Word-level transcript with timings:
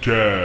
Podcast. 0.00 0.39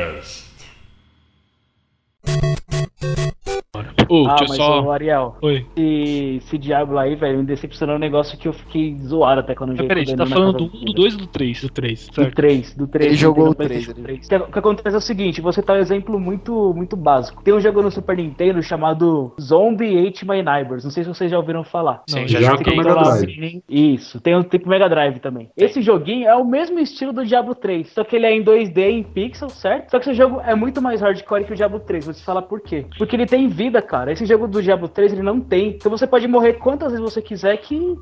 Ô, 4.24 4.28
ah, 4.28 4.36
mas 4.40 4.56
só. 4.56 4.82
ô, 4.84 4.92
Ariel, 4.92 5.36
Oi. 5.42 5.66
esse, 5.76 6.38
esse 6.38 6.58
Diablo 6.58 6.98
aí, 6.98 7.16
velho, 7.16 7.40
me 7.40 7.46
decepcionou 7.46 7.96
um 7.96 8.00
negócio 8.00 8.38
que 8.38 8.48
eu 8.48 8.54
fiquei 8.54 8.96
zoado 8.98 9.42
até 9.42 9.54
quando 9.56 9.72
eu 9.72 9.78
joguei. 9.78 9.88
peraí, 9.90 10.06
você 10.06 10.14
o 10.14 10.18
tá 10.18 10.26
falando 10.26 10.58
do 10.58 10.66
1, 10.66 10.86
do 10.86 10.94
2 10.94 11.14
ou 11.16 11.20
do 11.22 11.28
3? 11.28 11.62
Do 11.62 11.70
3, 11.70 12.08
Do 12.08 12.14
certo? 12.16 12.36
3, 12.36 12.74
do 12.76 12.88
3. 12.88 13.06
Ele 13.08 13.16
jogou 13.16 13.50
o 13.50 13.56
PlayStation 13.56 13.94
3, 13.94 14.28
3. 14.28 14.44
O 14.46 14.52
que- 14.52 14.56
O 14.56 14.60
acontece 14.60 14.96
é 14.96 14.98
o 14.98 15.02
seguinte, 15.02 15.42
você 15.42 15.62
tá 15.62 15.74
um 15.74 15.78
exemplo 15.78 16.20
muito, 16.20 16.74
muito 16.76 16.96
básico. 16.96 17.44
Tem 17.44 17.54
um 17.54 17.60
jogo 17.60 17.82
no 17.82 17.92
Super 17.92 18.18
Nintendo 18.18 18.62
chamado 18.64 19.34
Zombie 19.40 20.08
Ate 20.08 20.26
My 20.28 20.42
Neighbors. 20.42 20.84
Não 20.84 20.92
sei 20.92 21.04
se 21.04 21.10
vocês 21.10 21.30
já 21.30 21.38
ouviram 21.38 21.64
falar. 21.64 22.04
Não, 22.10 22.20
Sim, 22.20 22.28
já 22.28 22.40
já 22.42 22.52
joguei. 22.52 22.76
joguei. 22.76 22.78
Mega 22.94 23.04
Drive. 23.04 23.64
Isso, 23.70 24.20
tem 24.22 24.36
o 24.36 24.44
tem 24.44 24.60
pro 24.60 24.70
Mega 24.70 24.90
Drive 24.90 25.20
também. 25.20 25.50
Esse 25.58 25.82
joguinho 25.82 26.28
é 26.28 26.36
o 26.36 26.46
mesmo 26.46 26.80
estilo 26.80 27.12
do 27.14 27.26
Diablo 27.26 27.54
3, 27.56 27.90
só 27.94 28.04
que 28.04 28.16
ele 28.16 28.26
é 28.26 28.36
em 28.36 28.44
2D 28.44 28.90
em 28.90 29.04
pixel, 29.04 29.50
certo? 29.50 29.92
Só 29.92 30.00
que 30.00 30.10
esse 30.10 30.18
jogo 30.18 30.42
é 30.46 30.56
muito 30.56 30.82
mais 30.82 31.02
hardcore 31.02 31.44
que 31.46 31.54
o 31.54 31.56
Diablo 31.56 31.80
3. 31.80 32.06
Vou 32.06 32.14
te 32.14 32.24
falar 32.24 32.42
por 32.44 32.62
quê. 32.62 32.86
Porque 32.98 33.16
ele 33.16 33.26
tem 33.26 33.48
vida, 33.48 33.82
cara. 33.82 34.05
Esse 34.12 34.26
jogo 34.26 34.48
do 34.48 34.62
Diablo 34.62 34.88
3 34.88 35.14
ele 35.14 35.22
não 35.22 35.40
tem. 35.40 35.70
Então 35.70 35.92
você 35.92 36.06
pode 36.08 36.28
morrer 36.28 36.54
quantas 36.54 36.92
vezes 36.92 37.04
você 37.04 37.22
quiser 37.22 37.58
que 37.58 37.96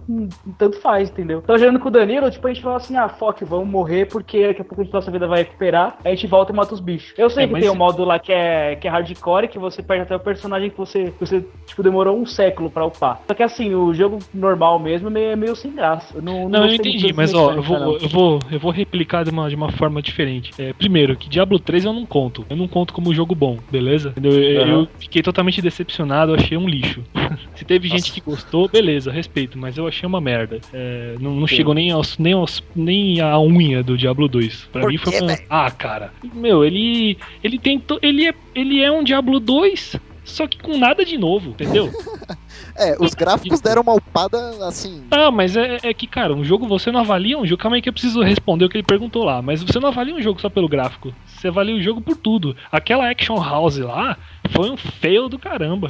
tanto 0.58 0.80
faz, 0.80 1.10
entendeu? 1.10 1.42
Tava 1.42 1.60
jogando 1.60 1.80
com 1.80 1.88
o 1.88 1.92
Danilo, 1.92 2.30
tipo, 2.30 2.48
a 2.48 2.54
gente 2.54 2.64
fala 2.64 2.78
assim: 2.78 2.96
ah, 2.98 3.10
fuck, 3.10 3.44
vamos 3.46 3.68
morrer 3.68 4.06
porque 4.08 4.48
daqui 4.48 4.62
a 4.62 4.66
pouco 4.66 4.82
a 4.84 4.86
nossa 4.94 5.12
vida 5.12 5.28
vai 5.28 5.40
recuperar. 5.40 5.98
Aí 6.04 6.12
a 6.12 6.16
gente 6.16 6.28
volta 6.28 6.52
e 6.52 6.56
mata 6.56 6.74
os 6.74 6.80
bichos. 6.80 7.14
Eu 7.18 7.30
sei 7.30 7.46
É, 7.46 7.48
que 7.48 7.54
tem 7.60 7.70
um 7.70 7.76
modo 7.76 8.04
lá 8.04 8.20
que 8.20 8.32
é, 8.32 8.76
que 8.76 8.88
é 8.88 8.92
hardcore, 8.92 9.48
que 9.48 9.60
você 9.60 9.82
perde 9.82 10.04
até 10.04 10.16
o 10.16 10.20
personagem 10.20 10.70
que 10.70 10.78
você, 10.78 11.06
que 11.12 11.20
você 11.20 11.46
tipo, 11.66 11.84
demorou 11.84 12.18
um 12.18 12.26
século 12.26 12.70
pra 12.70 12.86
upar. 12.86 13.22
Só 13.28 13.34
que 13.34 13.44
assim, 13.44 13.74
o 13.74 13.94
jogo 13.94 14.20
normal 14.34 14.80
mesmo 14.80 15.08
é 15.08 15.12
meio, 15.12 15.38
meio 15.38 15.56
sem 15.56 15.72
graça. 15.74 16.16
Eu 16.16 16.22
não, 16.22 16.50
Não, 16.50 16.66
eu 16.66 16.74
entendi, 16.76 17.14
mas 17.14 17.34
ó, 17.34 17.52
eu 17.54 17.62
vou, 17.62 17.80
não. 17.80 17.94
eu 17.98 18.08
vou, 18.10 18.40
eu 18.52 18.60
vou 18.60 18.72
replicar 18.72 19.24
de 19.24 19.30
uma, 19.32 19.50
de 19.50 19.56
uma 19.56 19.72
forma 19.72 20.02
diferente. 20.02 20.52
É, 20.58 20.74
primeiro, 20.74 21.16
que 21.16 21.30
Diablo 21.30 21.60
3 21.60 21.86
eu 21.86 21.94
não 21.94 22.06
conto. 22.06 22.46
Eu 22.50 22.56
não 22.56 22.68
conto 22.68 22.94
como 22.94 23.14
jogo 23.14 23.36
bom, 23.36 23.58
beleza? 23.72 24.10
Entendeu? 24.10 24.34
Eu, 24.34 24.42
eu 24.68 24.76
Aham. 24.80 24.88
fiquei 25.00 25.22
totalmente 25.22 25.62
decepcionado, 25.62 25.83
eu 26.28 26.36
achei 26.36 26.58
um 26.58 26.68
lixo. 26.68 27.04
Se 27.56 27.66
teve 27.66 27.88
gente 27.88 28.12
que 28.12 28.22
gostou, 28.22 28.68
beleza, 28.68 29.12
respeito, 29.12 29.58
mas 29.58 29.78
eu 29.78 29.88
achei 29.88 30.08
uma 30.08 30.22
merda. 30.22 30.60
É, 30.74 31.16
não 31.20 31.36
não 31.36 31.48
chegou 31.48 31.74
nem, 31.74 31.92
aos, 31.92 32.18
nem, 32.18 32.34
aos, 32.34 32.64
nem 32.76 33.22
a 33.22 33.40
unha 33.40 33.84
do 33.84 33.98
Diablo 33.98 34.28
2. 34.28 34.70
Pra 34.72 34.82
Por 34.82 34.92
mim 34.92 34.98
foi 34.98 35.20
uma. 35.20 35.38
Ah, 35.50 35.70
cara. 35.72 36.14
Meu, 36.34 36.64
ele. 36.64 37.18
Ele 37.44 37.58
tentou. 37.58 38.00
Ele 38.02 38.28
é, 38.28 38.34
ele 38.56 38.82
é 38.82 38.92
um 38.92 39.04
Diablo 39.04 39.40
2. 39.40 39.96
Só 40.24 40.48
que 40.48 40.58
com 40.58 40.78
nada 40.78 41.04
de 41.04 41.18
novo, 41.18 41.50
entendeu? 41.52 41.92
É, 42.76 42.96
os 43.00 43.14
gráficos 43.14 43.62
deram 43.62 43.84
uma 43.84 43.94
upada 43.94 44.38
assim. 44.66 45.04
Ah, 45.12 45.30
mas 45.30 45.56
é, 45.56 45.78
é 45.84 45.94
que, 45.94 46.08
cara, 46.08 46.34
um 46.34 46.44
jogo 46.44 46.68
você 46.68 46.92
não 46.92 47.02
avalia 47.02 47.38
um 47.38 47.46
jogo. 47.46 47.62
Calma 47.62 47.78
aí 47.78 47.82
que 47.82 47.90
eu 47.90 47.94
preciso 47.94 48.22
responder 48.22 48.66
o 48.66 48.70
que 48.70 48.78
ele 48.78 48.84
perguntou 48.84 49.24
lá. 49.24 49.44
Mas 49.44 49.62
você 49.62 49.80
não 49.80 49.90
avalia 49.90 50.16
um 50.16 50.22
jogo 50.22 50.42
só 50.42 50.50
pelo 50.50 50.68
gráfico. 50.68 51.14
Você 51.26 51.50
avalia 51.50 51.76
o 51.76 51.82
jogo 51.82 52.02
por 52.02 52.16
tudo. 52.16 52.56
Aquela 52.72 53.10
Action 53.10 53.38
House 53.38 53.78
lá 53.78 54.18
foi 54.52 54.70
um 54.70 54.78
fail 54.78 55.30
do 55.30 55.40
caramba. 55.40 55.90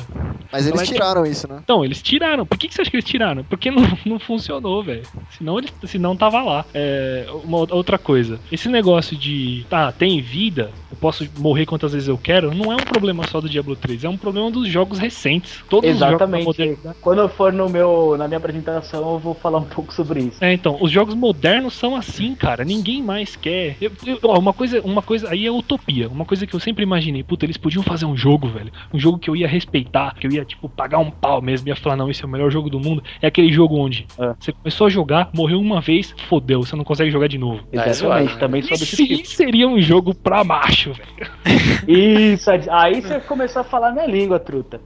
Mas 0.51 0.67
eles 0.67 0.79
Ela 0.79 0.87
que- 0.87 0.93
tiraram 0.93 1.25
isso, 1.25 1.47
né? 1.47 1.59
Então, 1.63 1.83
eles 1.83 2.01
tiraram. 2.01 2.45
Por 2.45 2.57
que, 2.57 2.67
que 2.67 2.73
você 2.75 2.81
acha 2.81 2.91
que 2.91 2.97
eles 2.97 3.05
tiraram? 3.05 3.43
Porque 3.43 3.71
não, 3.71 3.83
não 4.05 4.19
funcionou, 4.19 4.83
velho. 4.83 5.01
Senão, 5.37 5.57
eles, 5.57 5.73
senão 5.85 6.15
tava 6.15 6.41
lá. 6.43 6.65
É, 6.73 7.25
uma 7.43 7.57
outra 7.73 7.97
coisa. 7.97 8.39
Esse 8.51 8.69
negócio 8.69 9.17
de, 9.17 9.65
tá, 9.69 9.91
tem 9.91 10.21
vida, 10.21 10.69
eu 10.91 10.97
posso 10.97 11.27
morrer 11.39 11.65
quantas 11.65 11.93
vezes 11.93 12.07
eu 12.07 12.17
quero, 12.17 12.53
não 12.53 12.71
é 12.71 12.75
um 12.75 12.85
problema 12.85 13.25
só 13.27 13.41
do 13.41 13.49
Diablo 13.49 13.75
3. 13.75 14.03
É 14.03 14.09
um 14.09 14.17
problema 14.17 14.51
dos 14.51 14.67
jogos 14.67 14.99
recentes. 14.99 15.63
Todos 15.69 15.89
os 15.89 15.97
jogos 15.97 16.13
Exatamente. 16.13 16.45
modernidade. 16.45 16.95
Quando 17.01 17.19
eu 17.19 17.29
for 17.29 17.51
no 17.51 17.67
meu, 17.67 18.15
na 18.17 18.27
minha 18.27 18.37
apresentação, 18.37 19.13
eu 19.13 19.19
vou 19.19 19.33
falar 19.33 19.57
um 19.57 19.63
pouco 19.65 19.91
sobre 19.91 20.21
isso. 20.21 20.37
É, 20.43 20.53
então, 20.53 20.77
os 20.79 20.91
jogos 20.91 21.15
modernos 21.15 21.73
são 21.73 21.95
assim, 21.95 22.35
cara. 22.35 22.63
Ninguém 22.63 23.01
mais 23.01 23.35
quer. 23.35 23.75
Eu- 23.81 23.91
eu- 24.05 24.19
ó, 24.23 24.37
uma 24.37 24.53
coisa, 24.53 24.79
uma 24.81 25.01
coisa 25.01 25.29
aí 25.31 25.47
é 25.47 25.51
utopia. 25.51 26.07
Uma 26.07 26.25
coisa 26.25 26.45
que 26.45 26.53
eu 26.55 26.59
sempre 26.59 26.83
imaginei, 26.83 27.23
puta, 27.23 27.45
eles 27.45 27.57
podiam 27.57 27.81
fazer 27.83 28.05
um 28.05 28.15
jogo, 28.15 28.42
velho. 28.47 28.71
Um 28.93 28.99
jogo 28.99 29.17
que 29.17 29.29
eu 29.29 29.35
ia 29.35 29.47
respeitar, 29.47 30.15
que 30.15 30.27
eu 30.27 30.31
ia, 30.31 30.45
tipo, 30.45 30.67
pagar 30.69 30.99
um 30.99 31.09
pau 31.11 31.41
mesmo, 31.41 31.67
ia 31.67 31.75
falar, 31.75 31.95
não, 31.95 32.09
esse 32.09 32.23
é 32.23 32.25
o 32.25 32.29
melhor 32.29 32.49
jogo 32.51 32.69
do 32.69 32.79
mundo. 32.79 33.03
É 33.21 33.27
aquele 33.27 33.51
jogo 33.51 33.77
onde 33.77 34.05
É. 34.19 34.33
você 34.39 34.51
começou 34.51 34.87
a 34.87 34.89
jogar, 34.89 35.29
morreu 35.33 35.59
uma 35.59 35.81
vez, 35.81 36.13
fodeu, 36.27 36.63
você 36.63 36.75
não 36.75 36.83
consegue 36.83 37.09
jogar 37.11 37.27
de 37.27 37.37
novo. 37.37 37.63
É 37.71 37.89
Exatamente, 37.89 38.33
né? 38.33 38.39
também 38.39 38.61
desse 38.61 38.95
Sim, 38.95 39.05
tipo. 39.07 39.27
seria 39.27 39.67
um 39.67 39.81
jogo 39.81 40.13
pra 40.13 40.43
macho, 40.43 40.93
velho. 40.93 41.31
Isso, 41.87 42.49
aí 42.71 43.01
você 43.01 43.19
começou 43.21 43.61
a 43.61 43.65
falar 43.65 43.91
minha 43.91 44.05
língua, 44.07 44.39
truta. 44.39 44.79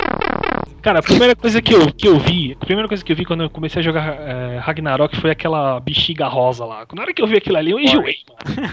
Cara, 0.81 1.00
a 1.00 1.03
primeira 1.03 1.35
coisa 1.35 1.62
que 1.62 1.73
eu, 1.73 1.91
que 1.91 2.07
eu 2.07 2.17
vi, 2.19 2.53
a 2.53 2.66
primeira 2.66 2.88
coisa 2.88 3.03
que 3.03 3.12
eu 3.12 3.16
vi 3.16 3.25
quando 3.25 3.44
eu 3.44 3.50
comecei 3.50 3.79
a 3.81 3.84
jogar 3.84 4.16
é, 4.22 4.57
Ragnarok 4.59 5.17
foi 5.17 5.31
aquela 5.31 5.79
bexiga 5.79 6.28
rosa 6.28 6.63
lá. 6.66 6.85
Na 6.94 7.01
hora 7.01 7.13
que 7.13 7.22
eu 7.22 7.28
vi 7.28 7.38
aquilo 7.38 7.57
ali, 7.57 7.72
eu 7.72 7.79
enjoei, 7.79 8.16
mano. 8.29 8.69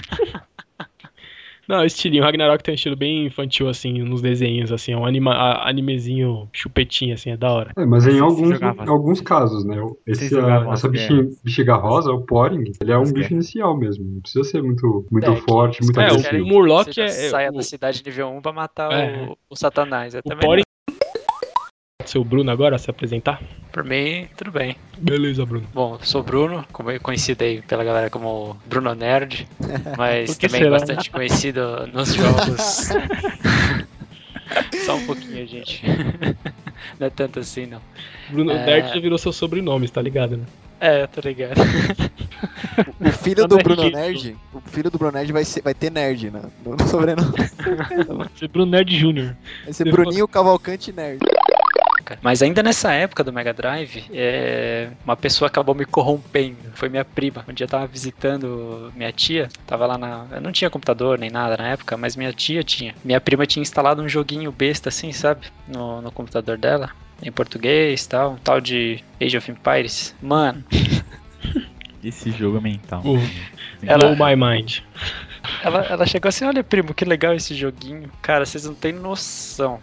Não, 1.68 1.80
o 1.80 1.84
estilinho. 1.84 2.22
Ragnarok 2.22 2.62
tem 2.62 2.72
um 2.72 2.74
estilo 2.74 2.96
bem 2.96 3.26
infantil, 3.26 3.68
assim, 3.68 4.02
nos 4.02 4.20
desenhos, 4.20 4.70
assim. 4.72 4.92
É 4.92 4.96
um 4.96 5.06
anima, 5.06 5.32
a- 5.32 5.68
animezinho 5.68 6.48
chupetinho, 6.52 7.14
assim, 7.14 7.30
é 7.30 7.36
da 7.36 7.50
hora. 7.52 7.72
É, 7.76 7.84
mas 7.86 8.06
em 8.06 8.20
alguns, 8.20 8.50
jogavam? 8.50 8.84
em 8.84 8.88
alguns 8.88 9.20
casos, 9.20 9.64
né? 9.64 9.76
Esse, 10.06 10.28
jogavam 10.28 10.72
essa 10.72 10.86
as 10.88 10.92
bexiga, 10.92 11.74
rosa, 11.76 12.10
o 12.12 12.20
Poring, 12.22 12.72
ele 12.80 12.92
é 12.92 12.98
um 12.98 13.10
bicho 13.12 13.32
inicial 13.32 13.76
mesmo. 13.76 14.04
Não 14.04 14.20
precisa 14.20 14.44
ser 14.44 14.62
muito, 14.62 15.06
muito 15.10 15.30
É, 15.30 15.34
que 15.34 15.40
forte, 15.42 15.82
muito 15.82 15.98
É, 16.00 16.04
o- 16.04 16.06
agressivo. 16.08 16.44
o 16.44 16.46
Murloc 16.46 16.88
é- 16.98 17.04
é 17.04 17.08
saia 17.08 17.50
o- 17.50 17.54
da 17.54 17.62
cidade 17.62 18.02
nível 18.04 18.28
1 18.28 18.42
pra 18.42 18.52
matar 18.52 18.92
É. 18.92 19.22
o, 19.28 19.36
o 19.50 19.56
Satanás. 19.56 20.14
É 20.14 20.18
O 20.18 20.22
também 20.22 20.46
Poring. 20.46 20.63
Seu 22.04 22.22
Bruno 22.24 22.50
agora 22.50 22.78
se 22.78 22.90
apresentar? 22.90 23.40
Por 23.72 23.82
mim, 23.82 24.28
tudo 24.36 24.50
bem. 24.52 24.76
Beleza, 24.98 25.44
Bruno. 25.44 25.66
Bom, 25.72 25.98
sou 26.02 26.22
Bruno, 26.22 26.64
como 26.72 26.90
é 26.90 26.98
conhecido 26.98 27.42
aí 27.42 27.60
pela 27.62 27.82
galera 27.82 28.08
como 28.10 28.56
Bruno 28.66 28.94
Nerd, 28.94 29.48
mas 29.96 30.36
também 30.36 30.60
será? 30.60 30.70
bastante 30.70 31.10
conhecido 31.10 31.86
nos 31.92 32.14
jogos. 32.14 32.90
Só 34.84 34.96
um 34.96 35.06
pouquinho, 35.06 35.46
gente. 35.46 35.82
Não 37.00 37.06
é 37.06 37.10
tanto 37.10 37.40
assim, 37.40 37.66
não. 37.66 37.80
Bruno 38.30 38.52
É. 38.52 38.66
Nerd 38.66 38.88
já 38.94 39.00
virou 39.00 39.16
seu 39.18 39.32
sobrenome, 39.32 39.88
tá 39.88 40.02
ligado, 40.02 40.36
né? 40.36 40.44
É, 40.80 41.06
tô 41.06 41.20
ligado. 41.22 41.54
O 43.00 43.10
filho 43.10 43.42
Tá 43.42 43.46
do 43.48 43.56
no 43.56 43.62
Bruno. 43.62 43.90
Nerd, 43.90 44.36
o 44.52 44.60
filho 44.60 44.90
do 44.90 44.98
Bruno 44.98 45.12
Nerd 45.14 45.32
vai, 45.32 45.44
ser, 45.44 45.62
vai 45.62 45.72
ter 45.72 45.90
nerd, 45.90 46.30
né? 46.30 46.42
No, 46.64 46.76
no 46.76 46.86
sobrenome. 46.86 47.32
Você 48.34 48.44
é 48.44 48.48
Bruno 48.48 48.70
Nerd 48.72 48.94
Jr. 48.96 49.34
Vai 49.64 49.72
ser 49.72 49.84
Depois- 49.84 50.04
Bruninho 50.08 50.28
Cavalcante 50.28 50.92
Nerd. 50.92 51.20
Cara. 52.02 52.18
Mas 52.22 52.42
ainda 52.42 52.62
nessa 52.62 52.92
época 52.92 53.22
do 53.22 53.32
Mega 53.32 53.52
Drive, 53.52 54.04
é, 54.12 54.90
uma 55.04 55.16
pessoa 55.16 55.48
acabou 55.48 55.74
me 55.74 55.84
corrompendo. 55.84 56.56
Foi 56.74 56.88
minha 56.88 57.04
prima. 57.04 57.44
Um 57.48 57.52
dia 57.52 57.64
eu 57.64 57.68
tava 57.68 57.86
visitando 57.86 58.92
minha 58.96 59.12
tia. 59.12 59.48
Tava 59.66 59.86
lá 59.86 59.96
na. 59.98 60.26
Eu 60.32 60.40
não 60.40 60.50
tinha 60.52 60.70
computador 60.70 61.18
nem 61.18 61.30
nada 61.30 61.56
na 61.56 61.68
época, 61.68 61.96
mas 61.96 62.16
minha 62.16 62.32
tia 62.32 62.62
tinha. 62.64 62.94
Minha 63.04 63.20
prima 63.20 63.46
tinha 63.46 63.62
instalado 63.62 64.02
um 64.02 64.08
joguinho 64.08 64.50
besta 64.50 64.88
assim, 64.88 65.12
sabe? 65.12 65.46
No, 65.68 66.00
no 66.02 66.10
computador 66.10 66.56
dela. 66.58 66.90
Em 67.22 67.30
português 67.30 68.06
tal. 68.06 68.32
Um 68.32 68.36
tal 68.36 68.60
de 68.60 69.02
Age 69.22 69.36
of 69.36 69.50
Empires. 69.50 70.14
Mano, 70.20 70.64
Esse 72.02 72.30
jogo 72.32 72.58
é 72.58 72.60
mental. 72.60 73.02
O 73.04 73.18
Ela- 73.82 74.14
Blow 74.14 74.28
My 74.28 74.36
Mind. 74.36 74.80
ela, 75.62 75.80
ela 75.86 76.06
chegou 76.06 76.28
assim: 76.28 76.44
olha, 76.44 76.62
primo, 76.62 76.92
que 76.92 77.02
legal 77.04 77.32
esse 77.34 77.54
joguinho. 77.54 78.10
Cara, 78.20 78.44
vocês 78.44 78.64
não 78.66 78.74
têm 78.74 78.92
noção. 78.92 79.80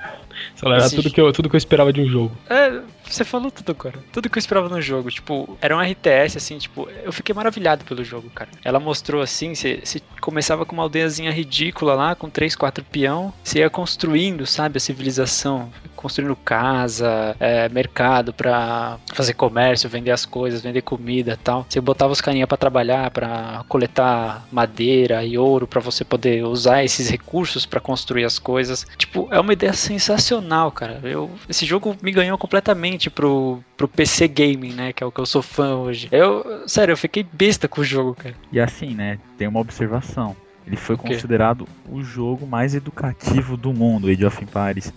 Sei 0.55 0.69
lá, 0.69 0.75
era 0.75 0.85
Esse 0.85 0.95
tudo 0.95 1.11
que, 1.11 1.21
eu, 1.21 1.31
tudo 1.31 1.49
que 1.49 1.55
eu 1.55 1.57
esperava 1.57 1.91
de 1.91 2.01
um 2.01 2.05
jogo. 2.05 2.37
É, 2.49 2.81
você 3.11 3.23
falou 3.23 3.51
tudo, 3.51 3.75
cara. 3.75 3.99
Tudo 4.11 4.29
que 4.29 4.37
eu 4.37 4.39
esperava 4.39 4.69
no 4.69 4.81
jogo. 4.81 5.09
Tipo, 5.11 5.57
era 5.61 5.75
um 5.75 5.81
RTS, 5.81 6.37
assim, 6.37 6.57
tipo, 6.57 6.87
eu 7.03 7.11
fiquei 7.11 7.35
maravilhado 7.35 7.83
pelo 7.85 8.03
jogo, 8.03 8.29
cara. 8.29 8.49
Ela 8.63 8.79
mostrou 8.79 9.21
assim, 9.21 9.53
você 9.53 9.81
começava 10.19 10.65
com 10.65 10.73
uma 10.73 10.83
aldeiazinha 10.83 11.31
ridícula 11.31 11.93
lá, 11.93 12.15
com 12.15 12.29
três, 12.29 12.55
quatro 12.55 12.83
peão. 12.85 13.33
Você 13.43 13.59
ia 13.59 13.69
construindo, 13.69 14.45
sabe, 14.45 14.77
a 14.77 14.79
civilização. 14.79 15.69
Construindo 15.95 16.35
casa, 16.35 17.35
é, 17.39 17.69
mercado 17.69 18.33
pra 18.33 18.97
fazer 19.13 19.33
comércio, 19.33 19.89
vender 19.89 20.11
as 20.11 20.25
coisas, 20.25 20.61
vender 20.61 20.81
comida 20.81 21.37
tal. 21.43 21.65
Você 21.67 21.81
botava 21.81 22.13
os 22.13 22.21
carinha 22.21 22.47
pra 22.47 22.57
trabalhar, 22.57 23.11
pra 23.11 23.63
coletar 23.67 24.47
madeira 24.51 25.23
e 25.23 25.37
ouro, 25.37 25.67
pra 25.67 25.81
você 25.81 26.03
poder 26.03 26.45
usar 26.45 26.83
esses 26.83 27.09
recursos 27.09 27.65
pra 27.65 27.79
construir 27.79 28.25
as 28.25 28.39
coisas. 28.39 28.87
Tipo, 28.97 29.27
é 29.31 29.39
uma 29.39 29.53
ideia 29.53 29.73
sensacional, 29.73 30.30
cara. 30.71 30.99
Eu, 31.03 31.29
esse 31.49 31.65
jogo 31.65 31.95
me 32.01 32.11
ganhou 32.11 32.37
completamente 32.37 33.09
pro, 33.09 33.59
pro 33.75 33.87
PC 33.87 34.27
Gaming, 34.27 34.73
né? 34.73 34.93
Que 34.93 35.03
é 35.03 35.05
o 35.05 35.11
que 35.11 35.19
eu 35.19 35.25
sou 35.25 35.41
fã 35.41 35.75
hoje. 35.75 36.07
Eu, 36.11 36.63
sério, 36.67 36.93
eu 36.93 36.97
fiquei 36.97 37.25
besta 37.31 37.67
com 37.67 37.81
o 37.81 37.83
jogo, 37.83 38.15
cara. 38.15 38.35
E 38.51 38.59
assim, 38.59 38.93
né, 38.93 39.19
tem 39.37 39.47
uma 39.47 39.59
observação. 39.59 40.35
Ele 40.65 40.77
foi 40.77 40.95
quê? 40.95 41.07
considerado 41.07 41.67
o 41.89 42.03
jogo 42.03 42.45
mais 42.45 42.75
educativo 42.75 43.57
do 43.57 43.73
mundo, 43.73 44.07
Age 44.07 44.25
of 44.25 44.43
Empires. 44.43 44.93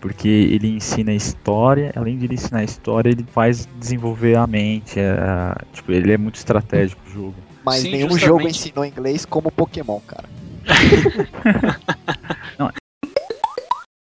Porque 0.00 0.28
ele 0.28 0.68
ensina 0.68 1.14
história, 1.14 1.90
além 1.96 2.18
de 2.18 2.26
ele 2.26 2.34
ensinar 2.34 2.62
história, 2.62 3.08
ele 3.08 3.24
faz 3.32 3.66
desenvolver 3.80 4.36
a 4.36 4.46
mente. 4.46 5.00
é, 5.00 5.54
tipo, 5.72 5.92
ele 5.92 6.12
é 6.12 6.18
muito 6.18 6.34
estratégico 6.34 7.00
o 7.06 7.10
jogo. 7.10 7.34
Mas 7.64 7.76
Sim, 7.76 7.92
nenhum 7.92 8.10
justamente. 8.10 8.26
jogo 8.26 8.48
ensinou 8.48 8.84
inglês 8.84 9.24
como 9.24 9.50
Pokémon, 9.50 10.00
cara. 10.00 10.28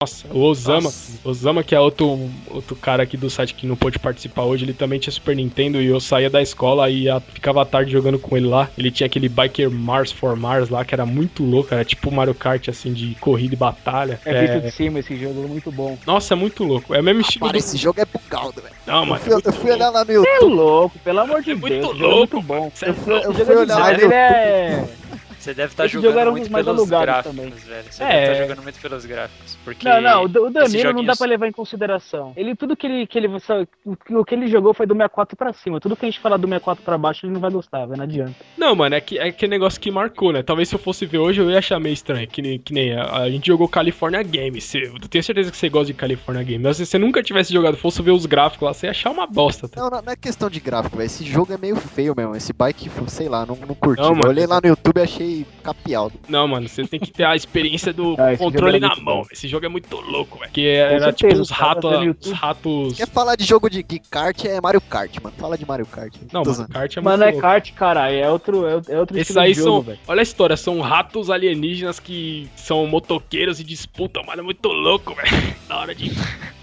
Nossa, 0.03 0.27
o 0.33 0.41
Osama, 0.45 0.81
Nossa. 0.81 1.29
Osama, 1.29 1.63
que 1.63 1.75
é 1.75 1.79
outro, 1.81 2.31
outro 2.49 2.75
cara 2.75 3.03
aqui 3.03 3.19
do 3.19 3.29
site 3.29 3.53
que 3.53 3.67
não 3.67 3.77
pôde 3.77 3.99
participar 3.99 4.45
hoje, 4.45 4.65
ele 4.65 4.73
também 4.73 4.99
tinha 4.99 5.13
Super 5.13 5.37
Nintendo 5.37 5.79
e 5.79 5.89
eu 5.89 6.01
saía 6.01 6.31
da 6.31 6.41
escola 6.41 6.89
e 6.89 7.03
ia- 7.03 7.21
ficava 7.21 7.61
à 7.61 7.67
tarde 7.67 7.93
jogando 7.93 8.19
com 8.19 8.35
ele 8.35 8.47
lá. 8.47 8.71
Ele 8.79 8.91
tinha 8.91 9.07
aquele 9.07 9.29
Biker 9.29 9.71
Mars 9.71 10.11
for 10.11 10.35
Mars 10.37 10.71
lá, 10.71 10.87
que 10.87 10.95
era 10.95 11.05
muito 11.05 11.45
louco, 11.45 11.75
era 11.75 11.85
tipo 11.85 12.11
Mario 12.11 12.35
Kart, 12.35 12.67
assim, 12.71 12.95
de 12.95 13.15
corrida 13.21 13.53
e 13.53 13.59
batalha. 13.59 14.19
É 14.25 14.41
visto 14.41 14.63
de 14.63 14.71
cima 14.71 15.01
esse 15.01 15.15
jogo, 15.19 15.47
muito 15.47 15.71
bom. 15.71 15.99
Nossa, 16.07 16.33
é 16.33 16.37
muito 16.37 16.65
louco. 16.65 16.95
É 16.95 17.03
mesmo 17.03 17.21
estilo 17.21 17.45
Cara, 17.45 17.59
do... 17.59 17.63
esse 17.63 17.77
jogo 17.77 18.01
é 18.01 18.07
bugaldo, 18.07 18.63
velho. 18.63 18.75
Não, 18.87 19.01
Eu 19.01 19.07
mano, 19.07 19.21
fui, 19.21 19.35
eu 19.35 19.53
fui 19.53 19.71
olhar 19.71 19.91
lá 19.91 20.03
no 20.03 20.11
É 20.13 20.15
YouTube. 20.15 20.55
louco, 20.55 20.99
pelo 21.01 21.21
amor 21.21 21.43
de 21.43 21.51
É 21.51 21.55
Deus. 21.55 21.61
muito 21.61 21.75
é 21.75 22.07
louco, 22.07 22.37
muito 22.37 22.43
bom. 22.47 22.73
É 22.81 22.89
Eu 22.89 22.95
fui, 22.95 23.13
eu 23.23 23.35
fui 23.35 23.55
é 23.55 23.59
olhar 23.59 23.79
lá 23.79 23.93
no 23.93 24.01
YouTube. 24.01 25.01
Você 25.41 25.55
deve 25.55 25.73
estar 25.73 25.87
Esse 25.87 25.95
jogo 25.95 26.07
jogando 26.09 26.31
muito 26.33 26.51
pelos 26.51 26.89
gráficos, 26.91 27.35
também. 27.37 27.51
velho. 27.51 27.85
Você 27.91 28.03
É. 28.05 28.09
deve 28.09 28.33
estar 28.33 28.43
jogando 28.45 28.63
muito 28.63 28.79
pelos 28.81 29.07
gráficos. 29.07 29.59
Porque 29.65 29.89
Não, 29.89 30.01
não, 30.01 30.25
o 30.25 30.29
Danilo 30.51 30.93
não 30.93 31.05
dá 31.05 31.17
pra 31.17 31.27
levar 31.27 31.47
em 31.49 31.53
consideração. 31.53 32.33
Ele, 32.37 32.55
tudo 32.55 32.77
que 32.77 32.87
ele, 32.87 33.07
que 33.07 33.19
ele, 33.19 33.29
o, 33.29 34.25
que- 34.25 34.35
ele 34.35 34.47
jogou 34.49 34.75
foi 34.75 34.87
do 34.87 34.93
64 34.95 35.37
pra 35.37 35.53
cima. 35.55 35.81
Tudo 35.81 35.97
que 35.97 36.05
a 36.05 36.09
gente 36.11 36.21
falar 36.21 36.37
do 36.37 36.47
64 36.47 36.85
pra 36.85 36.99
baixo, 36.99 37.25
ele 37.25 37.33
não 37.33 37.41
vai 37.41 37.51
gostar, 37.51 37.87
velho, 37.87 37.97
não 37.97 38.05
adianta. 38.05 38.35
Não, 38.59 38.77
mano, 38.77 38.95
é, 38.95 39.01
que, 39.01 39.19
é 39.19 39.29
aquele 39.29 39.51
negócio 39.51 39.81
que 39.81 39.91
marcou, 39.91 40.33
né? 40.33 40.43
Talvez 40.43 40.69
se 40.69 40.75
eu 40.75 40.79
fosse 40.79 41.07
ver 41.07 41.19
hoje 41.19 41.41
eu 41.41 41.51
ia 41.51 41.59
achar 41.59 41.81
meio 41.81 41.95
estranho. 41.95 42.29
Que 42.29 42.43
nem, 42.43 42.59
que 42.59 42.73
nem 42.75 42.95
a, 42.95 43.17
a 43.23 43.31
gente 43.31 43.47
jogou 43.47 43.67
California 43.67 44.23
Games. 44.23 44.75
Eu 44.75 44.99
tenho 45.09 45.25
certeza 45.25 45.51
que 45.51 45.57
você 45.57 45.69
gosta 45.71 45.87
de 45.87 45.95
California 45.95 46.43
Games. 46.45 46.61
Mas 46.63 46.77
se 46.77 46.85
você 46.87 46.99
nunca 46.99 47.23
tivesse 47.23 47.51
jogado, 47.53 47.77
fosse 47.79 48.03
ver 48.03 48.11
os 48.11 48.27
gráficos 48.27 48.67
lá, 48.67 48.75
você 48.75 48.87
ia 48.87 48.91
achar 48.91 49.11
uma 49.11 49.27
bosta. 49.27 49.69
Tá? 49.69 49.81
Não, 49.81 49.89
não, 49.91 50.03
não 50.03 50.13
é 50.13 50.17
questão 50.17 50.51
de 50.51 50.61
gráfico, 50.61 50.97
velho. 50.99 51.07
Esse 51.07 51.25
jogo 51.25 51.53
é 51.53 51.57
meio 51.57 51.77
feio 51.77 52.15
mesmo. 52.15 52.37
Esse 52.37 52.53
bike, 52.53 52.91
sei 53.09 53.29
lá, 53.29 53.47
não, 53.47 53.57
não 53.57 53.75
curti. 53.75 54.03
Não, 54.03 54.11
mano. 54.11 54.21
eu 54.25 54.31
olhei 54.31 54.47
lá 54.47 54.61
no 54.61 54.69
YouTube 54.69 54.99
e 54.99 55.03
achei 55.03 55.30
capial. 55.63 56.11
Não, 56.29 56.47
mano, 56.49 56.69
você 56.69 56.85
tem 56.87 56.99
que 57.01 57.11
ter 57.11 57.25
a 57.25 57.35
experiência 57.37 57.93
do 57.93 58.15
Ah, 58.21 58.33
esse 58.33 58.43
controle 58.43 58.77
é 58.77 58.81
na 58.81 58.95
mão. 58.97 59.05
bom. 59.05 59.27
Esse 59.31 59.47
jogo 59.49 59.67
é 59.67 59.69
muito 59.69 59.97
louco, 60.01 60.39
velho. 60.39 60.51
Que 60.53 60.67
era 60.67 61.05
certeza, 61.07 61.13
tipo 61.29 61.41
uns 61.43 61.51
ratos. 61.51 61.91
fazendo 61.91 62.17
Os 62.21 62.31
ratos. 62.33 62.97
Quer 62.97 63.09
falar 63.09 63.37
de 63.37 63.45
jogo 63.45 63.69
de, 63.71 63.83
de 63.83 63.99
kart 63.99 64.45
é 64.45 64.61
Mario 64.61 64.81
Kart, 64.81 65.17
mano. 65.23 65.35
Fala 65.39 65.57
de 65.57 65.67
Mario 65.67 65.87
Kart. 65.87 66.15
Não, 66.33 66.43
mano, 66.45 66.69
kart 66.69 66.97
é 66.97 67.01
muito 67.01 67.05
Mano, 67.11 67.23
é 67.25 67.27
louco. 67.27 67.41
kart, 67.41 67.73
caralho, 67.73 68.17
é 68.17 68.31
outro, 68.31 68.67
é 68.67 68.75
outro 68.77 68.93
é 68.93 68.99
outro 69.01 69.17
Esses 69.17 69.29
estilo 69.31 69.45
aí 69.45 69.53
de 69.53 69.59
jogo, 69.59 69.71
são. 69.71 69.83
velho. 69.83 69.99
Olha 70.09 70.21
a 70.21 70.23
história, 70.23 70.57
são 70.57 70.81
ratos 70.81 71.31
alienígenas 71.31 71.99
que 72.01 72.49
são 72.57 72.87
motoqueiros 72.87 73.61
e 73.61 73.65
disputam, 73.65 74.23
mano. 74.25 74.41
É 74.41 74.45
muito 74.45 74.69
louco, 74.69 75.15
velho. 75.15 75.31
Da 75.69 75.79
hora 75.79 75.95
de. 75.95 76.11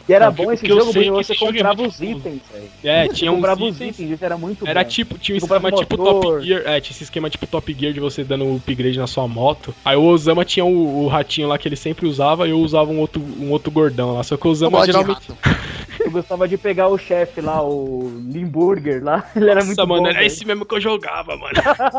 E 0.07 0.13
era 0.13 0.27
Não, 0.27 0.33
bom 0.33 0.51
esse 0.51 0.65
jogo 0.65 0.83
sei 0.83 0.94
porque 0.94 1.09
que 1.09 1.12
você 1.12 1.33
é 1.33 1.36
comprava 1.36 1.81
os 1.83 2.00
itens, 2.00 2.42
velho. 2.51 2.69
É, 2.83 3.07
tinha 3.09 3.30
uns 3.31 3.36
comprava 3.36 3.63
os 3.63 3.75
itens. 3.75 4.00
itens, 4.00 4.12
isso 4.12 4.24
era 4.25 4.38
muito 4.38 4.65
Era 4.68 4.83
bom. 4.83 4.89
tipo, 4.89 5.18
tinha 5.18 5.36
um 5.36 5.38
esquema 5.38 5.71
tipo 5.71 5.98
motor. 5.98 6.21
Top 6.24 6.45
Gear. 6.45 6.62
É, 6.65 6.80
tinha 6.80 6.94
esse 6.95 7.04
esquema 7.04 7.30
tipo 7.30 7.45
Top 7.45 7.75
Gear 7.77 7.94
de 7.94 8.00
você 8.00 8.24
dando 8.24 8.45
o 8.45 8.56
upgrade 8.56 8.98
na 8.98 9.07
sua 9.07 9.27
moto. 9.27 9.75
Aí 9.83 9.98
o 9.98 10.04
Osama 10.04 10.45
tinha 10.45 10.65
o, 10.65 11.04
o 11.04 11.07
ratinho 11.07 11.50
lá 11.50 11.57
que 11.57 11.68
ele 11.68 11.75
sempre 11.75 12.07
usava 12.07 12.48
e 12.48 12.51
eu 12.51 12.59
usava 12.59 12.89
um 12.89 13.00
outro, 13.00 13.21
um 13.21 13.51
outro 13.51 13.69
gordão 13.69 14.13
lá. 14.13 14.24
Só 14.24 14.38
que 14.38 14.48
o 14.48 14.51
Osama 14.51 14.80
de 14.80 14.86
geralmente. 14.88 15.27
Eu 16.07 16.12
gostava 16.12 16.48
de 16.48 16.57
pegar 16.57 16.88
o 16.88 16.98
chefe 16.98 17.42
lá, 17.42 17.62
o 17.62 18.09
Limburger 18.25 19.04
lá. 19.04 19.25
Ele 19.36 19.50
era 19.50 19.63
muito 19.63 19.77
Nossa, 19.77 19.88
mano, 19.88 20.04
bom. 20.04 20.07
era 20.07 20.18
velho. 20.19 20.27
esse 20.27 20.45
mesmo 20.45 20.65
que 20.65 20.75
eu 20.75 20.80
jogava, 20.80 21.36
mano. 21.36 21.54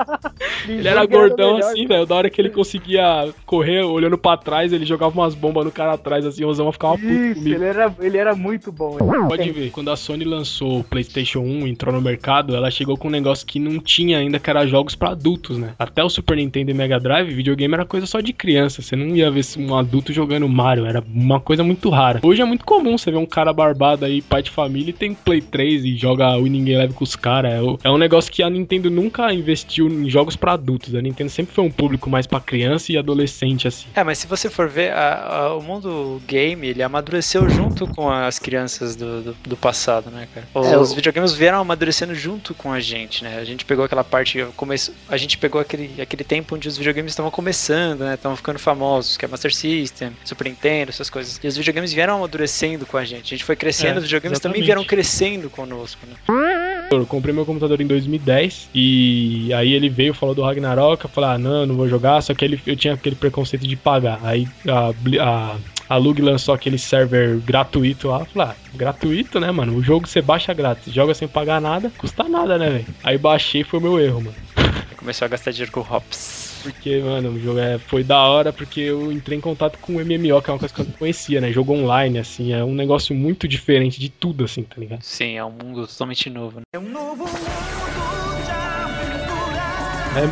Ele 0.67 0.89
era 0.89 1.05
gordão 1.05 1.55
melhor, 1.55 1.71
assim, 1.71 1.87
velho. 1.87 2.07
Da 2.07 2.15
hora 2.15 2.31
que 2.31 2.41
ele 2.41 2.51
conseguia 2.51 3.29
correr 3.45 3.83
olhando 3.83 4.17
pra 4.17 4.37
trás, 4.37 4.73
ele 4.73 4.85
jogava 4.85 5.19
umas 5.19 5.35
bombas 5.35 5.65
no 5.65 5.71
cara 5.71 5.93
atrás, 5.93 6.25
assim, 6.25 6.45
o 6.45 6.49
Osama 6.49 6.73
ficava 6.73 6.95
puto 6.95 7.07
Isso, 7.07 7.35
comigo. 7.35 7.57
ele 7.57 7.65
era, 7.65 7.95
ele 8.01 8.17
era 8.17 8.35
muito 8.35 8.73
bom. 8.73 8.97
Pode 9.29 9.51
ver, 9.51 9.71
quando 9.71 9.91
a 9.91 9.97
Sony 9.97 10.25
lançou 10.25 10.81
o 10.81 10.85
PlayStation 10.85 11.41
1, 11.41 11.67
entrou 11.67 11.95
no 11.95 12.01
mercado, 12.01 12.55
ela 12.57 12.71
chegou 12.71 12.97
com 12.97 13.09
um 13.09 13.11
negócio 13.11 13.47
que 13.47 13.59
não 13.59 13.79
tinha 13.79 14.19
ainda, 14.19 14.39
que 14.39 14.49
era 14.51 14.67
jogos 14.67 14.95
pra 14.95 15.11
adultos, 15.11 15.59
né? 15.59 15.75
Até 15.79 16.03
o 16.03 16.09
Super 16.09 16.37
Nintendo 16.37 16.71
e 16.71 16.75
Mega 16.75 16.99
Drive, 16.99 17.33
videogame 17.33 17.75
era 17.75 17.85
coisa 17.85 18.07
só 18.07 18.21
de 18.21 18.33
criança. 18.33 18.83
Você 18.83 18.97
não 18.97 19.15
ia 19.15 19.31
ver 19.31 19.45
um 19.59 19.77
adulto 19.77 20.13
jogando 20.13 20.49
Mario, 20.49 20.87
era 20.87 21.03
uma 21.15 21.41
coisa 21.41 21.63
muito 21.63 21.89
rara. 21.91 22.21
Hoje 22.23 22.43
é 22.43 22.45
muito 22.45 22.65
comum 22.65 22.97
você 22.97 23.11
ver 23.11 23.19
um 23.19 23.27
cara 23.27 23.53
barbado 23.53 23.98
aí, 24.05 24.21
pai 24.23 24.43
de 24.43 24.51
família, 24.51 24.91
e 24.91 24.93
tem 24.93 25.15
Play 25.15 25.41
3 25.41 25.85
e 25.85 25.97
joga 25.97 26.37
Winning 26.37 26.71
Eleven 26.71 26.93
com 26.95 27.05
os 27.05 27.17
caras. 27.17 27.53
É, 27.55 27.63
o- 27.63 27.79
é 27.85 27.91
um 27.91 27.99
negócio 27.99 28.31
que 28.33 28.43
a 28.43 28.51
Nintendo 28.51 28.91
nunca 28.91 29.33
investiu 29.33 29.89
em 29.89 30.09
jogos 30.09 30.37
pra 30.37 30.53
adultos. 30.53 30.95
A 30.95 31.01
Nintendo 31.03 31.31
sempre 31.31 31.55
foi 31.55 31.65
um 31.65 31.71
público 31.71 32.09
mais 32.11 32.27
pra 32.27 32.41
criança 32.41 32.93
e 32.93 32.97
adolescente, 32.99 33.67
assim. 33.69 33.87
É, 33.95 34.03
mas 34.05 34.19
se 34.19 34.27
você 34.27 34.49
for 34.51 34.69
ver, 34.69 34.93
a- 34.93 35.15
a- 35.49 35.57
o 35.57 35.63
mundo 35.63 36.21
game, 36.27 36.67
ele 36.67 36.83
amadureceu 36.83 37.49
junto 37.49 37.87
com 37.87 38.11
as 38.11 38.39
crianças 38.39 38.97
do, 38.97 39.23
do, 39.23 39.37
do 39.47 39.57
passado, 39.57 40.11
né, 40.11 40.29
cara? 40.35 40.47
É, 40.55 40.77
Os 40.79 40.93
o- 40.93 40.95
videogames 40.95 41.33
vieram 41.33 41.61
amadurecendo 41.61 42.15
junto 42.15 42.55
com 42.55 42.73
a 42.73 42.81
gente, 42.81 43.23
né? 43.25 43.39
A 43.39 43.45
gente 43.45 43.65
pegou 43.65 43.85
aquela 43.85 44.05
parte, 44.05 44.45
começo, 44.57 44.93
a 45.09 45.17
gente 45.17 45.37
pegou 45.39 45.61
aquele, 45.61 46.01
aquele 46.01 46.25
tempo 46.25 46.55
onde 46.55 46.69
os 46.69 46.77
videogames 46.77 47.13
estavam 47.13 47.31
começando, 47.31 48.01
né? 48.01 48.15
Estavam 48.15 48.37
ficando 48.37 48.59
famosos, 48.59 49.17
que 49.17 49.25
é 49.25 49.29
Master 49.29 49.55
System, 49.55 50.11
Super 50.25 50.45
Nintendo, 50.49 50.91
essas 50.91 51.09
coisas. 51.11 51.39
E 51.43 51.47
os 51.47 51.57
videogames 51.57 51.93
vieram 51.93 52.17
amadurecendo 52.17 52.87
com 52.87 52.97
a 52.97 53.05
gente. 53.05 53.27
A 53.35 53.37
gente 53.37 53.45
foi 53.45 53.57
crescendo, 53.57 53.88
É, 53.97 53.99
os 53.99 54.05
videogames 54.05 54.39
também 54.41 54.61
exatamente. 54.61 54.65
vieram 54.65 54.85
crescendo 54.85 55.51
conosco, 55.51 56.07
né? 56.07 56.87
Eu 56.91 57.05
comprei 57.07 57.35
meu 57.35 57.45
computador 57.45 57.81
em 57.81 57.87
2010 57.87 58.71
e 58.75 59.53
aí 59.53 59.73
ele 59.73 59.89
veio, 59.89 60.15
falou 60.15 60.35
do 60.35 60.43
Ragnarok, 60.43 61.05
eu 61.05 61.11
falei, 61.11 61.31
ah, 61.31 61.39
não, 61.39 61.67
não 61.67 61.75
vou 61.75 61.89
jogar, 61.89 62.21
só 62.23 62.35
que 62.35 62.45
ele, 62.45 62.61
eu 62.67 62.77
tinha 62.77 62.95
aquele 62.95 63.17
preconceito 63.17 63.67
de 63.67 63.77
pagar. 63.77 64.19
Aí 64.23 64.49
a, 64.67 64.93
a, 65.23 65.57
a 65.89 65.97
Lug 65.97 66.23
lançou 66.23 66.55
aquele 66.55 66.79
server 66.79 67.39
gratuito 67.41 68.09
lá, 68.09 68.21
eu 68.21 68.27
falei, 68.27 68.49
ah, 68.49 68.57
gratuito, 68.75 69.39
né, 69.39 69.51
mano? 69.51 69.77
O 69.77 69.83
jogo 69.83 70.09
você 70.09 70.23
baixa 70.23 70.55
grátis, 70.55 70.93
joga 70.93 71.13
sem 71.13 71.29
pagar 71.29 71.61
nada, 71.61 71.93
custa 71.99 72.25
nada, 72.25 72.57
né, 72.57 72.71
velho? 72.71 72.87
Aí 73.05 73.19
baixei, 73.19 73.65
foi 73.65 73.79
o 73.81 73.83
meu 73.83 74.01
erro, 74.01 74.23
mano. 74.23 74.37
Começou 74.97 75.27
a 75.27 75.29
gastar 75.29 75.51
dinheiro 75.51 75.73
com 75.73 75.81
hops. 75.81 76.48
Porque, 76.63 77.01
mano, 77.01 77.31
o 77.31 77.41
jogo 77.41 77.59
é, 77.59 77.79
foi 77.79 78.03
da 78.03 78.21
hora 78.21 78.53
porque 78.53 78.81
eu 78.81 79.13
entrei 79.13 79.39
em 79.39 79.41
contato 79.41 79.79
com 79.79 79.97
o 79.97 80.05
MMO, 80.05 80.43
que 80.43 80.51
é 80.51 80.53
uma 80.53 80.59
coisa 80.59 80.75
que 80.75 80.81
eu 80.81 80.85
não 80.85 80.93
conhecia, 80.93 81.41
né? 81.41 81.53
Jogo 81.53 81.73
online, 81.73 82.19
assim, 82.19 82.53
é 82.53 82.65
um 82.65 82.75
negócio 82.75 83.15
muito 83.15 83.47
diferente 83.49 83.99
de 84.01 84.09
tudo, 84.09 84.45
assim, 84.45 84.63
tá 84.63 84.77
ligado? 84.79 85.03
Sim, 85.03 85.37
é 85.37 85.45
um 85.45 85.51
mundo 85.51 85.87
totalmente 85.87 86.29
novo, 86.31 86.59
né? 86.59 86.63
É, 86.73 86.79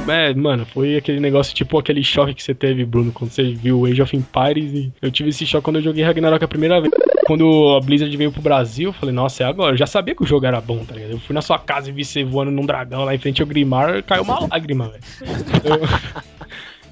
é, 0.09 0.35
mano, 0.35 0.65
foi 0.67 0.97
aquele 0.97 1.21
negócio 1.21 1.55
tipo 1.55 1.79
aquele 1.79 2.03
choque 2.03 2.35
que 2.35 2.43
você 2.43 2.55
teve, 2.55 2.85
Bruno, 2.85 3.13
quando 3.13 3.31
você 3.31 3.53
viu 3.53 3.85
Age 3.87 4.03
of 4.03 4.17
Empires 4.17 4.73
e 4.73 4.93
eu 5.01 5.11
tive 5.11 5.31
esse 5.31 5.47
choque 5.47 5.65
quando 5.65 5.77
eu 5.77 5.83
joguei 5.83 6.05
Ragnarok 6.05 6.45
a 6.45 6.49
primeira 6.49 6.81
vez. 6.81 6.93
Quando 7.27 7.77
a 7.77 7.85
Blizzard 7.85 8.17
veio 8.17 8.31
pro 8.31 8.41
Brasil, 8.41 8.91
eu 8.91 8.93
falei, 8.93 9.15
nossa, 9.15 9.43
é 9.43 9.47
agora. 9.47 9.73
Eu 9.73 9.77
já 9.77 9.87
sabia 9.87 10.15
que 10.15 10.23
o 10.23 10.27
jogo 10.27 10.47
era 10.47 10.61
bom, 10.61 10.85
tá 10.85 10.95
ligado? 10.95 11.11
Eu 11.11 11.19
fui 11.19 11.35
na 11.35 11.43
sua 11.43 11.59
casa 11.59 11.91
e 11.91 11.93
vi 11.93 12.05
você 12.05 12.23
voando 12.23 12.51
num 12.53 12.65
dragão 12.65 13.05
lá 13.05 13.15
em 13.15 13.19
frente 13.19 13.43
ao 13.43 13.49
Grimar, 13.49 14.03
caiu 14.05 14.23
uma 14.23 14.47
lágrima, 14.47 14.89
velho. 14.89 15.03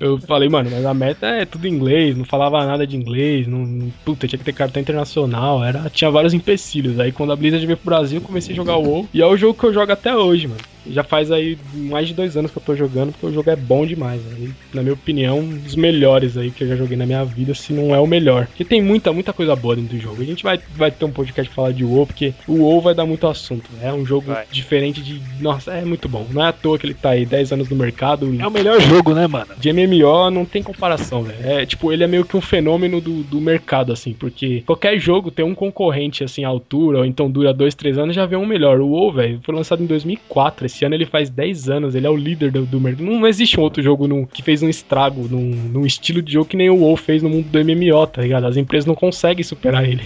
Eu, 0.01 0.15
eu 0.15 0.19
falei, 0.19 0.49
mano, 0.49 0.71
mas 0.73 0.85
a 0.85 0.93
meta 0.93 1.27
é 1.27 1.45
tudo 1.45 1.67
em 1.69 1.73
inglês, 1.73 2.17
não 2.17 2.25
falava 2.25 2.65
nada 2.67 2.87
de 2.87 2.97
inglês, 2.97 3.47
não, 3.47 3.93
puta, 4.05 4.27
tinha 4.27 4.39
que 4.39 4.45
ter 4.45 4.53
cartão 4.53 4.83
internacional, 4.83 5.65
era, 5.65 5.89
tinha 5.89 6.11
vários 6.11 6.35
empecilhos. 6.35 6.99
Aí 6.99 7.13
quando 7.13 7.33
a 7.33 7.37
Blizzard 7.37 7.65
veio 7.65 7.77
pro 7.77 7.87
Brasil, 7.87 8.21
comecei 8.21 8.53
a 8.53 8.57
jogar 8.57 8.77
o 8.77 8.83
WoW, 8.83 9.09
e 9.15 9.23
é 9.23 9.27
o 9.27 9.37
jogo 9.37 9.59
que 9.59 9.65
eu 9.65 9.73
jogo 9.73 9.93
até 9.93 10.15
hoje, 10.15 10.49
mano. 10.49 10.74
Já 10.87 11.03
faz 11.03 11.31
aí 11.31 11.59
mais 11.75 12.09
de 12.09 12.15
dois 12.15 12.37
anos 12.37 12.51
que 12.51 12.59
eu 12.59 12.63
tô 12.63 12.75
jogando, 12.77 13.13
porque 13.13 13.27
o 13.27 13.33
jogo 13.33 13.51
é 13.51 13.57
bom 13.57 13.87
demais. 13.87 14.23
Né? 14.23 14.37
E, 14.41 14.77
na 14.77 14.83
minha 14.83 14.95
opinião, 14.95 15.39
um 15.39 15.57
dos 15.59 15.77
melhores 15.77 16.37
aí 16.37 16.51
que 16.51 16.65
eu 16.65 16.69
já 16.69 16.77
joguei 16.77 16.97
na 16.97 17.07
minha 17.07 17.25
vida, 17.25 17.55
se 17.55 17.73
não 17.73 17.95
é 17.95 18.01
o 18.01 18.07
melhor. 18.07 18.47
Porque 18.47 18.65
tem 18.65 18.83
muita, 18.83 19.13
muita 19.13 19.33
coisa 19.33 19.55
boa 19.57 19.77
dentro 19.77 19.97
do 19.97 20.01
jogo. 20.03 20.21
A 20.23 20.25
gente 20.25 20.43
vai, 20.43 20.59
vai 20.77 20.91
ter 20.91 21.05
um 21.05 21.11
podcast 21.11 21.49
pra 21.49 21.65
falar 21.65 21.73
de 21.73 21.85
WoW, 21.85 22.07
porque 22.07 22.35
o 22.47 22.61
WoW 22.63 22.81
vai 22.81 22.95
dar 22.95 23.07
muito 23.07 23.27
assunto. 23.27 23.71
né? 23.75 23.89
É 23.89 23.93
um 23.93 24.05
jogo 24.05 24.33
Vai. 24.33 24.45
diferente 24.51 25.03
de. 25.03 25.21
Nossa, 25.41 25.73
é 25.73 25.85
muito 25.85 26.09
bom. 26.09 26.27
Não 26.31 26.45
é 26.45 26.49
à 26.49 26.53
toa 26.53 26.79
que 26.79 26.87
ele 26.87 26.95
tá 26.95 27.11
aí 27.11 27.25
10 27.27 27.53
anos 27.53 27.69
no 27.69 27.77
mercado. 27.77 28.35
É 28.39 28.47
o 28.47 28.51
melhor 28.51 28.81
jogo, 28.81 29.15
né, 29.15 29.27
mano? 29.27 29.49
De 29.59 29.73
MMO 29.73 30.31
não 30.31 30.45
tem 30.45 30.63
comparação, 30.63 31.23
velho. 31.23 31.39
É, 31.43 31.67
tipo, 31.67 31.93
ele 31.93 32.05
é 32.05 32.07
meio 32.07 32.25
que 32.25 32.37
um 32.37 32.41
fenômeno 32.41 33.01
do, 33.01 33.23
do 33.23 33.41
mercado, 33.41 33.93
assim, 33.93 34.13
porque 34.13 34.63
qualquer 34.67 34.99
jogo 34.99 35.31
tem 35.31 35.45
um 35.45 35.55
concorrente, 35.55 36.25
assim, 36.25 36.45
à 36.45 36.49
altura, 36.49 36.99
ou 36.99 37.05
então 37.05 37.31
dura 37.31 37.53
dois, 37.53 37.75
três 37.75 37.99
anos, 37.99 38.15
já 38.15 38.27
vem 38.27 38.39
um 38.39 38.47
melhor. 38.47 38.81
O 38.81 38.89
WoW, 38.89 39.13
velho, 39.13 39.41
foi 39.43 39.55
lançado 39.55 39.83
em 39.83 39.87
2004. 39.87 40.67
Esse 40.67 40.74
ano 40.83 40.95
ele 40.95 41.05
faz 41.05 41.29
10 41.29 41.69
anos, 41.69 41.95
ele 41.95 42.07
é 42.07 42.11
o 42.11 42.17
líder 42.17 42.51
do, 42.51 42.65
do 42.65 42.81
mercado. 42.81 43.05
Não, 43.05 43.27
existe 43.27 43.61
um 43.61 43.63
outro 43.63 43.83
jogo 43.83 44.27
que 44.33 44.43
fez 44.43 44.63
um 44.63 44.69
estrago 44.69 45.29
num, 45.29 45.51
num 45.51 45.85
estilo 45.85 46.23
de 46.23 46.33
jogo 46.33 46.47
que 46.47 46.57
nem 46.57 46.71
o 46.71 46.77
WoW 46.77 46.97
fez 46.97 47.23
no 47.23 47.29
mundo 47.29 47.49
do 47.49 47.59
MMO, 47.63 48.07
tá 48.07 48.23
ligado? 48.23 48.47
As 48.47 48.57
empresas 48.57 48.87
não 48.87 48.95
conseguem 48.95 49.45
superar 49.45 49.85
ele. 49.85 50.03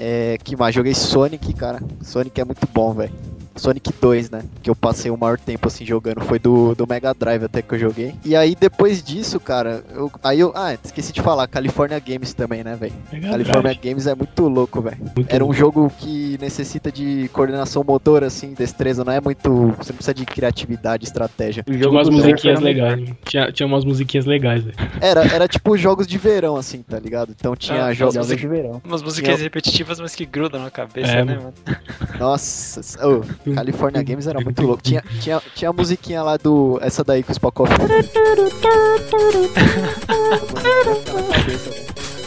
É, 0.00 0.36
que 0.42 0.56
mais? 0.56 0.74
Joguei 0.74 0.94
Sonic, 0.94 1.52
cara. 1.54 1.80
Sonic 2.02 2.40
é 2.40 2.44
muito 2.44 2.66
bom, 2.72 2.92
velho. 2.92 3.12
Sonic 3.56 3.90
2, 4.00 4.30
né? 4.30 4.42
Que 4.62 4.70
eu 4.70 4.74
passei 4.76 5.10
o 5.10 5.16
maior 5.16 5.38
tempo 5.38 5.68
assim 5.68 5.84
jogando. 5.84 6.20
Foi 6.22 6.38
do, 6.38 6.74
do 6.74 6.86
Mega 6.86 7.12
Drive 7.14 7.44
até 7.44 7.62
que 7.62 7.74
eu 7.74 7.78
joguei. 7.78 8.14
E 8.24 8.34
aí 8.36 8.54
depois 8.54 9.02
disso, 9.02 9.38
cara, 9.40 9.82
eu. 9.94 10.10
Aí 10.22 10.40
eu. 10.40 10.52
Ah, 10.54 10.74
esqueci 10.82 11.12
de 11.12 11.20
falar, 11.22 11.46
California 11.46 11.98
Games 11.98 12.34
também, 12.34 12.62
né, 12.62 12.76
velho? 12.76 12.94
California 13.10 13.62
Drive. 13.74 13.80
Games 13.82 14.06
é 14.06 14.14
muito 14.14 14.48
louco, 14.48 14.80
velho. 14.80 14.96
Era 15.28 15.42
um 15.44 15.48
louco. 15.48 15.58
jogo 15.58 15.92
que 15.98 16.36
necessita 16.40 16.90
de 16.92 17.28
coordenação 17.32 17.82
motora, 17.86 18.26
assim, 18.26 18.54
destreza, 18.54 19.04
não 19.04 19.12
é 19.12 19.20
muito. 19.20 19.42
Você 19.78 19.92
não 19.92 19.96
precisa 19.96 20.14
de 20.14 20.24
criatividade, 20.24 21.04
estratégia. 21.04 21.62
O 21.66 21.70
Tinha 21.70 21.82
jogo 21.82 21.96
umas 21.96 22.08
do 22.08 22.12
surf 22.14 22.28
musiquinhas 22.30 22.60
legais. 22.60 23.08
Tinha, 23.24 23.52
tinha 23.52 23.66
umas 23.66 23.84
musiquinhas 23.84 24.26
legais, 24.26 24.62
velho. 24.64 24.76
Era, 25.00 25.24
era 25.34 25.48
tipo 25.48 25.76
jogos 25.76 26.06
de 26.06 26.18
verão, 26.18 26.56
assim, 26.56 26.82
tá 26.82 26.98
ligado? 26.98 27.34
Então 27.38 27.54
tinha 27.56 27.84
Ah, 27.86 27.92
jogos. 27.92 28.14
Jogos 28.14 28.28
de 28.36 28.46
verão. 28.48 28.80
Umas 28.84 29.02
músicas 29.02 29.40
repetitivas, 29.40 29.98
mas 30.00 30.14
que 30.14 30.24
grudam 30.26 30.62
na 30.62 30.70
cabeça, 30.70 31.10
É, 31.12 31.24
né, 31.24 31.34
mano. 31.36 31.52
mano? 31.66 31.78
Nossa, 32.18 32.80
ô, 33.06 33.22
California 33.54 34.02
Games 34.02 34.26
era 34.26 34.40
muito 34.40 34.62
louco. 34.62 34.82
Tinha, 34.82 35.02
tinha, 35.20 35.42
tinha 35.54 35.70
a 35.70 35.72
musiquinha 35.72 36.22
lá 36.22 36.36
do. 36.36 36.78
Essa 36.82 37.04
daí 37.04 37.22
que 37.22 37.30
o 37.30 37.32
Spock 37.32 37.62
off. 37.62 37.72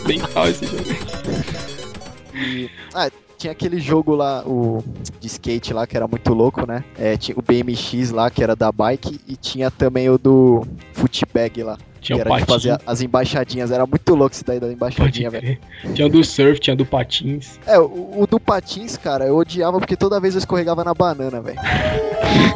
acidental 0.09 0.47
esse 0.47 0.65
jogo. 0.65 0.83
E, 2.33 2.69
ah, 2.93 3.09
tinha 3.37 3.51
aquele 3.51 3.79
jogo 3.79 4.15
lá, 4.15 4.43
o 4.45 4.83
de 5.19 5.27
skate 5.27 5.73
lá, 5.73 5.85
que 5.85 5.95
era 5.95 6.07
muito 6.07 6.33
louco, 6.33 6.65
né? 6.65 6.83
É, 6.97 7.15
tinha 7.17 7.37
o 7.37 7.41
BMX 7.41 8.11
lá, 8.11 8.29
que 8.29 8.43
era 8.43 8.55
da 8.55 8.71
bike, 8.71 9.19
e 9.27 9.35
tinha 9.35 9.69
também 9.69 10.09
o 10.09 10.17
do 10.17 10.65
footbag 10.93 11.63
lá. 11.63 11.77
Tinha 12.01 12.17
que 12.17 12.23
o 12.23 12.27
era 12.27 12.39
de 12.39 12.45
patins. 12.45 12.63
fazer 12.63 12.81
as 12.85 13.01
embaixadinhas. 13.01 13.71
Era 13.71 13.85
muito 13.85 14.15
louco 14.15 14.33
isso 14.33 14.45
daí 14.45 14.59
da 14.59 14.71
embaixadinha, 14.71 15.29
velho. 15.29 15.57
Tinha 15.93 16.09
do 16.09 16.23
surf, 16.23 16.59
tinha 16.59 16.75
do 16.75 16.85
patins. 16.85 17.59
É, 17.65 17.79
o, 17.79 18.21
o 18.21 18.27
do 18.27 18.39
patins, 18.39 18.97
cara, 18.97 19.25
eu 19.25 19.37
odiava 19.37 19.79
porque 19.79 19.95
toda 19.95 20.19
vez 20.19 20.35
eu 20.35 20.39
escorregava 20.39 20.83
na 20.83 20.93
banana, 20.93 21.41
velho. 21.41 21.59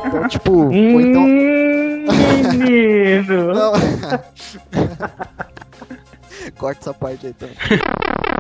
Então, 0.05 0.27
tipo, 0.27 0.51
ou 0.51 1.01
então. 1.01 1.23
Hum, 1.23 2.05
menino! 2.57 3.53
Corta 6.57 6.81
essa 6.81 6.93
parte 6.93 7.27
aí 7.27 7.33
também. 7.33 7.55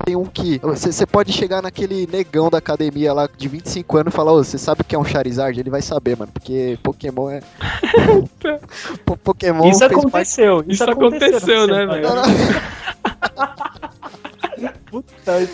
Tem 0.05 0.17
um 0.17 0.25
que. 0.25 0.59
Você 0.59 1.05
pode 1.05 1.31
chegar 1.31 1.61
naquele 1.61 2.05
negão 2.07 2.49
da 2.49 2.57
academia 2.57 3.13
lá 3.13 3.29
de 3.37 3.47
25 3.47 3.97
anos 3.97 4.13
e 4.13 4.15
falar, 4.15 4.33
ô, 4.33 4.43
você 4.43 4.57
sabe 4.57 4.81
o 4.81 4.83
que 4.83 4.95
é 4.95 4.99
um 4.99 5.05
Charizard? 5.05 5.57
Ele 5.57 5.69
vai 5.69 5.81
saber, 5.81 6.17
mano, 6.17 6.29
porque 6.33 6.77
Pokémon 6.83 7.29
é. 7.29 7.39
Po- 9.05 9.15
Pokémon 9.17 9.69
Isso 9.69 9.79
fez 9.79 9.91
parte. 9.91 10.07
aconteceu. 10.07 10.63
Isso 10.67 10.83
aconteceu, 10.83 11.67
né, 11.67 11.85
no 11.85 11.93
velho? 11.93 12.07
Puta, 14.89 15.47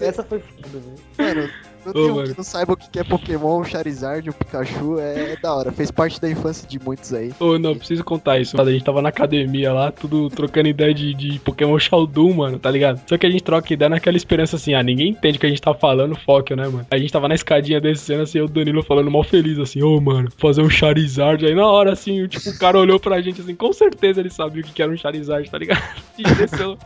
essa 0.00 0.22
foi 0.24 0.40
foda, 0.40 0.78
velho. 0.78 0.94
Mano, 1.36 1.50
não 1.84 1.92
tem 1.92 2.10
um 2.10 2.24
que 2.24 2.36
não 2.36 2.44
saiba 2.44 2.72
o 2.72 2.76
que 2.76 2.98
é 2.98 3.04
Pokémon, 3.04 3.60
o 3.60 3.64
Charizard, 3.64 4.28
o 4.28 4.32
Pikachu, 4.32 4.98
é, 4.98 5.32
é 5.32 5.36
da 5.36 5.54
hora. 5.54 5.72
Fez 5.72 5.90
parte 5.90 6.20
da 6.20 6.30
infância 6.30 6.68
de 6.68 6.78
muitos 6.78 7.12
aí. 7.12 7.32
Ô, 7.38 7.58
não, 7.58 7.76
preciso 7.76 8.04
contar 8.04 8.38
isso. 8.38 8.60
A 8.60 8.70
gente 8.70 8.84
tava 8.84 9.02
na 9.02 9.08
academia 9.08 9.72
lá, 9.72 9.90
tudo 9.90 10.30
trocando 10.30 10.68
ideia 10.68 10.94
de, 10.94 11.14
de 11.14 11.38
Pokémon 11.40 11.78
Showdown, 11.78 12.32
mano, 12.32 12.58
tá 12.58 12.70
ligado? 12.70 13.00
Só 13.06 13.16
que 13.18 13.26
a 13.26 13.30
gente 13.30 13.42
troca 13.42 13.72
ideia 13.72 13.88
naquela 13.88 14.16
esperança 14.16 14.56
assim, 14.56 14.74
ah, 14.74 14.82
ninguém 14.82 15.10
entende 15.10 15.36
o 15.38 15.40
que 15.40 15.46
a 15.46 15.48
gente 15.48 15.62
tá 15.62 15.74
falando, 15.74 16.14
foco, 16.14 16.54
né, 16.54 16.64
mano? 16.64 16.86
A 16.90 16.98
gente 16.98 17.12
tava 17.12 17.28
na 17.28 17.34
escadinha 17.34 17.80
descendo 17.80 18.22
assim, 18.22 18.40
o 18.40 18.48
Danilo 18.48 18.82
falando 18.82 19.10
mal 19.10 19.24
feliz, 19.24 19.58
assim, 19.58 19.82
ô, 19.82 20.00
mano, 20.00 20.30
fazer 20.36 20.62
um 20.62 20.70
Charizard. 20.70 21.44
Aí 21.44 21.54
na 21.54 21.66
hora, 21.66 21.92
assim, 21.92 22.26
tipo, 22.26 22.50
o 22.50 22.58
cara 22.58 22.78
olhou 22.78 22.98
pra 23.00 23.20
gente 23.20 23.40
assim, 23.40 23.54
com 23.54 23.72
certeza 23.72 24.20
ele 24.20 24.30
sabia 24.30 24.62
o 24.62 24.64
que 24.64 24.82
era 24.82 24.90
um 24.90 24.96
Charizard, 24.96 25.50
tá 25.50 25.58
ligado? 25.58 25.82
A 26.12 26.28
gente 26.28 26.34
desceu, 26.34 26.78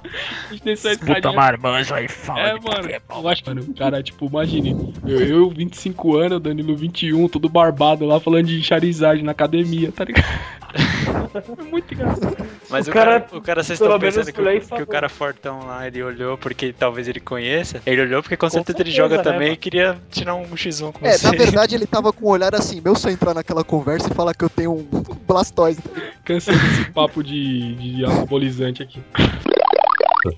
a 0.49 0.53
gente 0.53 0.65
desceu 0.65 0.91
a 0.91 0.95
escadinha. 0.95 1.33
marmanjo 1.33 1.93
aí, 1.93 2.09
fala 2.09 2.41
É, 2.41 2.53
mano, 2.55 2.88
eu 3.11 3.29
acho 3.29 3.43
que, 3.43 3.50
mano, 3.50 3.62
o 3.62 3.75
cara, 3.75 4.03
tipo, 4.03 4.26
imagine, 4.26 4.86
eu, 5.07 5.21
eu 5.21 5.50
25 5.50 6.16
anos, 6.16 6.40
Danilo 6.40 6.76
21, 6.76 7.28
todo 7.28 7.49
barbado 7.49 8.05
lá, 8.05 8.19
falando 8.21 8.47
de 8.47 8.62
Charizard 8.62 9.23
na 9.23 9.33
academia, 9.33 9.93
tá 9.93 10.05
ligado? 10.05 10.26
É 11.59 11.62
muito 11.62 11.93
engraçado. 11.95 12.37
Mas 12.71 12.87
O 12.87 12.90
o, 12.90 12.93
cara, 12.93 13.21
cara, 13.21 13.38
o 13.38 13.40
cara, 13.43 13.62
vocês 13.62 13.78
estão 13.81 13.99
pensando 13.99 14.33
que, 14.33 14.40
o- 14.40 14.76
que 14.76 14.83
o 14.83 14.87
cara 14.87 15.09
fortão 15.09 15.61
lá, 15.66 15.87
ele 15.87 16.02
olhou 16.02 16.37
porque 16.38 16.73
talvez 16.73 17.09
ele 17.09 17.21
conheça. 17.21 17.81
Ele 17.87 18.00
olhou 18.02 18.23
porque 18.23 18.37
com, 18.37 18.49
certeza, 18.49 18.78
ele 18.81 18.90
certeza, 18.90 18.97
joga 19.09 19.16
né, 19.19 19.23
também 19.23 19.40
mano? 19.49 19.52
e 19.52 19.57
queria 19.57 19.99
tirar 20.11 20.35
um 20.35 20.45
X1 20.55 20.93
com 20.93 21.07
É, 21.07 21.12
você. 21.12 21.26
na 21.26 21.33
verdade 21.33 21.75
ele 21.75 21.87
tava 21.87 22.12
com 22.12 22.26
um 22.26 22.31
olhar 22.31 22.55
assim, 22.55 22.81
meu 22.83 22.95
só 22.95 23.09
entrar 23.11 23.35
naquela 23.35 23.62
conversa 23.64 24.11
e 24.11 24.14
falar 24.14 24.35
que 24.35 24.45
eu 24.45 24.50
tenho 24.50 24.73
um 24.73 24.87
Blastoise. 25.26 25.81
Cansei 26.25 26.55
desse 26.57 26.90
papo 26.90 27.23
de, 27.23 27.75
de 27.75 28.05
anabolizante 28.05 28.83
aqui. 28.83 29.00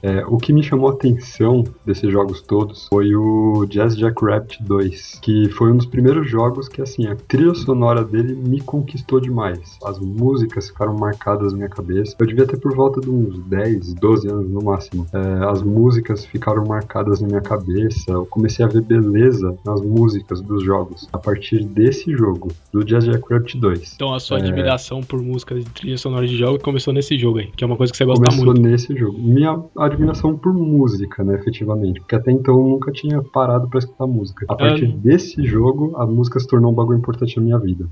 É, 0.03 0.25
o 0.27 0.37
que 0.37 0.53
me 0.53 0.63
chamou 0.63 0.89
a 0.91 0.93
atenção 0.93 1.65
desses 1.85 2.11
jogos 2.11 2.41
todos 2.43 2.87
foi 2.89 3.15
o 3.15 3.67
Jazz 3.69 3.97
Jackrabbit 3.97 4.63
2, 4.63 5.21
que 5.23 5.49
foi 5.51 5.73
um 5.73 5.77
dos 5.77 5.87
primeiros 5.87 6.29
jogos 6.31 6.69
que, 6.69 6.81
assim, 6.83 7.07
a 7.07 7.17
trilha 7.17 7.55
sonora 7.55 8.05
dele 8.05 8.35
me 8.35 8.61
conquistou 8.61 9.21
demais. 9.21 9.79
As 9.85 9.99
músicas 9.99 10.69
ficaram 10.69 10.97
marcadas 10.97 11.53
na 11.53 11.59
minha 11.59 11.69
cabeça. 11.71 12.15
Eu 12.19 12.27
devia 12.27 12.47
ter 12.47 12.59
por 12.59 12.75
volta 12.75 13.01
de 13.01 13.11
uns 13.11 13.39
10, 13.47 13.95
12 13.95 14.29
anos 14.29 14.51
no 14.51 14.63
máximo. 14.63 15.07
É, 15.13 15.45
as 15.51 15.63
músicas 15.63 16.25
ficaram 16.27 16.65
marcadas 16.67 17.21
na 17.21 17.27
minha 17.29 17.41
cabeça. 17.41 18.11
Eu 18.11 18.27
comecei 18.27 18.65
a 18.65 18.69
ver 18.69 18.83
beleza 18.83 19.57
nas 19.65 19.81
músicas 19.81 20.41
dos 20.41 20.63
jogos 20.63 21.09
a 21.13 21.19
partir 21.19 21.65
desse 21.65 22.11
jogo, 22.13 22.49
do 22.73 22.85
Jazz 22.85 23.05
Jackrabbit 23.05 23.57
2. 23.59 23.93
Então 23.95 24.13
a 24.15 24.21
sua 24.21 24.39
É. 24.39 24.43
admiração 24.43 25.01
por 25.03 25.21
músicas 25.23 25.65
de 25.65 25.71
trilha 25.71 25.99
sonora 25.99 26.27
de 26.27 26.37
jogo 26.37 26.59
começou 26.63 26.93
nesse 26.93 27.19
jogo 27.19 27.39
aí, 27.39 27.47
que 27.57 27.65
é 27.65 27.67
uma 27.67 27.77
coisa 27.77 27.93
que 27.93 27.97
você 27.97 28.05
gosta 28.05 28.25
Começou 28.25 28.47
muito. 28.47 28.61
nesse 28.61 28.97
jogo. 28.97 29.19
Minha 29.19 29.59
admiração 29.87 30.37
por 30.37 30.53
música, 30.55 31.23
né, 31.25 31.35
efetivamente. 31.35 32.01
Porque 32.01 32.15
até 32.17 32.31
então 32.33 32.55
eu 32.59 32.69
nunca 32.69 32.91
tinha 32.93 33.23
parado 33.23 33.69
pra 33.69 33.79
escutar 33.79 34.07
música. 34.07 34.47
A 34.49 34.55
partir 34.55 34.87
Ah. 34.87 34.97
desse 34.97 35.45
jogo, 35.45 35.97
a 35.97 36.07
música 36.07 36.39
se 36.41 36.47
tornou 36.47 36.73
um 36.73 36.75
bagulho 36.75 36.99
importante 36.99 37.37
na 37.37 37.43
minha 37.43 37.59
vida. 37.59 37.89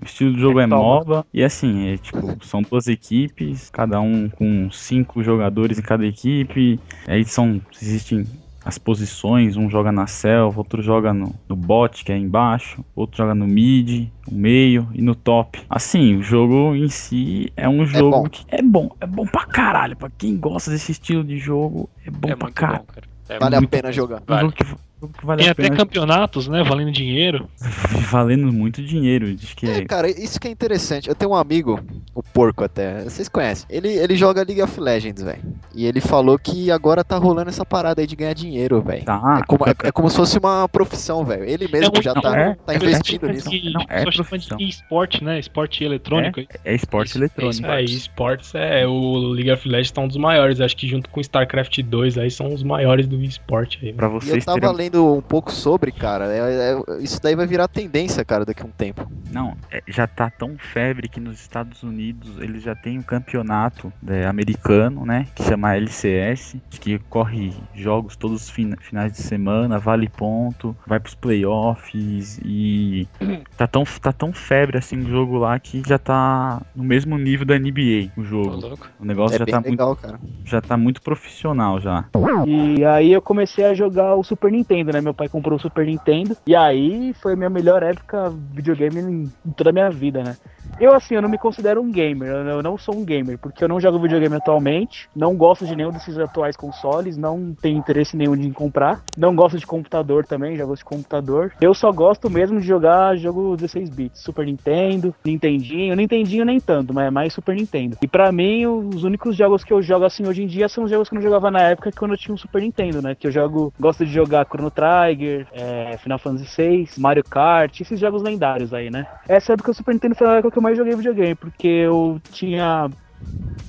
O 0.00 0.04
estilo 0.04 0.32
do 0.32 0.38
jogo 0.38 0.60
é. 0.60 0.66
MOBA 0.66 1.24
e 1.32 1.42
assim, 1.42 1.88
é 1.88 1.96
tipo, 1.96 2.44
são 2.44 2.60
duas 2.62 2.88
equipes, 2.88 3.70
cada 3.70 4.00
um 4.00 4.28
com 4.28 4.70
cinco 4.70 5.22
jogadores 5.22 5.78
em 5.78 5.82
cada 5.82 6.04
equipe. 6.04 6.78
Aí 7.06 7.24
são. 7.24 7.60
Existem 7.80 8.26
as 8.64 8.78
posições, 8.78 9.56
um 9.56 9.68
joga 9.68 9.92
na 9.92 10.06
selva, 10.06 10.58
outro 10.58 10.82
joga 10.82 11.12
no, 11.12 11.34
no 11.48 11.54
bot, 11.56 12.04
que 12.04 12.10
é 12.12 12.16
embaixo, 12.16 12.84
outro 12.96 13.18
joga 13.18 13.34
no 13.34 13.46
mid, 13.46 14.08
no 14.30 14.38
meio 14.38 14.88
e 14.94 15.02
no 15.02 15.14
top. 15.14 15.60
Assim, 15.68 16.16
o 16.16 16.22
jogo 16.22 16.74
em 16.74 16.88
si 16.88 17.52
é 17.56 17.68
um 17.68 17.84
jogo 17.84 18.22
bom. 18.22 18.28
que 18.28 18.44
é 18.48 18.62
bom, 18.62 18.88
é 19.00 19.06
bom 19.06 19.26
pra 19.26 19.44
caralho. 19.46 19.96
Pra 19.96 20.08
quem 20.16 20.36
gosta 20.36 20.70
desse 20.70 20.92
estilo 20.92 21.22
de 21.22 21.36
jogo, 21.38 21.88
é 22.06 22.10
bom 22.10 22.30
É 22.30 22.36
pra 22.36 22.46
muito 22.46 22.54
caralho. 22.54 22.78
bom, 22.80 22.86
cara. 22.86 23.06
É 23.28 23.38
Vale 23.38 23.56
a 23.56 23.58
muito 23.60 23.70
pena 23.70 23.88
bom. 23.88 23.94
jogar. 23.94 24.16
É 24.16 24.20
um 24.20 24.24
Vale. 24.26 24.40
jogo 24.42 24.52
que, 24.52 24.64
jogo 24.64 25.12
que 25.18 25.26
vale 25.26 25.38
Tem 25.40 25.48
a 25.48 25.52
até 25.52 25.62
pena 25.62 25.76
campeonatos, 25.76 26.48
né? 26.48 26.62
Valendo 26.62 26.92
dinheiro. 26.92 27.48
valendo 28.10 28.52
muito 28.52 28.82
dinheiro. 28.82 29.34
Diz 29.34 29.54
que 29.54 29.66
É, 29.66 29.78
é, 29.78 29.84
cara, 29.84 30.08
isso 30.10 30.38
que 30.40 30.48
é 30.48 30.50
interessante. 30.50 31.08
Eu 31.08 31.14
tenho 31.14 31.32
um 31.32 31.34
amigo, 31.34 31.80
o 32.14 32.22
Porco 32.22 32.62
até, 32.64 33.02
vocês 33.02 33.28
conhecem. 33.28 33.66
Ele, 33.68 33.88
ele 33.88 34.14
joga 34.16 34.44
League 34.46 34.62
of 34.62 34.78
Legends, 34.80 35.22
velho. 35.22 35.42
E 35.74 35.84
ele 35.86 36.00
falou 36.00 36.38
que 36.38 36.70
agora 36.70 37.02
tá 37.02 37.16
rolando 37.18 37.50
essa 37.50 37.64
parada 37.64 38.00
aí 38.00 38.06
de 38.06 38.14
ganhar 38.14 38.32
dinheiro, 38.34 38.80
velho. 38.80 39.04
tá, 39.04 39.38
é, 39.40 39.44
como, 39.46 39.64
é, 39.68 39.74
é 39.88 39.92
como 39.92 40.08
se 40.08 40.16
fosse 40.16 40.38
uma 40.38 40.68
profissão, 40.68 41.24
velho. 41.24 41.44
Ele 41.44 41.66
mesmo 41.68 41.92
um- 41.98 42.02
já 42.02 42.14
não, 42.14 42.22
tá, 42.22 42.38
é- 42.38 42.54
tá 42.54 42.72
é 42.72 42.76
investindo 42.76 43.28
nisso. 43.28 43.50
Que, 43.50 43.72
Não, 43.72 43.84
é 43.88 44.04
de 44.04 44.68
esporte, 44.68 45.24
né? 45.24 45.38
Esporte 45.40 45.82
eletrônico. 45.82 46.40
é 46.64 46.74
esporte 46.74 47.16
eletrônico. 47.18 47.66
É, 47.66 47.82
esportes 47.82 48.54
é 48.54 48.86
o 48.86 49.16
League 49.18 49.50
of 49.50 49.68
Legends 49.68 49.90
tá 49.90 50.00
um 50.02 50.08
dos 50.08 50.16
maiores, 50.16 50.60
acho 50.60 50.76
que 50.76 50.86
junto 50.86 51.10
com 51.10 51.20
StarCraft 51.20 51.80
2 51.82 52.16
aí 52.18 52.30
são 52.30 52.52
os 52.54 52.62
maiores 52.62 53.06
do 53.08 53.20
esporte 53.22 53.78
aí. 53.82 53.92
Pra 53.92 54.06
E 54.08 54.10
eu 54.10 54.20
vocês 54.20 54.44
tava 54.44 54.60
terem. 54.60 54.76
lendo 54.76 55.14
um 55.14 55.20
pouco 55.20 55.50
sobre, 55.50 55.90
cara. 55.90 56.26
é- 56.26 56.72
é- 56.74 57.02
isso 57.02 57.20
daí 57.20 57.34
vai 57.34 57.46
virar 57.46 57.66
tendência, 57.66 58.24
cara, 58.24 58.44
daqui 58.44 58.62
a 58.62 58.66
um 58.66 58.70
tempo. 58.70 59.10
Não, 59.32 59.56
é, 59.70 59.82
já 59.88 60.06
tá 60.06 60.30
tão 60.30 60.56
febre 60.58 61.08
que 61.08 61.18
nos 61.18 61.40
Estados 61.40 61.82
Unidos 61.82 62.03
eles 62.40 62.62
já 62.62 62.74
tem 62.74 62.98
um 62.98 63.02
campeonato 63.02 63.92
é, 64.06 64.26
americano, 64.26 65.06
né? 65.06 65.26
Que 65.34 65.44
chama 65.44 65.76
LCS, 65.76 66.56
que 66.70 66.98
corre 67.10 67.52
jogos 67.74 68.16
todos 68.16 68.42
os 68.42 68.50
fina- 68.50 68.76
finais 68.80 69.12
de 69.12 69.18
semana, 69.18 69.78
vale 69.78 70.08
ponto, 70.08 70.76
vai 70.86 70.98
pros 70.98 71.14
playoffs 71.14 72.38
e 72.44 73.06
tá 73.56 73.66
tão, 73.66 73.84
tá 73.84 74.12
tão 74.12 74.32
febre 74.32 74.78
assim 74.78 75.00
o 75.00 75.08
jogo 75.08 75.38
lá 75.38 75.58
que 75.58 75.82
já 75.86 75.98
tá 75.98 76.60
no 76.74 76.84
mesmo 76.84 77.16
nível 77.18 77.46
da 77.46 77.58
NBA 77.58 78.10
o 78.16 78.24
jogo. 78.24 78.66
louco. 78.68 78.88
O 78.98 79.04
negócio 79.04 79.36
é 79.36 79.38
já 79.38 79.46
tá, 79.46 79.60
muito, 79.60 79.70
legal, 79.70 79.96
cara. 79.96 80.20
já 80.44 80.60
tá 80.60 80.76
muito 80.76 81.02
profissional 81.02 81.80
já. 81.80 82.04
E 82.46 82.84
aí 82.84 83.12
eu 83.12 83.22
comecei 83.22 83.64
a 83.64 83.74
jogar 83.74 84.14
o 84.16 84.22
Super 84.24 84.50
Nintendo, 84.50 84.92
né? 84.92 85.00
Meu 85.00 85.14
pai 85.14 85.28
comprou 85.28 85.56
o 85.56 85.60
Super 85.60 85.86
Nintendo. 85.86 86.36
E 86.46 86.54
aí 86.54 87.12
foi 87.14 87.32
a 87.32 87.36
minha 87.36 87.50
melhor 87.50 87.82
época 87.82 88.32
videogame 88.52 89.00
em 89.00 89.52
toda 89.52 89.70
a 89.70 89.72
minha 89.72 89.90
vida, 89.90 90.22
né? 90.22 90.36
Eu, 90.80 90.92
assim, 90.92 91.14
eu 91.14 91.22
não 91.22 91.28
me 91.28 91.38
considero 91.38 91.80
um 91.80 91.90
gamer. 91.94 92.28
Eu 92.28 92.62
não 92.62 92.76
sou 92.76 92.96
um 92.96 93.04
gamer, 93.04 93.38
porque 93.38 93.62
eu 93.62 93.68
não 93.68 93.80
jogo 93.80 93.98
videogame 93.98 94.36
atualmente. 94.36 95.08
Não 95.14 95.34
gosto 95.36 95.66
de 95.66 95.76
nenhum 95.76 95.90
desses 95.90 96.18
atuais 96.18 96.56
consoles. 96.56 97.16
Não 97.16 97.54
tenho 97.54 97.78
interesse 97.78 98.16
nenhum 98.16 98.36
de 98.36 98.50
comprar. 98.50 99.02
Não 99.16 99.34
gosto 99.34 99.58
de 99.58 99.66
computador 99.66 100.26
também, 100.26 100.56
já 100.56 100.64
de 100.64 100.84
computador. 100.84 101.52
Eu 101.60 101.72
só 101.72 101.92
gosto 101.92 102.28
mesmo 102.28 102.60
de 102.60 102.66
jogar 102.66 103.16
jogo 103.16 103.56
16 103.56 103.90
bits. 103.90 104.20
Super 104.20 104.46
Nintendo, 104.46 105.14
Nintendinho. 105.24 105.94
Nintendinho 105.94 106.44
nem 106.44 106.58
tanto, 106.58 106.92
mas 106.92 107.06
é 107.06 107.10
mais 107.10 107.32
Super 107.32 107.54
Nintendo. 107.54 107.96
E 108.02 108.08
pra 108.08 108.32
mim, 108.32 108.66
os 108.66 109.04
únicos 109.04 109.36
jogos 109.36 109.62
que 109.62 109.72
eu 109.72 109.80
jogo 109.82 110.04
assim 110.04 110.26
hoje 110.26 110.42
em 110.42 110.46
dia 110.46 110.68
são 110.68 110.84
os 110.84 110.90
jogos 110.90 111.08
que 111.08 111.14
eu 111.14 111.20
não 111.20 111.22
jogava 111.22 111.50
na 111.50 111.60
época 111.60 111.90
quando 111.96 112.12
eu 112.12 112.18
tinha 112.18 112.34
um 112.34 112.38
Super 112.38 112.62
Nintendo, 112.62 113.00
né? 113.00 113.14
Que 113.14 113.26
eu 113.26 113.30
jogo, 113.30 113.72
gosto 113.78 114.04
de 114.04 114.12
jogar 114.12 114.46
Chrono 114.46 114.70
Trigger, 114.70 115.46
é, 115.52 115.96
Final 115.98 116.18
Fantasy 116.18 116.56
VI, 116.56 116.88
Mario 116.98 117.24
Kart, 117.24 117.80
esses 117.80 118.00
jogos 118.00 118.22
lendários 118.22 118.72
aí, 118.72 118.90
né? 118.90 119.06
Essa 119.28 119.52
época 119.52 119.70
o 119.70 119.74
Super 119.74 119.92
Nintendo 119.92 120.14
foi 120.14 120.26
a 120.26 120.34
época 120.34 120.52
que 120.52 120.58
eu 120.58 120.62
mais 120.62 120.76
joguei 120.76 120.94
videogame, 120.94 121.34
porque 121.34 121.83
eu 121.84 122.20
tinha 122.32 122.90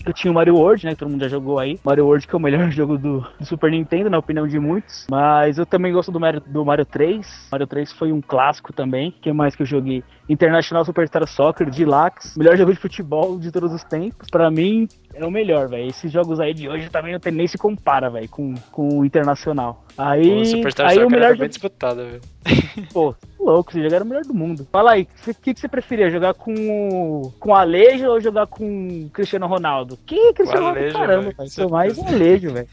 eu 0.05 0.13
tinha 0.13 0.31
o 0.31 0.35
Mario 0.35 0.55
World, 0.55 0.85
né? 0.85 0.91
Que 0.91 0.99
todo 0.99 1.09
mundo 1.09 1.21
já 1.21 1.27
jogou 1.27 1.57
aí. 1.57 1.79
Mario 1.83 2.05
World, 2.05 2.27
que 2.27 2.35
é 2.35 2.37
o 2.37 2.41
melhor 2.41 2.69
jogo 2.71 2.97
do, 2.97 3.25
do 3.39 3.45
Super 3.45 3.71
Nintendo, 3.71 4.09
na 4.09 4.19
opinião 4.19 4.47
de 4.47 4.59
muitos. 4.59 5.07
Mas 5.09 5.57
eu 5.57 5.65
também 5.65 5.91
gosto 5.91 6.11
do 6.11 6.19
Mario, 6.19 6.41
do 6.45 6.63
Mario 6.63 6.85
3. 6.85 7.47
Mario 7.51 7.65
3 7.65 7.91
foi 7.91 8.11
um 8.11 8.21
clássico 8.21 8.71
também. 8.71 9.13
Que 9.21 9.33
mais 9.33 9.55
que 9.55 9.63
eu 9.63 9.65
joguei? 9.65 10.03
International 10.29 10.85
Superstar 10.85 11.27
Soccer, 11.27 11.69
Deluxe. 11.69 12.37
Melhor 12.37 12.55
jogo 12.55 12.71
de 12.71 12.79
futebol 12.79 13.39
de 13.39 13.51
todos 13.51 13.73
os 13.73 13.83
tempos. 13.83 14.27
Pra 14.29 14.51
mim, 14.51 14.87
é 15.15 15.25
o 15.25 15.31
melhor, 15.31 15.67
velho. 15.67 15.87
Esses 15.87 16.11
jogos 16.11 16.39
aí 16.39 16.53
de 16.53 16.67
hoje 16.67 16.89
também 16.89 17.13
não 17.13 17.19
tem 17.19 17.31
nem 17.31 17.47
se 17.47 17.57
compara, 17.57 18.09
velho, 18.09 18.27
com, 18.29 18.53
com 18.71 18.99
o 18.99 19.05
Internacional. 19.05 19.85
Aí, 19.97 20.41
o 20.41 20.45
Superstar 20.45 20.89
aí 20.89 21.03
o 21.03 21.09
melhor 21.09 21.27
era 21.27 21.37
bem 21.37 21.49
disputado, 21.49 22.05
viu? 22.05 22.21
pô, 22.91 23.15
louco, 23.39 23.71
jogo 23.71 23.93
era 23.93 24.03
o 24.03 24.07
melhor 24.07 24.23
do 24.23 24.33
mundo. 24.33 24.67
Fala 24.71 24.91
aí, 24.91 25.07
o 25.25 25.33
que, 25.35 25.53
que 25.53 25.59
você 25.59 25.67
preferia? 25.67 26.09
Jogar 26.09 26.33
com 26.33 26.53
o, 26.53 27.31
com 27.39 27.55
Alejo 27.55 28.07
ou 28.07 28.19
jogar 28.19 28.47
com 28.47 29.05
o 29.05 29.09
Cristiano 29.09 29.47
Ronaldo? 29.47 29.97
Que 30.05 30.33
Cristiano 30.33 30.67
Ronaldo? 30.67 30.79
Alejo, 30.79 30.97
Caramba, 30.97 31.21
velho, 31.21 31.37
velho. 31.37 31.49
Sou 31.49 31.69
mais 31.69 31.97
o 31.97 32.05
Alejo, 32.05 32.53
velho. 32.53 32.67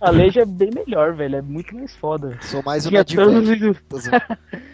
Alejo 0.00 0.40
é 0.40 0.44
bem 0.44 0.70
melhor, 0.72 1.14
velho. 1.14 1.36
É 1.36 1.42
muito 1.42 1.74
mais 1.74 1.94
foda. 1.96 2.38
Sou 2.42 2.62
mais 2.62 2.86
um 2.86 2.90
todos 2.90 3.48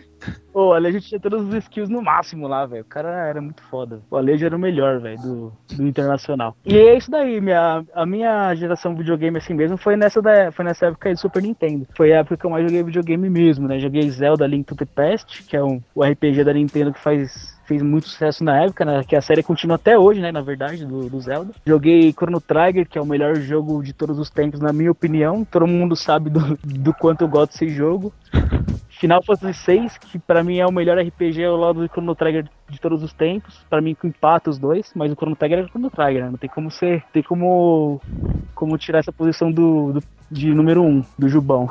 Pô, 0.53 0.69
o 0.69 0.73
Alejo 0.73 1.01
tinha 1.01 1.21
todos 1.21 1.43
os 1.43 1.55
skills 1.55 1.89
no 1.89 2.01
máximo 2.01 2.47
lá, 2.47 2.65
velho. 2.65 2.83
O 2.83 2.87
cara 2.87 3.09
era 3.29 3.41
muito 3.41 3.63
foda. 3.65 4.01
O 4.11 4.17
Alejo 4.17 4.47
era 4.47 4.57
o 4.57 4.59
melhor, 4.59 5.01
velho, 5.01 5.19
do, 5.21 5.53
do 5.77 5.87
Internacional. 5.87 6.57
E 6.65 6.77
é 6.77 6.97
isso 6.97 7.11
daí, 7.11 7.41
minha, 7.41 7.85
a 7.93 8.07
minha 8.07 8.55
geração 8.55 8.95
videogame 8.95 9.39
assim 9.39 9.55
mesmo 9.55 9.77
foi 9.77 9.97
nessa, 9.97 10.23
da, 10.23 10.53
foi 10.53 10.65
nessa 10.65 10.87
época 10.87 11.09
aí 11.09 11.15
do 11.15 11.21
Super 11.21 11.43
Nintendo. 11.43 11.87
Foi 11.97 12.13
a 12.13 12.19
época 12.19 12.37
que 12.37 12.47
eu 12.47 12.51
mais 12.51 12.65
joguei 12.65 12.83
videogame 12.83 13.29
mesmo, 13.29 13.67
né? 13.67 13.79
Joguei 13.81 14.09
Zelda 14.11 14.47
Link 14.47 14.65
to 14.65 14.77
the 14.77 14.85
Past, 14.85 15.43
que 15.43 15.57
é 15.57 15.63
um, 15.63 15.81
o 15.95 16.05
RPG 16.05 16.45
da 16.45 16.53
Nintendo 16.53 16.93
que 16.93 17.01
faz 17.01 17.55
fez 17.67 17.83
muito 17.83 18.09
sucesso 18.09 18.45
na 18.45 18.63
época, 18.63 18.85
né? 18.85 19.03
Que 19.05 19.17
a 19.17 19.23
série 19.23 19.43
continua 19.43 19.77
até 19.77 19.99
hoje, 19.99 20.21
né? 20.21 20.31
Na 20.31 20.41
verdade, 20.41 20.85
do, 20.85 21.09
do 21.09 21.21
Zelda. 21.21 21.55
Joguei 21.67 22.13
Chrono 22.13 22.41
Trigger, 22.41 22.87
que 22.89 22.99
é 22.99 23.01
o 23.01 23.07
melhor 23.07 23.37
jogo 23.37 23.83
de 23.83 23.93
todos 23.93 24.19
os 24.19 24.31
tempos, 24.31 24.61
na 24.61 24.73
minha 24.73 24.91
opinião. 24.91 25.45
Todo 25.45 25.67
mundo 25.67 25.97
sabe 25.97 26.31
do, 26.31 26.59
do 26.63 26.93
quanto 26.95 27.23
eu 27.23 27.29
gosto 27.29 27.53
desse 27.53 27.69
jogo. 27.69 28.13
Final 29.05 29.23
Fantasy 29.23 29.67
VI, 29.67 29.91
que 30.01 30.19
pra 30.19 30.43
mim 30.43 30.57
é 30.57 30.67
o 30.67 30.73
melhor 30.73 30.99
RPG 30.99 31.45
ao 31.45 31.59
lado 31.59 31.81
do 31.87 31.93
Chrono 31.93 32.15
Trigger 32.15 32.49
de 32.71 32.81
todos 32.81 33.03
os 33.03 33.13
tempos. 33.13 33.63
Pra 33.69 33.83
mim 33.83 33.95
empata 34.03 34.49
os 34.49 34.59
dois, 34.59 34.93
mas 34.95 35.13
o 35.13 35.15
Chrono 35.15 35.37
Trigger 35.37 35.59
é 35.59 35.63
o 35.63 35.69
Chrono 35.69 35.91
Trigger, 35.91 36.25
né? 36.25 36.31
Não 36.31 36.39
tem 36.39 36.49
como 36.49 36.71
ser, 36.71 37.05
tem 37.13 37.23
como 37.23 38.01
como 38.55 38.79
tirar 38.79 39.01
essa 39.01 39.13
posição 39.13 39.53
do, 39.53 39.93
do 39.93 40.03
de 40.31 40.55
número 40.55 40.83
1 40.83 40.87
um, 40.87 41.05
do 41.19 41.29
Jubão. 41.29 41.69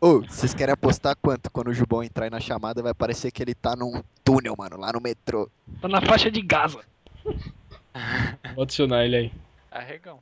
Ô, 0.00 0.20
vocês 0.20 0.54
querem 0.54 0.72
apostar 0.72 1.16
quanto 1.20 1.50
quando 1.50 1.68
o 1.68 1.74
Jubão 1.74 2.04
entrar 2.04 2.26
aí 2.26 2.30
na 2.30 2.38
chamada 2.38 2.80
vai 2.80 2.94
parecer 2.94 3.32
que 3.32 3.42
ele 3.42 3.52
tá 3.52 3.74
num 3.74 4.00
túnel, 4.22 4.54
mano, 4.56 4.78
lá 4.78 4.92
no 4.92 5.00
metrô. 5.00 5.50
Tá 5.80 5.88
na 5.88 6.00
faixa 6.00 6.30
de 6.30 6.40
Gaza. 6.40 6.84
Vou 8.54 8.62
adicionar 8.62 9.04
ele 9.04 9.16
aí. 9.16 9.32
Arregão. 9.72 10.20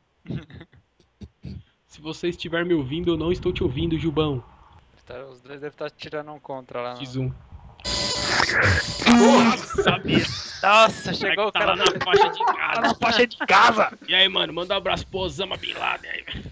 Se 1.87 2.01
você 2.01 2.31
estiver 2.31 2.65
me 2.65 2.73
ouvindo, 2.73 3.13
eu 3.13 3.19
não 3.19 3.31
estou 3.31 3.53
te 3.53 3.63
ouvindo, 3.63 3.99
Jubão. 3.99 4.43
Tá- 5.07 5.25
os 5.27 5.41
dois 5.41 5.61
devem 5.61 5.69
estar 5.75 5.91
tirando 5.91 6.33
um 6.33 6.39
contra 6.41 6.81
lá. 6.81 6.95
no- 6.95 7.01
X1. 7.01 7.33
Sabia. 9.83 10.25
Nossa, 10.63 11.13
chegou 11.15 11.49
o 11.49 11.53
cara. 11.53 11.75
na 11.77 11.85
faixa 11.87 12.29
de 12.31 12.45
Gaza. 12.45 12.73
Tá 12.75 12.81
na 12.81 12.95
faixa 12.95 13.27
de 13.27 13.37
Gaza. 13.47 13.99
E 14.07 14.15
aí, 14.15 14.29
mano, 14.29 14.53
manda 14.53 14.75
um 14.75 14.77
abraço 14.77 15.07
pro 15.07 15.21
Osama 15.21 15.57
Bin 15.57 15.73
Laden 15.75 16.11
aí, 16.11 16.23
velho. 16.23 16.51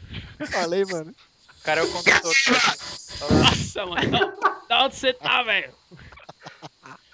Falei, 0.50 0.85
mano. 0.87 1.14
O 1.61 1.62
cara 1.62 1.80
é 1.80 1.85
o 1.85 1.92
condutor. 1.92 2.33
Nossa, 3.30 3.87
mano. 3.87 4.11
Da, 4.11 4.66
da 4.69 4.85
onde 4.87 4.97
você 4.97 5.12
tá, 5.12 5.42
velho? 5.42 5.73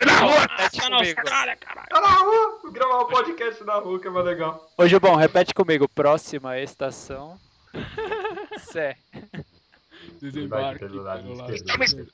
Na 0.00 0.18
rua. 0.20 0.48
Tá 0.48 0.88
na. 0.88 0.96
Austrália, 0.98 1.56
caralho. 1.56 1.88
Tá 1.88 2.00
na 2.00 2.08
rua, 2.18 2.58
vou 2.62 2.72
gravar 2.72 3.02
um 3.02 3.06
podcast 3.08 3.64
na 3.64 3.74
rua 3.74 4.00
que 4.00 4.06
é 4.06 4.10
mais 4.10 4.24
legal. 4.26 4.70
Ô, 4.78 4.86
Gilbão, 4.86 5.16
repete 5.16 5.52
comigo. 5.52 5.88
Próxima 5.88 6.58
estação. 6.58 7.38
Sé. 8.70 8.96
Desembarque. 10.20 10.80
pelo 10.80 11.02
lado 11.02 11.22
pelo 11.22 11.54
esquerdo. 11.84 12.08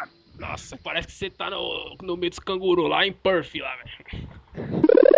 lado. 0.00 0.10
Nossa, 0.38 0.76
parece 0.82 1.08
que 1.08 1.14
você 1.14 1.30
tá 1.30 1.50
no, 1.50 1.96
no 2.02 2.16
meio 2.16 2.30
dos 2.30 2.38
canguru 2.38 2.86
lá 2.86 3.06
em 3.06 3.12
Perth, 3.12 3.54
lá, 3.56 3.76
velho. 3.76 4.28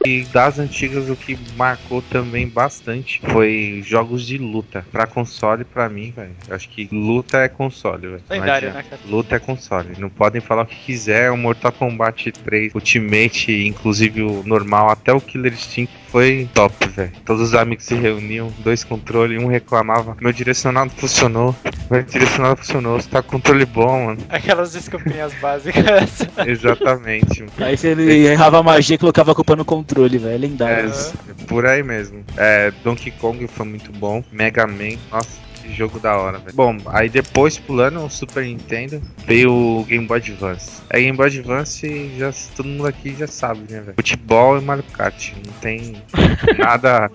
E 0.07 0.23
das 0.25 0.59
antigas 0.59 1.09
o 1.09 1.17
que 1.17 1.35
marcou 1.57 2.03
também 2.03 2.47
bastante 2.47 3.21
foi 3.33 3.81
jogos 3.83 4.27
de 4.27 4.37
luta. 4.37 4.85
Pra 4.93 5.07
console, 5.07 5.65
pra 5.65 5.89
mim, 5.89 6.11
velho. 6.11 6.37
Acho 6.51 6.69
que 6.69 6.89
luta 6.93 7.39
é 7.39 7.49
console, 7.49 8.09
velho. 8.09 8.23
Lendário, 8.29 8.75
né, 8.75 8.83
cara? 8.83 9.01
Luta 9.07 9.37
é 9.37 9.39
console. 9.39 9.99
Não 9.99 10.11
podem 10.11 10.43
falar 10.43 10.63
o 10.63 10.67
que 10.67 10.77
quiser. 10.77 11.31
O 11.31 11.39
Mortal 11.39 11.73
Kombat 11.73 12.33
3, 12.33 12.75
Ultimate, 12.75 13.67
inclusive 13.67 14.23
o 14.23 14.43
normal, 14.45 14.91
até 14.91 15.11
o 15.11 15.21
Killer 15.21 15.55
Instinct 15.55 16.04
foi 16.15 16.49
top, 16.55 16.87
velho. 16.91 17.11
Todos 17.25 17.43
os 17.43 17.55
amigos 17.57 17.87
se 17.87 17.97
reuniam, 17.97 18.49
dois 18.61 18.85
controles, 18.85 19.43
um 19.43 19.49
reclamava. 19.49 20.17
Meu 20.21 20.33
direcionado 20.33 20.93
funcionou. 20.97 21.57
Meu 21.91 22.05
direcionado 22.05 22.59
funcionou. 22.59 23.01
Você 23.01 23.09
tá 23.09 23.21
com 23.21 23.31
controle 23.31 23.67
bom, 23.67 24.07
mano. 24.07 24.19
Aquelas 24.29 24.77
escopinhas 24.77 25.35
básicas. 25.41 26.21
Exatamente. 26.47 27.45
Aí 27.59 27.77
você 27.77 27.89
ele 27.89 28.29
errava 28.29 28.61
a 28.61 28.63
magia 28.63 28.95
e 28.95 28.99
colocava 28.99 29.33
a 29.33 29.35
culpa 29.35 29.57
no 29.57 29.65
controle, 29.65 30.17
velho. 30.17 30.35
É 30.35 30.39
lendário. 30.39 30.89
É, 30.89 31.45
por 31.49 31.67
aí 31.67 31.83
mesmo. 31.83 32.25
É, 32.37 32.73
Donkey 32.85 33.11
Kong 33.11 33.49
foi 33.49 33.67
muito 33.67 33.91
bom. 33.91 34.23
Mega 34.31 34.69
Man, 34.69 34.97
nossa, 35.11 35.37
que 35.65 35.75
jogo 35.75 35.99
da 35.99 36.17
hora, 36.17 36.39
velho. 36.39 36.55
Bom, 36.55 36.77
aí 36.87 37.09
depois, 37.09 37.59
pulando 37.59 38.05
o 38.05 38.11
Super 38.11 38.45
Nintendo, 38.45 39.01
veio 39.27 39.51
o 39.51 39.85
Game 39.85 40.07
Boy 40.07 40.19
Advance. 40.19 40.83
Aí 40.91 41.05
Game 41.05 41.17
Boy 41.17 41.27
Advance, 41.27 42.11
já, 42.19 42.31
todo 42.55 42.67
mundo 42.67 42.87
aqui 42.87 43.17
já 43.19 43.27
sabe, 43.27 43.61
né, 43.71 43.81
velho? 43.81 43.95
Futebol 43.97 44.59
e 44.59 44.61
Mario 44.61 44.85
Kart. 44.93 45.33
Não 45.45 45.53
tem 45.55 45.97
nada, 46.59 47.11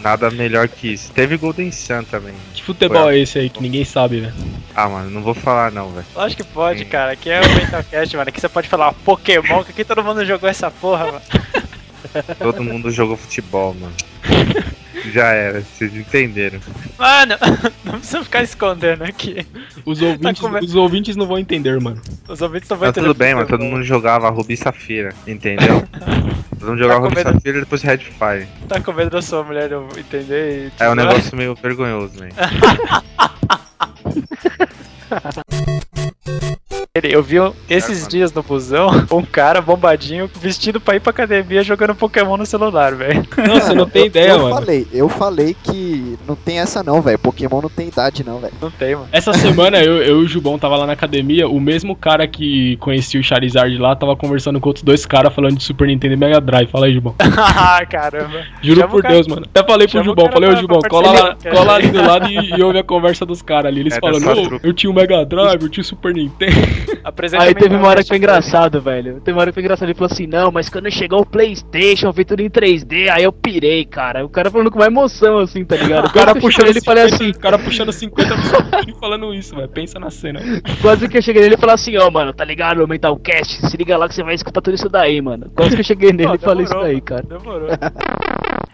nada 0.00 0.30
melhor 0.30 0.68
que 0.68 0.92
isso. 0.92 1.12
Teve 1.12 1.36
Golden 1.36 1.72
Sun 1.72 2.04
também. 2.04 2.34
Que 2.54 2.62
futebol 2.62 3.10
é 3.10 3.18
esse 3.18 3.38
aí 3.38 3.50
que 3.50 3.60
ninguém 3.60 3.84
sabe, 3.84 4.20
velho? 4.20 4.34
Ah, 4.74 4.88
mano, 4.88 5.10
não 5.10 5.22
vou 5.22 5.34
falar 5.34 5.72
não, 5.72 5.90
velho. 5.90 6.06
Lógico 6.14 6.44
que 6.44 6.52
pode, 6.52 6.84
cara. 6.84 7.12
Aqui 7.12 7.30
é 7.30 7.40
o 7.40 7.54
Mentalcast, 7.54 8.16
mano. 8.16 8.28
Aqui 8.28 8.40
você 8.40 8.48
pode 8.48 8.68
falar 8.68 8.92
Pokémon, 8.92 9.64
que 9.64 9.72
aqui 9.72 9.84
todo 9.84 10.04
mundo 10.04 10.24
jogou 10.24 10.48
essa 10.48 10.70
porra, 10.70 11.06
mano. 11.06 11.22
Todo 12.38 12.62
mundo 12.62 12.90
jogou 12.90 13.16
futebol, 13.16 13.74
mano. 13.74 13.94
Já 15.12 15.28
era, 15.28 15.60
vocês 15.60 15.94
entenderam. 15.94 16.58
Mano, 16.98 17.34
não 17.84 17.98
precisa 17.98 18.24
ficar 18.24 18.42
escondendo 18.42 19.04
aqui. 19.04 19.46
Os 19.84 20.00
ouvintes, 20.02 20.40
como 20.40 20.56
é- 20.58 20.60
os 20.60 20.74
ouvintes 20.74 21.16
não 21.16 21.26
vão 21.26 21.38
entender, 21.38 21.80
mano. 21.80 22.00
Os 22.28 22.40
ouvintes 22.42 22.68
não 22.68 22.76
vão 22.76 22.92
Tá 22.92 23.00
tudo 23.00 23.14
bem, 23.14 23.34
mano. 23.34 23.46
Todo 23.46 23.62
mundo 23.64 23.82
jogava 23.84 24.28
Rubi 24.30 24.56
Safira, 24.56 25.14
entendeu? 25.26 25.86
Todo 26.58 26.70
mundo 26.70 26.78
jogava 26.78 27.02
Tá 27.02 27.08
Rubi? 27.08 27.22
Safira 27.22 27.58
e 27.58 27.60
depois 27.60 27.82
Red 27.82 27.98
Fire. 27.98 28.48
Tá 28.68 28.80
com 28.80 28.92
medo 28.92 29.10
da 29.10 29.22
sua 29.22 29.42
mulher 29.44 29.70
não 29.70 29.88
entender 29.96 30.72
e... 30.78 30.82
É 30.82 30.88
um 30.88 30.94
negócio 30.94 31.36
meio 31.36 31.54
vergonhoso, 31.54 32.18
velho. 32.18 32.32
Eu 37.04 37.22
vi 37.22 37.36
esses 37.68 38.06
dias 38.08 38.32
no 38.32 38.42
busão 38.42 38.88
um 39.12 39.22
cara 39.22 39.60
bombadinho 39.60 40.30
vestido 40.40 40.80
pra 40.80 40.96
ir 40.96 41.00
pra 41.00 41.10
academia 41.10 41.62
jogando 41.62 41.94
Pokémon 41.94 42.36
no 42.36 42.46
celular, 42.46 42.94
velho. 42.94 43.26
Não, 43.36 43.54
você 43.60 43.74
não 43.74 43.86
tem 43.88 44.06
ideia, 44.06 44.30
eu 44.32 44.38
mano. 44.42 44.54
falei, 44.56 44.86
eu 44.92 45.08
falei 45.08 45.56
que 45.62 46.18
não 46.26 46.34
tem 46.34 46.58
essa 46.58 46.82
não, 46.82 47.00
velho. 47.02 47.18
Pokémon 47.18 47.60
não 47.60 47.68
tem 47.68 47.88
idade 47.88 48.24
não, 48.24 48.38
velho. 48.38 48.52
Não 48.60 48.70
tem, 48.70 48.94
mano. 48.94 49.08
Essa 49.12 49.32
semana 49.32 49.78
eu, 49.82 50.02
eu 50.02 50.20
e 50.22 50.24
o 50.24 50.28
Jubão 50.28 50.58
tava 50.58 50.76
lá 50.76 50.86
na 50.86 50.92
academia, 50.92 51.48
o 51.48 51.60
mesmo 51.60 51.94
cara 51.96 52.26
que 52.26 52.76
conhecia 52.78 53.20
o 53.20 53.24
Charizard 53.24 53.76
lá 53.78 53.94
tava 53.96 54.16
conversando 54.16 54.60
com 54.60 54.68
outros 54.68 54.82
dois 54.84 55.04
caras 55.06 55.34
falando 55.34 55.56
de 55.56 55.62
Super 55.64 55.86
Nintendo 55.88 56.14
e 56.14 56.16
Mega 56.16 56.40
Drive. 56.40 56.68
Fala 56.70 56.86
aí, 56.86 56.94
Jubão. 56.94 57.14
ah, 57.36 57.84
caramba. 57.86 58.42
Juro 58.62 58.80
Chama 58.80 58.90
por 58.92 59.02
cara- 59.02 59.14
Deus, 59.14 59.26
mano. 59.26 59.42
Até 59.54 59.66
falei 59.66 59.86
pro 59.86 59.92
chama 59.92 60.04
Jubão, 60.04 60.30
falei, 60.32 60.50
ô 60.50 60.56
Jubão, 60.56 60.80
cola, 60.88 61.12
lá, 61.12 61.36
cola 61.50 61.74
ali 61.74 61.88
do 61.88 62.02
lado 62.06 62.28
e, 62.30 62.50
e 62.58 62.62
ouve 62.62 62.78
a 62.78 62.84
conversa 62.84 63.24
dos 63.26 63.42
caras 63.42 63.66
ali. 63.70 63.80
Eles 63.80 63.94
É 63.96 64.00
falando, 64.00 64.42
trupe. 64.48 64.66
eu 64.66 64.72
tinha 64.72 64.90
o 64.90 64.94
Mega 64.94 65.24
Drive, 65.24 65.62
eu 65.62 65.68
tinha 65.68 65.82
o 65.82 65.84
Super 65.86 66.14
Nintendo. 66.14 66.56
Apresenta 67.04 67.42
Aí 67.42 67.54
teve 67.54 67.74
uma 67.74 67.88
hora 67.88 68.02
que 68.02 68.08
foi 68.08 68.16
engraçado, 68.16 68.80
velho. 68.80 69.20
Teve 69.20 69.32
uma 69.32 69.42
hora 69.42 69.50
que 69.50 69.54
foi 69.54 69.62
engraçado. 69.62 69.88
Ele 69.88 69.94
falou 69.94 70.10
assim: 70.12 70.26
Não, 70.26 70.50
mas 70.50 70.68
quando 70.68 70.90
chegou 70.90 71.20
o 71.20 71.26
PlayStation, 71.26 72.12
veio 72.12 72.26
tudo 72.26 72.40
em 72.40 72.50
3D, 72.50 73.08
aí 73.10 73.24
eu 73.24 73.32
pirei, 73.32 73.84
cara. 73.84 74.24
O 74.24 74.28
cara 74.28 74.50
falando 74.50 74.70
com 74.70 74.78
uma 74.78 74.86
emoção, 74.86 75.38
assim, 75.38 75.64
tá 75.64 75.76
ligado? 75.76 76.06
O 76.06 76.12
cara 76.12 76.32
eu 76.32 76.34
puxando 76.36 76.52
cheguei 76.52 76.68
nele 76.68 76.78
e 76.78 76.84
falei 76.84 77.04
50, 77.04 77.24
assim: 77.24 77.30
o 77.30 77.40
cara 77.40 77.58
puxando 77.58 77.92
50 77.92 78.34
do 78.34 78.42
Super 78.42 78.88
e 78.88 78.94
falando 78.98 79.34
isso, 79.34 79.54
velho. 79.54 79.68
Pensa 79.68 79.98
na 79.98 80.10
cena. 80.10 80.40
Quase 80.80 81.08
que 81.08 81.18
eu 81.18 81.22
cheguei 81.22 81.42
nele 81.42 81.54
e 81.54 81.58
falei 81.58 81.74
assim: 81.74 81.96
Ó, 81.96 82.10
mano, 82.10 82.32
tá 82.32 82.44
ligado, 82.44 82.82
o 82.82 82.88
Mentalcast? 82.88 83.66
Se 83.68 83.76
liga 83.76 83.96
lá 83.96 84.08
que 84.08 84.14
você 84.14 84.22
vai 84.22 84.34
escutar 84.34 84.60
tudo 84.60 84.74
isso 84.74 84.88
daí, 84.88 85.20
mano. 85.20 85.50
Quase 85.54 85.74
que 85.74 85.80
eu 85.80 85.84
cheguei 85.86 86.12
nele 86.12 86.34
e 86.34 86.38
falei 86.38 86.64
isso 86.64 86.74
daí, 86.74 87.00
cara. 87.00 87.22
Demorou. 87.22 87.68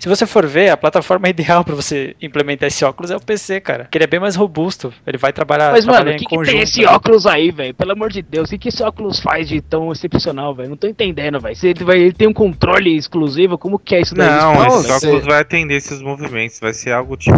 Se 0.02 0.08
você 0.08 0.26
for 0.26 0.44
ver, 0.48 0.68
a 0.68 0.76
plataforma 0.76 1.28
ideal 1.30 1.62
pra 1.62 1.76
você 1.76 2.16
implementar 2.20 2.66
esse 2.66 2.84
óculos 2.84 3.12
é 3.12 3.16
o 3.16 3.20
PC, 3.20 3.60
cara. 3.60 3.86
Que 3.88 3.96
ele 3.98 4.02
é 4.02 4.08
bem 4.08 4.18
mais 4.18 4.34
robusto. 4.34 4.92
Ele 5.06 5.16
vai 5.16 5.32
trabalhar, 5.32 5.70
Mas, 5.70 5.84
mano, 5.84 5.98
trabalhar 5.98 6.16
o 6.16 6.18
que, 6.18 6.24
em 6.24 6.28
que 6.28 6.34
conjunto. 6.36 6.52
tem 6.54 6.60
esse 6.64 6.84
óculos 6.84 7.24
aí, 7.24 7.52
velho? 7.52 7.72
Pelo 7.72 7.92
amor 7.92 8.10
de 8.10 8.20
Deus, 8.20 8.48
o 8.48 8.50
que, 8.50 8.58
que 8.58 8.68
esse 8.68 8.82
óculos 8.82 9.20
faz 9.20 9.48
de 9.48 9.60
tão 9.60 9.92
excepcional, 9.92 10.56
velho? 10.56 10.70
Não 10.70 10.76
tô 10.76 10.88
entendendo, 10.88 11.38
velho. 11.38 11.54
Se 11.54 11.68
ele, 11.68 11.84
vai, 11.84 11.98
ele 12.00 12.12
tem 12.12 12.26
um 12.26 12.32
controle 12.32 12.96
exclusivo, 12.96 13.56
como 13.56 13.78
que 13.78 13.94
é 13.94 14.00
isso 14.00 14.12
daí? 14.16 14.28
Não, 14.28 14.54
Explica, 14.54 14.76
esse 14.76 14.88
você- 14.88 15.06
óculos 15.06 15.24
vai 15.26 15.40
atender 15.40 15.74
esses 15.76 16.02
movimentos. 16.02 16.58
Vai 16.58 16.72
ser 16.74 16.90
algo 16.90 17.16
tipo. 17.16 17.36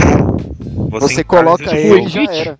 Você, 0.88 1.20
encara 1.20 1.44
coloca 1.44 1.76
ele 1.76 1.88
jogo. 1.88 2.06
e 2.06 2.08
já 2.08 2.22
era. 2.34 2.58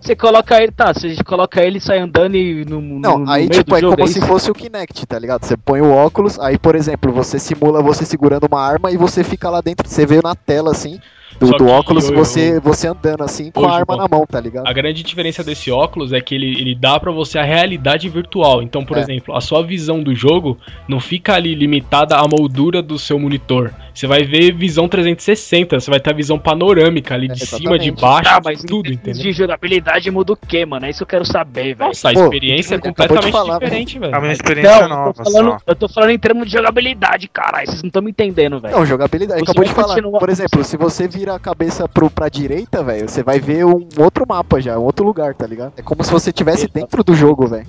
Você 0.00 0.16
coloca 0.16 0.62
ele, 0.62 0.72
tá? 0.72 0.92
Você 0.94 1.14
coloca 1.22 1.62
ele 1.62 1.78
e 1.78 1.80
sai 1.80 1.98
andando 1.98 2.34
e 2.34 2.64
no, 2.64 2.80
Não, 2.80 3.18
no 3.18 3.30
aí 3.30 3.48
tipo 3.48 3.76
é 3.76 3.80
jogo, 3.80 3.96
como 3.96 4.08
é 4.08 4.12
se 4.12 4.20
fosse 4.20 4.50
o 4.50 4.54
Kinect, 4.54 5.06
tá 5.06 5.18
ligado? 5.18 5.44
Você 5.44 5.56
põe 5.56 5.80
o 5.80 5.92
óculos, 5.92 6.38
aí 6.40 6.58
por 6.58 6.74
exemplo, 6.74 7.12
você 7.12 7.38
simula 7.38 7.82
você 7.82 8.04
segurando 8.04 8.46
uma 8.50 8.60
arma 8.60 8.90
e 8.90 8.96
você 8.96 9.22
fica 9.22 9.50
lá 9.50 9.60
dentro, 9.60 9.86
você 9.86 10.06
vê 10.06 10.20
na 10.22 10.34
tela 10.34 10.70
assim, 10.70 10.98
do, 11.38 11.46
do 11.50 11.56
que 11.56 11.62
óculos, 11.64 12.08
eu- 12.08 12.14
você, 12.16 12.58
você 12.60 12.88
andando 12.88 13.22
assim 13.22 13.50
com 13.50 13.60
Ô, 13.62 13.66
a 13.66 13.76
arma 13.76 13.96
na 13.96 14.08
mão, 14.08 14.26
tá 14.26 14.40
ligado? 14.40 14.66
A 14.66 14.72
grande 14.72 15.02
diferença 15.02 15.42
desse 15.44 15.70
óculos 15.70 16.12
é 16.12 16.20
que 16.20 16.34
ele, 16.34 16.60
ele 16.60 16.74
dá 16.74 16.98
pra 16.98 17.12
você 17.12 17.38
a 17.38 17.44
realidade 17.44 18.08
virtual. 18.08 18.62
Então, 18.62 18.84
por 18.84 18.96
É. 18.96 19.00
exemplo, 19.00 19.36
a 19.36 19.40
sua 19.40 19.62
visão 19.62 20.02
do 20.02 20.14
jogo 20.14 20.58
não 20.88 20.98
fica 21.00 21.34
ali 21.34 21.54
limitada 21.54 22.16
à 22.16 22.26
moldura 22.26 22.82
do 22.82 22.98
seu 22.98 23.18
monitor. 23.18 23.72
Você 23.94 24.06
vai 24.06 24.22
ver 24.24 24.52
visão 24.54 24.88
360, 24.88 25.78
você 25.80 25.90
vai 25.90 26.00
ter 26.00 26.10
a 26.10 26.14
visão 26.16 26.38
panorâmica 26.38 27.14
ali 27.14 27.26
de 27.28 27.42
É, 27.42 27.46
cima, 27.46 27.78
de 27.78 27.88
exatamente. 27.90 28.00
baixo, 28.00 28.30
Tá, 28.30 28.40
mas 28.44 28.62
tudo, 28.62 28.90
entendeu? 28.92 29.22
de 29.22 29.32
jogabilidade 29.32 30.10
muda 30.10 30.32
o 30.32 30.36
quê, 30.36 30.64
mano? 30.64 30.86
É 30.86 30.90
isso 30.90 30.98
que 30.98 31.02
eu 31.04 31.08
quero 31.08 31.24
saber, 31.24 31.74
velho. 31.74 31.88
Nossa, 31.88 32.10
a 32.10 32.12
Pô, 32.14 32.22
experiência 32.24 32.74
é 32.74 32.78
acabou 32.78 32.92
de 32.92 32.96
completamente 32.98 33.32
falar, 33.32 33.58
diferente, 33.58 33.98
velho. 33.98 34.14
É 34.14 34.18
uma 34.18 34.32
experiência 34.32 34.72
Não, 34.74 34.82
eu 34.82 34.88
nova 34.88 35.12
tô, 35.14 35.24
falando, 35.24 35.50
só. 35.50 35.58
eu 35.66 35.74
tô 35.76 35.88
falando 35.88 36.10
em 36.10 36.18
termos 36.18 36.46
de 36.46 36.52
jogabilidade, 36.52 37.28
caralho. 37.28 37.66
Vocês 37.66 37.82
não 37.82 37.88
estão 37.88 38.02
me 38.02 38.10
entendendo, 38.10 38.60
velho. 38.60 38.76
Não, 38.76 38.86
jogabilidade. 38.86 39.40
Você 39.40 39.50
Acabou 39.50 39.64
de 39.64 39.72
falar. 39.72 40.18
Por 40.18 40.28
exemplo, 40.30 40.64
se 40.64 40.76
você 40.76 41.08
vira 41.20 41.34
a 41.34 41.38
cabeça 41.38 41.86
pro, 41.86 42.08
pra 42.08 42.30
direita, 42.30 42.82
velho, 42.82 43.06
você 43.08 43.22
vai 43.22 43.38
ver 43.38 43.66
um 43.66 43.86
outro 43.98 44.24
mapa 44.26 44.58
já, 44.58 44.78
um 44.78 44.82
outro 44.82 45.04
lugar, 45.04 45.34
tá 45.34 45.46
ligado? 45.46 45.74
É 45.76 45.82
como 45.82 46.02
se 46.02 46.10
você 46.10 46.30
estivesse 46.30 46.66
dentro 46.66 47.04
do 47.04 47.14
jogo, 47.14 47.46
velho. 47.46 47.66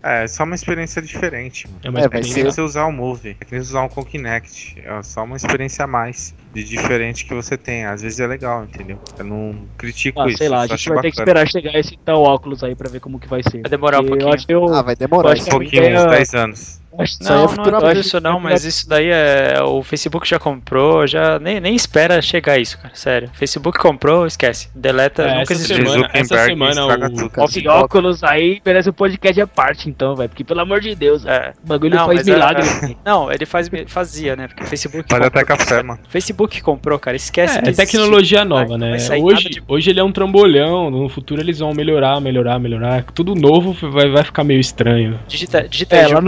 É, 0.00 0.26
só 0.28 0.44
uma 0.44 0.54
experiência 0.54 1.02
diferente. 1.02 1.66
Mano. 1.66 1.98
É 1.98 2.04
É, 2.04 2.08
vai 2.08 2.20
É 2.20 2.22
que 2.22 2.44
você 2.44 2.60
usar 2.60 2.84
o 2.86 2.92
Move, 2.92 3.30
é 3.40 3.44
que 3.44 3.52
nem 3.52 3.60
você 3.62 3.70
usar 3.70 3.82
um 3.82 3.88
com 3.88 4.04
Kinect. 4.04 4.80
É 4.84 5.02
só 5.02 5.24
uma 5.24 5.36
experiência 5.36 5.84
a 5.84 5.88
mais 5.88 6.34
de 6.54 6.62
diferente 6.62 7.24
que 7.26 7.34
você 7.34 7.56
tem. 7.56 7.84
Às 7.84 8.02
vezes 8.02 8.20
é 8.20 8.26
legal, 8.28 8.62
entendeu? 8.64 8.98
Eu 9.18 9.24
não 9.24 9.56
critico 9.76 10.20
Ah, 10.20 10.28
isso. 10.28 10.38
sei 10.38 10.48
lá, 10.48 10.60
a 10.62 10.66
gente 10.68 10.88
vai 10.88 10.98
ter 11.02 11.10
que 11.10 11.16
bacana. 11.16 11.40
esperar 11.40 11.48
chegar 11.50 11.78
esse 11.80 11.98
tal 12.04 12.22
óculos 12.22 12.62
aí 12.62 12.76
pra 12.76 12.88
ver 12.88 13.00
como 13.00 13.18
que 13.18 13.26
vai 13.26 13.42
ser. 13.42 13.62
Vai 13.62 13.70
demorar 13.70 13.98
um 13.98 14.02
Porque 14.06 14.10
pouquinho. 14.10 14.28
Eu 14.30 14.34
acho 14.34 14.46
que 14.46 14.54
eu, 14.54 14.74
Ah, 14.74 14.82
vai 14.82 14.94
demorar. 14.94 15.30
Eu 15.30 15.32
acho 15.32 15.42
Um 15.42 15.46
pouquinho, 15.46 15.82
uns 15.82 15.88
ideia- 15.88 16.06
10 16.06 16.34
anos. 16.34 16.80
Acho 16.98 17.18
que 17.18 17.24
Não, 17.24 17.30
é 17.30 17.56
não 17.56 17.64
é 17.64 17.80
por 17.80 17.90
acho 17.90 18.00
isso 18.00 18.20
não, 18.20 18.40
mas 18.40 18.64
isso 18.64 18.88
daí 18.88 19.08
é. 19.10 19.60
O 19.62 19.82
Facebook 19.82 20.28
já 20.28 20.38
comprou, 20.38 21.06
já 21.06 21.38
nem, 21.38 21.60
nem 21.60 21.74
espera 21.74 22.20
chegar 22.22 22.58
isso, 22.58 22.78
cara. 22.78 22.94
Sério. 22.94 23.30
Facebook 23.34 23.78
comprou, 23.78 24.26
esquece. 24.26 24.68
Deleta, 24.74 25.22
É, 25.22 25.28
nunca 25.38 25.42
essa 25.42 25.52
existiu. 25.54 25.76
semana, 25.86 26.10
essa 26.12 26.44
semana 26.44 26.86
o. 26.86 27.44
Esse 27.44 27.68
óculos 27.68 28.22
aí 28.24 28.60
merece 28.64 28.90
um 28.90 28.92
podcast 28.92 29.40
à 29.40 29.46
parte, 29.46 29.88
então, 29.88 30.14
velho. 30.14 30.28
Porque, 30.28 30.44
pelo 30.44 30.60
amor 30.60 30.80
de 30.80 30.94
Deus, 30.94 31.24
É. 31.26 31.52
o 31.64 31.66
bagulho 31.68 31.94
Não, 31.96 32.06
faz 32.06 32.18
mas 32.18 32.28
é- 32.28 32.32
milagre. 32.32 32.96
Não, 33.04 33.30
ele 33.32 33.46
faz, 33.46 33.70
fazia, 33.86 34.36
né? 34.36 34.48
Porque 34.48 34.62
o 34.64 34.66
Facebook. 34.66 35.06
Vale 35.10 35.26
até 35.26 35.40
comprou. 35.40 35.58
café, 35.58 35.82
mano. 35.82 36.00
Facebook 36.08 36.60
comprou, 36.62 36.98
cara. 36.98 37.16
Esquece. 37.16 37.58
É, 37.58 37.62
que 37.62 37.68
é 37.68 37.70
existe. 37.70 37.92
tecnologia 37.92 38.44
nova, 38.44 38.76
né? 38.78 38.96
Hoje, 39.20 39.48
de- 39.48 39.62
hoje 39.66 39.90
ele 39.90 40.00
é 40.00 40.04
um 40.04 40.12
trambolhão, 40.12 40.90
no 40.90 41.08
futuro 41.08 41.40
eles 41.40 41.58
vão 41.58 41.72
melhorar, 41.74 42.20
melhorar, 42.20 42.58
melhorar. 42.58 43.04
Tudo 43.14 43.34
novo 43.34 43.72
vai, 43.90 44.10
vai 44.10 44.24
ficar 44.24 44.44
meio 44.44 44.60
estranho. 44.60 45.18
Digita, 45.28 45.66
digita 45.68 45.96
É, 45.96 46.02
lá 46.08 46.20
Ju- 46.20 46.22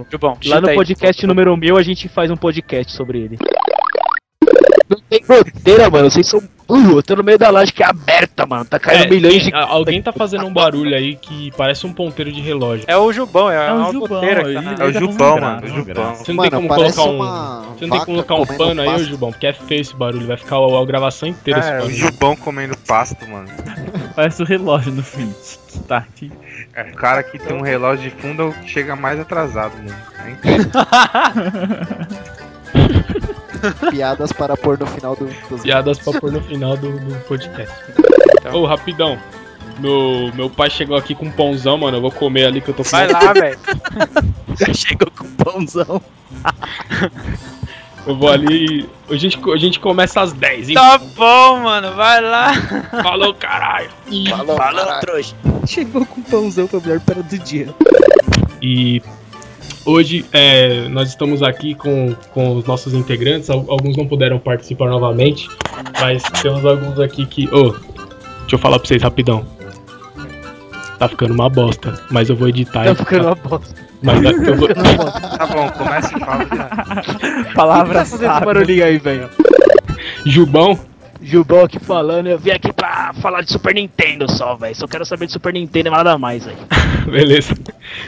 no, 0.00 0.06
Jubão. 0.10 0.36
lá 0.46 0.60
no 0.60 0.68
aí. 0.68 0.74
podcast 0.74 1.26
número 1.26 1.56
1000 1.56 1.76
a 1.76 1.82
gente 1.82 2.08
faz 2.08 2.30
um 2.30 2.36
podcast 2.36 2.92
sobre 2.92 3.18
ele. 3.20 3.38
Não 4.88 4.98
tem 5.08 5.22
goteira, 5.26 5.88
mano. 5.88 6.10
Vocês 6.10 6.26
são 6.26 6.42
burros. 6.68 6.96
Eu 6.96 7.02
tô 7.02 7.16
no 7.16 7.24
meio 7.24 7.38
da 7.38 7.48
laje 7.48 7.72
que 7.72 7.82
é 7.82 7.86
aberta, 7.86 8.44
mano. 8.44 8.64
Tá 8.66 8.78
caindo 8.78 9.04
É, 9.06 9.08
milhões 9.08 9.34
tem- 9.44 9.44
de. 9.44 9.54
a- 9.54 9.62
alguém 9.64 10.02
tá 10.02 10.12
fazendo 10.12 10.44
um 10.44 10.52
barulho 10.52 10.94
aí 10.94 11.16
que 11.16 11.50
parece 11.56 11.86
um 11.86 11.92
ponteiro 11.94 12.30
de 12.30 12.40
relógio. 12.42 12.84
É 12.86 12.96
o 12.96 13.10
Jubão, 13.10 13.50
é, 13.50 13.68
É 13.68 13.72
o 13.72 13.90
Jubão, 13.92 14.22
ele- 14.22 14.54
tá 14.76 14.84
É 14.84 14.86
o 14.88 14.92
Jubão, 14.92 15.40
mano. 15.40 15.56
O 15.58 15.60
graça, 15.62 15.74
Jubão. 15.74 16.14
Você 16.16 16.32
não 16.34 16.42
tem 16.42 16.50
como 16.50 16.68
colocar 16.68 17.02
um. 17.04 17.18
Você 17.78 17.86
não 17.86 17.90
tem 17.96 18.04
como 18.04 18.04
colocar 18.04 18.34
um 18.34 18.46
pano 18.58 18.82
aí, 18.82 18.88
ô. 18.88 18.98
Jubão, 18.98 19.30
porque 19.30 19.46
é 19.46 19.52
feio 19.54 19.80
esse 19.80 19.96
barulho. 19.96 20.26
Vai 20.26 20.36
ficar 20.36 20.56
a, 20.56 20.82
a 20.82 20.84
gravação 20.84 21.26
inteira 21.28 21.60
esse 21.60 21.68
É, 21.70 21.72
o 21.72 21.78
barulho. 21.78 21.94
Jubão 21.96 22.36
comendo 22.36 22.76
pasto, 22.86 23.26
mano. 23.26 23.48
Parece 24.14 24.42
o 24.42 24.44
relógio 24.44 24.92
no 24.92 25.02
fim. 25.02 25.32
Tá, 25.88 26.04
É, 26.74 26.82
o 26.82 26.94
cara 26.94 27.22
que 27.22 27.38
tem 27.38 27.56
um 27.56 27.60
relógio 27.60 28.10
de 28.10 28.16
fundo 28.16 28.54
que 28.62 28.68
chega 28.68 28.96
mais 28.96 29.20
atrasado, 29.20 29.76
mano. 29.76 29.96
É 30.24 30.30
incrível. 30.30 30.70
Piadas 33.90 34.32
para 34.32 34.56
pôr 34.56 34.78
no 34.78 34.86
final 34.86 35.16
do, 35.16 35.26
dos 35.48 35.62
Piadas 35.62 35.98
pra 35.98 36.20
pôr 36.20 36.32
no 36.32 36.40
final 36.42 36.76
do, 36.76 36.98
do 36.98 37.14
podcast. 37.24 37.74
Ô, 38.52 38.66
rapidão. 38.66 39.18
Meu, 39.78 40.30
meu 40.34 40.50
pai 40.50 40.68
chegou 40.68 40.96
aqui 40.96 41.14
com 41.14 41.26
um 41.26 41.30
pãozão, 41.30 41.78
mano. 41.78 41.96
Eu 41.96 42.00
vou 42.00 42.10
comer 42.10 42.46
ali 42.46 42.60
que 42.60 42.68
eu 42.68 42.74
tô 42.74 42.82
com 42.82 42.90
Vai 42.90 43.08
lá, 43.08 43.32
velho. 43.32 43.58
Chegou 44.74 45.10
com 45.10 45.26
pãozão. 45.36 46.02
Eu 48.06 48.16
vou 48.16 48.28
ali. 48.30 48.88
A 49.08 49.14
gente, 49.16 49.38
a 49.50 49.56
gente 49.56 49.78
começa 49.78 50.20
às 50.20 50.32
10, 50.32 50.70
hein? 50.70 50.74
Tá 50.74 50.98
bom, 50.98 51.60
mano. 51.60 51.92
Vai 51.94 52.20
lá. 52.20 52.52
Falou, 53.02 53.32
caralho! 53.34 53.88
Falou, 54.28 54.56
Falou, 54.56 54.84
caralho. 54.84 55.00
trouxa. 55.00 55.34
Chegou 55.66 56.04
com 56.06 56.20
pãozão 56.22 56.66
pra 56.66 56.80
melhor 56.80 57.00
para 57.00 57.22
do 57.22 57.38
dia. 57.38 57.68
E 58.60 59.00
hoje 59.84 60.24
é, 60.32 60.88
nós 60.88 61.08
estamos 61.10 61.42
aqui 61.42 61.74
com, 61.74 62.14
com 62.32 62.56
os 62.56 62.64
nossos 62.64 62.92
integrantes. 62.94 63.48
Al- 63.50 63.66
Alguns 63.68 63.96
não 63.96 64.06
puderam 64.06 64.38
participar 64.38 64.88
novamente, 64.88 65.48
mas 66.00 66.22
temos 66.42 66.64
alguns 66.64 66.98
aqui 66.98 67.24
que. 67.26 67.46
Ô, 67.54 67.70
deixa 67.70 68.54
eu 68.54 68.58
falar 68.58 68.78
pra 68.80 68.88
vocês 68.88 69.02
rapidão. 69.02 69.46
Tá 70.98 71.08
ficando 71.08 71.34
uma 71.34 71.48
bosta, 71.48 72.00
mas 72.10 72.28
eu 72.28 72.36
vou 72.36 72.48
editar. 72.48 72.84
Tá 72.84 72.94
ficando 72.94 73.26
uma 73.26 73.34
bosta. 73.34 73.81
Mas 74.02 74.24
é, 74.24 74.28
eu 74.50 74.56
vou. 74.56 74.68
Tá 74.68 75.46
bom, 75.46 75.70
começa 75.70 76.16
e 76.16 76.20
fala 76.20 76.46
já. 76.54 77.52
Palavra 77.54 77.94
Tá 78.00 78.04
fazendo 78.04 78.32
esse 78.32 78.44
barulhinho 78.44 78.84
aí, 78.84 78.98
velho. 78.98 79.30
Jubão, 80.26 80.78
Gilbão 81.22 81.64
aqui 81.64 81.78
falando, 81.78 82.26
eu 82.26 82.38
vim 82.38 82.50
aqui 82.50 82.72
pra 82.72 83.12
falar 83.20 83.42
de 83.42 83.52
Super 83.52 83.74
Nintendo 83.74 84.30
só, 84.30 84.56
velho. 84.56 84.74
Só 84.74 84.88
quero 84.88 85.06
saber 85.06 85.26
de 85.26 85.32
Super 85.32 85.52
Nintendo 85.52 85.88
e 85.88 85.92
nada 85.92 86.18
mais, 86.18 86.44
velho. 86.44 86.58
beleza. 87.10 87.54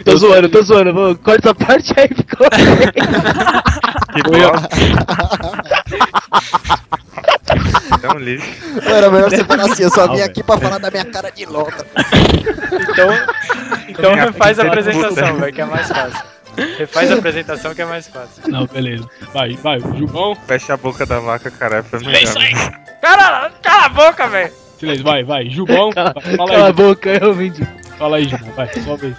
Tô 0.05 0.17
zoando, 0.17 0.49
tô 0.49 0.63
zoando. 0.63 0.93
Vou, 0.93 1.15
corta 1.17 1.51
essa 1.51 1.55
parte 1.55 1.95
aí, 1.97 2.09
ficou. 2.09 2.49
Que. 4.15 4.21
É 8.07 8.13
um 8.13 8.19
lixo. 8.19 8.47
Era 8.85 9.11
melhor 9.11 9.31
você 9.31 9.45
falar 9.45 9.65
assim, 9.65 9.83
eu 9.83 9.91
só 9.91 10.13
vim 10.13 10.21
aqui 10.21 10.43
pra 10.43 10.59
falar 10.59 10.79
da 10.79 10.91
minha 10.91 11.05
cara 11.05 11.31
de 11.31 11.47
louca. 11.47 11.87
Então, 12.73 13.09
então 13.89 14.15
refaz 14.15 14.59
a 14.59 14.65
apresentação, 14.65 15.37
velho, 15.37 15.53
que 15.53 15.61
é 15.61 15.65
mais 15.65 15.89
fácil. 15.89 16.34
Refaz 16.79 17.11
a 17.11 17.15
apresentação 17.15 17.75
que 17.75 17.83
é 17.83 17.85
mais 17.85 18.07
fácil. 18.09 18.43
Não, 18.49 18.67
beleza. 18.67 19.09
Vai, 19.33 19.55
vai, 19.57 19.81
Jubão. 19.81 20.35
Fecha 20.47 20.75
a 20.75 20.77
boca 20.77 21.05
da 21.07 21.19
vaca, 21.21 21.51
cara. 21.51 21.83
Foi 21.83 21.99
melhor. 22.01 22.35
né? 22.35 22.73
Cara, 23.01 23.51
cala 23.63 23.85
a 23.87 23.89
boca, 23.89 24.29
velho. 24.29 24.53
Silêncio, 24.79 25.05
vai, 25.05 25.23
vai. 25.25 25.49
Jubão, 25.49 25.91
Cala- 25.93 26.15
fala 26.21 26.37
Cala 26.37 26.65
a 26.65 26.67
aí. 26.67 26.73
boca, 26.73 27.11
eu 27.11 27.35
de 27.51 27.67
Fala 27.99 28.17
aí, 28.17 28.29
Jubão, 28.29 28.51
vai, 28.57 28.69
sua 28.83 28.97
vez. 28.97 29.17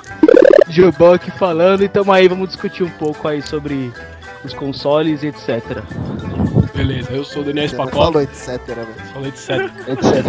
Gilbão 0.68 1.14
aqui 1.14 1.30
falando, 1.32 1.84
e 1.84 1.88
tamo 1.88 2.12
aí, 2.12 2.28
vamos 2.28 2.48
discutir 2.50 2.84
um 2.84 2.90
pouco 2.90 3.28
aí 3.28 3.42
sobre 3.42 3.94
os 4.44 4.52
consoles 4.54 5.22
e 5.24 5.28
etc. 5.28 5.62
Beleza, 6.76 7.12
eu 7.12 7.24
sou 7.24 7.42
o 7.44 7.46
Daniel 7.46 7.70
Spacola. 7.70 8.12
falou 8.12 8.22
etc, 8.22 8.60
velho. 8.66 9.32
De 9.32 9.40
sério. 9.40 9.72
etc. 9.88 10.26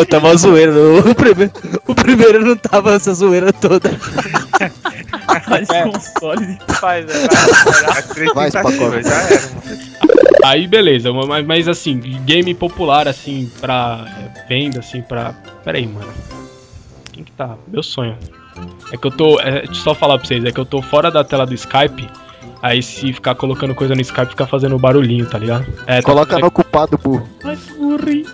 Ô, 0.00 0.04
tava 0.06 0.28
uma 0.28 0.36
zoeira. 0.36 0.72
O 0.72 1.14
primeiro, 1.14 1.52
o 1.86 1.94
primeiro 1.94 2.44
não 2.44 2.56
tava 2.56 2.94
essa 2.94 3.12
zoeira 3.14 3.52
toda. 3.52 3.90
Faz 5.48 5.68
console. 5.68 6.58
Vai. 6.80 7.04
As 7.96 8.06
três 8.08 8.32
Vai, 8.34 8.50
tentativas, 8.50 9.06
já 9.06 9.14
era, 9.14 9.40
mano. 9.40 9.90
Aí 10.44 10.66
beleza, 10.66 11.12
mas, 11.12 11.44
mas 11.46 11.68
assim, 11.68 11.98
game 12.24 12.54
popular 12.54 13.06
assim 13.06 13.50
pra 13.60 14.06
é, 14.36 14.48
venda 14.48 14.80
assim 14.80 15.02
pra. 15.02 15.34
Pera 15.64 15.76
aí, 15.78 15.86
mano. 15.86 16.08
Quem 17.12 17.24
que 17.24 17.32
tá? 17.32 17.56
Meu 17.68 17.82
sonho. 17.82 18.16
É 18.92 18.96
que 18.96 19.06
eu 19.06 19.10
tô, 19.10 19.38
é, 19.40 19.62
deixa 19.62 19.70
eu 19.72 19.74
só 19.74 19.94
falar 19.94 20.18
pra 20.18 20.26
vocês, 20.26 20.44
é 20.44 20.50
que 20.50 20.58
eu 20.60 20.64
tô 20.64 20.80
fora 20.82 21.10
da 21.10 21.22
tela 21.24 21.46
do 21.46 21.54
Skype. 21.54 22.08
Aí 22.62 22.82
se 22.82 23.12
ficar 23.12 23.34
colocando 23.34 23.74
coisa 23.74 23.94
no 23.94 24.00
Skype 24.02 24.28
fica 24.30 24.46
fazendo 24.46 24.78
barulhinho, 24.78 25.26
tá 25.26 25.38
ligado? 25.38 25.66
É, 25.86 25.96
tá- 25.96 26.02
Coloca 26.02 26.38
no 26.38 26.46
ocupado, 26.46 26.98
burro. 26.98 27.26
Ai, 27.44 27.56
burri. 27.78 28.26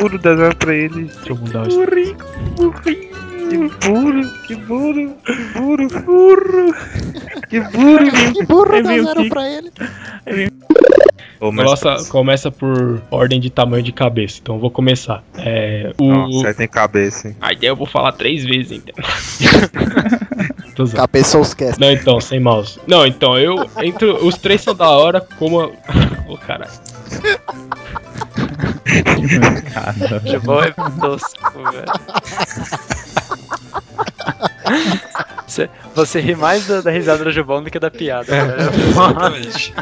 Puro 0.00 0.18
das 0.18 0.38
horas 0.38 0.54
pra 0.54 0.74
ele. 0.74 1.04
Deixa 1.04 1.28
eu 1.30 1.36
mudar 1.36 1.66
isso. 1.68 1.76
Burri. 1.78 2.16
Burri. 2.56 3.10
Que 3.50 3.56
burro, 3.56 4.30
que 4.46 4.54
burro, 4.54 5.16
que 5.26 5.58
burro, 5.58 5.88
burro. 6.04 6.74
Que 7.48 7.60
burro. 7.60 8.32
Que 8.32 8.44
burro 8.46 8.72
Aí 8.74 8.82
dá 8.82 8.88
veio 8.90 9.02
o 9.02 9.06
zero 9.06 9.22
Kiko. 9.22 9.34
pra 9.34 9.48
ele. 9.48 9.70
Mas- 10.26 10.50
Começa, 11.40 11.96
começa 12.10 12.50
por 12.50 13.00
ordem 13.10 13.40
de 13.40 13.48
tamanho 13.50 13.82
de 13.82 13.92
cabeça. 13.92 14.38
Então 14.42 14.56
eu 14.56 14.60
vou 14.60 14.70
começar. 14.70 15.24
É, 15.38 15.92
o. 15.98 16.12
Nossa, 16.12 16.48
aí 16.48 16.54
tem 16.54 16.68
cabeça, 16.68 17.28
hein. 17.28 17.36
A 17.40 17.52
ideia 17.52 17.70
eu 17.70 17.76
vou 17.76 17.86
falar 17.86 18.12
três 18.12 18.44
vezes, 18.44 18.72
então. 18.72 18.94
Zoando. 20.76 20.96
Cabeçous 20.96 21.52
Cast. 21.54 21.80
Não, 21.80 21.90
então, 21.90 22.20
sem 22.20 22.38
mouse. 22.40 22.78
Não, 22.86 23.06
então, 23.06 23.38
eu. 23.38 23.68
Entre 23.82 24.06
os 24.10 24.36
três 24.38 24.60
são 24.60 24.74
da 24.74 24.90
hora, 24.90 25.20
como. 25.38 25.72
Ô, 26.28 26.36
caralho. 26.36 26.70
Cara. 29.72 30.22
Jubão 30.26 30.62
é 30.62 30.70
tosco, 30.72 31.62
velho. 31.70 31.86
Você, 35.46 35.68
você 35.94 36.20
ri 36.20 36.36
mais 36.36 36.66
da, 36.66 36.80
da 36.80 36.90
risada 36.90 37.24
do 37.24 37.32
Jubão 37.32 37.62
do 37.62 37.70
que 37.70 37.78
da 37.78 37.90
piada. 37.90 38.34
É, 38.34 38.44
velho. 38.44 38.88
exatamente. 38.88 39.74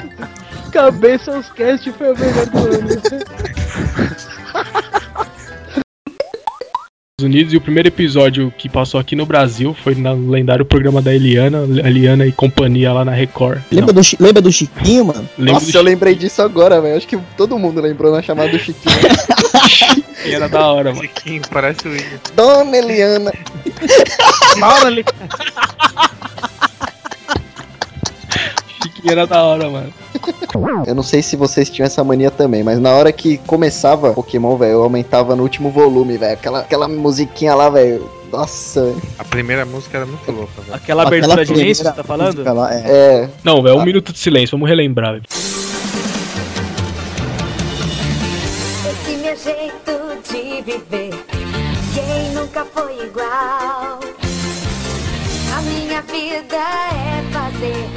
Cabeça 0.72 1.34
aos 1.34 1.50
cast 1.52 1.90
foi 1.92 2.12
o 2.12 2.18
melhor 2.18 2.46
do 2.46 2.58
ano. 2.58 3.57
Unidos 7.20 7.52
e 7.52 7.56
o 7.56 7.60
primeiro 7.60 7.88
episódio 7.88 8.54
que 8.56 8.68
passou 8.68 9.00
aqui 9.00 9.16
no 9.16 9.26
Brasil 9.26 9.74
foi 9.82 9.96
no 9.96 10.30
lendário 10.30 10.64
programa 10.64 11.02
da 11.02 11.12
Eliana, 11.12 11.64
Eliana 11.84 12.24
e 12.24 12.30
companhia 12.30 12.92
lá 12.92 13.04
na 13.04 13.10
Record. 13.10 13.60
Lembra, 13.72 13.92
do, 13.92 14.00
lembra 14.20 14.40
do 14.40 14.52
Chiquinho, 14.52 15.06
mano? 15.06 15.28
Lembra 15.36 15.54
Nossa, 15.54 15.64
eu 15.64 15.66
Chiquinho. 15.66 15.84
lembrei 15.84 16.14
disso 16.14 16.40
agora, 16.40 16.80
velho. 16.80 16.96
Acho 16.96 17.08
que 17.08 17.18
todo 17.36 17.58
mundo 17.58 17.80
lembrou 17.80 18.12
né? 18.12 18.18
na 18.18 18.22
chamada 18.22 18.52
do 18.52 18.58
Chiquinho. 18.60 18.94
Chiquinho 19.68 20.04
era 20.32 20.48
da 20.48 20.64
hora, 20.68 20.94
mano. 20.94 21.02
Chiquinho, 21.02 21.42
parece 21.50 21.88
o 21.88 21.90
William. 21.90 22.20
Dona 22.36 22.76
Eliana. 22.76 23.32
Dona 24.54 24.86
Eliana. 24.86 25.04
Chiquinho 28.80 29.10
era 29.10 29.26
da 29.26 29.42
hora, 29.42 29.68
mano. 29.68 29.92
Eu 30.86 30.94
não 30.94 31.02
sei 31.02 31.22
se 31.22 31.36
vocês 31.36 31.68
tinham 31.70 31.86
essa 31.86 32.02
mania 32.02 32.30
também, 32.30 32.62
mas 32.62 32.78
na 32.78 32.92
hora 32.92 33.12
que 33.12 33.38
começava 33.38 34.12
Pokémon, 34.12 34.56
velho, 34.56 34.72
eu 34.72 34.82
aumentava 34.82 35.34
no 35.36 35.42
último 35.42 35.70
volume, 35.70 36.16
velho. 36.16 36.34
Aquela, 36.34 36.60
aquela 36.60 36.88
musiquinha 36.88 37.54
lá, 37.54 37.68
velho. 37.68 38.08
Nossa. 38.32 38.94
A 39.18 39.24
primeira 39.24 39.64
música 39.64 39.98
era 39.98 40.06
muito 40.06 40.30
louca, 40.30 40.60
velho. 40.60 40.74
Aquela 40.74 41.02
abertura 41.04 41.36
de 41.36 41.46
primeira 41.46 41.66
início, 41.66 41.84
você 41.84 41.92
tá 41.92 42.04
falando? 42.04 42.42
lá, 42.54 42.74
é. 42.74 42.82
é. 42.86 43.28
Não, 43.42 43.62
velho, 43.62 43.76
um 43.76 43.84
minuto 43.84 44.12
de 44.12 44.18
silêncio, 44.18 44.56
vamos 44.56 44.68
relembrar, 44.68 45.12
velho. 45.12 45.24
Esse 48.90 49.16
meu 49.16 49.36
jeito 49.36 49.98
de 50.30 50.62
viver, 50.62 51.10
quem 51.94 52.32
nunca 52.34 52.64
foi 52.66 53.06
igual? 53.06 54.00
A 55.56 55.62
minha 55.62 56.02
vida 56.02 56.56
é 56.56 57.22
fazer 57.32 57.88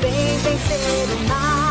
bem 0.00 0.38
vencer 0.38 1.08
o 1.12 1.28
mal. 1.28 1.63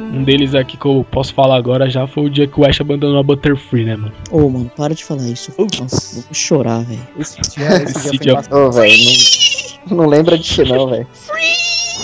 Um 0.00 0.22
deles 0.24 0.54
aqui 0.54 0.76
que 0.76 0.86
eu 0.86 1.04
posso 1.10 1.32
falar 1.34 1.56
agora 1.56 1.88
já 1.88 2.06
foi 2.06 2.24
o 2.24 2.30
dia 2.30 2.46
que 2.46 2.60
o 2.60 2.64
Ash 2.66 2.80
abandonou 2.80 3.18
a 3.18 3.22
Butterfree, 3.22 3.84
né, 3.84 3.96
mano? 3.96 4.12
Ô, 4.30 4.48
mano, 4.48 4.70
para 4.76 4.94
de 4.94 5.04
falar 5.04 5.26
isso. 5.28 5.52
Nossa, 5.80 6.20
vou 6.22 6.34
chorar, 6.34 6.82
velho. 6.84 7.00
Esse 7.18 7.40
dia, 7.42 7.82
esse 7.82 7.98
Esse 7.98 8.10
dia 8.18 8.34
dia- 8.34 8.42
foi. 8.42 8.58
Ô, 8.62 8.70
velho, 8.72 8.94
não, 9.90 9.96
não 9.98 10.06
lembra 10.06 10.36
disso 10.38 10.64
não, 10.64 10.88
velho. 10.90 11.06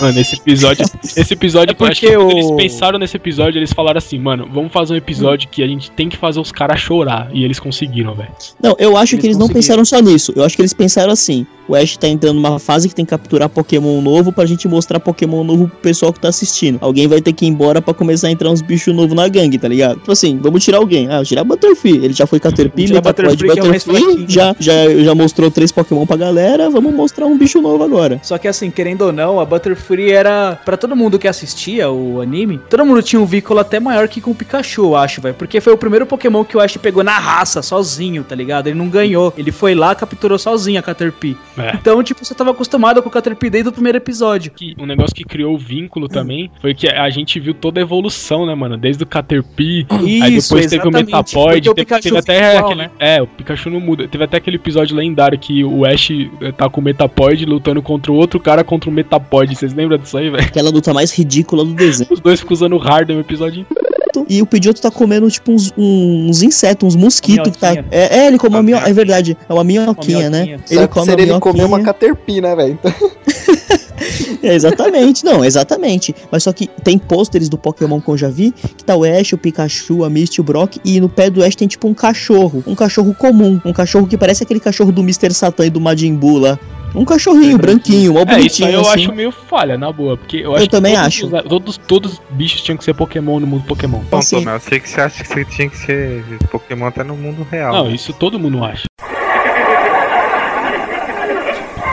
Mano, 0.01 0.19
esse 0.19 0.35
episódio. 0.35 0.85
Esse 1.15 1.33
episódio, 1.33 1.71
É 1.71 1.73
porque 1.73 1.91
acho 1.91 2.01
que 2.01 2.17
o- 2.17 2.31
eles 2.31 2.51
pensaram 2.51 2.97
nesse 2.99 3.15
episódio, 3.15 3.59
eles 3.59 3.71
falaram 3.71 3.97
assim, 3.97 4.17
mano, 4.19 4.47
vamos 4.51 4.71
fazer 4.71 4.93
um 4.93 4.97
episódio 4.97 5.47
que 5.49 5.63
a 5.63 5.67
gente 5.67 5.91
tem 5.91 6.09
que 6.09 6.17
fazer 6.17 6.39
os 6.39 6.51
caras 6.51 6.79
chorar. 6.79 7.29
E 7.33 7.43
eles 7.43 7.59
conseguiram, 7.59 8.13
velho. 8.13 8.29
Não, 8.61 8.75
eu 8.79 8.97
acho 8.97 9.15
Eles 9.15 9.21
que 9.21 9.27
eles 9.27 9.37
não 9.37 9.47
pensaram 9.47 9.85
só 9.85 9.99
nisso. 9.99 10.33
Eu 10.35 10.43
acho 10.43 10.55
que 10.55 10.61
eles 10.61 10.73
pensaram 10.73 11.11
assim: 11.11 11.45
o 11.67 11.75
Ash 11.75 11.95
tá 11.97 12.07
entrando 12.07 12.35
numa 12.35 12.59
fase 12.59 12.89
que 12.89 12.95
tem 12.95 13.05
que 13.05 13.09
capturar 13.11 13.47
Pokémon 13.49 14.01
novo 14.01 14.31
pra 14.31 14.45
gente 14.45 14.67
mostrar 14.67 14.99
Pokémon 14.99 15.43
novo 15.43 15.67
pro 15.67 15.77
pessoal 15.77 16.11
que 16.11 16.19
tá 16.19 16.27
assistindo. 16.29 16.77
Alguém 16.81 17.07
vai 17.07 17.21
ter 17.21 17.31
que 17.33 17.45
ir 17.45 17.49
embora 17.49 17.81
pra 17.81 17.93
começar 17.93 18.27
a 18.27 18.31
entrar 18.31 18.49
uns 18.49 18.61
bichos 18.61 18.93
novos 18.95 19.13
na 19.15 19.27
gangue, 19.27 19.57
tá 19.57 19.67
ligado? 19.67 19.99
Tipo 19.99 20.11
assim, 20.11 20.37
vamos 20.41 20.63
tirar 20.63 20.79
alguém. 20.79 21.07
Ah, 21.09 21.23
tirar 21.23 21.43
Butterfree. 21.43 21.97
Ele 22.03 22.13
já 22.13 22.25
foi 22.25 22.39
Caterpie, 22.39 22.85
tirar 22.85 22.95
Metapod, 22.97 23.27
Butterfree, 23.37 23.53
que 23.53 23.59
é 23.59 23.63
Butterfree. 23.63 24.01
fraquinho. 24.03 24.25
Já, 24.29 24.55
já, 24.59 24.89
já 25.03 25.13
mostrou 25.15 25.51
três 25.51 25.71
Pokémon 25.71 26.05
pra 26.05 26.17
galera. 26.17 26.69
Vamos 26.69 26.93
mostrar 26.93 27.25
um 27.27 27.37
bicho 27.37 27.61
novo 27.61 27.83
agora. 27.83 28.19
Só 28.23 28.37
que 28.37 28.47
assim, 28.47 28.71
querendo 28.71 29.03
ou 29.03 29.11
não, 29.11 29.39
a 29.39 29.45
Butterfree 29.45 29.82
era. 30.11 30.59
Pra 30.63 30.77
todo 30.77 30.95
mundo 30.95 31.19
que 31.19 31.27
assistia 31.27 31.89
o 31.89 32.21
anime, 32.21 32.59
todo 32.69 32.85
mundo 32.85 33.01
tinha 33.01 33.21
um 33.21 33.25
vínculo 33.25 33.59
até 33.59 33.79
maior 33.79 34.07
que 34.07 34.21
com 34.21 34.31
o 34.31 34.35
Pikachu, 34.35 34.83
eu 34.83 34.95
acho, 34.95 35.21
velho. 35.21 35.35
Porque 35.35 35.59
foi 35.61 35.73
o 35.73 35.77
primeiro 35.77 36.05
Pokémon 36.05 36.43
que 36.43 36.57
o 36.57 36.59
Ash 36.59 36.77
pegou 36.77 37.03
na 37.03 37.17
raça, 37.17 37.61
sozinho, 37.61 38.23
tá 38.23 38.35
ligado? 38.35 38.67
Ele 38.67 38.77
não 38.77 38.89
ganhou. 38.89 39.33
Ele 39.37 39.51
foi 39.51 39.75
lá, 39.75 39.93
capturou 39.95 40.37
sozinho 40.37 40.79
a 40.79 40.83
Caterpie. 40.83 41.37
É. 41.57 41.75
Então, 41.75 42.01
tipo, 42.03 42.23
você 42.23 42.33
tava 42.33 42.51
acostumado 42.51 43.01
com 43.01 43.09
o 43.09 43.11
Caterpie 43.11 43.49
desde 43.49 43.69
o 43.69 43.71
primeiro 43.71 43.97
episódio. 43.97 44.51
Que, 44.51 44.75
um 44.77 44.85
negócio 44.85 45.15
que 45.15 45.23
criou 45.23 45.55
o 45.55 45.57
vínculo 45.57 46.07
também 46.07 46.51
foi 46.61 46.73
que 46.73 46.87
a 46.87 47.09
gente 47.09 47.39
viu 47.39 47.53
toda 47.53 47.79
a 47.79 47.83
evolução, 47.83 48.45
né, 48.45 48.55
mano? 48.55 48.77
Desde 48.77 49.03
o 49.03 49.07
Caterpie, 49.07 49.85
aí 49.89 50.39
depois 50.39 50.67
teve 50.67 50.87
o 50.87 50.91
Metapod, 50.91 51.69
o 51.69 51.73
teve, 51.73 52.01
teve 52.01 52.17
até 52.17 52.55
igual, 52.55 52.65
aquele. 52.65 52.81
né? 52.83 52.91
É, 52.99 53.21
o 53.21 53.27
Pikachu 53.27 53.69
não 53.69 53.79
muda. 53.79 54.07
Teve 54.07 54.23
até 54.23 54.37
aquele 54.37 54.57
episódio 54.57 54.95
lendário 54.95 55.37
que 55.37 55.63
o 55.63 55.85
Ash 55.85 56.09
eh, 56.11 56.51
tá 56.51 56.69
com 56.69 56.81
o 56.81 56.83
Metapod 56.83 57.45
lutando 57.45 57.81
contra 57.81 58.11
o 58.11 58.15
outro 58.15 58.39
cara 58.39 58.63
contra 58.63 58.89
o 58.89 58.93
Metapod. 58.93 59.55
Vocês 59.55 59.72
lembram 59.73 59.97
disso 59.97 60.17
aí, 60.17 60.29
velho? 60.29 60.43
Aquela 60.43 60.69
luta 60.69 60.93
mais 60.93 61.11
ridícula 61.11 61.65
do 61.65 61.73
desenho. 61.73 62.09
Os 62.11 62.19
dois 62.19 62.39
ficam 62.39 62.53
usando 62.53 62.77
Harden 62.77 63.17
o 63.17 63.19
episódio 63.19 63.61
inteiro. 63.61 63.93
E 64.29 64.41
o 64.41 64.45
Pidgeotto 64.45 64.81
tá 64.81 64.91
comendo, 64.91 65.29
tipo, 65.29 65.51
uns, 65.51 65.73
uns 65.75 66.41
insetos, 66.43 66.89
uns 66.89 66.95
mosquitos 66.95 67.51
que 67.51 67.57
tá. 67.57 67.71
Minhoquinha. 67.71 67.87
É, 67.91 68.19
é, 68.19 68.27
ele 68.27 68.37
come 68.37 68.55
uma 68.55 68.59
Uma 68.59 68.63
minhoca. 68.63 68.89
É 68.89 68.93
verdade, 68.93 69.37
é 69.49 69.53
uma 69.53 69.63
minhoquinha, 69.63 70.19
Uma 70.19 70.29
né? 70.29 70.43
minhoquinha. 70.43 70.65
Ele 70.69 70.79
Só 70.81 70.87
que 70.87 70.93
come 70.93 71.05
seria 71.05 71.25
a 71.25 71.29
ele 71.29 71.39
comer 71.39 71.65
uma 71.65 71.77
minhoquinha. 71.77 71.85
Caterpie, 71.85 72.41
né, 72.41 72.55
velho? 72.55 72.79
É, 74.41 74.53
exatamente, 74.55 75.23
não, 75.25 75.43
exatamente. 75.43 76.15
Mas 76.31 76.43
só 76.43 76.53
que 76.53 76.67
tem 76.83 76.97
pôsteres 76.97 77.49
do 77.49 77.57
Pokémon 77.57 77.99
que 78.01 78.09
eu 78.09 78.17
já 78.17 78.29
vi, 78.29 78.51
que 78.51 78.83
tá 78.83 78.95
o 78.95 79.03
Ash, 79.03 79.33
o 79.33 79.37
Pikachu, 79.37 80.03
a 80.03 80.09
Misty, 80.09 80.41
o 80.41 80.43
Brock, 80.43 80.77
e 80.83 80.99
no 80.99 81.09
pé 81.09 81.29
do 81.29 81.43
Ash 81.43 81.55
tem 81.55 81.67
tipo 81.67 81.87
um 81.87 81.93
cachorro, 81.93 82.63
um 82.67 82.75
cachorro 82.75 83.13
comum, 83.13 83.59
um 83.65 83.73
cachorro 83.73 84.07
que 84.07 84.17
parece 84.17 84.43
aquele 84.43 84.59
cachorro 84.59 84.91
do 84.91 85.01
Mr. 85.01 85.33
Satan 85.33 85.65
e 85.65 85.69
do 85.69 85.79
Majin 85.81 86.15
Buu 86.15 86.37
lá. 86.39 86.59
Um 86.95 87.05
cachorrinho 87.05 87.57
branquinho, 87.57 88.13
mó 88.13 88.19
É, 88.19 88.21
isso 88.23 88.31
bonitinho 88.35 88.67
aí 88.67 88.73
eu 88.75 88.81
assim. 88.81 88.89
acho 89.05 89.13
meio 89.15 89.31
falha, 89.31 89.75
na 89.79 89.91
boa. 89.91 90.15
Porque 90.15 90.37
eu, 90.37 90.41
Eu 90.43 90.53
acho 90.55 90.65
que 90.65 90.69
também 90.69 90.93
todos 90.93 91.07
acho. 91.07 91.25
os- 91.25 91.43
todos, 91.49 91.77
todos 91.87 92.13
os 92.13 92.21
bichos 92.29 92.61
tinham 92.61 92.77
que 92.77 92.83
ser 92.83 92.93
Pokémon 92.93 93.39
no 93.39 93.47
mundo 93.47 93.63
Pokémon. 93.65 93.99
Bom, 94.11 94.17
assim- 94.19 94.37
Tomé, 94.37 94.53
eu 94.55 94.59
sei 94.59 94.79
que 94.79 94.87
você 94.87 95.01
acha 95.01 95.23
que 95.23 95.27
você 95.27 95.43
tinha 95.43 95.67
que 95.69 95.75
ser 95.77 96.23
Pokémon 96.51 96.85
até 96.85 97.03
no 97.03 97.15
mundo 97.15 97.47
real. 97.49 97.73
Não, 97.73 97.85
né? 97.87 97.95
isso 97.95 98.13
todo 98.13 98.37
mundo 98.39 98.63
acha. 98.63 98.83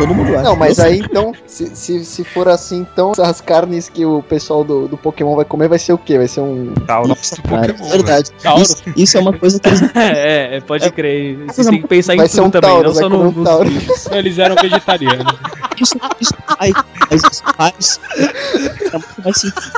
Todo 0.00 0.14
mundo 0.14 0.32
acha. 0.34 0.42
Não, 0.42 0.56
mas 0.56 0.78
aí 0.80 0.98
então, 1.00 1.32
se, 1.46 1.74
se, 1.76 2.04
se 2.04 2.24
for 2.24 2.48
assim, 2.48 2.86
então 2.92 3.12
as 3.18 3.40
carnes 3.40 3.88
que 3.88 4.04
o 4.06 4.22
pessoal 4.22 4.64
do, 4.64 4.88
do 4.88 4.96
Pokémon 4.96 5.36
vai 5.36 5.44
comer 5.44 5.68
vai 5.68 5.78
ser 5.78 5.92
o 5.92 5.98
quê? 5.98 6.16
Vai 6.18 6.26
ser 6.28 6.40
um. 6.40 6.72
Tauro 6.86 7.08
Nossa, 7.08 7.36
do 7.36 7.42
cara, 7.42 7.72
Pokémon, 7.74 7.88
verdade. 7.90 8.30
Tauro. 8.42 8.62
Isso, 8.62 8.76
isso 8.96 9.16
é 9.18 9.20
uma 9.20 9.32
coisa 9.32 9.58
que 9.60 9.68
eles. 9.68 9.80
É, 9.94 10.56
é, 10.56 10.60
pode 10.60 10.90
crer. 10.92 11.36
Vocês 11.36 11.54
coisa- 11.56 11.70
têm 11.70 11.82
que 11.82 11.88
pensar 11.88 12.14
em 12.14 12.18
Vai 12.18 12.28
ser 12.28 12.36
tudo 12.38 12.46
um 12.46 12.50
também, 12.50 12.70
Tauro, 12.70 12.88
não 12.88 12.94
vai 12.94 13.02
só 13.02 13.10
comer 13.10 13.22
no, 13.24 13.28
um 13.28 13.32
nos 13.32 13.44
Tauro. 13.44 13.68
bichos. 13.70 14.06
Eles 14.12 14.38
eram 14.38 14.56
vegetarianos. 14.56 15.34
Isso, 15.80 15.94
isso. 16.20 16.34
Mas 16.58 17.42
faz. 17.56 18.00
É 18.94 19.32
simples. 19.32 19.72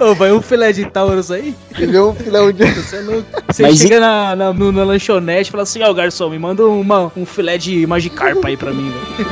Ô, 0.00 0.14
vai 0.14 0.32
um 0.32 0.40
filé 0.42 0.72
de 0.72 0.84
Taurus 0.86 1.30
aí? 1.30 1.54
Você 1.74 1.86
vê 1.86 2.00
um 2.00 2.14
filé 2.14 2.52
de. 2.52 2.64
Você, 2.72 2.96
é 2.96 3.00
louco. 3.00 3.24
Você 3.48 3.62
Mas 3.62 3.78
chega 3.78 4.00
na, 4.00 4.36
na, 4.36 4.52
no- 4.52 4.72
na 4.72 4.84
lanchonete 4.84 5.48
e 5.48 5.52
fala 5.52 5.62
assim, 5.62 5.82
ó, 5.82 5.92
garçom, 5.92 6.28
me 6.30 6.38
manda 6.38 6.66
uma, 6.66 7.10
um 7.16 7.24
filé 7.26 7.56
de 7.58 7.86
Magikarp 7.86 8.44
aí 8.44 8.56
pra 8.56 8.72
mim, 8.72 8.90
velho. 8.90 9.31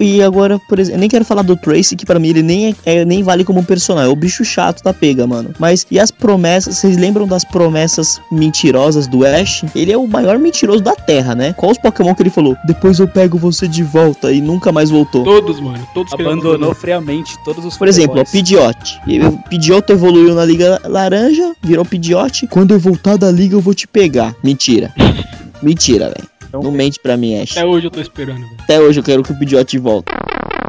E, 0.00 0.16
e 0.16 0.22
agora, 0.22 0.58
por 0.68 0.78
exemplo, 0.78 0.96
eu 0.96 1.00
nem 1.00 1.08
quero 1.08 1.24
falar 1.24 1.42
do 1.42 1.56
Tracy, 1.56 1.96
que 1.96 2.06
pra 2.06 2.18
mim 2.18 2.28
ele 2.28 2.42
nem, 2.42 2.68
é, 2.84 2.96
é- 2.96 3.04
nem 3.04 3.22
vale 3.22 3.44
como 3.44 3.60
um 3.60 3.64
personagem. 3.64 4.10
É 4.10 4.12
o 4.12 4.16
bicho 4.16 4.44
chato 4.44 4.82
da 4.82 4.92
pega, 4.94 5.26
mano. 5.26 5.50
Mas 5.58 5.86
e 5.90 5.98
as 5.98 6.10
promessas? 6.10 6.76
Vocês 6.78 6.96
lembram 6.96 7.26
das 7.26 7.44
promessas 7.44 8.20
mentirosas 8.30 9.06
do 9.06 9.24
Ash? 9.26 9.64
Ele 9.74 9.92
é 9.92 9.98
o 9.98 10.06
maior 10.06 10.38
mentiroso 10.38 10.82
da 10.82 10.94
Terra, 10.94 11.34
né? 11.34 11.52
Qual 11.56 11.72
os 11.72 11.78
Pokémon 11.78 12.14
que 12.14 12.22
ele 12.22 12.30
falou? 12.30 12.56
Depois 12.66 12.98
eu 12.98 13.08
pego 13.08 13.38
você 13.38 13.66
de 13.68 13.82
volta 13.82 14.32
e 14.32 14.40
nunca 14.40 14.72
mais 14.72 14.90
voltou. 14.90 15.24
Todos, 15.24 15.60
mano. 15.60 15.86
Todos 15.92 16.12
Abandonou 16.12 16.74
friamente 16.74 17.36
todos 17.44 17.64
os 17.64 17.76
Por 17.76 17.88
exemplo, 17.88 18.20
ó, 18.20 18.24
Pokéboys. 18.24 18.30
Pidgeot. 18.32 19.00
O 19.26 19.48
Pidgeot 19.48 19.92
evoluiu 19.92 20.34
na 20.34 20.44
Liga 20.44 20.80
Laranja, 20.84 21.54
virou 21.62 21.84
Pidgeot. 21.84 22.46
Quando 22.48 22.72
eu 22.72 22.78
voltar 22.78 23.16
da 23.16 23.30
Liga, 23.30 23.54
eu 23.56 23.60
vou 23.60 23.74
te 23.74 23.86
pegar. 23.86 24.34
Mentira. 24.42 24.92
Mentira, 25.62 26.06
velho. 26.06 26.35
Não 26.52 26.70
mente 26.70 26.98
pra 27.00 27.16
mim, 27.16 27.40
Ash. 27.40 27.52
Até 27.56 27.66
hoje 27.66 27.86
eu 27.86 27.90
tô 27.90 28.00
esperando, 28.00 28.40
velho. 28.40 28.56
Até 28.60 28.80
hoje 28.80 29.00
eu 29.00 29.04
quero 29.04 29.22
que 29.22 29.32
o 29.32 29.38
Pidgeot 29.38 29.78
volte. 29.78 30.06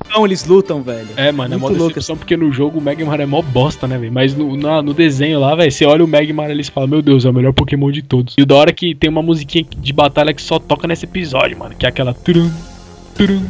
Não, 0.10 0.26
eles 0.26 0.46
lutam, 0.46 0.82
velho. 0.82 1.08
É, 1.18 1.32
mano, 1.32 1.54
é 1.54 1.58
mó 1.58 1.68
Muito 1.68 1.78
louco 1.80 1.94
decepção 1.94 2.16
porque 2.18 2.38
no 2.38 2.52
jogo 2.52 2.80
o 2.80 2.82
Magmar 2.82 3.20
é 3.20 3.26
mó 3.26 3.42
bosta, 3.42 3.88
né, 3.88 3.98
velho? 3.98 4.12
Mas 4.12 4.34
no, 4.36 4.56
na- 4.56 4.82
no 4.82 4.94
desenho 4.94 5.40
lá, 5.40 5.54
velho, 5.56 5.72
você 5.72 5.86
olha 5.86 6.04
o 6.04 6.08
Magmar 6.08 6.50
ali 6.50 6.62
e 6.62 6.66
fala, 6.66 6.88
meu 6.88 7.02
Deus, 7.02 7.26
é 7.26 7.30
o 7.30 7.34
melhor 7.34 7.54
Pokémon 7.54 7.92
de 7.92 8.02
todos. 8.02 8.34
E 8.38 8.42
o 8.42 8.46
da 8.46 8.56
hora 8.56 8.70
é 8.70 8.74
que 8.74 8.96
tem 8.96 9.10
uma 9.10 9.22
musiquinha 9.22 9.66
de 9.78 9.94
batalha 9.94 10.34
que 10.34 10.42
só 10.42 10.60
toca 10.60 10.88
nesse 10.88 11.06
episódio, 11.06 11.58
mano, 11.60 11.76
que 11.78 11.86
é 11.86 11.90
aquela. 11.90 12.14
turum, 12.14 12.50
turum, 13.16 13.44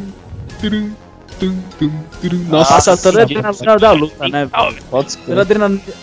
turum, 0.60 0.90
tum, 1.38 1.54
tum, 1.78 1.90
turum. 2.20 2.44
Nossa, 2.48 2.96
toda 2.96 3.20
a 3.20 3.22
adrenalina 3.24 3.78
da 3.78 3.92
luta, 3.92 4.28
né? 4.28 4.48
Toda 5.26 5.40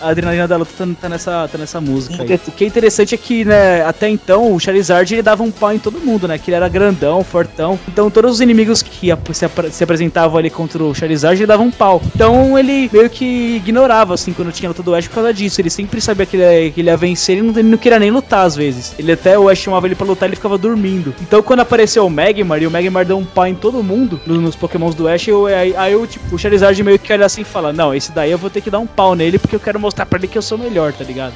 a 0.01 0.09
adrenalina, 0.09 0.47
da 0.47 0.57
luta 0.57 0.71
tá, 0.77 0.85
tá 1.01 1.09
nessa, 1.09 1.47
tá 1.51 1.57
nessa 1.57 1.81
música 1.81 2.15
aí. 2.23 2.39
O 2.47 2.51
que 2.51 2.63
é 2.63 2.67
interessante 2.67 3.15
é 3.15 3.17
que, 3.17 3.45
né, 3.45 3.83
até 3.85 4.09
então, 4.09 4.53
o 4.53 4.59
Charizard 4.59 5.13
ele 5.13 5.21
dava 5.21 5.43
um 5.43 5.51
pau 5.51 5.73
em 5.73 5.79
todo 5.79 5.99
mundo, 5.99 6.27
né? 6.27 6.37
Que 6.37 6.49
ele 6.49 6.55
era 6.57 6.67
grandão, 6.69 7.23
fortão. 7.23 7.79
Então 7.87 8.09
todos 8.09 8.33
os 8.33 8.41
inimigos 8.41 8.81
que 8.81 9.11
ap- 9.11 9.33
se, 9.33 9.45
apre- 9.45 9.71
se 9.71 9.83
apresentavam 9.83 10.37
ali 10.37 10.49
contra 10.49 10.83
o 10.83 10.93
Charizard, 10.93 11.37
ele 11.39 11.47
dava 11.47 11.63
um 11.63 11.71
pau. 11.71 12.01
Então 12.15 12.57
ele 12.57 12.89
meio 12.91 13.09
que 13.09 13.55
ignorava, 13.57 14.13
assim, 14.13 14.33
quando 14.33 14.51
tinha 14.51 14.69
luta 14.69 14.83
do 14.83 14.93
Ash 14.95 15.07
por 15.07 15.15
causa 15.15 15.33
disso. 15.33 15.59
Ele 15.61 15.69
sempre 15.69 15.99
sabia 16.01 16.25
que 16.25 16.37
ele, 16.37 16.43
ia- 16.65 16.71
que 16.71 16.81
ele 16.81 16.89
ia 16.89 16.97
vencer 16.97 17.37
e 17.37 17.41
não, 17.41 17.51
ele 17.51 17.63
não 17.69 17.77
queria 17.77 17.99
nem 17.99 18.11
lutar 18.11 18.45
às 18.45 18.55
vezes. 18.55 18.93
Ele 18.97 19.11
até, 19.11 19.37
o 19.37 19.49
Ash 19.49 19.59
chamava 19.59 19.87
ele 19.87 19.95
pra 19.95 20.05
lutar, 20.05 20.29
ele 20.29 20.35
ficava 20.35 20.57
dormindo. 20.57 21.13
Então 21.21 21.41
quando 21.41 21.59
apareceu 21.61 22.05
o 22.05 22.09
Magmar, 22.09 22.61
e 22.61 22.67
o 22.67 22.71
Magmar 22.71 23.05
deu 23.05 23.17
um 23.17 23.25
pau 23.25 23.47
em 23.47 23.55
todo 23.55 23.83
mundo, 23.83 24.19
no- 24.25 24.39
nos 24.41 24.55
pokémons 24.55 24.95
do 24.95 25.07
Ash, 25.07 25.24
eu, 25.31 25.45
aí, 25.47 25.75
aí 25.75 25.93
eu, 25.93 26.05
tipo, 26.07 26.35
o 26.35 26.39
Charizard 26.39 26.81
meio 26.83 26.97
que 26.99 27.11
olha 27.13 27.25
assim 27.25 27.41
e 27.41 27.45
fala, 27.45 27.71
não, 27.73 27.93
esse 27.93 28.11
daí 28.11 28.31
eu 28.31 28.37
vou 28.37 28.49
ter 28.49 28.61
que 28.61 28.69
dar 28.69 28.79
um 28.79 28.87
pau 28.87 29.15
nele, 29.15 29.37
porque 29.39 29.55
eu 29.55 29.59
quero 29.59 29.79
mostrar 29.79 30.05
pra 30.05 30.17
ele 30.19 30.27
que 30.27 30.37
eu 30.37 30.41
sou 30.41 30.57
melhor, 30.57 30.91
tá 30.93 31.03
ligado? 31.03 31.33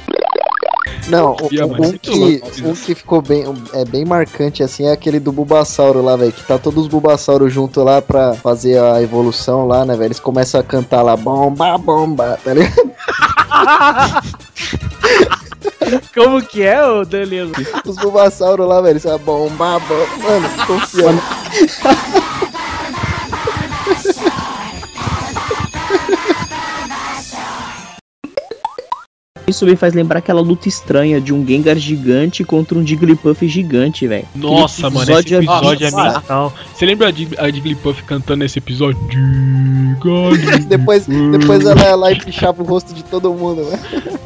Não, 1.08 1.32
o- 1.32 1.46
o- 1.46 1.64
um, 1.64 1.76
muito 1.76 1.98
que, 1.98 2.42
um 2.64 2.72
que 2.72 2.94
ficou 2.94 3.20
bem, 3.20 3.46
um- 3.48 3.56
é 3.72 3.84
bem 3.84 4.04
marcante 4.04 4.62
assim 4.62 4.86
é 4.86 4.92
aquele 4.92 5.18
do 5.18 5.32
Bulbasauro 5.32 6.00
lá, 6.02 6.14
velho. 6.14 6.30
Que 6.32 6.42
tá 6.44 6.56
todos 6.58 6.82
os 6.84 6.88
Bulbasauros 6.88 7.52
junto 7.52 7.82
lá 7.82 8.00
pra 8.00 8.34
fazer 8.34 8.78
a 8.80 9.02
evolução 9.02 9.66
lá, 9.66 9.84
né, 9.84 9.94
velho? 9.94 10.06
Eles 10.08 10.20
começam 10.20 10.60
a 10.60 10.64
cantar 10.64 11.02
lá, 11.02 11.16
bomba, 11.16 11.76
bomba, 11.78 12.38
tá 12.44 12.54
ligado? 12.54 12.90
Como 16.14 16.40
que 16.42 16.62
é, 16.62 16.84
ô 16.86 17.04
Danilo? 17.04 17.52
Os 17.84 17.96
Bulbasauros 17.96 18.66
lá, 18.68 18.80
velho, 18.80 18.92
eles 18.92 19.02
falam 19.02 19.18
bomba, 19.18 19.78
bomba. 19.80 20.06
Mano, 20.22 20.48
confiando. 20.66 21.20
Isso 29.50 29.66
me 29.66 29.76
faz 29.76 29.92
lembrar 29.94 30.18
aquela 30.20 30.40
luta 30.40 30.68
estranha 30.68 31.20
de 31.20 31.32
um 31.34 31.46
Gengar 31.46 31.76
gigante 31.76 32.42
contra 32.44 32.78
um 32.78 32.86
Jigglypuff 32.86 33.46
gigante, 33.48 34.06
velho. 34.06 34.24
Nossa, 34.34 34.88
mano, 34.88 35.02
esse 35.02 35.34
episódio 35.34 35.86
é 35.86 35.90
bizarro. 35.90 36.12
mental. 36.20 36.52
Você 36.74 36.86
lembra 36.86 37.08
a 37.08 37.10
Dig- 37.10 37.34
a 37.38 37.50
Jigglypuff 37.50 38.02
cantando 38.04 38.44
esse 38.44 38.58
episódio? 38.58 38.98
Depois, 40.68 41.06
depois 41.06 41.64
ela 41.66 41.80
ia 41.82 41.94
lá 41.96 42.12
e 42.12 42.18
pichava 42.18 42.62
o 42.62 42.64
rosto 42.66 42.94
de 42.94 43.02
todo 43.04 43.32
mundo, 43.34 43.62
né? 43.64 43.78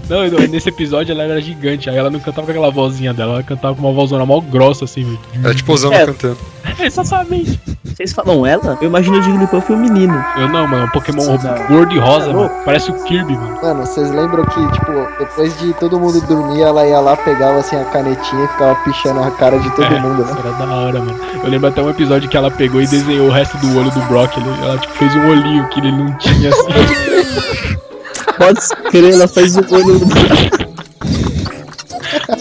Não, 0.08 0.28
não, 0.30 0.40
nesse 0.46 0.68
episódio 0.68 1.12
ela 1.12 1.22
era 1.24 1.40
gigante. 1.40 1.88
Aí 1.88 1.96
ela 1.96 2.10
não 2.10 2.20
cantava 2.20 2.46
com 2.46 2.50
aquela 2.52 2.70
vozinha 2.70 3.12
dela, 3.14 3.34
ela 3.34 3.42
cantava 3.42 3.74
com 3.74 3.80
uma 3.80 3.92
vozona 3.92 4.24
mó 4.26 4.40
grossa 4.40 4.84
assim, 4.84 5.02
velho. 5.04 5.18
É 5.50 5.54
tipo 5.54 5.72
Osama 5.72 5.94
É. 5.94 6.06
cantando. 6.06 6.38
Exatamente. 6.78 7.60
Vocês 7.84 8.12
falam 8.12 8.44
ela? 8.44 8.76
Eu 8.80 8.88
imagino 8.88 9.18
o 9.18 9.22
Jigglypuff 9.22 9.72
um 9.72 9.76
menino. 9.76 10.24
Eu 10.36 10.48
não, 10.48 10.66
mano, 10.66 10.82
é 10.82 10.86
um 10.86 10.90
Pokémon 10.90 11.38
gordo 11.68 11.94
e 11.94 11.98
rosa, 11.98 12.32
mano. 12.32 12.50
Parece 12.64 12.90
o 12.90 12.94
Kirby, 13.04 13.36
mano. 13.36 13.58
Mano, 13.62 13.86
vocês 13.86 14.10
lembram 14.10 14.44
que, 14.46 14.72
tipo, 14.72 14.92
depois 15.16 15.56
de 15.60 15.72
todo 15.74 16.00
mundo 16.00 16.20
dormir, 16.22 16.62
ela 16.62 16.84
ia 16.84 16.98
lá, 16.98 17.16
pegava 17.16 17.60
assim 17.60 17.76
a 17.76 17.84
canetinha 17.84 18.44
e 18.44 18.48
ficava 18.48 18.74
pichando 18.82 19.20
a 19.20 19.30
cara 19.30 19.60
de 19.60 19.70
todo 19.76 19.84
É, 19.84 20.00
mundo, 20.00 20.24
né? 20.24 20.34
Era 20.40 20.52
da 20.54 20.74
hora, 20.74 20.98
mano. 20.98 21.20
Eu 21.44 21.48
lembro 21.48 21.68
até 21.68 21.80
um 21.82 21.90
episódio 21.90 22.28
que 22.28 22.36
ela 22.36 22.50
pegou 22.50 22.82
e 22.82 22.86
desenhou 22.86 23.28
o 23.28 23.30
resto 23.30 23.56
do 23.58 23.78
olho 23.78 23.90
do 23.92 24.00
Brock. 24.08 24.36
Ele, 24.38 24.48
ela 24.64 24.76
tipo, 24.78 24.92
fez 24.94 25.14
um 25.14 25.28
olhinho 25.28 25.68
que 25.68 25.78
ele 25.78 25.92
não 25.92 26.12
tinha 26.18 26.48
assim. 26.50 27.78
Pode 28.36 28.60
crer, 28.90 29.14
ela 29.14 29.28
faz 29.28 29.56
o 29.56 29.60
olho 29.72 30.00
do 30.00 30.06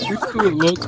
Muito 0.07 0.49
louco. 0.49 0.85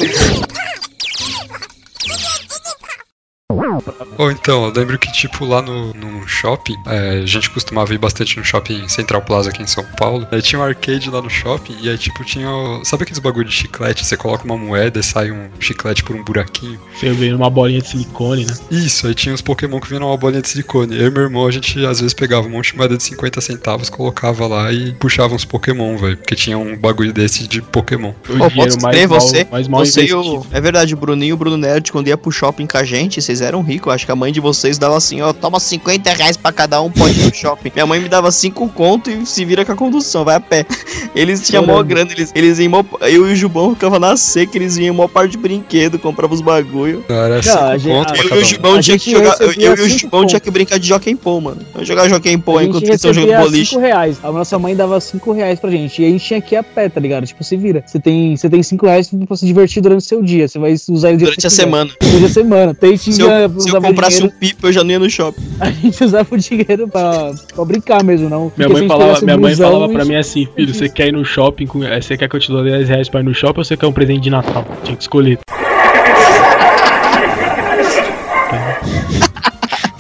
Ou 4.18 4.32
então, 4.32 4.66
eu 4.66 4.72
lembro 4.74 4.98
que, 4.98 5.12
tipo, 5.12 5.46
lá 5.46 5.62
no, 5.62 5.94
no 5.94 6.28
shopping, 6.28 6.76
é, 6.88 7.22
a 7.22 7.26
gente 7.28 7.50
costumava 7.52 7.94
ir 7.94 7.98
bastante 8.00 8.38
no 8.38 8.44
shopping 8.44 8.88
Central 8.88 9.22
Plaza 9.22 9.50
aqui 9.52 9.62
em 9.62 9.68
São 9.68 9.84
Paulo. 9.98 10.28
Aí 10.32 10.42
tinha 10.42 10.60
um 10.60 10.64
arcade 10.64 11.10
lá 11.12 11.22
no 11.22 11.30
shopping 11.30 11.76
e 11.82 11.90
aí, 11.90 11.98
tipo, 11.98 12.24
tinha. 12.26 12.50
o- 12.50 12.84
Sabe 12.84 13.04
aqueles 13.04 13.20
bagulho 13.20 13.48
de 13.48 13.54
chiclete? 13.54 14.04
Você 14.04 14.18
coloca 14.18 14.44
uma 14.46 14.58
moeda 14.58 15.00
e 15.00 15.04
sai 15.04 15.32
um 15.32 15.48
chiclete 15.60 16.04
por 16.04 16.16
um 16.16 16.24
buraquinho. 16.24 16.80
Você 16.96 17.12
vê 17.12 17.32
uma 17.34 17.50
bolinha 17.50 17.82
de 17.82 17.88
silicone, 17.90 18.46
né? 18.46 18.54
Isso, 18.72 19.06
aí 19.08 19.14
tinha 19.14 19.34
uns 19.34 19.42
Pokémon 19.42 19.80
que 19.80 19.90
vinham 19.90 20.02
numa 20.02 20.18
bolinha 20.18 20.42
de 20.42 20.50
silicone. 20.50 20.98
Eu 21.00 21.08
e 21.08 21.12
meu 21.12 21.24
irmão, 21.24 21.46
a 21.46 21.52
gente 21.52 21.86
às 21.86 22.00
vezes 22.00 22.14
pegava 22.16 22.48
um 22.48 22.52
monte 22.52 22.72
de 22.72 22.78
moeda 22.78 22.98
de 22.98 23.04
50 23.04 23.42
centavos, 23.42 23.90
colocava 23.92 24.48
lá 24.48 24.72
e 24.72 24.92
puxava 24.94 25.36
uns 25.36 25.46
Pokémon, 25.46 25.98
velho. 25.98 26.18
Porque 26.18 26.36
tinha 26.36 26.58
um 26.58 26.76
bagulho 26.76 27.14
desse 27.14 27.48
de 27.48 27.62
Pokémon. 27.62 28.14
O 28.28 28.50
dinheiro 28.50 28.78
crer, 28.80 29.08
mal- 29.08 29.20
você, 29.22 29.48
mais 29.52 29.68
mal 29.68 29.86
você 29.86 30.02
e 30.02 30.06
investido. 30.06 30.40
o... 30.40 30.48
É 30.52 30.60
verdade, 30.60 30.94
o 30.96 30.98
Bruninho 30.98 31.30
e 31.30 31.34
o 31.34 31.38
Bruno 31.38 31.58
Nerd, 31.58 31.92
quando 31.92 32.08
ia 32.08 32.18
pro 32.18 32.32
shopping 32.32 32.66
com 32.66 32.78
a 32.78 32.84
gente, 32.84 33.22
vocês 33.22 33.35
eram 33.42 33.62
ricos. 33.62 33.94
Acho 33.94 34.06
que 34.06 34.12
a 34.12 34.16
mãe 34.16 34.32
de 34.32 34.40
vocês 34.40 34.78
dava 34.78 34.98
assim, 34.98 35.22
ó, 35.22 35.32
toma 35.34 35.60
50 35.60 36.12
reais 36.14 36.38
pra 36.38 36.52
cada 36.52 36.82
um, 36.82 36.90
pode 36.90 37.20
ir 37.20 37.26
no 37.26 37.34
shopping. 37.34 37.72
Minha 37.74 37.86
mãe 37.86 38.00
me 38.00 38.10
dava 38.10 38.32
5 38.32 38.68
conto 38.70 39.10
e 39.10 39.26
se 39.26 39.44
vira 39.46 39.64
com 39.66 39.72
a 39.72 39.76
condução, 39.76 40.24
vai 40.26 40.36
a 40.36 40.40
pé. 40.40 40.66
Eles 41.16 41.42
tinham 41.42 41.66
mó 41.66 41.82
grana, 41.82 42.12
eles, 42.12 42.32
eles 42.36 42.60
iam 42.60 42.70
mó... 42.72 42.84
Eu 43.02 43.30
e 43.30 43.34
o 43.34 43.36
Jubão 43.36 43.74
ficava 43.74 43.98
na 44.00 44.18
seca, 44.18 44.58
eles 44.58 44.76
iam 44.78 44.94
em 44.94 44.98
mó 44.98 45.08
parte 45.08 45.32
de 45.32 45.38
brinquedo, 45.38 45.98
comprava 45.98 46.34
os 46.34 46.42
bagulho. 46.42 47.06
Não, 47.08 47.16
era 47.16 47.36
Não, 47.36 47.42
5 47.42 47.58
a 47.60 47.78
gente- 47.78 47.94
conto 47.94 48.10
a- 48.10 48.14
pra 48.18 48.36
Eu 48.36 48.40
e 48.42 48.44
o. 48.44 48.46
Jubão 48.46 48.82
tinha 48.82 49.00
que 49.00 49.12
jogar. 49.12 49.38
Eu, 49.40 49.54
e 49.54 49.68
o 49.70 49.88
Jubão 49.90 50.26
tinha 50.26 50.40
que 50.40 50.52
brincar 50.52 50.78
de 50.78 50.88
Jockey 50.88 51.16
Pô, 51.16 51.40
mano. 51.40 51.62
Eu 51.74 51.86
jogar 51.86 52.10
Jockey 52.10 52.38
Pô 52.38 52.60
enquanto 52.60 52.84
eles 52.84 52.96
estão 52.96 53.14
jogando 53.14 53.44
boliche. 53.44 53.72
5 53.72 53.82
reais. 53.82 54.18
A 54.24 54.32
nossa 54.32 54.60
mãe 54.60 54.76
dava 54.76 55.00
5 55.00 55.32
reais 55.32 55.60
pra 55.60 55.72
gente. 55.72 56.02
E 56.02 56.06
a 56.06 56.10
gente 56.10 56.26
tinha 56.26 56.42
que 56.42 56.56
ir 56.56 56.58
a 56.58 56.64
pé, 56.64 56.90
tá 56.90 57.00
ligado? 57.00 57.26
Tipo, 57.26 57.44
se 57.44 57.56
vira. 57.56 57.84
Você 57.86 58.00
tem 58.00 58.36
5 58.36 58.46
você 58.46 58.50
tem 58.50 58.62
cinco 58.64 58.86
reais 58.86 59.10
pra 59.28 59.36
se 59.38 59.46
divertir 59.46 59.82
durante 59.82 60.00
o 60.00 60.06
seu 60.06 60.22
dia. 60.22 60.48
Você 60.48 60.60
vai 60.60 60.74
usar 60.90 61.10
ele 61.10 61.18
Durante 61.20 61.48
a 61.48 61.50
semana. 61.50 61.90
Durante 62.02 62.26
a 62.26 62.30
semana. 62.30 62.74
Tem 62.74 62.98
Se 62.98 63.12
eu, 63.26 63.60
se 63.60 63.70
eu 63.70 63.82
comprasse 63.82 64.24
um 64.24 64.30
pipo, 64.30 64.68
eu 64.68 64.74
já 64.74 64.84
não 64.84 64.92
ia 64.92 65.00
no 65.00 65.10
shopping. 65.10 65.42
A 65.60 65.72
gente 65.72 66.04
usava 66.04 66.28
o 66.34 66.38
dinheiro 66.38 66.88
pra, 66.88 67.34
pra 67.54 67.66
brincar 67.66 68.04
mesmo, 68.04 68.30
não. 68.30 68.52
Minha 68.56 68.70
mãe 68.70 68.88
falava, 68.88 69.22
minha 69.22 69.38
mãe 69.38 69.56
falava 69.56 69.90
pra 69.90 70.06
mim 70.06 70.16
assim, 70.16 70.48
filho, 70.56 70.74
você 70.74 70.90
quer 70.90 71.08
ir 71.08 71.14
no 71.14 71.26
shopping, 71.26 71.68
com, 71.68 71.84
eh, 71.84 72.02
você 72.02 72.18
quer 72.18 72.30
que 72.30 72.36
eu 72.36 72.40
te 72.40 72.52
dou 72.52 72.64
10 72.64 72.90
reais 72.90 73.10
pra 73.10 73.20
ir 73.22 73.24
no 73.24 73.34
shopping 73.34 73.60
ou 73.60 73.66
você 73.66 73.78
quer 73.78 73.88
um 73.88 73.94
presente 73.94 74.22
de 74.22 74.30
Natal? 74.30 74.66
Tinha 74.84 74.96
que 74.96 75.04
escolher. 75.04 75.40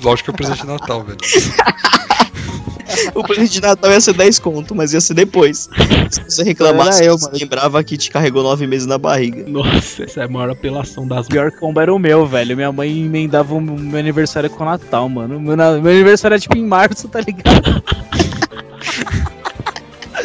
Lógico 0.04 0.26
que 0.26 0.30
é 0.30 0.34
o 0.34 0.38
presente 0.38 0.62
de 0.62 0.68
Natal, 0.68 1.04
velho. 1.04 1.18
O 3.14 3.24
presente 3.24 3.54
de 3.54 3.62
Natal 3.62 3.92
ia 3.92 4.02
ser 4.02 4.14
10 4.14 4.40
conto, 4.40 4.76
mas 4.76 4.94
ia 4.94 5.02
ser 5.02 5.14
depois. 5.14 5.70
Se 6.10 6.22
você 6.24 6.44
reclamasse, 6.44 7.04
eu, 7.04 7.18
você 7.18 7.26
mano. 7.26 7.38
lembrava 7.40 7.84
que 7.84 7.98
te 7.98 8.10
carregou 8.10 8.44
9 8.44 8.68
meses 8.68 8.88
na 8.88 8.98
barriga. 8.98 9.44
Nossa, 9.48 10.04
essa 10.04 10.22
é 10.22 10.24
a 10.26 10.28
maior 10.28 10.50
apelação 10.50 11.08
das 11.08 11.26
O 11.26 11.30
pior 11.30 11.52
combo 11.52 11.80
era 11.80 11.94
o 11.94 12.00
meu, 12.00 12.26
velho. 12.26 12.56
Minha 12.56 12.72
mãe 12.72 13.06
emendava 13.06 13.54
o 13.54 13.62
meu 13.62 14.00
aniversário 14.00 14.50
com 14.50 14.64
o 14.64 14.68
Natal, 14.68 15.08
mano. 15.10 15.40
Meu, 15.40 15.56
meu 15.56 15.92
aniversário 15.92 16.36
é 16.36 16.40
tipo 16.40 16.58
em 16.58 16.66
março, 16.66 17.08
tá 17.08 17.22
ligado? 17.22 17.84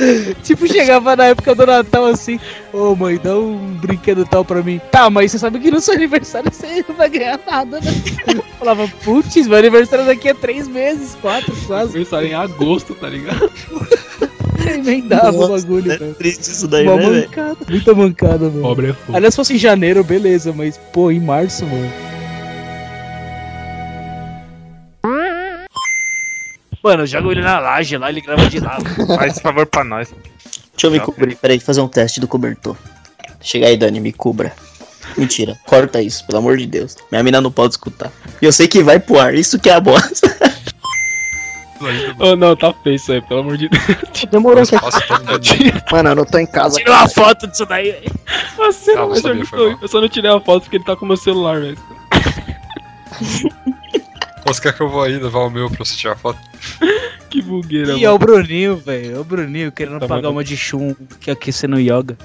tipo, 0.42 0.66
chegava 0.66 1.14
na 1.16 1.26
época 1.26 1.54
do 1.54 1.66
Natal 1.66 2.06
assim, 2.06 2.38
ô 2.72 2.94
mãe, 2.94 3.18
dá 3.22 3.36
um 3.38 3.56
brinquedo 3.80 4.24
tal 4.24 4.44
pra 4.44 4.62
mim. 4.62 4.80
Tá, 4.90 5.10
mas 5.10 5.30
você 5.32 5.38
sabe 5.38 5.58
que 5.58 5.70
no 5.70 5.80
seu 5.80 5.94
aniversário 5.94 6.50
você 6.52 6.84
não 6.88 6.94
vai 6.94 7.08
ganhar 7.08 7.38
nada, 7.46 7.80
né? 7.80 7.92
Eu 8.34 8.42
falava, 8.58 8.88
putz, 9.04 9.46
meu 9.46 9.58
aniversário 9.58 10.06
daqui 10.06 10.28
a 10.28 10.34
três 10.34 10.66
meses, 10.68 11.16
quatro, 11.20 11.54
quase. 11.66 11.90
Aniversário 11.90 12.28
em 12.28 12.34
agosto, 12.34 12.94
tá 12.94 13.08
ligado? 13.08 13.50
Emendava 14.66 15.30
o 15.32 15.48
Nossa, 15.48 15.62
bagulho, 15.66 15.90
É 15.92 15.96
velho. 15.96 16.14
triste 16.14 16.42
isso 16.42 16.68
daí, 16.68 16.86
Uma 16.86 16.96
né, 16.96 17.20
mancada, 17.22 17.56
muita 17.68 17.94
mancada, 17.94 18.44
mano. 18.50 18.60
Pobre 18.62 18.90
é 18.90 18.92
foda. 18.92 19.18
Aliás, 19.18 19.34
se 19.34 19.36
fosse 19.36 19.54
em 19.54 19.58
janeiro, 19.58 20.04
beleza, 20.04 20.52
mas, 20.52 20.76
pô, 20.92 21.10
em 21.10 21.18
março, 21.20 21.64
mano. 21.64 21.90
Mano, 26.82 27.02
eu 27.02 27.06
jogo 27.06 27.30
ele 27.30 27.42
na 27.42 27.58
laje 27.58 27.96
lá, 27.96 28.08
ele 28.08 28.20
grava 28.20 28.46
de 28.48 28.58
lá. 28.60 28.78
Faz 29.16 29.32
esse 29.32 29.42
favor 29.42 29.66
pra 29.66 29.84
nós. 29.84 30.12
Deixa 30.72 30.86
eu 30.86 30.90
me 30.90 31.00
cobrir. 31.00 31.36
Peraí, 31.36 31.60
fazer 31.60 31.80
um 31.80 31.88
teste 31.88 32.20
do 32.20 32.28
cobertor. 32.28 32.76
Chega 33.40 33.66
aí, 33.66 33.76
Dani, 33.76 34.00
me 34.00 34.12
cubra. 34.12 34.52
Mentira, 35.16 35.58
corta 35.66 36.00
isso, 36.00 36.24
pelo 36.26 36.38
amor 36.38 36.56
de 36.56 36.66
Deus. 36.66 36.96
Minha 37.10 37.22
mina 37.22 37.40
não 37.40 37.50
pode 37.50 37.74
escutar. 37.74 38.10
E 38.40 38.44
eu 38.46 38.52
sei 38.52 38.68
que 38.68 38.82
vai 38.82 38.98
pro 39.00 39.18
ar, 39.18 39.34
isso 39.34 39.58
que 39.58 39.68
é 39.68 39.74
a 39.74 39.80
bosta. 39.80 40.28
Oh, 42.18 42.36
não, 42.36 42.54
tá 42.54 42.74
feio 42.82 42.96
isso 42.96 43.10
aí, 43.10 43.22
pelo 43.22 43.40
amor 43.40 43.56
de 43.56 43.66
Deus. 43.66 43.82
Demorou, 44.30 44.62
mundo- 44.62 45.80
Mano, 45.90 46.10
eu 46.10 46.14
não 46.14 46.24
tô 46.26 46.36
em 46.36 46.44
casa. 46.46 46.76
Tira 46.76 46.92
uma 46.92 47.08
foto 47.08 47.46
disso 47.46 47.64
daí, 47.64 47.92
velho. 47.92 48.12
Você 48.58 48.94
não 48.94 49.08
vai 49.08 49.18
sabia, 49.22 49.44
mal. 49.50 49.78
Eu 49.80 49.88
só 49.88 49.98
não 49.98 50.06
tirei 50.10 50.30
a 50.30 50.38
foto 50.40 50.64
porque 50.64 50.76
ele 50.76 50.84
tá 50.84 50.94
com 50.94 51.06
o 51.06 51.08
meu 51.08 51.16
celular, 51.16 51.58
velho. 51.58 51.78
Você 54.54 54.62
quer 54.62 54.72
que 54.74 54.80
eu 54.82 54.88
vou 54.88 55.02
aí 55.02 55.18
levar 55.18 55.40
o 55.40 55.50
meu 55.50 55.68
pra 55.70 55.84
você 55.84 55.94
tirar 55.96 56.16
foto? 56.16 56.38
Que 57.30 57.40
bugueira, 57.40 57.92
E 57.92 58.04
é 58.04 58.10
o 58.10 58.18
Bruninho, 58.18 58.76
velho. 58.76 59.14
É 59.14 59.18
o 59.20 59.22
Bruninho 59.22 59.70
querendo 59.70 60.00
Tá 60.00 60.08
pagar 60.08 60.22
bom. 60.22 60.32
uma 60.32 60.42
de 60.42 60.56
chum 60.56 60.92
que 61.20 61.30
aquecer 61.30 61.70
no 61.70 61.78
yoga. 61.78 62.18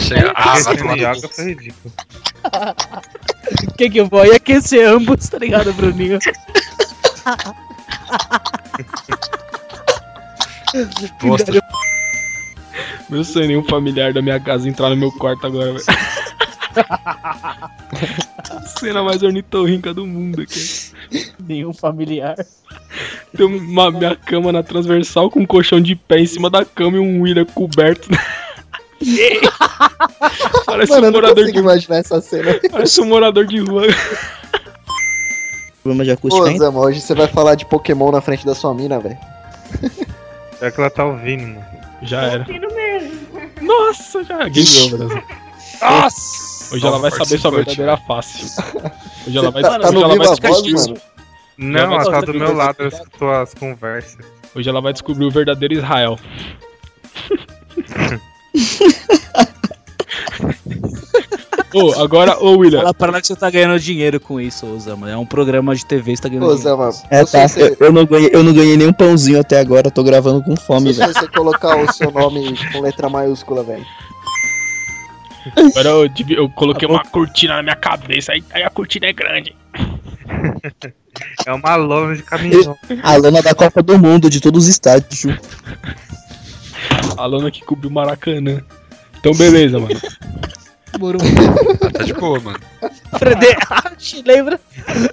Chega. 0.00 0.32
Ah, 0.34 0.54
no 0.82 0.96
Yaga 0.96 1.28
cu. 1.28 1.34
foi 1.34 1.44
ridículo. 1.48 1.92
O 3.68 3.72
que 3.76 3.90
que 3.90 3.98
eu 4.00 4.06
vou? 4.08 4.24
Ia 4.24 4.36
aquecer 4.36 4.88
ambos, 4.88 5.28
tá 5.28 5.36
ligado, 5.36 5.74
Bruninho? 5.74 6.18
Bosta. 11.22 11.52
Meu 13.08 13.24
sonho 13.24 13.44
é 13.44 13.48
nenhum 13.48 13.64
familiar 13.64 14.12
da 14.12 14.20
minha 14.22 14.38
casa 14.40 14.68
entrar 14.68 14.90
no 14.90 14.96
meu 14.96 15.12
quarto 15.12 15.46
agora, 15.46 15.72
velho. 15.74 15.84
A 18.50 18.60
cena 18.78 19.02
mais 19.02 19.22
ornitorrinca 19.22 19.92
do 19.94 20.06
mundo 20.06 20.42
aqui. 20.42 20.92
Nenhum 21.46 21.72
familiar. 21.72 22.36
Tem 23.36 23.46
uma 23.46 23.90
minha 23.90 24.14
cama 24.16 24.52
na 24.52 24.62
transversal 24.62 25.30
com 25.30 25.40
um 25.40 25.46
colchão 25.46 25.80
de 25.80 25.96
pé 25.96 26.20
em 26.20 26.26
cima 26.26 26.50
da 26.50 26.64
cama 26.64 26.96
e 26.96 27.00
um 27.00 27.22
William 27.22 27.44
coberto. 27.46 28.08
Parece 30.64 30.92
Mano, 30.92 31.08
um 31.08 31.12
morador 31.12 31.50
de 31.50 31.58
imaginar 31.58 31.98
essa 31.98 32.20
cena. 32.20 32.58
Parece 32.70 33.00
um 33.00 33.06
morador 33.06 33.46
de 33.46 33.58
rua. 33.58 33.82
Problema 35.82 36.04
de 36.04 36.10
acústica 36.10 36.48
ainda? 36.48 36.64
Zama, 36.64 36.80
hoje 36.80 37.00
você 37.00 37.14
vai 37.14 37.28
falar 37.28 37.54
de 37.54 37.64
Pokémon 37.66 38.10
na 38.10 38.20
frente 38.20 38.44
da 38.44 38.54
sua 38.54 38.74
mina, 38.74 38.98
velho. 38.98 39.18
É 40.60 40.70
que 40.70 40.80
ela 40.80 40.90
tá 40.90 41.04
ouvindo, 41.04 41.42
mano. 41.42 41.64
Já 42.02 42.22
era. 42.22 42.46
Nossa, 43.60 44.24
já. 44.24 44.48
Game 44.48 44.94
over. 44.94 45.06
Assim. 45.06 45.46
Nossa! 45.80 46.45
Hoje 46.72 46.86
ela 46.86 46.98
vai 46.98 47.10
saber 47.10 47.38
sua 47.38 47.50
verdadeira 47.50 47.96
face. 47.96 48.56
Hoje 49.26 49.38
ela 49.38 49.50
vai, 49.50 49.62
Tá- 49.62 49.78
tá 49.78 49.88
hoje 49.88 49.94
no 49.94 50.02
ela 50.02 50.16
vai 50.16 50.28
descobrir. 50.28 50.72
Voz, 50.72 50.86
mano? 50.88 51.00
Não, 51.58 51.80
ela 51.80 52.04
tá 52.04 52.10
fazer 52.12 52.26
do 52.26 52.34
meu 52.38 52.54
lado, 52.54 52.76
eu 52.80 52.88
escuto 52.88 53.26
as 53.28 53.54
conversas. 53.54 54.18
Hoje 54.54 54.68
ela 54.68 54.80
vai 54.80 54.92
descobrir 54.92 55.24
o 55.24 55.30
verdadeiro 55.30 55.74
Israel. 55.74 56.16
Ô, 61.74 61.92
agora, 62.00 62.38
ô 62.42 62.56
William. 62.56 62.80
Fala 62.80 62.94
pra 62.94 63.12
lá 63.12 63.20
que 63.20 63.26
você 63.26 63.36
tá 63.36 63.50
ganhando 63.50 63.78
dinheiro 63.78 64.18
com 64.18 64.40
isso, 64.40 64.66
Osama. 64.66 65.10
É 65.10 65.16
um 65.16 65.26
programa 65.26 65.74
de 65.74 65.84
TV, 65.84 66.16
você 66.16 66.22
tá 66.22 66.28
ganhando 66.28 66.46
Ô, 66.48 66.56
dinheiro. 66.56 66.90
É, 67.10 67.24
tá. 67.24 67.46
se 67.48 67.60
Eu, 67.60 67.76
eu 67.80 67.92
não 67.92 68.06
ganhei, 68.06 68.30
eu 68.32 68.42
não 68.42 68.52
ganhei 68.54 68.76
nenhum 68.76 68.92
pãozinho 68.92 69.40
até 69.40 69.60
agora, 69.60 69.90
tô 69.90 70.02
gravando 70.02 70.42
com 70.42 70.56
fome, 70.56 70.94
se 70.94 71.00
velho. 71.00 71.12
você 71.12 71.28
colocar 71.28 71.76
o 71.76 71.92
seu 71.92 72.10
nome 72.10 72.56
com 72.72 72.80
letra 72.80 73.08
maiúscula, 73.10 73.62
velho. 73.62 73.84
Agora 75.54 75.88
eu, 75.88 76.10
eu 76.30 76.48
coloquei 76.50 76.88
uma 76.88 77.04
cortina 77.04 77.56
na 77.56 77.62
minha 77.62 77.76
cabeça, 77.76 78.32
aí, 78.32 78.42
aí 78.52 78.62
a 78.62 78.70
cortina 78.70 79.06
é 79.06 79.12
grande. 79.12 79.54
É 81.46 81.52
uma 81.52 81.76
lona 81.76 82.16
de 82.16 82.22
caminhão. 82.22 82.76
A 83.02 83.16
lana 83.16 83.42
da 83.42 83.54
Copa 83.54 83.82
do 83.82 83.98
Mundo, 83.98 84.28
de 84.28 84.40
todos 84.40 84.64
os 84.64 84.68
estádios. 84.68 85.20
Ju. 85.20 85.38
A 87.16 87.26
lona 87.26 87.50
que 87.50 87.64
cobriu 87.64 87.90
o 87.90 87.92
Maracanã. 87.92 88.62
Então, 89.18 89.32
beleza, 89.34 89.78
mano. 89.78 89.98
Ah, 90.92 91.90
tá 91.90 92.02
de 92.04 92.12
boa, 92.12 92.40
mano. 92.40 92.60
Frederich, 93.18 94.22
lembra? 94.24 94.60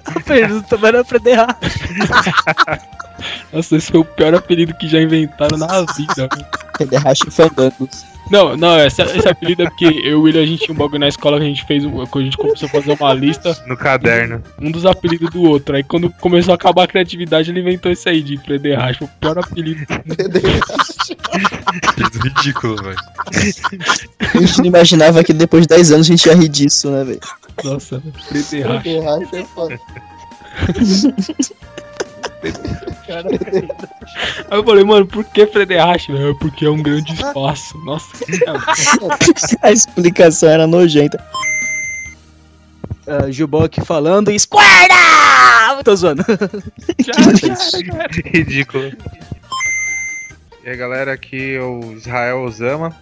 A 0.04 0.20
pergunta 0.20 0.68
também 0.68 0.88
era 0.88 1.04
Frederich. 1.04 1.54
Nossa, 3.52 3.76
esse 3.76 3.90
foi 3.90 4.00
o 4.00 4.04
pior 4.04 4.34
apelido 4.34 4.74
que 4.74 4.88
já 4.88 5.00
inventaram 5.00 5.56
na 5.56 5.82
vida. 5.92 6.28
Federrache 6.76 7.30
Fandangos. 7.30 8.04
Não, 8.30 8.56
não, 8.56 8.78
esse, 8.80 9.02
esse 9.02 9.28
apelido 9.28 9.62
é 9.62 9.66
porque 9.66 9.84
eu 9.84 9.92
e 9.92 10.14
o 10.14 10.22
William, 10.22 10.42
a 10.42 10.46
gente 10.46 10.64
tinha 10.64 10.74
um 10.74 10.78
bagulho 10.78 11.00
na 11.00 11.08
escola 11.08 11.38
que 11.38 11.44
a 11.44 11.48
gente 11.48 11.64
fez, 11.66 11.84
a 11.84 12.18
gente 12.20 12.36
começou 12.36 12.66
a 12.66 12.70
fazer 12.70 12.96
uma 12.98 13.12
lista, 13.12 13.56
No 13.66 13.76
caderno. 13.76 14.42
um 14.60 14.70
dos 14.70 14.86
apelidos 14.86 15.30
do 15.30 15.42
outro. 15.42 15.76
Aí 15.76 15.82
quando 15.82 16.08
começou 16.20 16.52
a 16.52 16.54
acabar 16.54 16.84
a 16.84 16.86
criatividade, 16.86 17.50
ele 17.50 17.60
inventou 17.60 17.92
esse 17.92 18.08
aí 18.08 18.22
de 18.22 18.38
Frederich. 18.38 18.98
Foi 18.98 19.06
o 19.06 19.10
pior 19.20 19.38
apelido. 19.38 19.84
Ridículo, 22.22 22.76
velho. 22.82 22.96
A 24.34 24.38
gente 24.38 24.58
não 24.58 24.66
imaginava 24.66 25.22
que 25.22 25.32
depois 25.32 25.62
de 25.62 25.68
10 25.68 25.92
anos 25.92 26.06
a 26.06 26.10
gente 26.10 26.26
ia 26.26 26.34
rir 26.34 26.48
disso, 26.48 26.90
né, 26.90 27.04
velho? 27.04 27.20
Nossa. 27.62 28.02
Ferrari 28.82 29.28
é 29.32 29.44
foda. 29.44 29.78
Aí 34.50 34.58
eu 34.58 34.64
falei, 34.64 34.84
mano, 34.84 35.06
por 35.06 35.24
que 35.24 35.46
Frederich? 35.46 36.12
É 36.12 36.34
Porque 36.34 36.66
é 36.66 36.70
um 36.70 36.82
grande 36.82 37.12
espaço. 37.12 37.78
Nossa, 37.84 38.08
A 39.62 39.72
explicação 39.72 40.48
era 40.48 40.66
nojenta. 40.66 41.22
Uh, 43.06 43.30
Jubão 43.30 43.64
aqui 43.64 43.80
falando 43.84 44.30
e 44.30 44.34
esquerda! 44.34 44.94
Tô 45.84 45.94
zoando. 45.94 46.24
Ridículo. 48.32 48.92
E 50.64 50.70
aí, 50.70 50.76
galera, 50.76 51.12
aqui 51.12 51.56
é 51.56 51.60
o 51.60 51.92
Israel 51.92 52.42
Osama. 52.42 52.96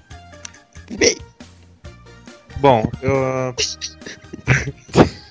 Bom, 2.56 2.90
eu. 3.00 3.24
ah, 3.24 3.54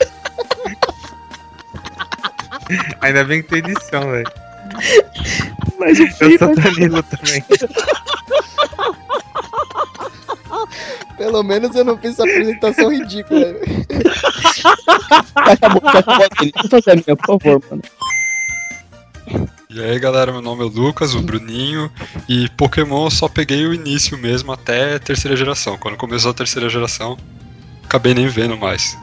Ainda 3.01 3.23
bem 3.23 3.41
que 3.41 3.49
tem 3.49 3.59
edição, 3.59 4.11
velho. 4.11 4.31
Mas 5.79 5.99
o 5.99 6.03
Eu 6.03 6.37
sou 6.37 6.55
Danilo 6.55 7.03
também. 7.03 7.43
Pelo 11.17 11.43
menos 11.43 11.75
eu 11.75 11.83
não 11.85 11.97
fiz 11.97 12.13
essa 12.13 12.23
apresentação 12.23 12.91
ridícula. 12.91 13.39
velho. 13.39 13.85
acabou, 15.35 15.89
acabou 15.89 16.69
fazer 16.69 16.91
a 16.91 16.95
minha, 16.95 17.15
por 17.15 17.39
favor, 17.39 17.61
mano. 17.69 17.83
E 19.69 19.81
aí, 19.81 19.97
galera, 19.99 20.31
meu 20.31 20.41
nome 20.41 20.65
é 20.65 20.65
Lucas, 20.65 21.15
o 21.15 21.21
Bruninho. 21.21 21.91
E 22.27 22.49
Pokémon 22.49 23.05
eu 23.05 23.11
só 23.11 23.29
peguei 23.29 23.65
o 23.65 23.73
início 23.73 24.17
mesmo 24.17 24.51
até 24.51 24.99
terceira 24.99 25.37
geração. 25.37 25.77
Quando 25.77 25.95
começou 25.95 26.31
a 26.31 26.33
terceira 26.33 26.67
geração, 26.69 27.17
acabei 27.83 28.13
nem 28.13 28.27
vendo 28.27 28.57
mais. 28.57 28.97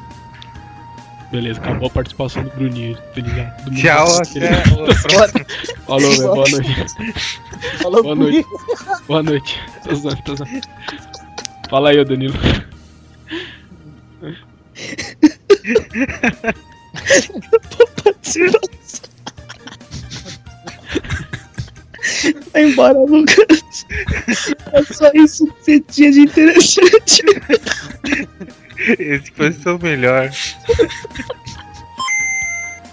Beleza, 1.31 1.61
acabou 1.61 1.89
a 1.89 1.91
participação 1.91 2.43
do 2.43 2.51
Bruninho. 2.51 2.97
Tá 3.14 3.20
ligado? 3.20 3.57
Todo 3.64 3.72
mundo- 3.72 3.81
Tchau, 3.83 4.07
o 4.07 5.09
próximo. 5.09 5.47
Falou, 5.87 6.11
velho. 6.11 6.22
Boa 6.35 6.49
noite. 6.49 6.87
Falou 7.83 8.03
Boa 8.03 8.14
noite. 8.14 8.47
Boa 9.07 9.22
noite. 9.22 9.61
Tô 9.85 9.95
zoando, 9.95 10.22
tô 10.22 10.37
zoando. 10.37 10.61
Fala 11.68 11.91
aí, 11.91 11.99
ô 11.99 12.05
Danilo. 12.05 12.35
Vai 22.53 22.64
embora, 22.64 22.99
Lucas. 22.99 23.87
É 24.72 24.83
só 24.85 25.11
isso 25.14 25.47
que 25.47 25.64
você 25.64 25.81
tinha 25.81 26.11
de 26.12 26.20
interessante. 26.20 27.22
Esse 28.99 29.33
foi 29.33 29.51
o 29.51 29.62
seu 29.62 29.79
melhor. 29.79 30.31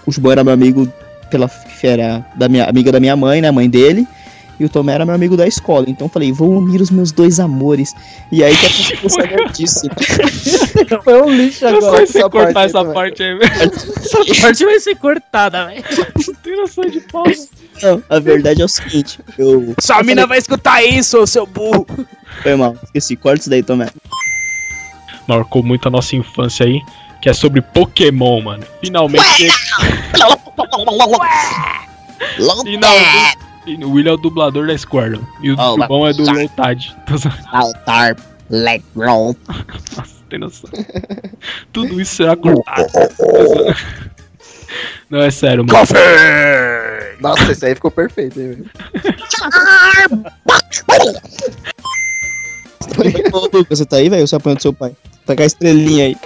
O 0.06 0.12
Jubão 0.12 0.32
era 0.32 0.44
meu 0.44 0.54
amigo 0.54 0.92
pela 1.30 1.50
que 1.86 1.88
era 1.88 2.26
da 2.36 2.50
minha 2.50 2.66
amiga 2.66 2.92
da 2.92 3.00
minha 3.00 3.16
mãe, 3.16 3.42
né, 3.42 3.52
mãe 3.52 3.70
dele. 3.70 4.08
E 4.58 4.64
o 4.64 4.70
Tomé 4.70 4.94
era 4.94 5.06
meu 5.06 5.14
amigo 5.14 5.36
da 5.36 5.46
escola. 5.46 5.86
Então 5.88 6.08
eu 6.08 6.12
falei, 6.12 6.32
vou 6.32 6.50
unir 6.58 6.82
os 6.82 6.90
meus 6.90 7.12
dois 7.12 7.40
amores. 7.42 7.94
E 8.32 8.42
aí 8.44 8.56
que 8.56 8.66
aconteceu 8.66 9.06
essa 9.06 9.24
nerdice. 9.24 9.90
Foi 11.04 11.22
um 11.22 11.30
lixo 11.30 11.66
Eu 11.66 11.78
agora. 11.78 11.98
só 11.98 12.12
sei 12.12 12.22
cortar 12.30 12.66
essa 12.66 12.86
parte 12.86 13.22
aí, 13.22 13.38
velho. 13.38 13.52
Essa 14.06 14.42
parte 14.42 14.64
vai 14.64 14.80
ser 14.80 14.96
cortada, 14.96 15.66
velho. 15.66 15.84
Não 16.26 16.34
tem 16.36 16.56
noção 16.56 16.86
de 16.86 17.02
pausa. 17.02 17.50
Não, 17.84 18.02
a 18.10 18.20
verdade 18.20 18.62
é 18.62 18.66
o 18.66 18.70
seguinte, 18.70 19.20
eu. 19.38 19.76
Sua 19.82 19.98
eu 19.98 20.06
mina 20.06 20.22
falei, 20.22 20.28
vai 20.30 20.38
escutar 20.38 20.84
isso, 20.86 21.28
seu 21.28 21.46
burro. 21.46 21.86
Foi 22.42 22.56
mal, 22.56 22.78
esqueci. 22.84 23.18
Corta 23.18 23.42
isso 23.42 23.50
daí, 23.50 23.62
Tomé. 23.62 23.90
Marcou 25.28 25.64
muito 25.64 25.88
a 25.88 25.92
nossa 25.92 26.16
infância 26.16 26.66
aí, 26.66 26.82
que 27.22 27.30
é 27.30 27.34
sobre 27.34 27.62
Pokémon, 27.62 28.42
mano. 28.42 28.64
Finalmente. 28.82 29.48
Finalmente. 32.64 33.38
O 33.84 33.92
William 33.92 34.12
é 34.12 34.14
o 34.14 34.18
dublador 34.18 34.68
da 34.68 34.78
Squirtle. 34.78 35.26
E 35.42 35.52
o 35.52 35.56
Oh, 35.90 36.08
é 36.08 36.14
do 36.14 36.24
Lotad. 36.24 36.96
Altar, 37.52 38.16
let 38.50 38.84
roll. 38.96 39.36
Nossa, 39.98 40.16
tem 40.30 40.38
noção. 40.40 40.70
Tudo 41.74 42.00
isso 42.00 42.16
será 42.16 42.36
cortado. 42.36 42.88
Não, 45.10 45.22
é 45.22 45.32
sério, 45.32 45.66
mano. 45.66 45.80
Nossa, 47.20 47.52
esse 47.52 47.66
aí 47.66 47.76
ficou 47.76 47.90
perfeito, 47.92 48.40
hein, 48.40 48.50
velho. 48.50 48.70
Lucas, 53.54 53.80
você 53.80 53.86
tá 53.86 53.98
aí, 53.98 54.10
velho? 54.10 54.28
Você 54.28 54.36
apanhou 54.36 54.58
do 54.58 54.62
seu 54.62 54.74
pai. 54.74 54.96
Tá 55.26 55.36
com 55.36 55.42
a 55.42 55.46
estrelinha 55.46 56.06
aí. 56.06 56.18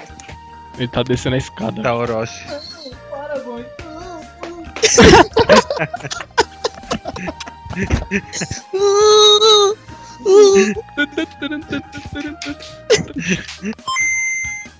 Ele 0.77 0.87
tá 0.87 1.03
descendo 1.03 1.35
a 1.35 1.39
escada. 1.39 1.81
Tá, 1.81 1.95
Orochi. 1.95 2.45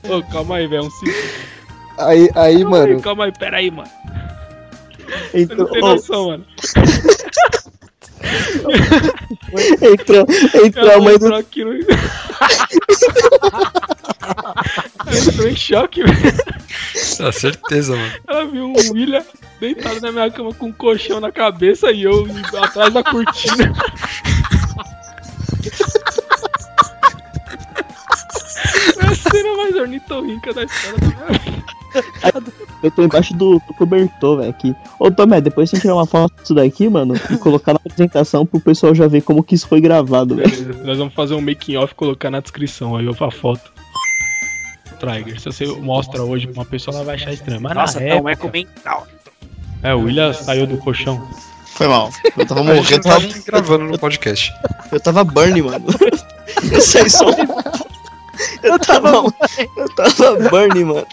Ô, 0.10 0.24
calma 0.32 0.58
aí, 0.58 0.68
velho. 0.68 0.84
Um 0.86 0.90
segundo. 0.92 1.16
Aí, 1.98 2.22
aí, 2.22 2.30
Calma 2.34 2.44
aí, 2.46 2.64
mano. 2.64 3.02
calma 3.02 3.26
aí, 3.26 3.32
pera 3.32 3.58
aí, 3.58 3.70
mano. 3.72 3.90
Você 5.32 5.42
Entrou, 5.42 5.58
não 5.60 5.72
tem 5.72 5.82
noção, 5.82 6.28
mano. 6.28 6.46
Entrou, 9.94 10.26
entrou 10.66 10.92
a 10.92 11.00
mãe 11.00 11.18
do. 11.18 11.26
entrou 11.26 11.40
aqui 11.40 11.64
no... 11.64 11.74
Ela 15.06 15.18
entrou 15.28 15.48
em 15.48 15.56
choque, 15.56 16.04
velho. 16.04 16.34
Ah, 17.22 17.32
certeza, 17.32 17.96
mano. 17.96 18.14
Ela 18.28 18.46
viu 18.46 18.74
o 18.74 18.94
William 18.94 19.24
deitado 19.60 20.02
na 20.02 20.12
minha 20.12 20.32
cama 20.32 20.54
com 20.54 20.68
um 20.68 20.72
colchão 20.72 21.20
na 21.20 21.32
cabeça 21.32 21.92
e 21.92 22.04
eu 22.04 22.28
atrás 22.62 22.94
da 22.94 23.04
cortina. 23.04 23.74
É 29.02 29.06
a 29.06 29.16
cena 29.16 29.56
mais 29.56 29.76
ornitorrinca 29.76 30.54
da 30.54 30.64
história 30.64 30.98
da 31.00 31.08
minha 31.08 31.40
vida. 31.40 31.79
Eu 32.82 32.92
tô 32.92 33.04
embaixo 33.04 33.34
do, 33.34 33.62
do 33.68 33.74
cobertor, 33.74 34.38
velho, 34.38 34.50
aqui. 34.50 34.76
Ô, 34.98 35.12
Tomé, 35.12 35.42
depois 35.42 35.70
você 35.70 35.80
tirar 35.80 35.96
uma 35.96 36.06
foto 36.06 36.34
disso 36.42 36.54
daqui, 36.54 36.88
mano, 36.88 37.14
e 37.30 37.38
colocar 37.38 37.74
na 37.74 37.80
apresentação 37.86 38.46
pro 38.46 38.60
pessoal 38.60 38.96
já 38.96 39.06
ver 39.08 39.22
como 39.22 39.44
que 39.44 39.56
isso 39.56 39.68
foi 39.68 39.82
gravado, 39.82 40.36
velho. 40.36 40.50
Beleza, 40.50 40.84
Nós 40.84 40.98
vamos 40.98 41.14
fazer 41.14 41.34
um 41.34 41.42
making 41.42 41.76
off 41.76 41.92
e 41.92 41.96
colocar 41.96 42.30
na 42.30 42.40
descrição 42.40 42.96
aí, 42.96 43.06
a 43.08 43.32
foto. 43.32 43.72
Trigger, 45.00 45.40
se 45.40 45.46
você 45.46 45.66
mostra 45.66 46.24
hoje 46.24 46.48
pra 46.48 46.62
uma 46.62 46.66
pessoa, 46.66 46.96
ela 46.96 47.06
vai 47.06 47.16
achar 47.16 47.34
estranho. 47.34 47.62
Mas 47.62 47.74
Nossa, 47.74 48.00
na 48.00 48.16
não 48.16 48.30
é 48.30 48.34
época, 48.34 48.52
mental. 48.52 49.08
É, 49.82 49.96
o 49.96 50.02
William 50.02 50.34
saiu 50.34 50.68
do 50.68 50.78
colchão. 50.78 51.26
Foi 51.66 51.88
mal. 51.88 52.10
Eu 52.38 52.46
tava 52.46 52.64
morrendo. 52.64 52.92
Eu 52.92 53.02
tava, 53.02 53.28
gravando 53.46 53.86
no 53.86 53.98
podcast. 53.98 54.54
eu 54.92 55.00
tava 55.00 55.24
burn, 55.24 55.62
mano. 55.62 55.86
Eu 56.70 56.82
sei 56.82 57.10
só. 57.10 57.30
Eu 58.64 58.78
tava. 58.80 59.24
Eu 59.78 59.96
tava 59.96 60.50
burn, 60.50 60.84
mano. 60.84 61.08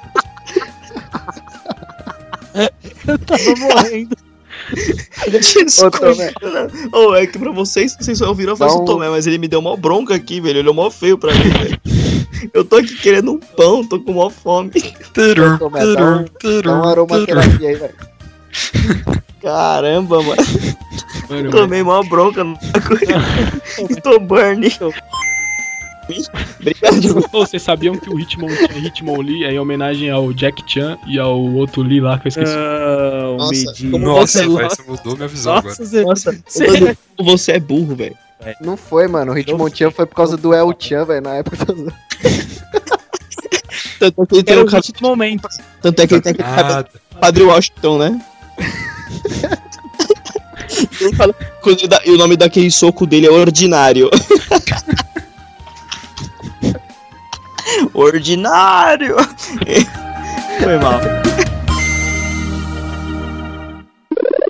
Eu 3.07 3.19
tava 3.19 3.57
morrendo. 3.59 4.17
Ô, 5.85 5.91
Tomé. 5.91 6.33
Ô, 6.93 7.15
é 7.15 7.27
que 7.27 7.39
pra 7.39 7.53
vocês, 7.53 7.97
vocês 8.01 8.19
só 8.19 8.29
ouviram 8.29 8.53
a 8.53 8.57
voz 8.57 8.73
do 8.75 8.85
Tomé, 8.85 9.09
mas 9.09 9.27
ele 9.27 9.39
me 9.39 9.47
deu 9.49 9.61
mó 9.63 9.77
bronca 9.77 10.15
aqui, 10.15 10.41
velho. 10.41 10.53
Ele 10.53 10.59
olhou 10.61 10.75
mó 10.75 10.91
feio 10.91 11.19
pra 11.19 11.33
mim, 11.35 11.51
velho. 11.51 11.81
Eu 12.53 12.65
tô 12.65 12.77
aqui 12.77 12.95
querendo 12.97 13.33
um 13.33 13.39
pão, 13.39 13.85
tô 13.87 14.01
com 14.01 14.13
mó 14.13 14.31
fome. 14.31 14.71
Terur, 15.15 15.59
Tomé, 15.59 15.81
dá 15.81 15.87
um- 15.87 16.25
Dá 16.73 16.75
uma 16.79 16.91
aromaterapia 16.91 17.69
aí, 17.69 17.75
velho. 17.77 17.95
Caramba, 19.43 20.23
mano. 20.23 20.43
Mano, 21.29 21.51
Tomei 21.51 21.83
mó 21.83 22.03
bronca 22.03 22.43
no 22.43 22.55
bagulho. 22.57 24.01
Tô 24.03 24.19
burn. 24.19 24.67
Obrigado. 26.61 27.29
Vocês 27.33 27.63
sabiam 27.63 27.97
que 27.97 28.09
o 28.09 28.19
Hitmon 28.19 28.49
tinha 28.49 28.79
Hitmonlee 28.87 29.45
é 29.45 29.53
em 29.53 29.59
homenagem 29.59 30.11
ao 30.11 30.33
Jack 30.33 30.63
Chan 30.67 30.97
e 31.07 31.19
ao 31.19 31.41
outro 31.41 31.83
Lee 31.83 32.01
lá 32.01 32.19
que 32.19 32.27
eu 32.27 32.29
esqueci. 32.29 32.55
Não, 32.55 33.37
Nossa, 33.37 33.53
medinho. 33.53 33.91
como 33.93 34.05
Nossa, 34.07 34.39
você- 34.43 34.57
velho, 34.57 34.71
você 34.71 34.83
mudou 34.87 35.17
minha 35.17 35.29
visão 35.29 35.57
agora. 35.57 35.69
Nossa, 35.79 35.85
você... 35.85 36.03
Nossa, 36.05 36.39
Cê- 36.47 36.65
ô, 36.65 36.73
Danilo, 36.73 36.97
você 37.19 37.53
é 37.53 37.61
burro, 37.61 37.95
velho. 37.97 38.17
Não 38.61 38.77
foi, 38.77 39.09
mano. 39.09 39.33
O 39.33 39.39
Hitmonchan 39.39 39.91
foi 39.91 40.07
por 40.07 40.15
causa 40.15 40.37
do 40.37 40.55
El 40.55 40.75
Chan, 40.79 41.05
velho, 41.05 41.23
na 41.23 41.35
época 41.37 41.65
do... 41.65 41.93
Tanto 43.99 44.23
é 44.23 44.27
que 44.27 44.35
ele 44.35 44.43
tem 44.43 44.55
Era 44.55 44.65
o 44.65 44.67
do 44.69 44.83
momento. 45.01 45.49
Tanto 45.81 46.01
é 46.03 46.07
que 46.07 46.15
ele 46.15 46.21
tem 46.23 46.33
aquele 46.33 46.49
cabelo. 46.49 46.87
Padre 47.21 47.43
Washington, 47.45 47.99
né? 47.99 48.21
E 52.05 52.11
o 52.11 52.17
nome 52.19 52.37
daquele 52.37 52.71
soco 52.71 53.07
dele 53.07 53.27
é 53.27 53.31
Ordinário. 53.31 54.11
Ordinário! 57.95 59.17
Foi 60.63 60.79
mal. 60.79 61.01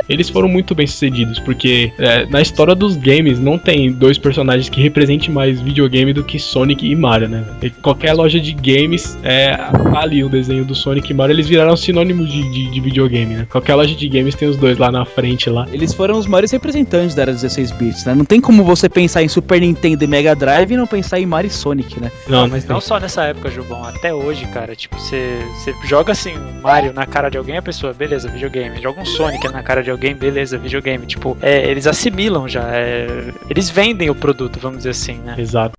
Eles 0.09 0.29
foram 0.29 0.49
muito 0.49 0.75
bem 0.75 0.87
sucedidos, 0.87 1.39
porque 1.39 1.93
é, 1.99 2.27
na 2.27 2.41
história 2.41 2.75
dos 2.75 2.97
games 2.97 3.39
não 3.39 3.59
tem 3.59 3.93
dois 3.93 4.19
personagens 4.19 4.69
que 4.69 4.81
representem 4.81 5.31
mais 5.31 5.61
videogame 5.61 6.13
do 6.13 6.25
que 6.25 6.39
Sonic 6.39 6.87
e 6.87 6.95
Mario, 6.95 7.29
né? 7.29 7.45
E 7.63 7.71
qualquer 7.71 8.13
loja 8.13 8.41
de 8.41 8.53
games 8.53 9.19
é 9.23 9.57
tá 9.57 10.01
ali 10.01 10.23
o 10.23 10.29
desenho 10.29 10.65
do 10.65 10.75
Sonic 10.75 11.11
e 11.11 11.15
Mario, 11.15 11.35
eles 11.35 11.49
viraram 11.49 11.77
sinônimos 11.77 12.31
de, 12.31 12.43
de, 12.53 12.71
de 12.71 12.81
videogame, 12.81 13.35
né? 13.35 13.47
Qualquer 13.51 13.75
loja 13.75 13.95
de 13.95 14.09
games 14.09 14.35
tem 14.35 14.49
os 14.49 14.57
dois 14.57 14.79
lá 14.79 14.91
na 14.91 15.05
frente 15.05 15.51
lá. 15.51 15.67
Eles 15.73 15.93
foram 15.93 16.19
os 16.19 16.27
maiores 16.27 16.51
representantes 16.51 17.15
da 17.15 17.23
era 17.23 17.33
16 17.33 17.71
bits, 17.73 18.05
né? 18.05 18.15
Não 18.15 18.25
tem 18.25 18.41
como 18.41 18.63
você 18.65 18.89
pensar 18.89 19.23
em 19.23 19.29
Super 19.29 19.61
Nintendo 19.61 20.05
e 20.05 20.07
Mega 20.07 20.35
Drive 20.35 20.73
e 20.73 20.77
não 20.77 20.87
pensar 20.87 21.19
em 21.19 21.27
Mario 21.27 21.49
e 21.49 21.51
Sonic, 21.51 22.01
né? 22.01 22.11
Não, 22.29 22.49
Mas 22.49 22.65
não 22.67 22.81
só 22.81 23.01
nessa 23.01 23.25
época, 23.25 23.51
Jubão, 23.51 23.85
até 23.85 24.15
hoje, 24.15 24.47
cara. 24.47 24.75
Tipo, 24.77 24.99
você 24.99 25.39
você 25.55 25.75
joga 25.85 26.13
assim, 26.13 26.37
um 26.37 26.61
Mario 26.61 26.93
na 26.93 27.07
cara 27.07 27.29
de 27.29 27.39
alguém, 27.39 27.57
a 27.57 27.63
pessoa, 27.63 27.93
beleza, 27.93 28.29
videogame. 28.29 28.81
Joga 28.81 29.01
um 29.01 29.05
Sonic 29.05 29.49
na 29.49 29.63
cara 29.63 29.83
de 29.83 29.91
alguém, 29.91 29.96
beleza, 29.97 30.59
videogame. 30.59 31.07
Tipo, 31.07 31.37
é, 31.41 31.69
eles 31.71 31.87
assimilam 31.87 32.49
já. 32.49 32.65
é, 32.75 33.33
eles 33.51 33.69
vendem 33.71 34.11
o 34.11 34.15
produto, 34.15 34.59
vamos 34.61 34.79
dizer 34.79 34.91
assim, 34.91 35.15
né? 35.19 35.35
Exato. 35.39 35.75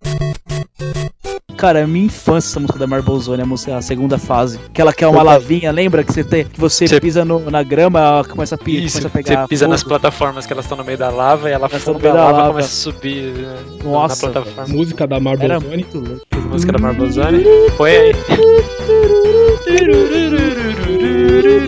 Cara, 1.56 1.80
é 1.80 1.88
minha 1.88 2.06
infância 2.06 2.50
essa 2.52 2.60
música 2.60 2.78
da 2.78 2.86
Marble 2.86 3.20
Zone, 3.20 3.42
a, 3.42 3.46
música, 3.46 3.76
a 3.76 3.82
segunda 3.82 4.20
fase. 4.20 4.60
Aquela 4.68 4.94
que 4.94 5.04
é 5.04 5.08
uma 5.08 5.24
lavinha, 5.24 5.72
lembra? 5.72 6.04
Que 6.04 6.14
você, 6.14 6.24
tem, 6.24 6.46
que 6.46 6.60
você 6.60 6.88
Você- 6.88 7.00
pisa 7.02 7.26
no- 7.26 7.50
na 7.50 7.64
grama, 7.64 8.00
ela 8.00 8.24
começa 8.24 8.54
a, 8.54 8.58
pi- 8.60 8.86
Isso, 8.86 8.98
começa 9.00 9.08
a 9.08 9.12
pegar. 9.24 9.42
você 9.42 9.48
pisa 9.48 9.66
fogo. 9.66 9.72
nas 9.72 9.84
plataformas 9.84 10.46
que 10.46 10.54
elas 10.54 10.66
estão 10.66 10.78
no 10.78 10.84
meio 10.84 11.00
da 11.00 11.10
lava 11.10 11.50
e 11.50 11.54
ela 11.54 11.66
afunda 11.66 12.12
a 12.12 12.14
lava 12.14 12.30
e 12.30 12.34
lava. 12.34 12.50
começa 12.50 12.68
a 12.68 12.92
subir 12.94 13.34
né, 13.34 13.58
Nossa, 13.84 14.28
na 14.28 14.34
plataforma. 14.34 14.72
Música 14.72 15.08
da 15.08 15.20
Marble 15.20 15.46
Era 15.46 15.58
Zone. 15.60 15.68
muito 15.70 15.98
louco. 16.00 16.22
A 16.32 16.38
música 16.38 16.72
da 16.74 16.78
Marble 16.80 17.10
Zone. 17.12 17.44
Põe 17.76 17.90
aí. 17.92 18.12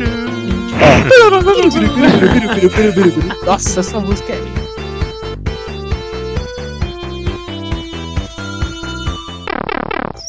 Nossa, 3.46 3.80
essa 3.80 4.00
música 4.00 4.34
é. 4.34 4.70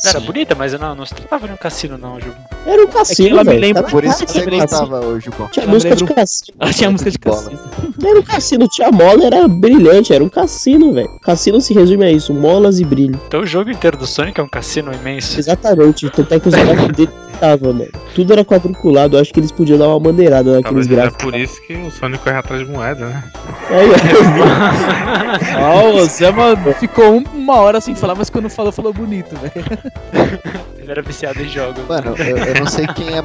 Era 0.03 0.19
bonita, 0.21 0.55
mas 0.55 0.73
eu 0.73 0.79
não, 0.79 0.95
não 0.95 1.05
estava 1.05 1.47
no 1.47 1.59
cassino, 1.59 1.99
não, 1.99 2.19
Jubão. 2.19 2.39
Era 2.67 2.81
um 2.83 2.89
É 2.89 2.93
cassino, 2.93 3.37
me 3.37 3.45
velho. 3.45 3.61
lembra. 3.61 3.83
Tá 3.83 3.91
Por 3.91 4.03
isso 4.03 4.25
que 4.25 4.33
você 4.33 4.47
gostava 4.47 5.05
hoje, 5.05 5.29
João. 5.37 5.49
Tinha 5.51 5.63
Ela 5.65 5.71
me 5.71 5.75
música 5.75 5.95
de 5.95 6.05
cassino. 6.07 6.57
Ela 6.59 6.73
tinha 6.73 6.91
música 6.91 7.11
de 7.11 7.19
cassino. 7.19 7.59
Era 8.03 8.19
um 8.19 8.23
cassino, 8.23 8.69
tinha 8.69 8.91
mola, 8.91 9.27
era 9.27 9.47
brilhante, 9.47 10.15
era 10.15 10.25
um 10.25 10.29
cassino, 10.31 10.95
velho. 10.95 11.11
Cassino 11.23 11.61
se 11.61 11.75
resume 11.75 12.07
a 12.07 12.11
isso, 12.11 12.33
molas 12.33 12.81
e 12.81 12.85
brilho. 12.85 13.21
Então 13.29 13.43
o 13.43 13.47
jogo 13.47 13.71
inteiro 13.71 13.99
do 13.99 14.07
Sonic 14.07 14.41
é 14.41 14.43
um 14.43 14.49
cassino 14.49 14.91
imenso. 14.93 15.39
Exatamente, 15.39 16.09
tanto 16.11 16.33
é 16.33 16.41
que 16.41 16.49
os 16.49 16.55
gráficos 16.55 16.89
dele 16.97 17.11
tava, 17.41 17.73
mano. 17.73 17.89
Tudo 18.15 18.33
era 18.33 18.45
quadriculado, 18.45 19.17
eu 19.17 19.21
acho 19.21 19.33
que 19.33 19.41
eles 19.41 19.51
podiam 19.51 19.79
dar 19.79 19.89
uma 19.89 19.99
maneirada 19.99 20.61
naqueles 20.61 20.65
Talvez 20.65 20.87
gráficos. 20.87 21.25
por 21.25 21.35
isso 21.35 21.61
que 21.67 21.75
o 21.75 21.91
Sonic 21.91 22.23
corre 22.23 22.37
atrás 22.37 22.65
de 22.65 22.71
moeda, 22.71 23.07
né? 23.07 23.25
Aí, 23.71 23.89
ó. 23.91 25.91
O 26.01 26.05
Zé 26.07 26.31
mano, 26.31 26.73
ficou 26.75 27.17
um- 27.17 27.25
uma 27.35 27.57
hora 27.57 27.81
sem 27.81 27.95
falar, 27.95 28.15
mas 28.15 28.29
quando 28.31 28.49
falou, 28.51 28.71
falou 28.73 28.93
bonito, 28.93 29.35
velho. 29.37 29.67
Ele 30.79 30.91
era 30.91 31.03
viciado 31.03 31.41
em 31.43 31.49
jogos. 31.49 31.83
Mano, 31.89 32.15
eu, 32.19 32.37
eu 32.37 32.55
não 32.61 32.67
sei 32.67 32.87
quem 32.89 33.09
é. 33.17 33.21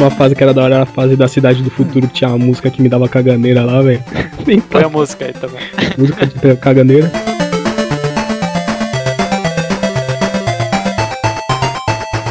Uma 0.00 0.10
fase 0.12 0.34
que 0.34 0.42
era 0.42 0.54
da 0.54 0.62
hora 0.62 0.74
era 0.76 0.82
a 0.84 0.86
fase 0.86 1.16
da 1.16 1.26
Cidade 1.26 1.62
do 1.62 1.70
Futuro, 1.70 2.06
que 2.06 2.14
tinha 2.14 2.30
uma 2.30 2.38
música 2.38 2.70
que 2.70 2.80
me 2.80 2.88
dava 2.88 3.08
caganeira 3.08 3.64
lá, 3.64 3.82
velho. 3.82 4.02
Põe 4.44 4.60
tá 4.60 4.86
a 4.86 4.88
música 4.88 5.24
aí 5.26 5.32
também. 5.32 5.60
música 5.98 6.26
de 6.26 6.56
caganeira. 6.56 7.10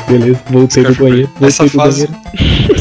Beleza, 0.08 0.40
voltei 0.50 0.84
do 0.84 0.96
banheiro. 0.96 1.28
Voltei 1.30 1.48
Essa 1.48 1.64
do 1.64 1.70
fase. 1.70 2.08
banheiro. 2.08 2.74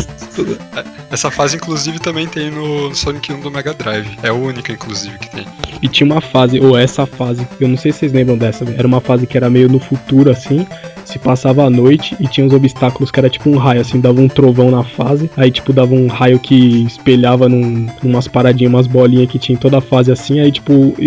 Essa 1.11 1.31
fase, 1.31 1.57
inclusive, 1.57 1.99
também 1.99 2.27
tem 2.27 2.51
no 2.51 2.95
Sonic 2.95 3.33
1 3.33 3.41
do 3.41 3.51
Mega 3.51 3.73
Drive. 3.73 4.19
É 4.23 4.29
a 4.29 4.35
única, 4.35 4.73
inclusive, 4.73 5.19
que 5.19 5.31
tem. 5.31 5.47
E 5.81 5.89
tinha 5.89 6.11
uma 6.11 6.21
fase, 6.21 6.59
ou 6.59 6.77
essa 6.77 7.07
fase, 7.07 7.47
eu 7.61 7.69
não 7.69 7.77
sei 7.77 7.93
se 7.93 8.01
vocês 8.01 8.13
lembram 8.13 8.37
dessa, 8.37 8.65
velho. 8.65 8.79
era 8.79 8.87
uma 8.87 9.01
fase 9.01 9.27
que 9.27 9.37
era 9.37 9.49
meio 9.49 9.69
no 9.69 9.79
futuro, 9.79 10.31
assim, 10.31 10.67
se 11.07 11.19
passava 11.19 11.65
a 11.65 11.71
noite 11.71 12.17
e 12.19 12.27
tinha 12.27 12.47
uns 12.47 12.53
obstáculos 12.53 13.11
que 13.11 13.21
era 13.21 13.31
tipo 13.31 13.49
um 13.49 13.57
raio, 13.57 13.81
assim, 13.81 14.01
dava 14.01 14.21
um 14.21 14.29
trovão 14.29 14.71
na 14.71 14.83
fase, 14.83 15.31
aí 15.37 15.51
tipo 15.51 15.73
dava 15.73 15.95
um 15.95 16.09
raio 16.09 16.39
que 16.39 16.85
espelhava 16.85 17.49
num, 17.49 17.87
numas 18.03 18.27
paradinhas, 18.27 18.73
umas 18.73 18.87
bolinhas 18.87 19.31
que 19.31 19.39
tinha 19.39 19.55
em 19.55 19.59
toda 19.59 19.79
a 19.79 19.81
fase, 19.81 20.11
assim, 20.11 20.41
aí 20.41 20.51
tipo, 20.51 20.95
e 20.99 21.07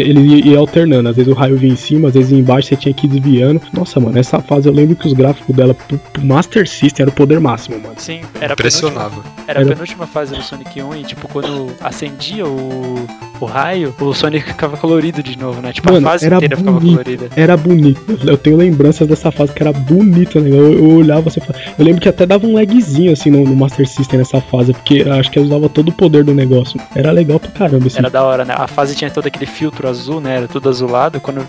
ele 0.00 0.20
ia, 0.20 0.52
ia 0.52 0.58
alternando, 0.58 1.08
às 1.08 1.16
vezes 1.16 1.30
o 1.30 1.34
raio 1.34 1.56
vinha 1.56 1.72
em 1.72 1.76
cima, 1.76 2.08
às 2.08 2.14
vezes 2.14 2.32
embaixo, 2.32 2.68
você 2.68 2.76
tinha 2.76 2.94
que 2.94 3.06
ir 3.06 3.10
desviando. 3.10 3.60
Nossa, 3.72 3.98
mano, 3.98 4.18
essa 4.18 4.40
fase 4.40 4.68
eu 4.68 4.72
lembro 4.72 4.94
que 4.94 5.06
os 5.06 5.12
gráficos 5.12 5.54
dela 5.54 5.74
pro, 5.74 5.98
pro 5.98 6.24
Master 6.24 6.68
System 6.68 7.04
era 7.04 7.10
o 7.10 7.14
poder 7.14 7.40
máximo, 7.40 7.80
mano. 7.80 7.94
Sim, 7.98 8.20
era 8.40 8.52
Impressionava. 8.52 9.22
Era 9.50 9.62
a 9.62 9.66
penúltima 9.66 10.06
fase 10.06 10.34
do 10.34 10.42
Sonic 10.42 10.80
1 10.80 10.96
e, 10.96 11.04
tipo, 11.04 11.26
quando 11.28 11.74
acendia 11.80 12.46
o, 12.46 13.06
o 13.40 13.44
raio, 13.44 13.92
o 14.00 14.14
Sonic 14.14 14.46
ficava 14.48 14.76
colorido 14.76 15.22
de 15.22 15.36
novo, 15.36 15.60
né? 15.60 15.72
Tipo, 15.72 15.92
Mano, 15.92 16.06
a 16.06 16.10
fase 16.12 16.26
inteira 16.26 16.56
ficava 16.56 16.78
bonito. 16.78 16.96
colorida. 16.98 17.28
Era 17.34 17.56
bonito. 17.56 18.18
Eu 18.24 18.38
tenho 18.38 18.56
lembranças 18.56 19.08
dessa 19.08 19.32
fase 19.32 19.52
que 19.52 19.62
era 19.62 19.72
bonita, 19.72 20.40
né? 20.40 20.50
Eu, 20.50 20.72
eu 20.72 20.90
olhava 20.96 21.28
assim, 21.28 21.40
eu 21.78 21.84
lembro 21.84 22.00
que 22.00 22.08
até 22.08 22.24
dava 22.24 22.46
um 22.46 22.54
lagzinho 22.54 23.12
assim 23.12 23.30
no, 23.30 23.44
no 23.44 23.56
Master 23.56 23.88
System 23.88 24.18
nessa 24.18 24.40
fase, 24.40 24.72
porque 24.72 25.02
acho 25.02 25.30
que 25.30 25.38
eu 25.38 25.42
usava 25.42 25.68
todo 25.68 25.88
o 25.88 25.92
poder 25.92 26.22
do 26.22 26.34
negócio. 26.34 26.80
Era 26.94 27.10
legal 27.10 27.40
pra 27.40 27.50
caramba 27.50 27.86
esse 27.86 27.98
Era 27.98 28.08
da 28.08 28.22
hora, 28.22 28.44
né? 28.44 28.54
A 28.56 28.68
fase 28.68 28.94
tinha 28.94 29.10
todo 29.10 29.26
aquele 29.26 29.46
filtro 29.46 29.88
azul, 29.88 30.20
né? 30.20 30.36
Era 30.36 30.48
tudo 30.48 30.68
azulado. 30.68 31.20
Quando 31.20 31.44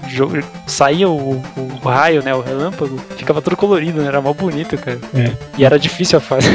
saía 0.66 1.08
o, 1.08 1.42
o 1.58 1.88
raio, 1.88 2.24
né? 2.24 2.34
O 2.34 2.42
relâmpago, 2.42 2.98
ficava 3.16 3.42
todo 3.42 3.56
colorido, 3.56 4.02
né? 4.02 4.08
Era 4.08 4.22
mó 4.22 4.34
bonito, 4.34 4.78
cara. 4.78 5.00
É. 5.14 5.32
E 5.58 5.64
era 5.66 5.78
difícil 5.78 6.18
a 6.18 6.22
fase. 6.22 6.48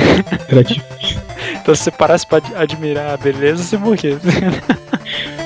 Era 0.48 0.64
difícil. 0.64 1.20
então 1.52 1.74
se 1.74 1.84
você 1.84 1.90
parasse 1.90 2.26
pra 2.26 2.38
ad- 2.38 2.54
admirar 2.56 3.14
a 3.14 3.16
beleza, 3.16 3.62
você 3.62 3.76
morria. 3.76 4.18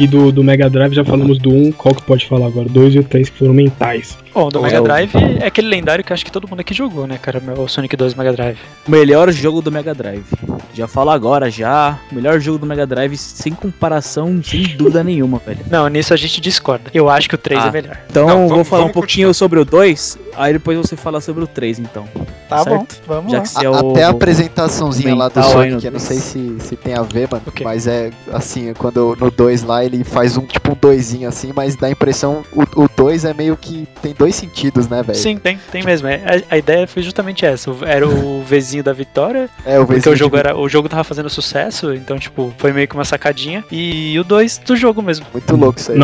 E 0.00 0.06
do, 0.06 0.32
do 0.32 0.42
Mega 0.42 0.70
Drive 0.70 0.94
já 0.94 1.04
falamos 1.04 1.36
do 1.38 1.50
1, 1.50 1.72
qual 1.72 1.94
que 1.94 2.00
pode 2.02 2.26
falar 2.26 2.46
agora? 2.46 2.66
Dois 2.70 2.94
e 2.94 2.98
o 2.98 3.04
3 3.04 3.28
que 3.28 3.36
foram 3.38 3.52
mentais. 3.52 4.16
Bom, 4.32 4.48
do 4.48 4.62
Mega 4.62 4.76
é 4.76 4.80
o- 4.80 4.84
Drive 4.84 5.10
é 5.42 5.46
aquele 5.46 5.68
lendário 5.68 6.02
que 6.02 6.10
eu 6.10 6.14
acho 6.14 6.24
que 6.24 6.32
todo 6.32 6.48
mundo 6.48 6.60
aqui 6.60 6.72
jogou, 6.72 7.06
né, 7.06 7.18
cara? 7.20 7.42
O 7.58 7.68
Sonic 7.68 7.94
2 7.96 8.14
Mega 8.14 8.32
Drive. 8.32 8.56
Melhor 8.88 9.30
jogo 9.30 9.60
do 9.60 9.70
Mega 9.70 9.94
Drive. 9.94 10.24
Já 10.72 10.88
falo 10.88 11.10
agora, 11.10 11.50
já. 11.50 11.98
Melhor 12.10 12.40
jogo 12.40 12.56
do 12.58 12.64
Mega 12.64 12.86
Drive, 12.86 13.14
sem 13.18 13.52
comparação, 13.52 14.40
sem 14.42 14.62
dúvida 14.74 15.04
nenhuma, 15.04 15.38
velho. 15.44 15.58
Não, 15.70 15.86
nisso 15.88 16.14
a 16.14 16.16
gente 16.16 16.40
discorda. 16.40 16.90
Eu 16.94 17.10
acho 17.10 17.28
que 17.28 17.34
o 17.34 17.38
3 17.38 17.62
Ah. 17.62 17.68
é 17.68 17.70
melhor. 17.70 17.98
Então, 18.08 18.26
Não, 18.26 18.38
vou 18.40 18.48
vamos- 18.48 18.68
falar 18.68 18.86
um 18.86 18.90
pouquinho 18.90 19.34
sobre 19.34 19.58
o 19.60 19.66
2, 19.66 20.18
aí 20.36 20.52
depois 20.52 20.78
você 20.78 20.96
fala 20.96 21.20
sobre 21.20 21.44
o 21.44 21.46
3, 21.46 21.78
então. 21.78 22.06
Tá 22.48 22.64
Certo? 22.64 22.78
bom, 22.78 22.86
vamos 23.06 23.30
Já 23.32 23.38
lá. 23.38 23.42
que 23.44 23.48
você 23.50 23.66
é 23.66 23.70
o. 23.70 23.90
Até 23.92 24.04
a 24.04 24.08
apresentaçãozinha 24.10 25.14
lá 25.14 25.28
do 25.28 25.42
Sonic, 25.42 25.74
no 25.76 25.80
eu 25.88 25.92
não 25.92 25.98
sei 26.00 26.18
se, 26.18 26.56
se 26.60 26.76
tem 26.76 26.94
a 26.94 27.02
ver, 27.02 27.28
mano. 27.30 27.44
O 27.46 27.52
quê? 27.52 27.62
Mas 27.64 27.86
é 27.86 28.10
assim, 28.32 28.72
quando 28.74 29.16
no 29.20 29.30
2 29.30 29.62
lá 29.62 29.84
ele 29.84 30.02
faz 30.02 30.36
um 30.36 30.44
tipo 30.46 30.72
um 30.72 30.76
doisinho 30.80 31.28
assim, 31.28 31.52
mas 31.54 31.76
dá 31.76 31.86
a 31.86 31.90
impressão. 31.90 32.42
O 32.54 32.88
2 32.96 33.24
é 33.24 33.32
meio 33.34 33.56
que 33.56 33.86
tem 34.02 34.12
dois 34.18 34.34
sentidos, 34.34 34.88
né, 34.88 35.02
velho? 35.02 35.18
Sim, 35.18 35.36
tem, 35.36 35.58
tem 35.70 35.82
mesmo. 35.84 36.08
É, 36.08 36.16
A, 36.50 36.54
a 36.54 36.58
ideia 36.58 36.86
foi 36.86 37.02
justamente 37.02 37.44
essa. 37.46 37.70
o- 37.70 37.84
Era 37.84 38.08
o 38.08 38.42
vizinho 38.46 38.82
da 38.82 38.92
vitória, 38.92 39.48
É, 39.64 39.78
o 39.78 39.82
porque 39.86 39.96
vizinho 40.00 40.14
o 40.14 40.18
jogo, 40.18 40.34
de- 40.36 40.40
era, 40.40 40.56
o 40.56 40.68
jogo 40.68 40.88
tava 40.88 41.04
fazendo 41.04 41.30
sucesso, 41.30 41.94
então, 41.94 42.18
tipo, 42.18 42.52
foi 42.58 42.72
meio 42.72 42.88
que 42.88 42.94
uma 42.94 43.04
sacadinha. 43.04 43.64
E 43.70 44.18
o 44.18 44.24
2 44.24 44.58
do 44.58 44.76
jogo 44.76 45.00
mesmo. 45.02 45.24
Muito 45.32 45.54
louco 45.56 45.78
isso 45.78 45.92
aí. 45.92 46.00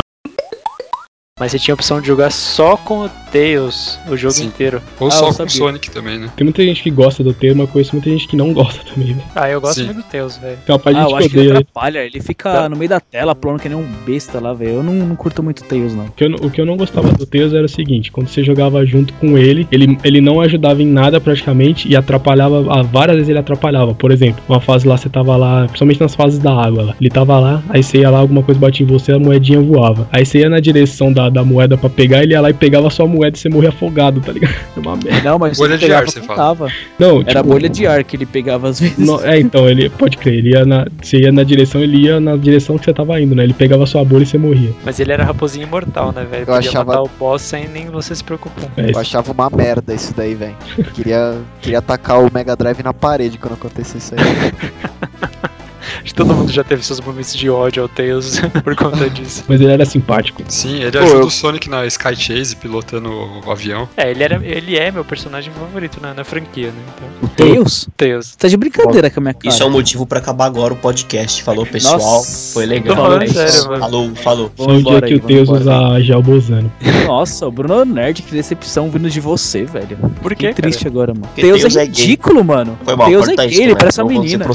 Mas 1.39 1.51
você 1.51 1.59
tinha 1.59 1.73
a 1.73 1.75
opção 1.75 2.01
de 2.01 2.07
jogar 2.07 2.31
só 2.31 2.75
com 2.77 3.05
o 3.05 3.09
Tails 3.31 3.99
o 4.09 4.17
jogo 4.17 4.33
Sim. 4.33 4.45
inteiro. 4.45 4.81
Ou 4.99 5.07
Ah, 5.09 5.11
só 5.11 5.31
com 5.33 5.43
o. 5.43 5.49
Sonic 5.49 5.91
também, 5.91 6.17
né? 6.17 6.29
Tem 6.35 6.43
muita 6.43 6.63
gente 6.63 6.81
que 6.81 6.89
gosta 6.89 7.23
do 7.23 7.33
Tails, 7.33 7.55
mas 7.57 7.69
conheço 7.69 7.93
muita 7.95 8.09
gente 8.09 8.27
que 8.27 8.35
não 8.35 8.53
gosta 8.53 8.81
também, 8.83 9.13
velho. 9.13 9.23
Ah, 9.35 9.49
eu 9.49 9.61
gosto 9.61 9.79
Sim. 9.79 9.85
muito 9.85 9.97
do 9.97 10.03
Tails, 10.03 10.37
velho. 10.37 10.57
Tem 10.65 10.73
uma 10.73 10.79
parte 10.79 10.97
Ah, 10.97 11.03
eu 11.03 11.07
que 11.09 11.13
acho 11.15 11.29
que 11.29 11.37
ele 11.37 11.51
atrapalha. 11.51 11.99
Ele 11.99 12.21
fica 12.21 12.67
no 12.69 12.75
meio 12.75 12.89
da 12.89 12.99
tela, 12.99 13.35
pulando 13.35 13.59
que 13.59 13.69
nem 13.69 13.77
um 13.77 13.85
besta 14.05 14.39
lá, 14.39 14.53
velho. 14.53 14.71
Eu 14.77 14.83
não, 14.83 14.93
não 14.93 15.15
curto 15.15 15.43
muito 15.43 15.63
Tails, 15.63 15.93
não. 15.93 16.05
O 16.05 16.11
que, 16.11 16.23
eu, 16.23 16.29
não- 16.29 16.37
o 16.39 16.49
que 16.49 16.59
eu 16.61 16.65
não 16.65 16.75
gostava 16.77 17.11
do 17.11 17.25
Tails 17.25 17.53
era 17.53 17.65
o 17.65 17.69
seguinte: 17.69 18.11
quando 18.11 18.27
você 18.29 18.43
jogava 18.43 18.83
junto 18.85 19.13
com 19.15 19.37
ele, 19.37 19.67
ele, 19.71 19.97
ele 20.03 20.21
não 20.21 20.41
ajudava 20.41 20.81
em 20.81 20.87
nada 20.87 21.19
praticamente 21.21 21.87
e 21.87 21.95
atrapalhava. 21.95 22.65
ah, 22.73 22.81
várias 22.81 23.17
vezes 23.17 23.29
ele 23.29 23.39
atrapalhava. 23.39 23.93
Por 23.93 24.11
exemplo, 24.11 24.41
uma 24.49 24.59
fase 24.61 24.87
lá 24.87 24.97
você 24.97 25.09
tava 25.09 25.35
lá, 25.37 25.65
principalmente 25.65 25.99
nas 26.01 26.15
fases 26.15 26.39
da 26.39 26.51
água 26.53 26.81
lá. 26.83 26.95
Ele 26.99 27.09
tava 27.09 27.37
lá, 27.39 27.61
aí 27.69 27.83
você 27.83 27.99
ia 27.99 28.09
lá, 28.09 28.19
alguma 28.19 28.41
coisa 28.41 28.59
batia 28.59 28.83
em 28.85 28.89
você, 28.89 29.11
a 29.11 29.19
moedinha 29.19 29.61
voava. 29.61 30.07
Aí 30.11 30.25
você 30.25 30.39
ia 30.39 30.49
na 30.49 30.59
direção 30.59 31.11
da, 31.13 31.26
da 31.29 31.43
moeda 31.43 31.77
pra 31.77 31.89
pegar, 31.89 32.23
ele 32.23 32.33
ia 32.33 32.41
lá 32.41 32.49
e 32.49 32.53
pegava 32.53 32.87
a 32.87 32.89
sua 32.89 33.07
moeda 33.07 33.35
e 33.37 33.39
você 33.39 33.49
morria 33.49 33.69
afogado, 33.69 34.21
tá 34.21 34.31
ligado? 34.31 34.53
É 34.75 34.79
uma 34.79 34.95
merda. 34.95 35.21
Não, 35.29 35.39
mas 35.39 35.57
Bolha 35.57 35.77
de 35.77 35.85
pegava, 35.85 36.01
ar, 36.01 36.07
você 36.09 36.21
fala. 36.21 36.27
contava. 36.55 36.71
Não, 36.99 37.21
Era 37.21 37.25
tipo, 37.41 37.43
bolha 37.43 37.69
de 37.69 37.87
ar 37.87 38.03
que 38.03 38.15
ele 38.15 38.25
pegava 38.25 38.69
às 38.69 38.79
vezes. 38.79 38.97
no- 38.97 39.23
é, 39.25 39.39
então, 39.39 39.67
ele 39.67 39.89
pode 39.89 40.17
crer, 40.17 40.35
ele 40.35 40.49
ia 40.51 40.65
na. 40.65 40.85
Você 41.01 41.17
ia 41.17 41.31
na 41.31 41.43
direção, 41.43 41.81
ele 41.81 41.97
ia 42.05 42.19
na 42.19 42.35
direção 42.35 42.77
que 42.77 42.85
você 42.85 42.93
tava 42.93 43.19
indo, 43.19 43.33
né? 43.35 43.43
Ele 43.43 43.53
pegava 43.53 43.83
a 43.83 43.87
sua 43.87 44.03
bolha 44.05 44.23
e 44.23 44.25
você 44.25 44.37
morria. 44.37 44.71
Mas 44.85 44.99
ele 44.99 45.11
era 45.11 45.23
raposinho 45.23 45.65
imortal, 45.67 46.11
né, 46.11 46.25
velho? 46.29 46.41
Eu 46.43 46.45
Podia 46.45 46.69
achava- 46.69 46.85
matar 46.85 47.01
o 47.03 47.09
boss 47.19 47.41
sem 47.41 47.67
nem 47.67 47.87
você 47.89 48.13
se 48.15 48.23
preocupar. 48.23 48.69
É, 48.77 48.91
Eu 48.91 48.99
achava 48.99 49.31
uma 49.31 49.49
merda 49.49 49.93
isso 49.93 50.13
daí, 50.15 50.35
velho. 50.35 50.55
Queria, 50.93 51.35
queria 51.61 51.79
atacar 51.79 52.19
o 52.23 52.29
Mega 52.33 52.55
Drive 52.55 52.81
na 52.83 52.93
parede 52.93 53.37
quando 53.37 53.53
acontecesse 53.53 53.97
isso 53.97 54.15
aí. 54.15 54.21
Acho 56.07 56.13
que 56.13 56.23
todo 56.23 56.33
mundo 56.33 56.49
já 56.53 56.63
teve 56.63 56.81
seus 56.85 57.01
momentos 57.01 57.35
de 57.35 57.49
ódio 57.49 57.83
ao 57.83 57.89
Tails 57.89 58.39
por 58.63 58.73
conta 58.77 59.09
disso. 59.09 59.43
Mas 59.45 59.59
ele 59.59 59.73
era 59.73 59.83
simpático. 59.83 60.41
Sim, 60.47 60.81
ele 60.81 60.91
Pô, 60.91 60.99
ajuda 60.99 61.19
eu- 61.19 61.25
o 61.25 61.29
Sonic 61.29 61.69
na 61.69 61.85
Sky 61.85 62.15
Chase, 62.15 62.55
pilotando 62.55 63.09
o 63.45 63.51
avião. 63.51 63.89
É, 63.97 64.09
ele, 64.09 64.23
era, 64.23 64.39
ele 64.41 64.77
é 64.77 64.89
meu 64.89 65.03
personagem 65.03 65.51
favorito 65.51 65.99
na, 66.01 66.13
na 66.13 66.23
franquia, 66.23 66.67
né? 66.67 66.81
Então, 66.87 67.09
O 67.23 67.27
Tails? 67.27 67.89
Tails. 67.97 68.37
Tá 68.37 68.47
de 68.47 68.55
brincadeira 68.55 69.09
com 69.09 69.19
a 69.19 69.21
minha 69.21 69.33
cara. 69.33 69.53
Isso 69.53 69.61
é 69.61 69.65
um 69.65 69.69
motivo 69.69 70.05
pra 70.05 70.19
acabar 70.19 70.45
agora 70.45 70.73
o 70.73 70.77
podcast. 70.77 71.43
Falou, 71.43 71.65
pessoal. 71.65 71.99
Nossa. 71.99 72.53
Foi 72.53 72.65
legal. 72.65 72.95
Falando 72.95 73.23
é 73.23 73.27
sério, 73.27 73.65
mano. 73.65 73.79
Falou, 73.79 74.15
falou. 74.15 74.51
Vamos 74.55 74.85
o 74.85 74.89
dia 74.89 75.01
que 75.01 75.15
o 75.15 75.19
Tails 75.19 75.49
usar 75.49 75.99
gel 75.99 76.23
bozano. 76.23 76.71
Nossa, 77.05 77.45
o 77.47 77.51
Bruno 77.51 77.81
é 77.81 77.85
Nerd, 77.85 78.21
que 78.21 78.31
decepção 78.31 78.89
vindo 78.89 79.09
de 79.09 79.19
você, 79.19 79.65
velho. 79.65 79.97
Por 80.21 80.33
Que 80.35 80.53
triste 80.53 80.87
agora, 80.87 81.13
mano. 81.13 81.27
Porque 81.27 81.41
Tails 81.41 81.61
Tails 81.63 81.75
é 81.75 81.81
é 81.81 81.85
ridículo, 81.85 82.45
mano. 82.45 82.79
Foi 82.85 82.95
mal, 82.95 83.09
é 83.09 83.11
isso, 83.11 83.35
gay, 83.35 83.63
ele 83.63 83.73
né? 83.73 83.75
parece 83.77 84.01
uma 84.01 84.09
menina. 84.09 84.45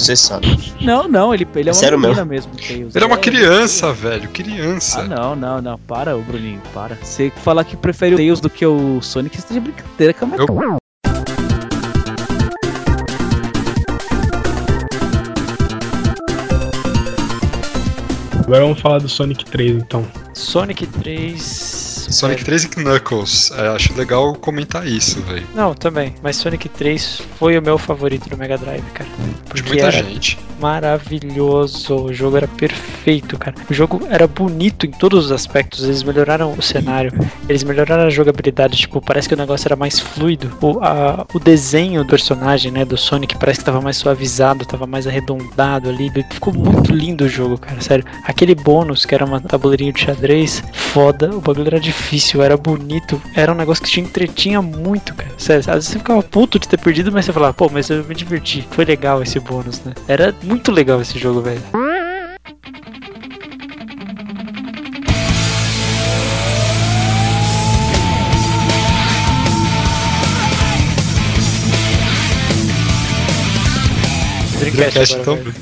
Não, 0.81 1.07
não, 1.07 1.35
ele, 1.35 1.42
ele 1.55 1.69
é 1.69 1.73
uma 1.73 1.79
Sério 1.79 1.99
menina 1.99 2.25
mesmo, 2.25 2.53
Tails. 2.57 2.95
Ele 2.95 3.05
é 3.05 3.07
uma 3.07 3.19
criança, 3.19 3.93
velho. 3.93 4.29
Criança. 4.31 5.01
Ah, 5.01 5.05
não, 5.05 5.37
não, 5.37 5.63
não. 5.63 5.79
Para, 5.79 6.17
ô 6.17 6.21
Bruninho, 6.21 6.61
para. 6.73 6.97
Você 6.97 7.31
falar 7.37 7.65
que 7.65 7.77
prefere 7.77 8.15
o 8.15 8.19
Tails 8.19 8.41
do 8.41 8.51
que 8.51 8.65
o 8.65 9.01
Sonic, 9.01 9.41
você 9.41 9.49
tá 9.49 9.55
de 9.55 9.61
brincadeira 9.61 10.15
com 10.15 10.25
a 10.25 10.29
minha 10.29 10.41
Eu-. 10.41 10.83
Agora 18.45 18.65
vamos 18.65 18.81
falar 18.81 18.99
do 18.99 19.09
Sonic 19.09 19.45
3, 19.47 19.77
então. 19.77 20.07
Sonic 20.35 20.87
3. 20.87 21.92
Sonic 22.11 22.45
3 22.45 22.65
e 22.65 22.69
Knuckles. 22.69 23.51
É, 23.57 23.69
acho 23.69 23.93
legal 23.95 24.35
comentar 24.35 24.87
isso, 24.87 25.21
velho. 25.23 25.47
Não, 25.55 25.75
também. 25.75 26.15
Mas 26.23 26.37
Sonic 26.37 26.69
3 26.69 27.23
foi 27.39 27.59
o 27.59 27.63
meu 27.63 27.79
favorito 27.79 28.29
do 28.29 28.37
Mega 28.37 28.57
Drive, 28.59 28.83
cara. 28.95 29.09
De 29.55 29.63
Porque 29.63 29.69
muita 29.69 29.87
era 29.87 29.93
gente. 30.05 30.39
maravilhoso. 30.61 31.95
O 32.07 32.13
jogo 32.13 32.37
era 32.37 32.49
perfeito, 32.49 33.39
cara. 33.39 33.55
O 33.71 33.75
jogo 33.75 34.07
era 34.09 34.27
bonito 34.27 34.87
em 34.87 34.91
todos 34.91 35.27
os 35.27 35.33
aspectos. 35.33 35.85
Eles 35.85 36.03
melhoraram 36.03 36.53
o 36.53 36.63
cenário, 36.63 37.13
eles 37.49 37.63
melhoraram 37.63 38.05
a 38.05 38.11
jogabilidade. 38.11 38.77
Tipo, 38.79 39.01
parece 39.01 39.29
que 39.29 39.35
o 39.35 39.39
negócio 39.39 39.67
era 39.69 39.77
mais 39.77 39.99
fluido. 40.01 40.51
O, 40.61 40.79
a- 40.81 41.27
o 41.35 41.39
desenho 41.39 42.03
do 42.05 42.09
personagem, 42.09 42.71
né, 42.73 42.85
do 42.85 42.97
Sonic, 42.97 43.37
parece 43.39 43.59
que 43.61 43.65
tava 43.65 43.81
mais 43.81 43.97
suavizado, 43.97 44.65
tava 44.65 44.87
mais 44.87 45.07
arredondado 45.07 45.89
ali. 45.89 46.11
Ficou 46.31 46.53
muito 46.53 46.93
lindo 46.93 47.25
o 47.25 47.29
jogo, 47.29 47.59
cara. 47.59 47.81
Sério. 47.81 48.05
Aquele 48.25 48.55
bônus 48.55 49.05
que 49.05 49.15
era 49.15 49.25
uma 49.25 49.41
tabuleirinho 49.41 49.93
de 49.93 50.01
xadrez, 50.01 50.63
foda. 50.73 51.31
O 51.35 51.41
bagulho 51.41 51.67
era 51.67 51.81
difícil, 51.81 52.02
era 52.43 52.57
bonito. 52.57 53.21
Era 53.35 53.53
um 53.53 53.55
negócio 53.55 53.83
que 53.85 53.91
te 53.91 54.01
entretinha 54.01 54.61
muito, 54.61 55.15
cara. 55.15 55.33
Sério, 55.39 55.61
às 55.61 55.67
vezes 55.67 55.89
você 55.89 55.99
ficava 55.99 56.23
puto 56.23 56.59
de 56.59 56.69
ter 56.69 56.79
perdido, 56.79 57.11
mas 57.13 57.25
você 57.25 57.33
falava, 57.33 57.55
pô, 57.55 57.69
mas 57.71 57.89
eu 57.91 58.05
me 58.05 58.15
diverti. 58.15 58.67
Foi 58.71 58.85
legal 58.85 59.23
esse 59.23 59.39
bônus, 59.41 59.81
né? 59.81 59.93
Era 60.09 60.35
muito 60.43 60.71
legal 60.71 61.01
esse 61.01 61.19
jogo, 61.19 61.41
velho. 61.41 61.63
Dreamcast 74.59 75.15
agora, 75.17 75.37
também. 75.39 75.55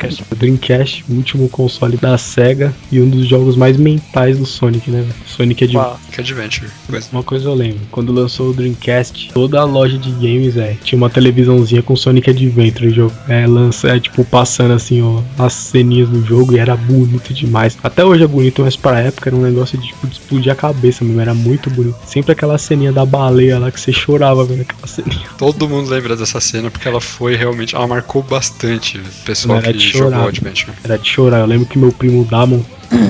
Dreamcast. 0.00 0.24
O 0.30 0.34
Dreamcast, 0.34 1.04
o 1.08 1.14
último 1.14 1.48
console 1.48 1.96
da 1.96 2.16
SEGA 2.16 2.74
e 2.90 3.00
um 3.00 3.08
dos 3.08 3.26
jogos 3.26 3.56
mais 3.56 3.76
mentais 3.76 4.38
do 4.38 4.46
Sonic, 4.46 4.90
né? 4.90 5.06
Sonic 5.26 5.64
Adventure. 5.64 5.98
Sonic 6.00 6.20
Adventure. 6.20 6.70
Uma 7.12 7.22
coisa 7.22 7.48
eu 7.48 7.54
lembro, 7.54 7.80
quando 7.90 8.12
lançou 8.12 8.50
o 8.50 8.52
Dreamcast, 8.52 9.30
toda 9.32 9.60
a 9.60 9.64
loja 9.64 9.98
de 9.98 10.10
games, 10.12 10.56
é, 10.56 10.76
tinha 10.82 10.96
uma 10.96 11.10
televisãozinha 11.10 11.82
com 11.82 11.94
Sonic 11.94 12.30
Adventure 12.30 12.86
no 12.86 12.94
jogo. 12.94 13.14
É, 13.28 13.46
lança, 13.46 13.88
é 13.88 14.00
tipo 14.00 14.24
passando 14.24 14.72
assim, 14.72 15.02
ó, 15.02 15.20
as 15.38 15.52
ceninhas 15.52 16.08
do 16.08 16.24
jogo 16.24 16.54
e 16.54 16.58
era 16.58 16.76
bonito 16.76 17.34
demais. 17.34 17.76
Até 17.82 18.04
hoje 18.04 18.24
é 18.24 18.26
bonito, 18.26 18.62
mas 18.62 18.76
pra 18.76 19.00
época 19.00 19.28
era 19.28 19.36
um 19.36 19.42
negócio 19.42 19.78
de, 19.78 19.88
tipo, 19.88 20.06
de 20.06 20.14
explodir 20.14 20.52
a 20.52 20.56
cabeça 20.56 21.04
mesmo, 21.04 21.20
era 21.20 21.34
muito 21.34 21.68
bonito. 21.70 21.96
Sempre 22.06 22.32
aquela 22.32 22.58
ceninha 22.58 22.92
da 22.92 23.04
baleia 23.04 23.58
lá 23.58 23.70
que 23.70 23.80
você 23.80 23.92
chorava 23.92 24.44
vendo 24.44 24.62
aquela 24.62 24.86
ceninha. 24.86 25.28
Todo 25.36 25.68
mundo 25.68 25.90
lembra 25.90 26.16
dessa 26.16 26.40
cena 26.40 26.70
porque 26.70 26.88
ela 26.88 27.00
foi 27.00 27.36
realmente. 27.36 27.74
Ela 27.74 27.86
marcou 27.86 28.22
bastante 28.22 28.98
o 28.98 29.24
pessoal 29.24 29.60
que 29.60 29.68
chorar. 29.98 30.28
Adventure. 30.28 30.72
Era 30.82 30.98
de 30.98 31.08
chorar. 31.08 31.40
Eu 31.40 31.46
lembro 31.46 31.66
que 31.66 31.78
meu 31.78 31.92
primo 31.92 32.24
Damon, 32.24 32.60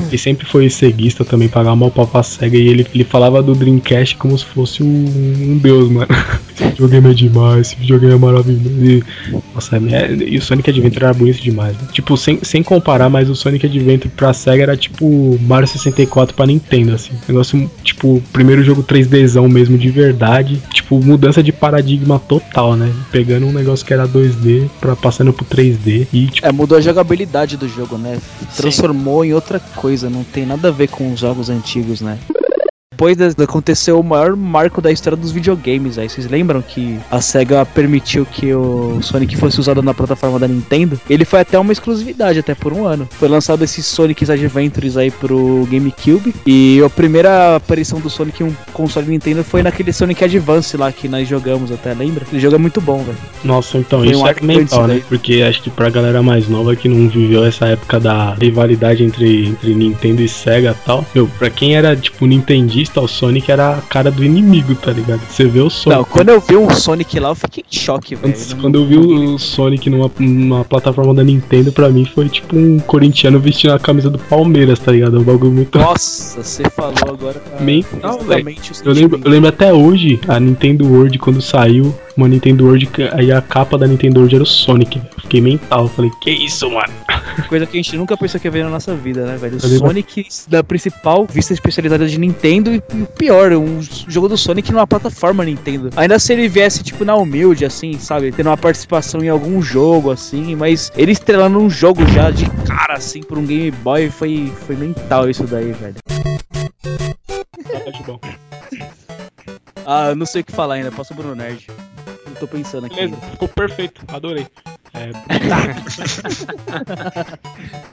ele 0.09 0.19
sempre 0.19 0.47
foi 0.47 0.69
ceguista 0.69 1.25
também, 1.25 1.49
pagava 1.49 1.77
mal 1.77 1.91
pau 1.91 2.07
pra 2.07 2.23
SEGA 2.23 2.57
e 2.57 2.69
ele, 2.69 2.87
ele 2.95 3.05
falava 3.05 3.43
do 3.43 3.55
Dreamcast 3.55 4.17
como 4.17 4.37
se 4.39 4.45
fosse 4.45 4.83
um, 4.83 4.87
um 4.87 5.59
deus, 5.59 5.91
mano. 5.91 6.09
Esse 6.61 6.69
videogame 6.71 7.11
é 7.11 7.15
demais, 7.15 7.61
esse 7.69 7.77
videogame 7.77 8.15
é 8.15 8.19
maravilhoso. 8.19 8.69
E, 8.85 9.03
nossa, 9.55 9.77
é, 9.77 10.13
e 10.13 10.37
o 10.37 10.43
Sonic 10.43 10.69
Adventure 10.71 11.05
era 11.05 11.15
bonito 11.15 11.41
demais. 11.41 11.73
né? 11.77 11.89
Tipo, 11.93 12.17
sem, 12.17 12.39
sem 12.43 12.63
comparar, 12.63 13.09
mas 13.09 13.31
o 13.31 13.35
Sonic 13.35 13.65
Adventure 13.67 14.11
pra 14.15 14.33
SEGA 14.33 14.63
era 14.63 14.77
tipo 14.77 15.39
Mario 15.43 15.67
64 15.67 16.35
pra 16.35 16.47
Nintendo, 16.47 16.95
assim. 16.95 17.13
Negócio, 17.27 17.71
tipo, 17.83 18.23
primeiro 18.33 18.63
jogo 18.63 18.83
3Dzão 18.83 19.49
mesmo 19.49 19.79
de 19.79 19.89
verdade. 19.91 20.61
Tipo, 20.73 21.03
mudança 21.03 21.43
de 21.43 21.53
paradigma 21.53 22.19
total, 22.19 22.77
né? 22.77 22.93
Pegando 23.11 23.47
um 23.47 23.53
negócio 23.53 23.85
que 23.87 23.93
era 23.95 24.07
2D 24.07 24.69
pra 24.81 24.95
passando 24.95 25.33
pro 25.33 25.45
3D. 25.45 26.07
E, 26.13 26.27
tipo, 26.27 26.47
É, 26.47 26.53
mudou 26.53 26.77
a 26.77 26.81
jogabilidade 26.81 27.57
do 27.57 27.69
jogo, 27.69 27.97
né? 27.97 28.19
Transformou 28.57 29.25
em 29.25 29.33
outra 29.33 29.59
coisa, 29.59 30.11
não 30.11 30.23
tem 30.25 30.45
nada 30.45 30.69
a 30.69 30.71
ver 30.71 30.89
com 30.89 31.13
os 31.13 31.21
jogos 31.21 31.49
antigos, 31.49 32.01
né? 32.01 32.19
Depois 33.01 33.17
de- 33.17 33.43
aconteceu 33.43 33.99
o 33.99 34.05
maior 34.05 34.37
marco 34.37 34.83
da 34.83 34.93
história 34.93 35.17
dos 35.17 35.33
videogames 35.33 35.97
aí. 35.97 36.07
Vocês 36.07 36.29
lembram 36.29 36.61
que 36.61 36.99
a 37.11 37.19
SEGA 37.23 37.65
permitiu 37.65 38.27
que 38.27 38.53
o 38.53 39.01
Sonic 39.01 39.39
fosse 39.39 39.59
usado 39.59 39.81
na 39.81 39.95
plataforma 39.95 40.39
da 40.39 40.47
Nintendo? 40.47 41.01
Ele 41.09 41.25
foi 41.25 41.41
até 41.41 41.59
uma 41.59 41.73
exclusividade, 41.73 42.39
até 42.41 42.55
por 42.55 42.75
um 42.75 42.85
ano. 42.85 43.09
Foi 43.13 43.27
lançado 43.27 43.65
esses 43.65 43.87
Sonic 43.87 44.31
Adventures 44.31 44.99
aí 44.99 45.11
pro 45.11 45.67
GameCube. 45.71 46.35
E 46.47 46.83
a 46.85 46.91
primeira 46.91 47.57
aparição 47.57 47.99
do 48.01 48.11
Sonic 48.11 48.43
em 48.43 48.49
um 48.49 48.53
console 48.75 49.09
Nintendo 49.09 49.43
foi 49.43 49.63
naquele 49.63 49.95
Sonic 49.95 50.23
Advance 50.23 50.77
lá 50.77 50.93
que 50.93 51.09
nós 51.09 51.27
jogamos 51.27 51.73
até, 51.73 51.95
lembra? 51.95 52.25
Aquele 52.25 52.43
jogo 52.43 52.57
é 52.57 52.59
muito 52.59 52.83
bom, 52.83 52.99
velho. 52.99 53.17
Nossa, 53.43 53.79
então, 53.79 54.01
Foi 54.01 54.11
isso 54.11 54.23
um 54.23 54.29
é 54.29 54.35
mental, 54.43 54.87
né? 54.87 55.01
Porque 55.09 55.41
acho 55.41 55.63
que 55.63 55.71
pra 55.71 55.89
galera 55.89 56.23
mais 56.23 56.51
nova 56.51 56.77
que 56.77 56.87
não 56.87 57.09
viveu 57.09 57.47
essa 57.47 57.65
época 57.65 57.99
da 57.99 58.35
rivalidade 58.35 59.03
entre, 59.03 59.47
entre 59.47 59.75
Nintendo 59.75 60.21
e 60.21 60.29
Sega 60.29 60.77
e 60.79 60.85
tal, 60.85 61.03
meu, 61.15 61.27
pra 61.39 61.49
quem 61.49 61.75
era, 61.77 61.97
tipo, 61.97 62.27
nintendista, 62.27 62.90
o 62.99 63.07
Sonic 63.07 63.53
era 63.53 63.77
a 63.77 63.83
cara 63.83 64.11
do 64.11 64.25
inimigo, 64.25 64.75
tá 64.75 64.91
ligado? 64.91 65.21
Você 65.29 65.45
vê 65.45 65.61
o 65.61 65.71
Sonic. 65.71 65.99
Não, 65.99 66.05
quando 66.05 66.31
eu 66.31 66.41
vi 66.41 66.57
um 66.57 66.71
Sonic 66.71 67.21
lá, 67.21 67.29
eu 67.29 67.35
fiquei 67.35 67.63
em 67.71 67.77
choque, 67.77 68.15
velho. 68.15 68.35
Quando 68.61 68.77
eu 68.77 68.87
vi 68.87 68.97
o 68.97 69.39
Sonic 69.39 69.91
numa, 69.91 70.11
numa 70.19 70.65
plataforma 70.65 71.13
da 71.13 71.23
Nintendo, 71.23 71.71
pra 71.71 71.91
mim 71.91 72.05
foi 72.05 72.29
tipo 72.29 72.57
um 72.57 72.79
corintiano 72.81 73.39
vestindo 73.39 73.75
a 73.75 73.79
camisa 73.79 74.09
do 74.09 74.19
Palmeiras, 74.19 74.79
tá 74.79 74.93
ligado? 74.93 75.17
É 75.17 75.21
um 75.21 75.25
bagulho 75.25 75.53
muito. 75.53 75.79
Nossa, 75.79 76.43
você 76.43 76.63
falou 76.71 76.95
agora. 77.07 77.43
ah, 77.59 77.63
Mental, 77.63 78.19
o 78.19 78.33
Eu 78.89 78.93
lembro, 78.93 79.21
eu 79.23 79.31
lembro 79.31 79.49
até 79.49 79.73
hoje, 79.73 80.19
a 80.27 80.41
Nintendo 80.41 80.87
World, 80.87 81.19
quando 81.19 81.43
saiu, 81.43 81.95
uma 82.21 82.29
Nintendo 82.29 82.65
World, 82.67 82.89
aí 83.13 83.33
a 83.33 83.41
capa 83.41 83.79
da 83.79 83.87
Nintendo 83.87 84.21
World 84.21 84.35
era 84.35 84.45
o 84.45 84.47
Sonic, 84.47 84.99
velho. 84.99 85.11
Fiquei 85.23 85.41
mental, 85.41 85.89
falei, 85.89 86.11
que 86.21 86.31
isso, 86.31 86.71
mano? 86.71 86.93
Coisa 87.49 87.67
que 87.67 87.79
a 87.79 87.83
gente 87.83 87.97
nunca 87.97 88.17
pensou 88.17 88.41
que 88.41 88.47
ia 88.47 88.51
ver 88.51 88.65
na 88.65 88.71
nossa 88.71 88.95
vida, 88.95 89.25
né, 89.25 89.37
velho? 89.37 89.57
O 89.57 89.61
Sonic 89.61 90.27
da 90.49 90.63
principal 90.63 91.27
vista 91.27 91.53
especializada 91.53 92.07
de 92.07 92.19
Nintendo 92.19 92.73
e 92.73 92.79
o 92.79 93.07
pior, 93.07 93.53
um 93.53 93.81
jogo 93.81 94.29
do 94.29 94.37
Sonic 94.37 94.73
numa 94.73 94.87
plataforma 94.87 95.45
Nintendo. 95.45 95.91
Ainda 95.97 96.19
se 96.19 96.33
ele 96.33 96.49
viesse, 96.49 96.83
tipo, 96.83 97.05
na 97.05 97.17
humilde, 97.17 97.65
assim, 97.65 97.99
sabe? 97.99 98.33
Tendo 98.33 98.49
uma 98.49 98.57
participação 98.57 99.23
em 99.23 99.29
algum 99.29 99.63
jogo, 99.63 100.11
assim, 100.11 100.55
mas 100.55 100.93
ele 100.97 101.13
estrelando 101.13 101.59
um 101.59 101.71
jogo 101.71 102.07
já 102.09 102.31
de 102.31 102.49
cara, 102.67 102.95
assim, 102.95 103.23
por 103.23 103.39
um 103.39 103.47
Game 103.47 103.71
Boy, 103.71 104.11
foi, 104.11 104.53
foi 104.67 104.77
mental 104.77 105.31
isso 105.31 105.45
daí, 105.45 105.73
velho. 105.73 105.95
bom. 108.07 108.21
Ah, 109.87 110.11
eu 110.11 110.17
não 110.17 110.27
sei 110.27 110.43
o 110.43 110.45
que 110.45 110.53
falar 110.53 110.75
ainda, 110.75 110.93
posso 110.93 111.15
Bruno 111.15 111.35
Nerd. 111.35 111.67
Tô 112.41 112.49
pensando 112.49 112.87
aqui. 112.87 112.97
Beleza, 112.97 113.21
ficou 113.33 113.49
perfeito, 113.49 114.03
adorei. 114.09 114.47
É, 114.95 115.11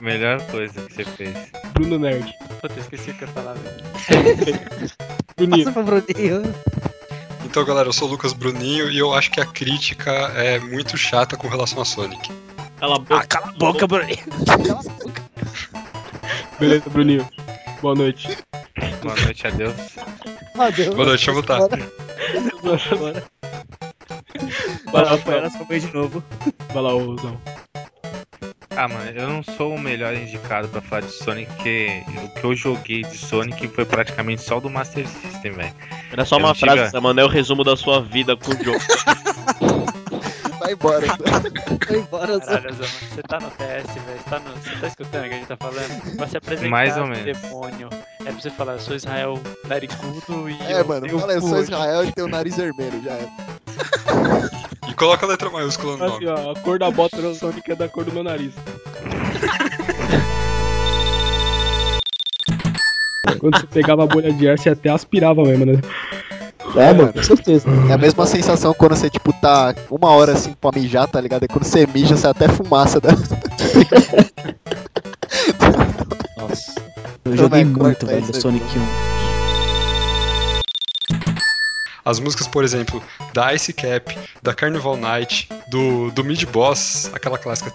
Melhor 0.00 0.40
coisa 0.46 0.80
que 0.80 0.94
você 0.94 1.04
fez. 1.04 1.36
Bruno 1.74 1.98
Nerd. 1.98 2.32
Puta, 2.60 2.80
esqueci 2.80 3.10
o 3.10 3.14
que 3.14 3.24
eu 3.24 3.28
velho. 3.28 4.90
Bruninho. 5.36 5.64
Passa 5.66 5.82
pra 5.82 5.82
Bruninho. 5.82 6.54
Então, 7.44 7.62
galera, 7.62 7.90
eu 7.90 7.92
sou 7.92 8.08
o 8.08 8.10
Lucas 8.10 8.32
Bruninho 8.32 8.90
e 8.90 8.96
eu 8.96 9.12
acho 9.12 9.30
que 9.30 9.38
a 9.38 9.44
crítica 9.44 10.10
é 10.34 10.58
muito 10.58 10.96
chata 10.96 11.36
com 11.36 11.46
relação 11.46 11.82
a 11.82 11.84
Sonic. 11.84 12.32
Cala 12.80 12.96
a 12.96 12.98
boca. 12.98 13.16
Ah, 13.16 13.26
cala 13.26 13.48
a 13.48 13.52
boca, 13.52 13.86
Bruninho. 13.86 14.24
Beleza, 16.58 16.88
Bruninho. 16.88 17.28
Boa 17.82 17.94
noite. 17.94 18.38
Boa 19.02 19.14
noite, 19.14 19.46
adeus. 19.46 19.74
Adeus. 20.58 20.94
Boa 20.94 21.06
noite, 21.06 21.26
deixa 21.26 21.30
eu 21.30 21.34
voltar. 21.34 21.58
Bora. 21.58 21.92
Vai 22.62 23.22
Vai 24.92 25.04
lá, 25.04 25.14
apoiar 25.14 25.40
nossa 25.42 25.64
mãe 25.64 25.80
de 25.80 25.92
novo. 25.94 26.22
Vai 26.72 26.82
lá, 26.82 26.90
Zão. 27.20 27.40
Ah, 28.76 28.86
mano, 28.86 29.10
eu 29.10 29.28
não 29.28 29.42
sou 29.42 29.74
o 29.74 29.80
melhor 29.80 30.14
indicado 30.14 30.68
pra 30.68 30.80
falar 30.80 31.00
de 31.02 31.10
Sonic, 31.10 31.50
porque 31.56 32.02
o 32.24 32.28
que 32.40 32.44
eu 32.44 32.54
joguei 32.54 33.02
de 33.02 33.16
Sonic 33.18 33.66
foi 33.68 33.84
praticamente 33.84 34.40
só 34.42 34.60
do 34.60 34.70
Master 34.70 35.04
System, 35.08 35.50
velho. 35.52 35.74
Era 36.12 36.24
só 36.24 36.36
Eu 36.36 36.40
uma 36.40 36.48
não 36.48 36.54
tive- 36.54 36.70
frase, 36.70 37.00
mano. 37.00 37.18
É 37.20 37.24
o 37.24 37.28
resumo 37.28 37.64
da 37.64 37.76
sua 37.76 38.00
vida 38.00 38.36
com 38.36 38.52
o 38.52 38.64
jogo. 38.64 38.78
Vai 40.68 40.74
embora. 40.74 41.06
Vai 41.88 41.98
embora. 41.98 42.40
Caralho, 42.40 42.74
Zão, 42.74 42.86
você 42.86 43.22
tá 43.22 43.40
no 43.40 43.50
PS, 43.52 43.94
velho. 43.94 44.18
Você 44.18 44.28
tá, 44.30 44.38
no... 44.40 44.50
você 44.52 44.76
tá 44.80 44.86
escutando 44.88 45.24
o 45.24 45.28
que 45.28 45.34
a 45.34 45.38
gente 45.38 45.46
tá 45.46 45.56
falando? 45.56 46.16
Vai 46.18 46.28
se 46.28 46.36
apresentar 46.36 46.68
Mais 46.70 46.96
ou 46.98 47.06
menos. 47.06 47.24
demônio. 47.40 47.88
É 48.20 48.24
pra 48.24 48.32
você 48.32 48.50
falar, 48.50 48.72
eu 48.74 48.80
sou 48.80 48.94
Israel 48.96 49.40
narigudo 49.66 50.50
e. 50.50 50.60
É, 50.64 50.80
eu 50.80 50.84
mano, 50.86 51.08
fala, 51.20 51.32
eu 51.32 51.40
sou. 51.40 51.62
Israel 51.62 52.04
e 52.04 52.12
tenho 52.12 52.26
o 52.26 52.30
nariz 52.30 52.54
vermelho, 52.56 53.02
já 53.02 53.12
é. 53.12 53.28
E 54.88 54.94
coloca 54.94 55.24
a 55.24 55.28
letra 55.30 55.48
maiúscula 55.48 55.96
no 55.96 56.04
Assim, 56.04 56.24
nome. 56.26 56.40
ó, 56.46 56.52
a 56.52 56.54
cor 56.60 56.78
da 56.78 56.90
bota 56.90 57.16
do 57.16 57.34
Sonic 57.34 57.72
é 57.72 57.74
da 57.74 57.88
cor 57.88 58.04
do 58.04 58.12
meu 58.12 58.22
nariz. 58.22 58.52
Quando 63.38 63.58
você 63.60 63.66
pegava 63.68 64.04
a 64.04 64.06
bolha 64.06 64.32
de 64.32 64.48
ar, 64.48 64.58
você 64.58 64.70
até 64.70 64.90
aspirava 64.90 65.42
mesmo, 65.44 65.64
né? 65.64 65.80
É, 66.76 66.92
mano, 66.92 67.12
com 67.12 67.22
certeza. 67.22 67.68
É 67.88 67.92
a 67.92 67.98
mesma 67.98 68.26
sensação 68.26 68.74
quando 68.74 68.96
você, 68.96 69.08
tipo, 69.10 69.32
tá 69.34 69.74
uma 69.90 70.10
hora 70.10 70.32
assim 70.32 70.52
pra 70.52 70.70
mijar, 70.72 71.08
tá 71.08 71.20
ligado? 71.20 71.44
E 71.44 71.48
quando 71.48 71.64
você 71.64 71.86
mija, 71.86 72.16
você 72.16 72.26
até 72.26 72.48
fumaça 72.48 73.00
da. 73.00 73.10
Nossa. 76.36 76.74
Eu 77.24 77.36
joguei 77.36 77.64
vai, 77.64 77.64
muito, 77.64 77.80
corta 77.80 78.06
velho, 78.06 78.24
aí. 78.26 78.40
Sonic 78.40 78.64
1. 78.78 79.08
As 82.04 82.18
músicas, 82.18 82.48
por 82.48 82.64
exemplo, 82.64 83.02
da 83.34 83.52
Ice 83.52 83.70
Cap, 83.70 84.18
da 84.42 84.54
Carnival 84.54 84.96
Night, 84.96 85.46
do, 85.70 86.10
do 86.10 86.24
Mid 86.24 86.42
Boss, 86.46 87.10
aquela 87.12 87.36
clássica. 87.36 87.70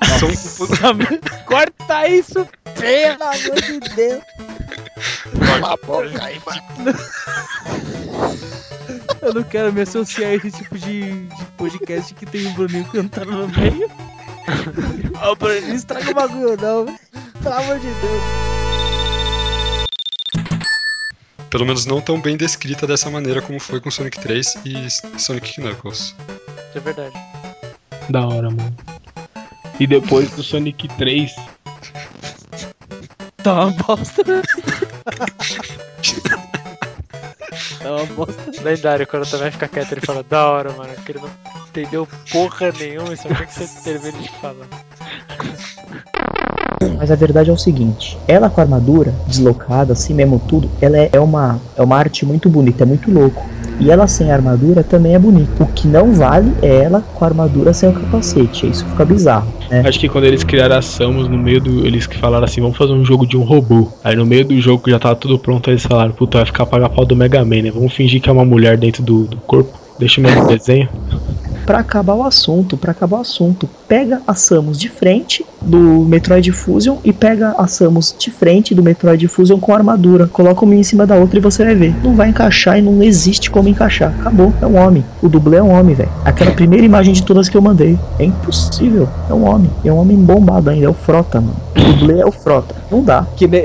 Corta 1.46 2.08
isso, 2.08 2.46
pelo 2.78 3.22
amor 3.22 3.60
de 3.62 3.80
Deus. 3.94 4.22
Cala 5.46 5.72
a 5.72 5.76
boca 5.86 6.24
aí, 6.24 6.40
mano. 6.44 6.98
Eu 9.22 9.34
não 9.34 9.42
quero 9.42 9.72
me 9.72 9.80
associar 9.80 10.30
a 10.30 10.34
esse 10.34 10.50
tipo 10.50 10.78
de, 10.78 11.26
de 11.26 11.44
podcast 11.56 12.14
que 12.14 12.26
tem 12.26 12.46
o 12.46 12.50
Bruninho 12.50 12.84
cantando 12.86 13.32
no 13.32 13.48
meio. 13.48 13.90
Ó, 15.20 15.32
o 15.32 15.36
Bruninho 15.36 15.74
estraga 15.74 16.10
o 16.10 16.14
bagulho, 16.14 16.56
não, 16.60 16.84
velho. 16.86 16.98
Pelo 17.42 17.54
amor 17.54 17.78
de 17.78 17.86
Deus. 17.86 18.46
pelo 21.56 21.64
menos 21.64 21.86
não 21.86 22.02
tão 22.02 22.20
bem 22.20 22.36
descrita 22.36 22.86
dessa 22.86 23.08
maneira 23.08 23.40
como 23.40 23.58
foi 23.58 23.80
com 23.80 23.90
Sonic 23.90 24.18
3 24.20 24.58
e 24.66 25.18
Sonic 25.18 25.58
Knuckles. 25.58 26.14
Isso 26.68 26.76
é 26.76 26.80
verdade. 26.80 27.14
Da 28.10 28.26
hora, 28.26 28.50
mano. 28.50 28.76
E 29.78 29.86
depois 29.86 30.30
do 30.30 30.42
Sonic 30.42 30.88
3, 30.96 31.34
Tá 33.46 33.66
uma 33.66 33.70
bosta. 33.70 34.24
tá 37.78 37.92
uma 37.92 38.06
bosta. 38.06 38.42
Lendário, 38.64 39.06
quando 39.06 39.24
vai 39.38 39.52
ficar 39.52 39.68
quieto, 39.68 39.92
ele 39.92 40.00
fala, 40.00 40.24
da 40.24 40.48
hora, 40.48 40.72
mano, 40.72 40.92
que 41.04 41.12
ele 41.12 41.20
não 41.20 41.30
entendeu 41.68 42.08
porra 42.32 42.72
nenhuma, 42.72 43.14
só 43.14 43.28
quer 43.28 43.46
que 43.46 43.54
você 43.54 43.84
termine 43.84 44.20
de 44.20 44.28
falar. 44.40 44.66
Mas 46.98 47.10
a 47.12 47.14
verdade 47.14 47.50
é 47.50 47.52
o 47.52 47.56
seguinte, 47.56 48.18
ela 48.26 48.50
com 48.50 48.60
a 48.60 48.64
armadura 48.64 49.14
deslocada, 49.28 49.92
assim 49.92 50.12
mesmo 50.12 50.40
tudo, 50.40 50.68
ela 50.80 50.96
é, 50.96 51.10
é 51.12 51.20
uma, 51.20 51.60
é 51.76 51.82
uma 51.82 51.96
arte 51.96 52.26
muito 52.26 52.48
bonita, 52.48 52.82
é 52.82 52.86
muito 52.86 53.12
louco. 53.12 53.46
E 53.78 53.90
ela 53.90 54.06
sem 54.06 54.30
armadura 54.30 54.82
também 54.82 55.14
é 55.14 55.18
bonita. 55.18 55.64
O 55.64 55.66
que 55.66 55.86
não 55.86 56.12
vale 56.12 56.52
é 56.62 56.84
ela 56.84 57.02
com 57.14 57.24
a 57.24 57.28
armadura 57.28 57.72
sem 57.72 57.88
o 57.88 57.92
capacete. 57.92 58.66
Isso 58.66 58.84
fica 58.86 59.04
bizarro, 59.04 59.52
né? 59.70 59.82
acho 59.86 59.98
que 59.98 60.08
quando 60.08 60.24
eles 60.24 60.42
criaram 60.44 60.76
a 60.76 60.82
Samus, 60.82 61.28
no 61.28 61.38
meio 61.38 61.60
do. 61.60 61.86
Eles 61.86 62.06
que 62.06 62.16
falaram 62.16 62.44
assim, 62.44 62.60
vamos 62.60 62.76
fazer 62.76 62.92
um 62.92 63.04
jogo 63.04 63.26
de 63.26 63.36
um 63.36 63.42
robô. 63.42 63.88
Aí 64.02 64.16
no 64.16 64.24
meio 64.26 64.44
do 64.44 64.60
jogo 64.60 64.82
que 64.82 64.90
já 64.90 64.98
tava 64.98 65.16
tudo 65.16 65.38
pronto, 65.38 65.70
eles 65.70 65.84
falaram, 65.84 66.12
puta, 66.12 66.38
vai 66.38 66.46
ficar 66.46 66.66
paga 66.66 66.88
pau 66.88 67.04
do 67.04 67.16
Mega 67.16 67.44
Man, 67.44 67.62
né? 67.62 67.70
Vamos 67.70 67.92
fingir 67.92 68.20
que 68.20 68.28
é 68.28 68.32
uma 68.32 68.44
mulher 68.44 68.76
dentro 68.76 69.02
do, 69.02 69.24
do 69.24 69.36
corpo. 69.38 69.78
Deixa 69.98 70.20
o 70.20 70.24
mesmo 70.24 70.46
desenho. 70.46 70.88
Pra 71.66 71.80
acabar 71.80 72.14
o 72.14 72.22
assunto, 72.22 72.76
pra 72.76 72.92
acabar 72.92 73.18
o 73.18 73.20
assunto, 73.22 73.68
pega 73.88 74.22
a 74.24 74.34
Samus 74.36 74.78
de 74.78 74.88
frente 74.88 75.44
do 75.60 75.78
Metroid 75.78 76.52
Fusion 76.52 76.98
e 77.04 77.12
pega 77.12 77.56
a 77.58 77.66
Samus 77.66 78.14
de 78.16 78.30
frente 78.30 78.72
do 78.72 78.84
Metroid 78.84 79.26
Fusion 79.26 79.58
com 79.58 79.74
armadura. 79.74 80.28
Coloca 80.28 80.64
uma 80.64 80.76
em 80.76 80.84
cima 80.84 81.04
da 81.04 81.16
outra 81.16 81.38
e 81.38 81.42
você 81.42 81.64
vai 81.64 81.74
ver. 81.74 81.94
Não 82.04 82.14
vai 82.14 82.28
encaixar 82.28 82.78
e 82.78 82.82
não 82.82 83.02
existe 83.02 83.50
como 83.50 83.68
encaixar. 83.68 84.14
Acabou, 84.20 84.54
é 84.62 84.66
um 84.66 84.76
homem. 84.76 85.04
O 85.20 85.28
dublê 85.28 85.56
é 85.56 85.62
um 85.62 85.72
homem, 85.72 85.96
velho. 85.96 86.10
Aquela 86.24 86.52
primeira 86.52 86.86
imagem 86.86 87.12
de 87.12 87.24
todas 87.24 87.48
que 87.48 87.56
eu 87.56 87.62
mandei. 87.62 87.98
É 88.20 88.24
impossível. 88.24 89.08
É 89.28 89.34
um 89.34 89.44
homem. 89.44 89.68
É 89.84 89.92
um 89.92 89.98
homem 89.98 90.16
bombado 90.16 90.70
ainda. 90.70 90.86
É 90.86 90.88
o 90.88 90.94
Frota, 90.94 91.40
mano. 91.40 91.56
O 91.76 91.92
dublê 91.92 92.20
é 92.20 92.26
o 92.26 92.30
Frota. 92.30 92.76
Não 92.90 93.02
dá. 93.02 93.26
Que 93.36 93.48
ne... 93.48 93.64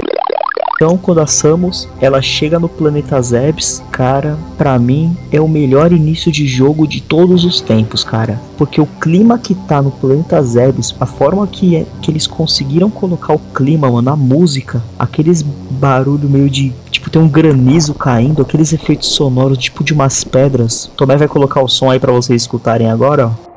Então, 0.81 0.97
quando 0.97 1.21
a 1.21 1.27
Samus 1.27 1.87
ela 2.01 2.23
chega 2.23 2.57
no 2.57 2.67
planeta 2.67 3.21
Zebes, 3.21 3.83
cara, 3.91 4.35
pra 4.57 4.79
mim 4.79 5.15
é 5.31 5.39
o 5.39 5.47
melhor 5.47 5.93
início 5.93 6.31
de 6.31 6.47
jogo 6.47 6.87
de 6.87 6.99
todos 6.99 7.45
os 7.45 7.61
tempos, 7.61 8.03
cara. 8.03 8.41
Porque 8.57 8.81
o 8.81 8.87
clima 8.99 9.37
que 9.37 9.53
tá 9.53 9.79
no 9.79 9.91
planeta 9.91 10.41
Zebes, 10.41 10.95
a 10.99 11.05
forma 11.05 11.45
que, 11.45 11.75
é, 11.75 11.85
que 12.01 12.09
eles 12.09 12.25
conseguiram 12.25 12.89
colocar 12.89 13.35
o 13.35 13.41
clima, 13.53 13.91
mano, 13.91 14.09
a 14.09 14.15
música, 14.15 14.81
aqueles 14.97 15.43
barulho 15.43 16.27
meio 16.27 16.49
de. 16.49 16.73
Tipo, 16.89 17.11
tem 17.11 17.21
um 17.21 17.29
granizo 17.29 17.93
caindo, 17.93 18.41
aqueles 18.41 18.73
efeitos 18.73 19.09
sonoros, 19.09 19.59
tipo 19.59 19.83
de 19.83 19.93
umas 19.93 20.23
pedras. 20.23 20.89
Tomé 20.97 21.15
vai 21.15 21.27
colocar 21.27 21.61
o 21.61 21.67
som 21.67 21.91
aí 21.91 21.99
pra 21.99 22.11
vocês 22.11 22.41
escutarem 22.41 22.89
agora, 22.89 23.27
ó. 23.27 23.50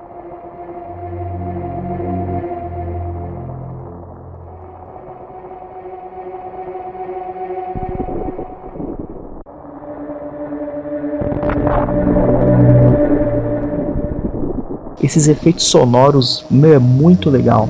Esses 15.15 15.29
efeitos 15.29 15.67
sonoros, 15.67 16.45
meu, 16.51 16.75
é 16.75 16.79
muito 16.81 17.31
legal. 17.31 17.69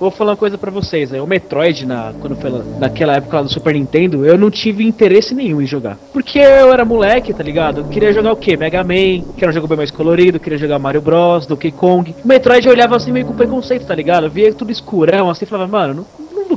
Vou 0.00 0.10
falar 0.10 0.32
uma 0.32 0.36
coisa 0.36 0.58
pra 0.58 0.68
vocês, 0.68 1.12
né? 1.12 1.22
O 1.22 1.26
Metroid, 1.26 1.86
na, 1.86 2.12
quando 2.20 2.34
foi 2.34 2.50
naquela 2.76 3.14
época 3.14 3.36
lá 3.36 3.42
do 3.44 3.48
Super 3.48 3.74
Nintendo, 3.74 4.26
eu 4.26 4.36
não 4.36 4.50
tive 4.50 4.84
interesse 4.84 5.32
nenhum 5.32 5.62
em 5.62 5.66
jogar. 5.66 5.96
Porque 6.12 6.40
eu 6.40 6.72
era 6.72 6.84
moleque, 6.84 7.32
tá 7.32 7.44
ligado? 7.44 7.82
Eu 7.82 7.84
queria 7.84 8.12
jogar 8.12 8.32
o 8.32 8.36
quê? 8.36 8.56
Mega 8.56 8.82
Man, 8.82 9.22
que 9.36 9.44
era 9.44 9.50
um 9.50 9.54
jogo 9.54 9.68
bem 9.68 9.76
mais 9.76 9.92
colorido, 9.92 10.40
queria 10.40 10.58
jogar 10.58 10.80
Mario 10.80 11.00
Bros, 11.00 11.46
Donkey 11.46 11.70
Kong. 11.70 12.16
O 12.24 12.26
Metroid 12.26 12.66
eu 12.66 12.72
olhava 12.72 12.96
assim 12.96 13.12
meio 13.12 13.26
com 13.26 13.34
preconceito, 13.34 13.86
tá 13.86 13.94
ligado? 13.94 14.24
Eu 14.24 14.30
via 14.30 14.52
tudo 14.52 14.72
escurão, 14.72 15.30
assim, 15.30 15.46
falava, 15.46 15.70
mano, 15.70 15.94
não, 15.94 16.06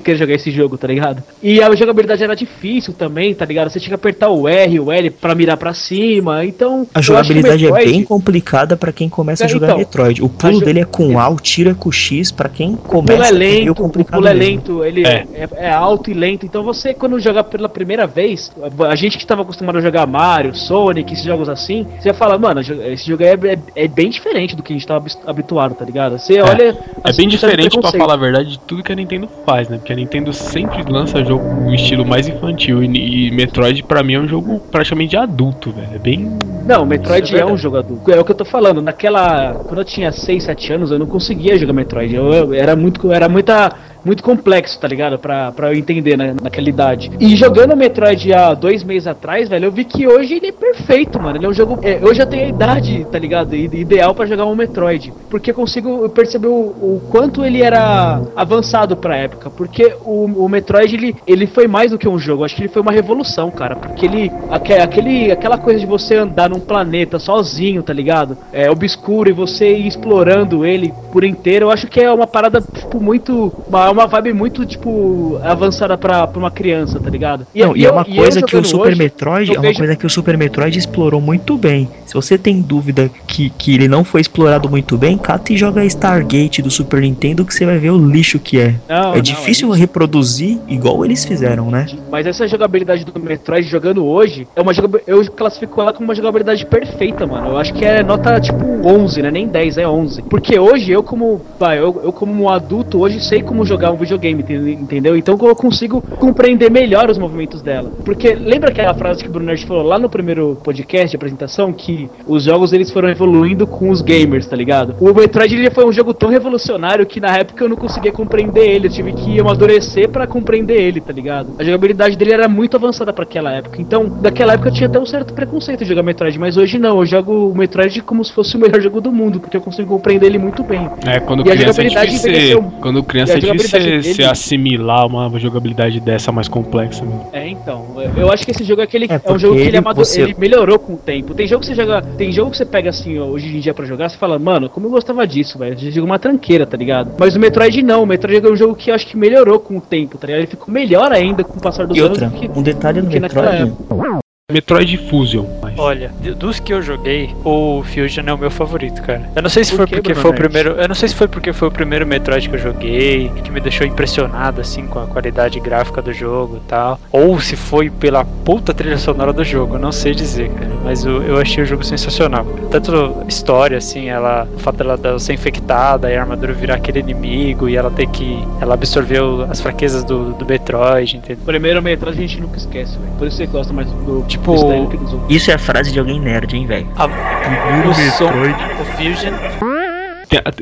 quero 0.04 0.18
jogar 0.18 0.34
esse 0.36 0.52
jogo, 0.52 0.78
tá 0.78 0.88
ligado? 0.88 1.24
E 1.42 1.62
a 1.62 1.74
jogabilidade 1.76 2.24
era 2.24 2.36
difícil 2.36 2.94
também, 2.94 3.34
tá 3.34 3.46
ligado? 3.46 3.70
Você 3.70 3.80
tinha 3.80 3.90
que 3.90 3.96
apertar 3.96 4.30
o 4.30 4.48
R, 4.48 4.80
o 4.80 4.92
L 4.92 5.10
pra 5.10 5.34
mirar 5.36 5.58
pra 5.58 5.74
cima, 5.74 6.46
então... 6.46 6.88
A 6.94 7.00
eu 7.00 7.00
acho 7.00 7.08
que 7.08 7.12
o 7.12 7.16
jogabilidade 7.18 7.66
é 7.66 7.72
Metroid- 7.72 7.92
bem 7.92 8.04
complicada 8.04 8.78
pra 8.78 8.92
quem 8.92 9.10
começa 9.10 9.44
a 9.44 9.48
É, 9.48 9.50
jogar 9.50 9.68
então, 9.68 9.78
Metroid. 9.80 10.24
O 10.24 10.30
pulo 10.30 10.62
a 10.62 10.64
dele 10.64 10.82
é 10.82 10.86
com 10.86 11.20
A, 11.20 11.30
o 11.30 11.38
tiro 11.38 11.70
é 11.70 11.74
com 11.74 11.92
X, 11.92 12.32
pra 12.32 12.50
quem 12.50 12.74
O 12.74 12.78
começa 12.78 13.14
pulo 13.30 13.36
é 13.36 13.40
meio 13.40 13.60
lento, 13.60 13.72
o 13.72 13.76
complicado 13.76 14.14
pulo 14.16 14.28
é 14.28 14.34
mesmo. 14.34 14.52
lento, 14.56 14.84
ele 14.84 15.06
É. 15.06 15.26
é. 15.34 15.50
é 15.68 15.72
alto 15.74 16.12
e 16.12 16.14
lento. 16.14 16.46
Então 16.46 16.64
você, 16.64 16.94
quando 16.94 17.20
jogar 17.20 17.44
pela 17.46 17.70
primeira 17.70 18.06
vez, 18.06 18.52
a 18.90 18.96
gente 18.96 19.18
que 19.18 19.24
estava 19.24 19.42
acostumado 19.42 19.78
a 19.78 19.82
jogar 19.82 20.06
Mario, 20.06 20.54
Sonic, 20.56 21.14
esses 21.14 21.26
jogos 21.26 21.50
assim, 21.50 21.86
você 22.00 22.10
vai 22.10 22.18
falar, 22.18 22.38
mano, 22.38 22.62
esse 22.62 23.08
jogo 23.08 23.24
é, 23.24 23.34
é, 23.34 23.84
é 23.84 23.88
bem 23.88 24.10
diferente 24.10 24.56
do 24.56 24.64
que 24.64 24.74
a 24.74 24.76
gente 24.76 24.88
tava 24.88 25.06
habituado, 25.26 25.76
tá 25.76 25.86
ligado? 25.86 26.18
Você 26.18 26.42
olha. 26.42 26.64
É 26.64 26.76
assim, 27.04 27.18
bem 27.24 27.28
diferente, 27.30 27.80
pra 27.80 27.92
falar 27.92 28.14
a 28.14 28.18
verdade, 28.18 28.50
de 28.52 28.60
tudo 28.60 28.84
que 28.84 28.92
a 28.92 28.96
Nintendo 28.96 29.30
faz, 29.46 29.70
né? 29.70 29.78
Porque 29.78 29.93
a 29.94 29.96
Nintendo 29.96 30.34
sempre 30.34 30.84
lança 30.92 31.24
jogo 31.24 31.44
no 31.62 31.74
estilo 31.74 32.06
mais 32.06 32.28
infantil. 32.28 32.84
E, 32.84 33.28
e 33.28 33.32
Metroid, 33.32 33.84
pra 33.84 34.04
mim, 34.04 34.16
é 34.16 34.20
um 34.20 34.28
jogo 34.28 34.60
praticamente 34.72 35.16
adulto, 35.16 35.72
velho. 35.72 35.90
É 35.94 36.00
bem. 36.00 36.30
Não, 36.66 36.86
Metroid 36.86 37.36
é 37.36 37.40
é, 37.40 37.46
um 37.46 37.58
jogo 37.58 37.78
adulto. 37.78 38.12
É 38.12 38.20
o 38.20 38.26
que 38.26 38.32
eu 38.32 38.36
tô 38.36 38.46
falando. 38.46 38.82
Naquela. 38.82 39.54
Quando 39.66 39.80
eu 39.80 39.86
tinha 39.86 40.12
6, 40.12 40.44
7 40.44 40.74
anos, 40.74 40.92
eu 40.92 41.00
não 41.00 41.06
conseguia 41.06 41.58
jogar 41.58 41.74
Metroid. 41.74 42.14
Eu, 42.14 42.34
eu- 42.34 42.54
era 42.54 42.76
muito. 42.76 43.12
Era 43.12 43.30
muita. 43.30 43.72
Muito 44.04 44.24
complexo, 44.24 44.80
tá 44.80 44.88
ligado? 44.88 45.18
Pra, 45.18 45.52
pra 45.52 45.72
eu 45.72 45.78
entender 45.78 46.18
na, 46.18 46.34
naquela 46.34 46.68
idade. 46.70 47.12
E 47.20 47.36
jogando 47.36 47.74
o 47.74 47.78
Metroid 47.78 48.34
há 48.34 48.54
dois 48.54 48.84
meses 48.84 49.08
atrás, 49.08 49.48
velho, 49.50 49.66
eu 49.66 49.72
vi 49.72 49.84
que 49.86 50.08
hoje 50.08 50.36
ele 50.36 50.48
é 50.48 50.52
perfeito, 50.52 51.22
mano. 51.22 51.38
Ele 51.38 51.46
é 51.46 51.50
um 51.50 51.54
jogo. 51.54 51.80
é, 51.82 52.00
eu 52.02 52.14
tenho 52.28 52.46
a 52.46 52.50
idade, 52.50 53.06
tá 53.12 53.18
ligado? 53.20 53.56
Ideal 53.56 54.14
pra 54.14 54.26
jogar 54.26 54.46
um 54.46 54.56
Metroid. 54.56 55.14
Porque 55.30 55.52
eu 55.52 55.56
consigo 55.56 56.08
perceber 56.10 56.48
o, 56.48 56.52
o 56.52 57.02
quanto 57.12 57.44
ele 57.44 57.62
era 57.62 58.22
avançado 58.36 58.96
pra 58.96 59.16
época. 59.16 59.50
Porque 59.50 59.96
o, 60.06 60.26
o 60.26 60.50
Metroid, 60.50 60.96
ele, 60.96 61.16
ele 61.26 61.48
foi 61.48 61.68
mais 61.68 61.92
do 61.92 61.98
que 61.98 62.08
um 62.08 62.20
jogo. 62.20 62.42
Eu 62.42 62.46
acho 62.46 62.56
que 62.56 62.62
ele 62.62 62.70
foi 62.70 62.82
uma 62.82 62.92
revolução, 62.92 63.50
cara. 63.52 63.76
Porque 63.76 64.06
ele. 64.06 64.32
aque- 64.50 64.74
Aquele, 64.74 65.32
aquela 65.32 65.58
coisa 65.58 65.80
de 65.80 65.86
você 65.86 66.16
andar 66.16 66.50
num 66.50 66.60
planeta 66.60 67.18
sozinho, 67.18 67.82
tá 67.82 67.94
ligado? 67.94 68.38
É 68.52 68.70
obscuro 68.70 69.30
e 69.30 69.34
você 69.34 69.72
ir 69.76 69.88
explorando 69.88 70.66
ele 70.66 70.94
por 71.12 71.24
inteiro. 71.24 71.66
Eu 71.66 71.72
acho 71.72 71.88
que 71.88 72.00
é 72.00 72.12
uma 72.12 72.28
parada, 72.28 72.62
tipo, 72.62 73.00
muito. 73.02 73.52
Uma, 73.68 73.90
uma 73.94 74.08
vibe 74.08 74.34
muito, 74.34 74.66
tipo, 74.66 75.40
avançada 75.44 75.98
pra, 75.98 76.28
pra 76.28 76.40
uma 76.40 76.52
criança, 76.52 77.00
tá 77.00 77.10
ligado? 77.10 77.48
Não, 77.56 77.76
e, 77.76 77.86
é 77.86 77.92
uma 77.92 78.06
eu 78.08 78.16
coisa 78.16 78.42
que 78.42 78.56
o 78.56 78.64
Super 78.64 78.90
hoje, 78.90 78.98
Metroid 78.98 79.50
é 79.52 79.54
uma 79.54 79.62
vejo- 79.62 79.78
coisa 79.80 79.96
que 79.96 80.06
o 80.06 80.10
Super 80.10 80.38
Metroid 80.38 80.78
explorou 80.78 81.22
muito 81.22 81.58
bem. 81.58 81.88
Se 82.06 82.14
você 82.14 82.38
tem 82.38 82.62
dúvida 82.62 83.10
que, 83.28 83.50
que 83.52 83.74
ele 83.74 83.88
não 83.88 84.04
foi 84.04 84.22
explorado 84.22 84.70
muito 84.70 84.98
bem, 84.98 85.18
cata 85.18 85.54
e 85.54 85.58
joga 85.58 85.84
Stargate 85.86 86.62
do 86.62 86.70
Super 86.70 87.02
Nintendo 87.02 87.46
que 87.46 87.54
você 87.54 87.66
vai 87.66 87.78
ver 87.78 87.92
o 87.92 87.98
lixo 87.98 88.40
que 88.40 88.60
é. 88.60 88.76
Não, 88.88 89.14
é 89.14 89.16
não, 89.16 89.22
difícil 89.22 89.70
reproduzir 89.72 90.58
igual 90.68 91.04
eles 91.06 91.24
fizeram, 91.26 91.70
né? 91.72 91.86
Mas 92.12 92.26
essa 92.28 92.48
jogabilidade 92.48 93.06
do 93.06 93.20
Metroid 93.20 93.68
jogando 93.68 94.06
hoje 94.06 94.48
é 94.56 94.62
uma 94.62 94.74
jogabilidade. 94.74 95.12
Eu 95.20 95.32
classifico 95.32 95.80
ela 95.82 95.94
como 95.94 96.08
uma 96.08 96.16
jogabilidade 96.16 96.66
perfeita, 96.66 97.26
mano. 97.26 97.50
Eu 97.50 97.58
acho 97.58 97.74
que 97.74 97.86
é 97.86 98.04
nota 98.04 98.40
tipo 98.40 98.64
11, 98.86 99.22
né? 99.22 99.32
Nem 99.32 99.48
10, 99.48 99.78
é 99.78 99.88
11. 99.88 100.22
Porque 100.24 100.58
hoje 100.60 100.92
eu, 100.92 101.04
como. 101.04 101.42
Vai, 101.60 101.80
eu, 101.80 102.02
eu 102.04 102.12
como 102.12 102.44
um 102.44 102.50
adulto, 102.50 103.00
hoje 103.00 103.20
sei 103.24 103.42
como 103.42 103.66
jogar 103.66 103.83
um 103.92 103.96
videogame, 103.96 104.42
enten- 104.42 104.72
entendeu? 104.74 105.16
Então 105.18 105.38
eu 105.42 105.56
consigo 105.56 106.02
compreender 106.20 106.70
melhor 106.72 107.10
os 107.10 107.18
movimentos 107.18 107.62
dela. 107.62 107.92
Porque 108.06 108.34
lembra 108.34 108.70
aquela 108.70 108.94
frase 108.94 109.24
que 109.24 109.30
o 109.30 109.32
Bruno 109.32 109.48
Nerd 109.48 109.66
falou 109.66 109.84
lá 109.84 109.98
no 110.00 110.10
primeiro 110.10 110.58
podcast 110.64 111.10
de 111.10 111.16
apresentação? 111.16 111.72
Que 111.74 112.10
os 112.28 112.44
jogos 112.44 112.74
eles 112.74 112.92
foram 112.92 113.10
evoluindo 113.10 113.66
com 113.68 113.90
os 113.90 114.02
gamers, 114.02 114.46
tá 114.48 114.56
ligado? 114.56 114.96
O 115.00 115.14
Metroid 115.14 115.56
ele 115.56 115.70
foi 115.72 115.86
um 115.86 115.92
jogo 115.92 116.14
tão 116.14 116.30
revolucionário 116.30 117.06
que 117.06 117.20
na 117.20 117.36
época 117.38 117.64
eu 117.64 117.70
não 117.70 117.76
conseguia 117.76 118.12
compreender 118.12 118.68
ele. 118.70 118.88
Eu 118.88 118.92
tive 118.92 119.14
que 119.14 119.40
amadurecer 119.40 120.10
pra 120.10 120.26
compreender 120.28 120.80
ele, 120.82 121.02
tá 121.02 121.12
ligado? 121.14 121.54
A 121.60 121.64
jogabilidade 121.64 122.16
dele 122.18 122.34
era 122.34 122.48
muito 122.48 122.76
avançada 122.78 123.12
pra 123.14 123.24
aquela 123.24 123.52
época. 123.52 123.82
Então, 123.82 124.06
naquela 124.22 124.54
época 124.54 124.70
eu 124.70 124.74
tinha 124.74 124.88
até 124.88 125.00
um 125.00 125.06
certo 125.06 125.34
preconceito 125.34 125.80
de 125.80 125.86
jogar 125.86 126.04
Metroid, 126.04 126.38
mas 126.40 126.58
hoje 126.58 126.78
não. 126.80 127.00
Eu 127.00 127.06
jogo 127.06 127.50
o 127.50 127.56
Metroid 127.58 128.02
como 128.02 128.24
se 128.24 128.32
fosse 128.34 128.56
o 128.56 128.60
melhor 128.60 128.82
jogo 128.82 129.02
do 129.02 129.12
mundo, 129.12 129.40
porque 129.40 129.56
eu 129.58 129.62
consigo 129.62 129.88
compreender 129.90 130.28
ele 130.28 130.38
muito 130.38 130.64
bem. 130.64 130.90
É, 131.06 131.20
quando 131.20 131.46
E 131.46 131.52
a 131.52 131.56
criança 131.56 131.82
é 131.82 131.90
jogabilidade 131.90 132.08
difícil 132.08 132.30
envelheceu- 132.30 132.62
você, 132.62 132.76
quando 132.82 133.04
criança 133.04 133.34
a 133.34 133.38
é 133.38 133.40
difícil 133.40 133.56
jogabilidade 133.80 134.08
você 134.14 134.18
dele- 134.18 134.32
assimilar 134.32 135.06
uma 135.08 135.40
jogabilidade 135.40 136.00
dessa 136.00 136.32
mais 136.32 136.48
complexa. 136.48 137.04
Né? 137.06 137.20
É, 137.34 137.48
então, 137.50 137.86
eu 138.18 138.32
acho 138.32 138.46
que 138.46 138.52
esse 138.52 138.64
jogo 138.64 138.82
é 138.82 138.84
aquele 138.84 139.06
é, 139.10 139.16
um 139.16 139.20
porque 139.20 139.40
jogo 139.40 139.56
que 139.56 139.62
ele, 139.62 139.70
ele- 139.70 139.78
amado- 139.78 139.96
você- 139.98 140.22
ele 140.22 140.36
melhorou 140.38 140.78
com 140.80 140.94
o 140.94 140.98
tempo. 140.98 141.34
Tem 141.34 141.48
jogo 141.48 141.62
que 141.62 141.68
você 141.68 141.76
joga, 141.76 142.02
tem 142.02 142.32
jogo 142.32 142.52
que 142.52 142.58
você 142.58 142.66
pega 142.66 142.90
assim, 142.90 143.20
hoje 143.20 143.56
em 143.56 143.60
dia 143.60 143.74
pra 143.74 143.86
jogar, 143.86 144.10
você 144.10 144.18
fala, 144.18 144.38
mano, 144.40 144.70
como 144.70 144.88
eu 144.88 144.92
gostava 144.92 145.26
disso, 145.28 145.58
velho. 145.58 145.74
Esse 145.74 145.92
jogo 145.92 146.08
é 146.08 146.12
uma 146.12 146.20
tranqueira, 146.20 146.66
tá 146.66 146.78
ligado? 146.78 147.12
Mas 147.20 147.36
o 147.36 147.40
Metroid 147.40 147.82
não, 147.84 148.04
o 148.04 148.06
Metroid 148.06 148.46
é 148.46 148.50
um 148.50 148.56
jogo 148.56 148.76
que 148.76 148.90
eu 148.92 148.96
acho 148.96 149.08
que 149.08 149.18
melhorou 149.18 149.60
com 149.60 149.78
o 149.78 149.82
tempo, 149.82 150.18
tá 150.18 150.28
ligado? 150.28 150.42
Ele 150.42 150.48
ficou 150.48 150.74
melhor 150.74 151.12
ainda 151.12 151.44
com 151.44 151.58
o 151.58 151.62
passar 151.62 151.86
dos 151.88 151.98
E 151.98 152.02
anos 152.02 152.12
outra, 152.22 152.28
do 152.30 152.40
que 152.40 152.60
um 152.60 152.64
detalhe 152.64 153.02
no 153.02 153.10
do 153.10 153.20
Metroid. 153.20 153.64
época. 153.64 154.23
Metroid 154.54 154.98
Fusion. 155.10 155.46
Olha, 155.78 156.12
de- 156.22 156.34
dos 156.34 156.60
que 156.60 156.74
eu 156.74 156.82
joguei, 156.82 157.34
o 157.46 157.82
Fusion 157.84 158.26
é 158.28 158.34
o 158.34 158.38
meu 158.38 158.52
favorito, 158.52 159.02
cara. 159.02 159.22
Eu 159.34 159.42
não 159.42 159.50
sei 159.50 159.64
se 159.64 159.72
Por 159.72 159.78
foi 159.78 159.88
que, 159.88 159.96
porque 159.96 160.10
Bruno 160.12 160.22
foi 160.22 160.32
o 160.32 160.34
primeiro. 160.34 160.70
Eu 160.72 160.88
não 160.90 160.94
sei 160.96 161.08
se 161.08 161.16
foi 161.16 161.30
porque 161.30 161.54
foi 161.54 161.70
o 161.70 161.72
primeiro 161.72 162.06
Metroid 162.06 162.50
que 162.50 162.56
eu 162.56 162.60
joguei, 162.60 163.30
que 163.42 163.50
me 163.50 163.62
deixou 163.62 163.88
impressionado 163.88 164.60
assim 164.60 164.86
com 164.86 165.00
a 165.00 165.08
qualidade 165.08 165.62
gráfica 165.62 166.02
do 166.02 166.12
jogo 166.12 166.58
e 166.58 166.68
tal. 166.68 167.00
Ou 167.10 167.40
se 167.40 167.56
foi 167.56 167.90
pela 167.90 168.26
puta 168.26 168.74
trilha 168.74 168.98
sonora 168.98 169.32
do 169.32 169.46
jogo, 169.46 169.78
não 169.78 169.94
sei 169.94 170.14
dizer, 170.14 170.50
cara. 170.52 170.72
Mas 170.84 171.06
eu, 171.06 171.24
eu 171.24 171.38
achei 171.38 171.64
o 171.64 171.66
jogo 171.66 171.86
sensacional. 171.86 172.46
Tanto 172.70 173.22
a 173.24 173.26
história, 173.30 173.78
assim, 173.78 174.10
ela. 174.10 174.46
O 174.54 174.60
fato 174.60 174.76
dela, 174.76 174.98
dela 174.98 175.20
ser 175.20 175.32
infectada 175.34 176.12
e 176.12 176.18
a 176.18 176.22
armadura 176.22 176.52
virar 176.52 176.76
aquele 176.76 177.00
inimigo 177.00 177.70
e 177.70 177.78
ela 177.78 177.90
ter 177.90 178.08
que. 178.10 178.38
Ela 178.60 178.74
absorveu 178.74 179.44
as 179.50 179.62
fraquezas 179.62 180.04
do, 180.04 180.34
do 180.34 180.46
Metroid, 180.46 181.16
entendeu? 181.16 181.46
Primeiro 181.46 181.82
Metroid 181.82 182.18
a 182.18 182.22
gente 182.22 182.42
nunca 182.42 182.58
esquece, 182.58 182.98
velho. 182.98 183.14
Por 183.18 183.26
isso 183.30 183.38
você 183.38 183.46
gosta 183.46 183.72
mais 183.72 183.88
do 183.90 184.22
Tipo, 184.38 184.52
outros. 184.54 185.16
Isso 185.30 185.52
é 185.52 185.54
a 185.54 185.60
frase 185.60 185.92
de 185.92 186.00
alguém 186.00 186.20
nerd, 186.20 186.56
hein, 186.56 186.66
velho? 186.66 186.88
A- 186.96 187.08
Primeiro 187.08 187.90
o 187.90 187.94
som, 188.12 188.26
o 188.30 188.86
Fusion 188.96 189.34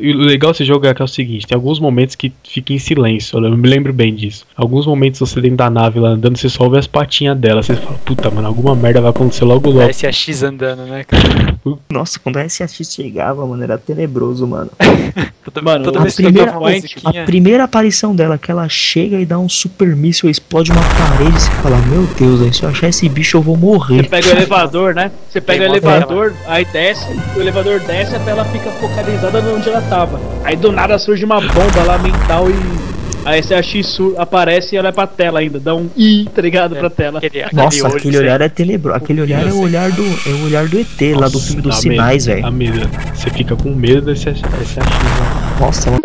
o 0.00 0.16
legal 0.26 0.50
desse 0.52 0.64
jogo 0.64 0.86
é 0.86 0.92
que 0.94 1.00
é 1.00 1.04
o 1.04 1.08
seguinte: 1.08 1.46
tem 1.46 1.54
alguns 1.54 1.80
momentos 1.80 2.14
que 2.14 2.32
fica 2.44 2.72
em 2.72 2.78
silêncio. 2.78 3.42
Eu 3.42 3.56
me 3.56 3.68
lembro 3.68 3.92
bem 3.92 4.14
disso. 4.14 4.44
Alguns 4.56 4.86
momentos 4.86 5.20
você 5.20 5.40
dentro 5.40 5.56
da 5.58 5.70
nave 5.70 5.98
lá 5.98 6.10
andando, 6.10 6.36
você 6.36 6.48
só 6.48 6.64
ouve 6.64 6.78
as 6.78 6.86
patinhas 6.86 7.38
dela. 7.38 7.62
Você 7.62 7.74
fala, 7.76 7.96
puta, 8.04 8.30
mano, 8.30 8.48
alguma 8.48 8.74
merda 8.74 9.00
vai 9.00 9.10
acontecer 9.10 9.44
logo 9.44 9.68
logo. 9.68 9.80
Parece 9.80 10.06
a 10.06 10.12
X 10.12 10.42
andando, 10.42 10.82
né, 10.84 11.04
cara? 11.04 11.22
Nossa, 11.90 12.18
quando 12.18 12.38
a 12.38 12.48
SAX 12.48 12.74
chegava, 12.92 13.46
mano, 13.46 13.62
era 13.62 13.78
tenebroso, 13.78 14.46
mano. 14.46 14.70
Toda, 15.44 15.60
Mano, 15.60 15.84
toda 15.84 15.98
a 15.98 16.02
vez 16.02 16.14
que 16.16 16.22
primeira- 16.22 16.52
uma 16.56 16.68
A 16.68 16.72
musiquinha. 16.72 17.24
primeira 17.24 17.64
aparição 17.64 18.14
dela, 18.14 18.38
que 18.38 18.48
ela 18.48 18.68
chega 18.68 19.18
e 19.20 19.26
dá 19.26 19.38
um 19.40 19.48
super 19.48 19.88
míssil, 19.96 20.30
explode 20.30 20.70
uma 20.70 20.80
parede, 20.80 21.32
você 21.40 21.50
fala, 21.62 21.76
meu 21.88 22.06
Deus, 22.16 22.42
aí, 22.42 22.52
se 22.54 22.62
eu 22.62 22.68
achar 22.68 22.88
esse 22.88 23.08
bicho 23.08 23.36
eu 23.38 23.42
vou 23.42 23.56
Você 23.56 23.60
morrer. 23.60 24.08
pega 24.08 24.28
o 24.28 24.30
elevador, 24.30 24.94
né? 24.94 25.10
Você 25.28 25.40
pega 25.40 25.64
o 25.64 25.66
elevador, 25.66 26.32
aí 26.46 26.64
desce, 26.66 27.04
o 27.36 27.40
elevador 27.40 27.80
desce 27.80 28.14
até 28.14 28.30
ela 28.30 28.44
fica 28.44 28.70
focalizada 28.70 29.40
onde 29.40 29.68
ela 29.68 29.82
tava. 29.82 30.20
Aí 30.44 30.54
do 30.54 30.70
nada 30.70 30.96
surge 30.96 31.24
uma 31.24 31.40
bomba 31.40 31.82
lá 31.86 31.98
mental 31.98 32.48
e. 32.48 32.91
Aí 33.24 33.40
esse 33.40 33.54
AX 33.54 33.86
sur- 33.86 34.14
aparece 34.18 34.74
e 34.74 34.78
ela 34.78 34.88
é 34.88 34.92
pra 34.92 35.06
tela 35.06 35.40
ainda, 35.40 35.58
dá 35.60 35.74
um 35.74 35.88
I, 35.96 36.28
tá 36.34 36.42
ligado? 36.42 36.76
Pra 36.76 36.90
tela. 36.90 37.18
Aquele, 37.18 37.44
Nossa, 37.52 37.86
olho 37.86 37.96
aquele 37.96 38.18
olhar 38.18 38.40
é 38.40 38.48
tenebroso. 38.48 38.96
Aquele 38.96 39.20
olhar 39.22 39.46
é 39.46 39.52
o 39.52 39.60
olhar 39.60 39.90
do, 39.92 40.02
é 40.02 40.30
o 40.30 40.44
olhar 40.44 40.68
do 40.68 40.78
ET, 40.78 40.88
lá 41.14 41.28
do 41.28 41.32
Nossa, 41.34 41.46
filme 41.46 41.62
dos 41.62 41.76
sinais, 41.78 42.26
velho. 42.26 42.42
Você 43.14 43.30
fica 43.30 43.56
com 43.56 43.70
medo 43.74 44.02
desse, 44.02 44.26
desse 44.30 44.80
achismo. 44.80 45.60
Nossa, 45.60 45.90
mano. 45.90 46.02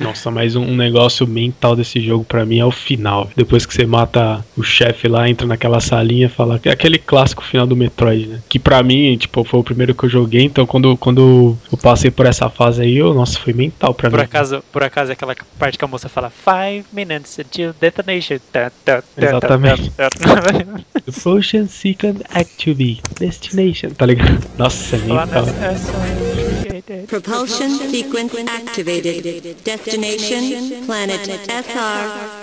Nossa, 0.00 0.30
mas 0.30 0.56
um, 0.56 0.74
negócio 0.76 1.26
mental 1.26 1.74
desse 1.76 2.00
jogo 2.00 2.24
pra 2.24 2.44
mim 2.44 2.58
é 2.58 2.64
o 2.64 2.70
final. 2.70 3.30
Depois 3.36 3.64
que 3.66 3.74
você 3.74 3.86
mata 3.86 4.44
o 4.56 4.62
chefe 4.62 5.08
lá, 5.08 5.28
entra 5.28 5.46
naquela 5.46 5.80
salinha, 5.80 6.28
fala 6.28 6.58
que 6.58 6.68
é 6.68 6.72
aquele 6.72 6.98
clássico 6.98 7.42
final 7.44 7.66
do 7.66 7.76
Metroid, 7.76 8.26
né? 8.26 8.40
Que 8.48 8.58
pra 8.58 8.82
mim, 8.82 9.16
tipo, 9.16 9.44
foi 9.44 9.60
o 9.60 9.64
primeiro 9.64 9.94
que 9.94 10.04
eu 10.04 10.08
joguei, 10.08 10.42
então 10.42 10.66
quando, 10.66 10.96
quando 10.96 11.56
eu 11.70 11.78
passei 11.78 12.10
por 12.10 12.26
essa 12.26 12.48
fase 12.48 12.82
aí, 12.82 12.96
eu, 12.96 13.14
nossa, 13.14 13.38
foi 13.38 13.52
mental 13.52 13.94
pra 13.94 14.10
Por 14.10 14.18
mim. 14.18 14.24
acaso, 14.24 14.62
por 14.72 14.82
acaso 14.82 15.10
é 15.10 15.14
aquela 15.14 15.34
parte 15.58 15.78
que 15.78 15.84
a 15.84 15.88
moça 15.88 16.08
fala 16.08 16.30
Five 16.30 16.84
minutes 16.92 17.38
until 17.38 17.72
detonation. 17.80 18.38
Tá, 18.52 18.70
tá, 18.84 19.02
tá, 19.02 19.04
Exatamente. 19.16 19.90
tá, 19.90 20.10
tá, 20.10 20.18
tá. 20.42 21.00
The 21.04 21.12
Potion 21.22 21.66
Second 21.68 22.22
Activity 22.34 23.00
Destination, 23.18 23.90
tá 23.90 24.06
ligado? 24.06 24.44
Nossa, 24.58 24.96
é 24.96 24.98
mental. 25.00 25.26
nessa- 25.26 26.73
Propulsion 26.86 27.70
sequence 27.90 28.36
activated. 28.46 29.56
Destination 29.64 30.84
planet 30.84 31.40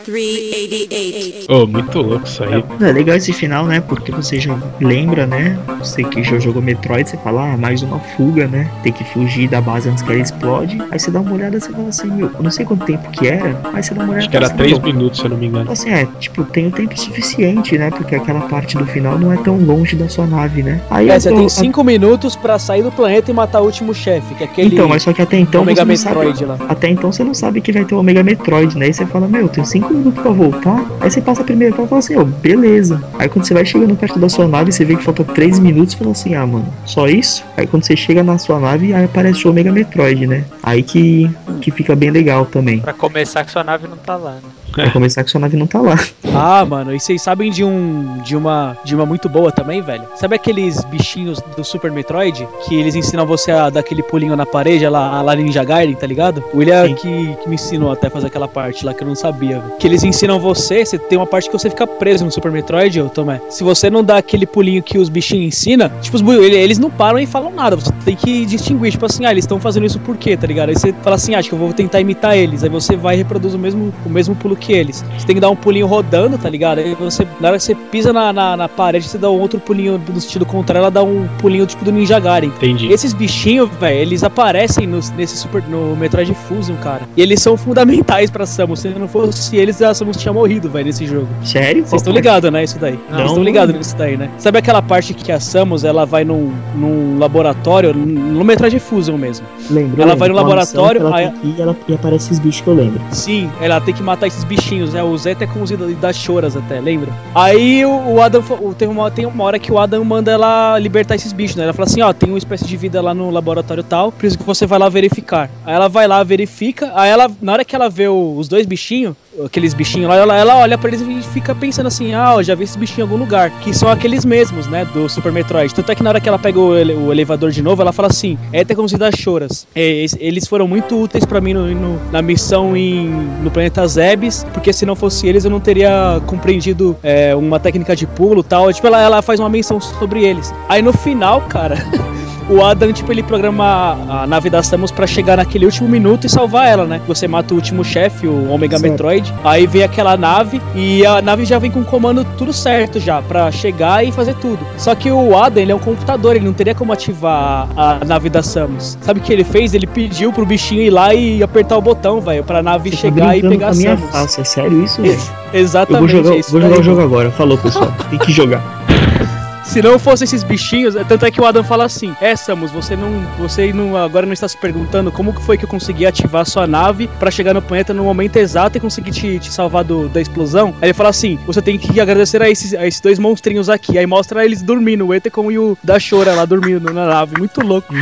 SR-388. 0.07 1.45
Ô, 1.47 1.67
muito 1.67 1.99
louco 2.01 2.25
isso 2.25 2.43
aí. 2.43 2.63
É 2.81 2.91
legal 2.91 3.15
esse 3.17 3.31
final, 3.33 3.67
né? 3.67 3.79
Porque 3.81 4.11
você 4.11 4.39
já 4.39 4.57
lembra, 4.79 5.27
né? 5.27 5.59
Você 5.77 6.03
que 6.03 6.23
já 6.23 6.39
jogou 6.39 6.59
Metroid, 6.59 7.07
você 7.07 7.17
fala, 7.17 7.53
ah, 7.53 7.57
mais 7.57 7.83
uma 7.83 7.99
fuga, 7.99 8.47
né? 8.47 8.67
Tem 8.81 8.91
que 8.91 9.03
fugir 9.03 9.47
da 9.47 9.61
base 9.61 9.87
antes 9.89 10.01
que 10.01 10.11
ela 10.11 10.19
explode. 10.21 10.81
Aí 10.89 10.99
você 10.99 11.11
dá 11.11 11.21
uma 11.21 11.33
olhada 11.33 11.57
e 11.57 11.61
você 11.61 11.71
fala 11.71 11.89
assim, 11.89 12.07
meu, 12.07 12.31
eu 12.33 12.41
não 12.43 12.49
sei 12.49 12.65
quanto 12.65 12.83
tempo 12.85 13.11
que 13.11 13.27
era, 13.27 13.61
mas 13.71 13.85
você 13.85 13.93
dá 13.93 14.01
uma 14.03 14.09
olhada 14.13 14.21
Acho 14.21 14.29
que 14.31 14.37
era 14.37 14.49
fala 14.49 14.59
assim, 14.63 14.69
3 14.71 14.79
meu, 14.83 14.93
minutos, 14.93 15.19
se 15.19 15.25
eu 15.25 15.29
não 15.29 15.37
me 15.37 15.45
engano. 15.45 15.71
Assim, 15.71 15.89
é, 15.91 16.07
tipo, 16.19 16.43
tem 16.45 16.65
o 16.65 16.71
tempo 16.71 16.99
suficiente, 16.99 17.77
né? 17.77 17.91
Porque 17.91 18.15
aquela 18.15 18.41
parte 18.41 18.75
do 18.75 18.87
final 18.87 19.19
não 19.19 19.31
é 19.31 19.37
tão 19.37 19.57
longe 19.59 19.95
da 19.95 20.09
sua 20.09 20.25
nave, 20.25 20.63
né? 20.63 20.81
Aí 20.89 21.09
É, 21.09 21.19
você 21.19 21.29
tô- 21.29 21.35
tem 21.35 21.47
5 21.47 21.83
minutos 21.83 22.35
pra 22.35 22.57
sair 22.57 22.81
do 22.81 22.91
planeta 22.91 23.29
e 23.29 23.33
matar 23.35 23.61
o 23.61 23.65
último 23.65 23.93
chefe, 23.93 24.30
é 24.39 24.43
aquele. 24.45 24.67
Então, 24.73 24.87
mas 24.87 25.03
só 25.03 25.13
que 25.13 25.21
até 25.21 25.37
então 25.37 25.61
Omega 25.61 25.81
você 25.83 25.87
não 25.87 25.95
sabe- 25.97 26.45
lá. 26.45 26.57
Até 26.69 26.89
então 26.89 27.11
você 27.11 27.23
não 27.23 27.33
sabe 27.33 27.61
que 27.61 27.71
vai 27.71 27.83
ter 27.85 27.95
o 27.95 27.99
Omega 27.99 28.23
Metroid, 28.23 28.77
né? 28.77 28.85
Aí 28.87 28.93
você 28.93 29.05
fala, 29.05 29.27
meu, 29.27 29.47
tem 29.49 29.63
5 29.63 29.93
minutos 29.93 30.21
pra 30.21 30.31
voltar. 30.31 30.85
Aí 30.99 31.09
você 31.09 31.21
passa 31.21 31.41
a 31.41 31.45
primeira 31.45 31.73
fase 31.75 31.85
e 31.85 31.89
fala 31.89 31.99
assim, 31.99 32.15
ó, 32.17 32.23
beleza. 32.23 33.03
Aí 33.19 33.27
quando 33.29 33.45
você 33.45 33.53
vai 33.53 33.65
chegando 33.65 33.95
perto 33.95 34.19
da 34.19 34.29
sua 34.29 34.47
nave, 34.47 34.71
você 34.71 34.85
vê 34.85 34.95
que 34.95 35.03
falta 35.03 35.23
3 35.23 35.59
minutos 35.59 35.93
e 35.93 35.97
fala 35.97 36.11
assim, 36.11 36.35
ah, 36.35 36.45
mano, 36.45 36.65
só 36.85 37.07
isso? 37.07 37.43
Aí 37.57 37.67
quando 37.67 37.83
você 37.83 37.95
chega 37.95 38.23
na 38.23 38.37
sua 38.37 38.59
nave, 38.59 38.93
aí 38.93 39.05
aparece 39.05 39.47
o 39.47 39.51
Omega 39.51 39.71
Metroid, 39.71 40.27
né? 40.27 40.43
Aí 40.63 40.83
que, 40.83 41.29
que 41.61 41.71
fica 41.71 41.95
bem 41.95 42.09
legal 42.11 42.45
também. 42.45 42.79
Pra 42.79 42.93
começar 42.93 43.43
que 43.43 43.51
sua 43.51 43.63
nave 43.63 43.87
não 43.87 43.97
tá 43.97 44.15
lá, 44.15 44.31
né? 44.33 44.41
Vai 44.75 44.91
começar 44.91 45.23
que 45.23 45.31
sua 45.31 45.39
nave 45.41 45.57
não 45.57 45.67
tá 45.67 45.81
lá. 45.81 45.97
Ah, 46.33 46.65
mano, 46.65 46.93
e 46.93 46.99
vocês 46.99 47.21
sabem 47.21 47.51
de 47.51 47.63
um 47.63 48.19
de 48.23 48.35
uma 48.35 48.77
de 48.83 48.95
uma 48.95 49.05
muito 49.05 49.27
boa 49.27 49.51
também, 49.51 49.81
velho? 49.81 50.03
Sabe 50.15 50.35
aqueles 50.35 50.83
bichinhos 50.85 51.41
do 51.57 51.63
Super 51.63 51.91
Metroid 51.91 52.47
que 52.65 52.75
eles 52.75 52.95
ensinam 52.95 53.25
você 53.25 53.51
a 53.51 53.69
dar 53.69 53.81
aquele 53.81 54.01
pulinho 54.01 54.35
na 54.35 54.45
parede 54.45 54.87
lá, 54.87 55.21
lá 55.21 55.35
Ninja 55.35 55.63
Gaiden, 55.63 55.95
tá 55.95 56.07
ligado? 56.07 56.43
O 56.53 56.57
William 56.57 56.93
que, 56.93 57.35
que 57.35 57.49
me 57.49 57.55
ensinou 57.55 57.91
até 57.91 58.07
a 58.07 58.09
fazer 58.09 58.27
aquela 58.27 58.47
parte 58.47 58.85
lá 58.85 58.93
que 58.93 59.03
eu 59.03 59.07
não 59.07 59.15
sabia. 59.15 59.59
velho. 59.59 59.73
Que 59.77 59.87
eles 59.87 60.03
ensinam 60.03 60.39
você, 60.39 60.85
você 60.85 60.97
tem 60.97 61.17
uma 61.17 61.27
parte 61.27 61.49
que 61.49 61.57
você 61.57 61.69
fica 61.69 61.85
preso 61.85 62.23
no 62.23 62.31
Super 62.31 62.51
Metroid, 62.51 63.01
ô 63.01 63.09
Tomé. 63.09 63.41
Se 63.49 63.63
você 63.63 63.89
não 63.89 64.03
dá 64.03 64.17
aquele 64.17 64.45
pulinho 64.45 64.81
que 64.81 64.97
os 64.97 65.09
bichinhos 65.09 65.47
ensinam, 65.55 65.91
tipo, 66.01 66.15
os, 66.15 66.21
eles 66.21 66.79
não 66.79 66.89
param 66.89 67.19
e 67.19 67.25
falam 67.25 67.51
nada. 67.51 67.75
Você 67.75 67.91
tem 68.05 68.15
que 68.15 68.45
distinguir, 68.45 68.91
tipo 68.91 69.05
assim, 69.05 69.25
ah, 69.25 69.31
eles 69.31 69.43
estão 69.43 69.59
fazendo 69.59 69.85
isso 69.85 69.99
por 69.99 70.15
quê, 70.17 70.37
tá 70.37 70.47
ligado? 70.47 70.69
Aí 70.69 70.75
você 70.75 70.93
fala 71.01 71.15
assim, 71.15 71.35
ah, 71.35 71.39
acho 71.39 71.49
que 71.49 71.55
eu 71.55 71.59
vou 71.59 71.73
tentar 71.73 71.99
imitar 71.99 72.37
eles. 72.37 72.63
Aí 72.63 72.69
você 72.69 72.95
vai 72.95 73.15
e 73.15 73.17
reproduz 73.17 73.53
o 73.53 73.59
mesmo, 73.59 73.93
o 74.05 74.09
mesmo 74.09 74.35
pulo 74.35 74.55
que 74.61 74.71
eles. 74.73 75.03
Você 75.17 75.25
tem 75.25 75.35
que 75.35 75.41
dar 75.41 75.49
um 75.49 75.55
pulinho 75.55 75.87
rodando, 75.87 76.37
tá 76.37 76.49
ligado? 76.49 76.79
Aí 76.79 76.95
você, 76.95 77.27
na 77.39 77.49
hora 77.49 77.57
que 77.57 77.63
você 77.63 77.75
pisa 77.75 78.13
na, 78.13 78.31
na, 78.31 78.55
na 78.55 78.69
parede, 78.69 79.07
você 79.07 79.17
dá 79.17 79.29
um 79.29 79.39
outro 79.39 79.59
pulinho 79.59 80.01
no 80.07 80.21
sentido 80.21 80.45
contrário, 80.45 80.79
ela 80.83 80.91
dá 80.91 81.03
um 81.03 81.27
pulinho 81.39 81.65
tipo 81.65 81.83
do 81.83 81.91
Ninja 81.91 82.19
Gaiden. 82.19 82.49
Entendi. 82.55 82.91
Esses 82.91 83.13
bichinhos, 83.13 83.69
velho, 83.79 83.99
eles 83.99 84.23
aparecem 84.23 84.87
no, 84.87 84.99
nesse 85.17 85.37
super, 85.37 85.63
no 85.63 85.95
Metroid 85.95 86.33
Fusion, 86.47 86.75
cara. 86.77 87.01
E 87.17 87.21
eles 87.21 87.41
são 87.41 87.57
fundamentais 87.57 88.29
pra 88.29 88.45
Samus. 88.45 88.79
Se 88.79 88.89
não 88.89 89.07
fosse 89.07 89.57
eles, 89.57 89.81
a 89.81 89.93
Samus 89.93 90.17
tinha 90.17 90.33
morrido, 90.33 90.69
velho, 90.69 90.85
nesse 90.85 91.05
jogo. 91.05 91.27
Sério? 91.43 91.85
Vocês 91.85 92.01
estão 92.01 92.13
ligados, 92.13 92.49
né? 92.51 92.63
Isso 92.63 92.77
daí. 92.79 92.99
Não. 93.09 93.17
Vocês 93.17 93.29
estão 93.29 93.43
ligados 93.43 93.75
nisso 93.75 93.95
daí, 93.97 94.17
né? 94.17 94.29
Sabe 94.37 94.57
aquela 94.59 94.81
parte 94.81 95.13
que 95.13 95.31
a 95.31 95.39
Samus 95.39 95.83
ela 95.83 96.05
vai 96.05 96.23
num, 96.23 96.51
num 96.75 97.17
laboratório, 97.19 97.93
no 97.93 98.43
Metroid 98.43 98.79
Fusion 98.79 99.17
mesmo? 99.17 99.45
Lembro. 99.69 100.01
Ela 100.01 100.11
lembro. 100.13 100.19
vai 100.19 100.29
no 100.29 100.35
Uma 100.35 100.41
laboratório, 100.41 101.07
aí- 101.13 101.23
Ela 101.23 101.31
tem 101.31 101.41
que 101.41 101.47
ir, 101.47 101.55
e 101.57 101.61
ela, 101.61 101.77
e 101.87 101.93
aparece 101.93 102.25
esses 102.27 102.39
bichos 102.39 102.61
que 102.61 102.67
eu 102.67 102.73
lembro. 102.75 103.01
Sim, 103.11 103.49
ela 103.61 103.79
tem 103.81 103.93
que 103.93 104.03
matar 104.03 104.27
esses 104.27 104.43
bichinhos, 104.55 104.93
né? 104.93 105.01
Os 105.01 105.25
Etecons 105.25 105.71
e 105.71 105.77
da- 105.77 105.87
e 105.89 105.93
das 105.95 106.15
choras 106.17 106.55
até, 106.57 106.79
lembra? 106.81 107.09
Aí 107.33 107.85
o, 107.85 108.15
o 108.15 108.21
Adam 108.21 108.43
o- 108.61 108.73
tem 108.73 108.87
uma, 108.87 109.09
tem 109.09 109.25
uma 109.25 109.43
hora 109.45 109.57
que 109.57 109.71
o 109.71 109.79
Adam 109.79 110.03
manda 110.03 110.29
ela 110.31 110.77
libertar 110.77 111.15
esses 111.15 111.31
bichos, 111.31 111.55
né? 111.55 111.63
Ela 111.63 111.73
fala 111.73 111.87
assim, 111.87 112.01
ó, 112.01 112.11
tem 112.11 112.29
uma 112.29 112.37
espécie 112.37 112.65
de 112.65 112.75
vida 112.75 113.01
lá 113.01 113.13
no 113.13 113.29
laboratório 113.29 113.83
tal, 113.83 114.11
por 114.11 114.25
isso 114.25 114.37
que 114.37 114.43
você 114.43 114.65
vai 114.65 114.77
lá 114.77 114.89
verificar. 114.89 115.49
Aí 115.65 115.73
ela 115.73 115.87
vai 115.87 116.07
lá, 116.07 116.21
verifica, 116.23 116.91
aí 116.95 117.09
ela, 117.09 117.29
na 117.41 117.53
hora 117.53 117.65
que 117.65 117.75
ela 117.75 117.89
vê 117.89 118.07
o- 118.07 118.35
os 118.37 118.47
dois 118.47 118.65
bichinhos, 118.65 119.15
aqueles 119.45 119.73
bichinhos 119.73 120.09
lá, 120.09 120.15
ela, 120.17 120.37
ela 120.37 120.57
olha 120.57 120.77
pra 120.77 120.89
eles 120.89 121.01
e 121.01 121.21
fica 121.31 121.53
pensando 121.55 121.87
assim, 121.87 122.13
ah, 122.13 122.33
eu 122.37 122.43
já 122.43 122.55
vi 122.55 122.63
esses 122.63 122.75
bichinhos 122.75 122.99
em 122.99 123.01
algum 123.03 123.17
lugar, 123.17 123.49
que 123.61 123.73
são 123.73 123.89
aqueles 123.89 124.25
mesmos, 124.25 124.67
né, 124.67 124.85
do 124.93 125.07
Super 125.09 125.31
Metroid. 125.31 125.73
Tanto 125.73 125.91
é 125.91 125.95
que 125.95 126.03
na 126.03 126.09
hora 126.09 126.19
que 126.19 126.27
ela 126.27 126.37
pega 126.39 126.59
o, 126.59 126.75
ele- 126.75 126.93
o 126.93 127.11
elevador 127.11 127.51
de 127.51 127.61
novo, 127.61 127.81
ela 127.81 127.91
fala 127.93 128.07
assim, 128.09 128.37
Etecons 128.51 128.91
e 128.91 128.97
das 128.97 129.15
choras. 129.15 129.65
É, 129.75 130.03
es- 130.03 130.17
eles 130.19 130.47
foram 130.47 130.67
muito 130.67 131.01
úteis 131.01 131.25
pra 131.25 131.39
mim 131.39 131.53
no- 131.53 131.67
no- 131.73 132.01
na 132.11 132.21
missão 132.21 132.75
em, 132.75 133.07
no 133.43 133.49
planeta 133.51 133.85
Zebes, 133.87 134.45
porque 134.53 134.71
se 134.73 134.85
não 134.85 134.95
fosse 134.95 135.27
eles 135.27 135.45
eu 135.45 135.51
não 135.51 135.59
teria 135.59 136.21
compreendido 136.25 136.97
é, 137.03 137.35
uma 137.35 137.59
técnica 137.59 137.95
de 137.95 138.05
pulo 138.07 138.43
tal. 138.43 138.71
Tipo, 138.73 138.87
ela, 138.87 139.01
ela 139.01 139.21
faz 139.21 139.39
uma 139.39 139.49
menção 139.49 139.79
sobre 139.79 140.23
eles. 140.23 140.53
Aí 140.69 140.81
no 140.81 140.91
final, 140.93 141.41
cara. 141.41 141.75
O 142.51 142.61
Adam, 142.61 142.91
tipo, 142.91 143.09
ele 143.13 143.23
programa 143.23 143.97
a, 144.09 144.27
nave 144.27 144.49
da 144.49 144.61
Samus 144.61 144.91
pra 144.91 145.07
chegar 145.07 145.37
naquele 145.37 145.63
último 145.63 145.87
minuto 145.87 146.27
e 146.27 146.29
salvar 146.29 146.67
ela, 146.67 146.85
né? 146.85 146.99
Você 147.07 147.25
mata 147.25 147.53
o 147.53 147.55
último 147.55 147.81
chefe, 147.81 148.27
o 148.27 148.51
Omega 148.51 148.77
Certo. 148.77 148.91
Metroid. 148.91 149.33
Aí 149.41 149.65
vem 149.65 149.83
aquela 149.83 150.17
nave 150.17 150.61
e 150.75 151.05
a 151.05 151.21
nave 151.21 151.45
já 151.45 151.57
vem 151.57 151.71
com 151.71 151.79
o 151.79 151.85
comando 151.85 152.25
tudo 152.37 152.51
certo 152.51 152.99
já, 152.99 153.21
pra 153.21 153.49
chegar 153.53 154.05
e 154.05 154.11
fazer 154.11 154.35
tudo. 154.35 154.59
Só 154.77 154.93
que 154.93 155.09
o 155.09 155.37
Adam, 155.37 155.63
ele 155.63 155.71
é 155.71 155.75
um 155.75 155.79
computador, 155.79 156.35
ele 156.35 156.43
não 156.43 156.51
teria 156.51 156.75
como 156.75 156.91
ativar 156.91 157.69
a, 157.73 158.03
nave 158.05 158.29
da 158.29 158.43
Samus. 158.43 158.97
Sabe 158.99 159.21
o 159.21 159.23
que 159.23 159.31
ele 159.31 159.45
fez? 159.45 159.73
Ele 159.73 159.87
pediu 159.87 160.33
pro 160.33 160.45
bichinho 160.45 160.81
ir 160.81 160.89
lá 160.89 161.13
e 161.13 161.41
apertar 161.41 161.77
o 161.77 161.81
botão, 161.81 162.19
velho, 162.19 162.43
pra 162.43 162.61
nave 162.61 162.89
Você 162.89 162.97
tá 162.97 163.01
chegar 163.01 163.37
e 163.37 163.41
brincando 163.41 163.59
pegar 163.59 163.69
a 163.69 163.75
minha 163.75 163.95
Samus. 163.95 164.11
face, 164.11 164.41
é 164.41 164.43
sério 164.43 164.83
isso, 164.83 164.99
velho? 165.01 165.17
Exatamente. 165.53 165.93
Eu 165.93 165.99
vou 165.99 166.23
jogar, 166.23 166.35
é 166.35 166.39
isso 166.39 166.51
vou 166.51 166.61
jogar 166.61 166.79
o 166.79 166.83
jogo 166.83 167.01
agora. 167.01 167.31
Falou, 167.31 167.57
pessoal. 167.57 167.93
Tem 168.09 168.19
que 168.19 168.31
jogar. 168.33 168.61
Se 169.63 169.81
não 169.81 169.97
fossem 169.97 170.25
esses 170.25 170.43
bichinhos, 170.43 170.95
tanto 171.07 171.25
é 171.25 171.31
que 171.31 171.39
o 171.39 171.45
Adam 171.45 171.63
fala 171.63 171.85
assim: 171.85 172.13
É, 172.19 172.35
Samus, 172.35 172.71
você 172.71 172.95
não. 172.95 173.21
Você 173.37 173.71
não, 173.71 173.95
agora 173.95 174.25
não 174.25 174.33
está 174.33 174.47
se 174.47 174.57
perguntando 174.57 175.11
como 175.11 175.31
que 175.33 175.41
foi 175.41 175.57
que 175.57 175.63
eu 175.63 175.69
consegui 175.69 176.05
ativar 176.05 176.45
sua 176.45 176.67
nave 176.67 177.07
pra 177.19 177.31
chegar 177.31 177.53
no 177.53 177.61
planeta 177.61 177.93
no 177.93 178.03
momento 178.03 178.35
exato 178.35 178.77
e 178.77 178.81
conseguir 178.81 179.11
te, 179.11 179.39
te 179.39 179.51
salvar 179.51 179.83
do- 179.85 180.09
da 180.09 180.19
explosão. 180.19 180.75
Aí 180.81 180.87
ele 180.89 180.93
fala 180.93 181.09
assim: 181.09 181.39
você 181.45 181.61
tem 181.61 181.77
que 181.77 182.01
agradecer 182.01 182.41
a 182.41 182.49
esses, 182.49 182.73
a 182.73 182.85
esses 182.85 182.99
dois 182.99 183.17
monstrinhos 183.17 183.69
aqui. 183.69 183.97
Aí 183.97 184.05
mostra 184.05 184.43
eles 184.43 184.61
dormindo, 184.61 185.07
o 185.07 185.13
Etecon 185.13 185.49
e 185.51 185.57
o 185.57 185.77
da 185.81 185.97
Chora 185.99 186.33
lá 186.33 186.43
dormindo 186.43 186.91
na 186.91 187.05
nave. 187.05 187.37
Muito 187.37 187.61
louco. 187.65 187.93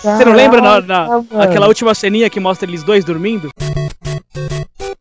Você 0.00 0.24
não 0.24 0.32
lembra 0.32 0.60
na, 0.60 0.80
na- 0.80 1.22
aquela 1.42 1.66
última 1.66 1.92
ceninha 1.94 2.30
que 2.30 2.38
mostra 2.38 2.68
eles 2.68 2.84
dois 2.84 3.04
dormindo? 3.04 3.48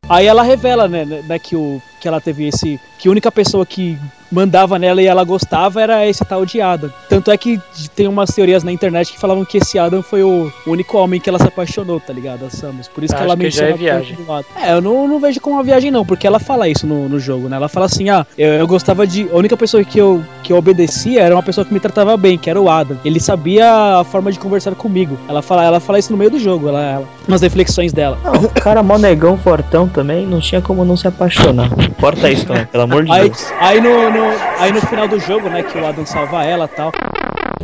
Aí 0.09 0.25
ela 0.27 0.43
revela, 0.43 0.87
né, 0.87 1.03
né, 1.05 1.39
que, 1.39 1.55
o, 1.55 1.81
que 2.05 2.07
ela 2.07 2.21
teve 2.21 2.47
esse. 2.47 2.79
Que 2.99 3.07
a 3.07 3.11
única 3.11 3.31
pessoa 3.31 3.65
que 3.65 3.97
mandava 4.31 4.77
nela 4.77 5.01
e 5.01 5.07
ela 5.07 5.23
gostava 5.23 5.81
era 5.81 6.05
esse 6.05 6.23
tal 6.23 6.45
de 6.45 6.61
Adam. 6.61 6.91
Tanto 7.09 7.31
é 7.31 7.37
que 7.37 7.59
tem 7.95 8.07
umas 8.07 8.29
teorias 8.29 8.63
na 8.63 8.71
internet 8.71 9.11
que 9.11 9.19
falavam 9.19 9.45
que 9.45 9.57
esse 9.57 9.79
Adam 9.79 10.03
foi 10.03 10.23
o 10.23 10.51
único 10.67 10.97
homem 10.97 11.19
que 11.19 11.29
ela 11.29 11.39
se 11.39 11.47
apaixonou, 11.47 11.99
tá 11.99 12.13
ligado? 12.13 12.45
A 12.45 12.49
Samus. 12.49 12.87
Por 12.87 13.03
isso 13.03 13.13
que 13.15 13.21
Acho 13.21 13.31
ela 13.31 13.37
que 13.37 13.49
já 13.49 13.65
é 13.65 13.69
menciona 13.69 13.71
tanto 13.71 13.79
viagem. 13.79 14.15
do 14.17 14.31
Adam. 14.31 14.45
É, 14.61 14.73
eu 14.73 14.81
não, 14.81 15.07
não 15.07 15.19
vejo 15.19 15.41
como 15.41 15.55
uma 15.55 15.63
viagem, 15.63 15.89
não, 15.89 16.05
porque 16.05 16.27
ela 16.27 16.39
fala 16.39 16.67
isso 16.69 16.85
no, 16.85 17.09
no 17.09 17.19
jogo, 17.19 17.49
né? 17.49 17.55
Ela 17.55 17.67
fala 17.67 17.87
assim: 17.87 18.09
ah, 18.09 18.25
eu, 18.37 18.53
eu 18.53 18.67
gostava 18.67 19.07
de. 19.07 19.27
A 19.31 19.35
única 19.35 19.57
pessoa 19.57 19.83
que 19.83 19.97
eu, 19.97 20.23
que 20.43 20.53
eu 20.53 20.57
obedecia 20.57 21.21
era 21.23 21.35
uma 21.35 21.43
pessoa 21.43 21.65
que 21.65 21.73
me 21.73 21.79
tratava 21.79 22.15
bem, 22.17 22.37
que 22.37 22.49
era 22.49 22.61
o 22.61 22.69
Adam. 22.69 22.97
Ele 23.03 23.19
sabia 23.19 23.99
a 23.99 24.03
forma 24.03 24.31
de 24.31 24.37
conversar 24.37 24.75
comigo. 24.75 25.17
Ela 25.27 25.41
fala, 25.41 25.63
ela 25.63 25.79
fala 25.79 25.97
isso 25.97 26.11
no 26.11 26.17
meio 26.17 26.29
do 26.29 26.39
jogo, 26.39 26.69
ela, 26.69 26.83
ela, 26.83 27.07
nas 27.27 27.41
reflexões 27.41 27.91
dela. 27.91 28.17
Não, 28.23 28.33
o 28.33 28.49
cara 28.49 28.83
mó 28.83 28.97
negão, 28.97 29.37
fortão 29.37 29.87
também, 29.87 30.25
não 30.25 30.39
tinha 30.39 30.61
como 30.61 30.85
não 30.85 30.97
se 30.97 31.07
apaixonar. 31.07 31.69
Corta 31.99 32.29
isso, 32.29 32.45
também, 32.45 32.65
pelo 32.65 32.83
amor 32.83 33.03
de 33.05 33.11
Aí, 33.11 33.21
Deus. 33.29 33.51
aí, 33.59 33.81
no, 33.81 34.09
no- 34.11 34.35
aí 34.59 34.71
no 34.71 34.81
final 34.81 35.07
do 35.07 35.19
jogo, 35.19 35.49
né, 35.49 35.63
que 35.63 35.77
o 35.77 35.85
Adam 35.87 36.05
salva 36.05 36.43
ela 36.43 36.65
e 36.65 36.75
tal. 36.75 36.91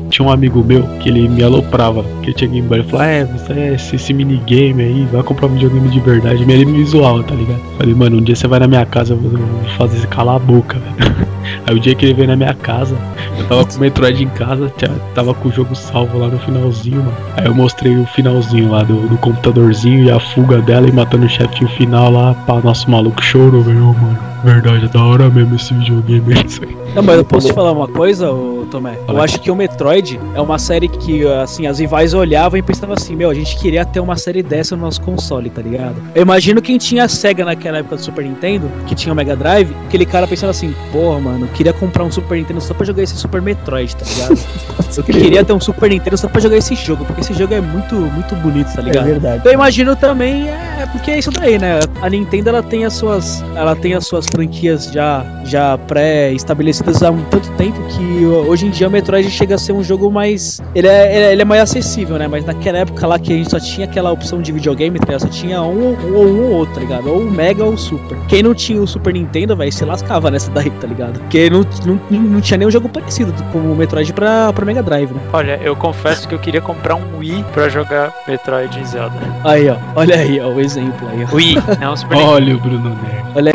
Tinha 0.09 0.27
um 0.27 0.31
amigo 0.31 0.63
meu 0.63 0.83
que 0.99 1.09
ele 1.09 1.27
me 1.27 1.43
aloprava, 1.43 2.03
que 2.21 2.27
ele 2.27 2.33
tinha 2.33 2.49
Game 2.49 2.67
Boy. 2.67 2.79
Ele 2.79 2.87
falou: 2.87 3.05
É, 3.05 3.25
você 3.25 3.53
é 3.53 3.73
esse, 3.75 3.95
esse 3.95 4.13
minigame 4.13 4.83
aí, 4.83 5.07
vai 5.11 5.23
comprar 5.23 5.47
um 5.47 5.53
videogame 5.53 5.89
de 5.89 5.99
verdade. 5.99 6.43
Ele 6.43 6.65
me 6.65 6.83
zoava, 6.85 7.23
tá 7.23 7.35
ligado? 7.35 7.59
Falei, 7.77 7.93
mano, 7.93 8.17
um 8.17 8.21
dia 8.21 8.35
você 8.35 8.47
vai 8.47 8.59
na 8.59 8.67
minha 8.67 8.85
casa, 8.85 9.13
eu 9.13 9.17
vou 9.17 9.31
fazer 9.77 9.99
você 9.99 10.07
calar 10.07 10.35
a 10.35 10.39
boca, 10.39 10.77
velho. 10.77 11.31
Aí 11.65 11.75
o 11.75 11.79
dia 11.79 11.95
que 11.95 12.05
ele 12.05 12.13
veio 12.13 12.27
na 12.27 12.35
minha 12.35 12.53
casa, 12.53 12.95
eu 13.37 13.47
tava 13.47 13.65
com 13.65 13.75
o 13.75 13.79
Metroid 13.79 14.23
em 14.23 14.29
casa, 14.29 14.71
tava 15.13 15.33
com 15.33 15.49
o 15.49 15.51
jogo 15.51 15.75
salvo 15.75 16.17
lá 16.17 16.27
no 16.27 16.39
finalzinho, 16.39 16.97
mano. 16.97 17.17
Aí 17.35 17.45
eu 17.45 17.53
mostrei 17.53 17.97
o 17.97 18.05
finalzinho 18.05 18.71
lá 18.71 18.83
do, 18.83 19.07
do 19.07 19.17
computadorzinho 19.17 20.05
e 20.05 20.11
a 20.11 20.19
fuga 20.19 20.61
dela 20.61 20.87
e 20.87 20.91
matando 20.91 21.25
o 21.25 21.29
chefe 21.29 21.65
final 21.67 22.11
lá. 22.11 22.33
Pá, 22.45 22.61
nosso 22.61 22.89
maluco 22.89 23.21
chorou, 23.23 23.61
velho, 23.61 23.79
mano. 23.79 24.30
Verdade, 24.43 24.85
é 24.85 24.87
da 24.87 25.03
hora 25.03 25.29
mesmo 25.29 25.55
esse 25.55 25.73
videogame, 25.73 26.33
é 26.33 26.37
aí. 26.37 26.77
Não, 26.95 27.03
mas 27.03 27.17
eu 27.17 27.25
posso 27.25 27.47
te 27.47 27.53
falar 27.53 27.71
uma 27.71 27.87
coisa, 27.87 28.31
ô, 28.31 28.65
Tomé? 28.69 28.97
Eu 29.07 29.21
acho 29.21 29.39
que 29.39 29.51
o 29.51 29.55
Metroid 29.55 30.19
é 30.33 30.41
uma 30.41 30.57
série 30.57 30.87
que, 30.87 31.25
assim, 31.27 31.67
as 31.67 31.79
rivais 31.79 32.13
olhavam 32.13 32.57
e 32.57 32.61
pensavam 32.61 32.95
assim, 32.95 33.15
meu, 33.15 33.29
a 33.29 33.33
gente 33.33 33.57
queria 33.57 33.85
ter 33.85 33.99
uma 33.99 34.17
série 34.17 34.41
dessa 34.41 34.75
no 34.75 34.81
nosso 34.83 35.01
console, 35.01 35.49
tá 35.49 35.61
ligado? 35.61 35.95
Eu 36.15 36.23
imagino 36.23 36.61
quem 36.61 36.77
tinha 36.77 37.05
a 37.05 37.07
SEGA 37.07 37.45
naquela 37.45 37.77
época 37.77 37.95
do 37.95 38.01
Super 38.01 38.25
Nintendo, 38.25 38.69
que 38.87 38.95
tinha 38.95 39.13
o 39.13 39.15
Mega 39.15 39.35
Drive, 39.35 39.73
aquele 39.85 40.05
cara 40.05 40.27
pensando 40.27 40.49
assim, 40.49 40.73
porra, 40.91 41.19
mano, 41.19 41.45
eu 41.45 41.49
queria 41.49 41.73
comprar 41.73 42.03
um 42.03 42.11
Super 42.11 42.37
Nintendo 42.37 42.61
só 42.61 42.73
pra 42.73 42.85
jogar 42.85 43.03
esse 43.03 43.15
Super 43.15 43.41
Metroid, 43.41 43.95
tá 43.95 44.05
ligado? 44.05 44.39
eu 44.97 45.03
queria 45.03 45.45
ter 45.45 45.53
um 45.53 45.59
Super 45.59 45.89
Nintendo 45.89 46.17
só 46.17 46.27
pra 46.27 46.41
jogar 46.41 46.57
esse 46.57 46.75
jogo, 46.75 47.05
porque 47.05 47.21
esse 47.21 47.33
jogo 47.33 47.53
é 47.53 47.61
muito, 47.61 47.95
muito 47.95 48.35
bonito, 48.35 48.73
tá 48.73 48.81
ligado? 48.81 49.07
É 49.07 49.11
verdade. 49.11 49.41
Eu 49.45 49.53
imagino 49.53 49.95
também, 49.95 50.49
é 50.49 50.87
porque 50.91 51.11
é 51.11 51.19
isso 51.19 51.31
daí, 51.31 51.57
né? 51.57 51.79
A 52.01 52.09
Nintendo 52.09 52.49
ela 52.49 52.63
tem 52.63 52.85
as 52.85 52.93
suas, 52.93 53.43
ela 53.55 53.75
tem 53.75 53.93
as 53.93 54.05
suas 54.07 54.25
franquias 54.31 54.91
já, 54.91 55.23
já 55.45 55.77
pré-estabelecidas 55.77 57.01
há 57.03 57.11
um 57.11 57.21
tanto 57.25 57.49
tempo 57.51 57.79
que 57.89 58.25
hoje 58.25 58.67
em 58.67 58.69
dia 58.69 58.87
o 58.87 58.91
Metroid 58.91 59.29
chega 59.29 59.55
a 59.55 59.57
ser 59.57 59.73
um 59.73 59.83
jogo 59.83 60.09
mais, 60.11 60.61
ele 60.75 60.87
é, 60.87 61.15
ele 61.31 61.41
é- 61.41 61.41
é 61.41 61.45
mais 61.45 61.61
acessível, 61.61 62.17
né? 62.17 62.27
Mas 62.27 62.45
naquela 62.45 62.79
época 62.79 63.05
lá 63.07 63.17
que 63.19 63.33
a 63.33 63.35
gente 63.35 63.49
só 63.49 63.59
tinha 63.59 63.85
aquela 63.87 64.11
opção 64.11 64.41
de 64.41 64.51
videogame, 64.51 64.97
tá 64.99 65.05
ligado? 65.05 65.21
só 65.21 65.27
tinha 65.27 65.61
um 65.61 65.91
um 65.91 66.15
ou 66.15 66.25
um 66.25 66.41
ou 66.43 66.51
outro, 66.53 66.75
tá 66.75 66.79
ligado? 66.81 67.07
Ou 67.09 67.19
o 67.21 67.31
Mega 67.31 67.63
ou 67.63 67.73
o 67.73 67.77
Super. 67.77 68.17
Quem 68.27 68.41
não 68.43 68.53
tinha 68.53 68.81
o 68.81 68.87
Super 68.87 69.13
Nintendo, 69.13 69.55
velho, 69.55 69.71
se 69.71 69.83
lascava 69.85 70.31
nessa 70.31 70.49
daí, 70.51 70.69
tá 70.69 70.87
ligado? 70.87 71.19
Porque 71.19 71.49
não, 71.49 71.65
não, 71.85 71.99
não 72.19 72.41
tinha 72.41 72.57
nenhum 72.57 72.71
jogo 72.71 72.87
parecido 72.89 73.33
com 73.51 73.57
o 73.59 73.75
Metroid 73.75 74.11
pra, 74.13 74.51
pra 74.53 74.65
Mega 74.65 74.81
Drive, 74.83 75.11
né? 75.11 75.19
Olha, 75.33 75.59
eu 75.63 75.75
confesso 75.75 76.27
que 76.27 76.35
eu 76.35 76.39
queria 76.39 76.61
comprar 76.61 76.95
um 76.95 77.17
Wii 77.19 77.43
pra 77.53 77.67
jogar 77.69 78.13
Metroid 78.27 78.79
e 78.79 78.85
Zelda. 78.85 79.15
Aí, 79.43 79.69
ó, 79.69 79.75
olha 79.95 80.15
aí, 80.15 80.39
ó, 80.39 80.47
o 80.49 80.59
exemplo 80.59 81.07
aí, 81.11 81.25
ó. 81.29 81.35
Wii, 81.35 81.55
não 81.79 81.95
Super. 81.95 82.17
Olha 82.21 82.55
o 82.55 82.59
Bruno 82.59 82.89
Nerd. 82.89 83.25
Olha 83.35 83.51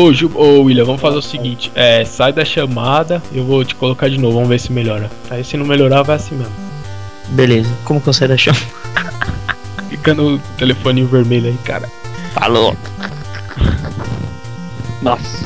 Ô, 0.00 0.12
Ju, 0.12 0.30
ô 0.36 0.60
William, 0.62 0.84
vamos 0.84 1.00
fazer 1.00 1.16
o 1.18 1.22
seguinte: 1.22 1.72
é, 1.74 2.04
sai 2.04 2.32
da 2.32 2.44
chamada, 2.44 3.20
eu 3.32 3.42
vou 3.44 3.64
te 3.64 3.74
colocar 3.74 4.08
de 4.08 4.16
novo, 4.16 4.34
vamos 4.34 4.48
ver 4.48 4.60
se 4.60 4.70
melhora. 4.72 5.10
Aí 5.28 5.42
se 5.42 5.56
não 5.56 5.66
melhorar, 5.66 6.02
vai 6.02 6.14
assim 6.14 6.36
mesmo. 6.36 6.52
Beleza, 7.30 7.68
como 7.84 8.00
que 8.00 8.08
eu 8.08 8.12
saio 8.12 8.28
da 8.28 8.36
chama? 8.36 8.56
Fica 9.90 10.14
no 10.14 10.38
telefoninho 10.56 11.08
vermelho 11.08 11.48
aí, 11.48 11.58
cara. 11.64 11.88
Falou. 12.32 12.76
Nossa. 15.02 15.44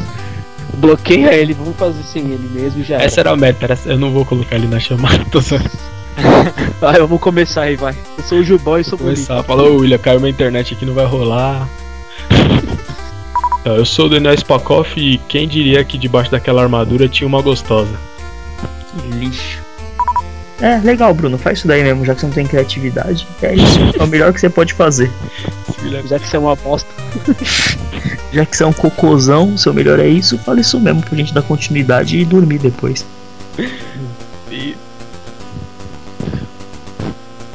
Bloqueia 0.74 1.32
ele, 1.32 1.55
vamos 1.55 1.74
fazer 1.76 2.03
sem 2.03 2.22
ele 2.24 2.50
mesmo 2.53 2.84
já 2.84 3.00
Essa 3.00 3.20
era 3.20 3.30
a 3.30 3.36
meta, 3.36 3.64
era- 3.64 3.78
eu 3.86 3.98
não 3.98 4.11
vou 4.11 4.24
colocar 4.26 4.57
ele 4.57 4.66
na 4.66 4.80
chamada, 4.80 5.24
tô 5.30 5.40
só 5.40 5.57
Vai, 6.78 6.98
vamos 6.98 7.20
começar 7.20 7.62
aí, 7.62 7.76
vai. 7.76 7.94
Eu 8.18 8.24
sou 8.24 8.38
o 8.40 8.44
Jubó 8.44 8.76
e 8.76 8.84
sou 8.84 8.98
bonito. 8.98 9.14
começar. 9.14 9.42
Falou, 9.44 9.76
William, 9.76 9.96
caiu 9.98 10.20
minha 10.20 10.30
internet 10.30 10.74
aqui, 10.74 10.84
não 10.84 10.92
vai 10.92 11.07
rolar. 11.07 11.66
Eu 13.64 13.84
sou 13.84 14.06
o 14.06 14.08
Daniel 14.08 14.36
Spakoff 14.36 14.98
e 15.00 15.18
quem 15.28 15.46
diria 15.46 15.84
que 15.84 15.96
debaixo 15.96 16.30
daquela 16.30 16.62
armadura 16.62 17.08
tinha 17.08 17.26
uma 17.26 17.40
gostosa? 17.40 17.94
Que 18.90 19.08
lixo. 19.18 19.62
É, 20.60 20.78
legal, 20.78 21.12
Bruno. 21.14 21.38
Faz 21.38 21.58
isso 21.58 21.68
daí 21.68 21.82
mesmo, 21.82 22.04
já 22.04 22.14
que 22.14 22.20
você 22.20 22.26
não 22.26 22.34
tem 22.34 22.46
criatividade. 22.46 23.26
É 23.40 23.54
isso. 23.54 23.78
É 23.98 24.02
o 24.02 24.06
melhor 24.06 24.32
que 24.32 24.40
você 24.40 24.48
pode 24.48 24.74
fazer. 24.74 25.10
Já 26.06 26.18
que 26.18 26.28
você 26.28 26.36
é 26.36 26.38
uma 26.38 26.56
bosta. 26.56 26.88
Já 28.32 28.46
que 28.46 28.56
você 28.56 28.62
é 28.62 28.66
um 28.66 28.72
cocôzão, 28.72 29.58
seu 29.58 29.74
melhor 29.74 30.00
é 30.00 30.08
isso, 30.08 30.38
fala 30.38 30.58
isso 30.58 30.80
mesmo 30.80 31.02
pra 31.02 31.14
gente 31.14 31.34
dar 31.34 31.42
continuidade 31.42 32.16
e 32.18 32.24
dormir 32.24 32.58
depois. 32.58 33.04
E 34.50 34.74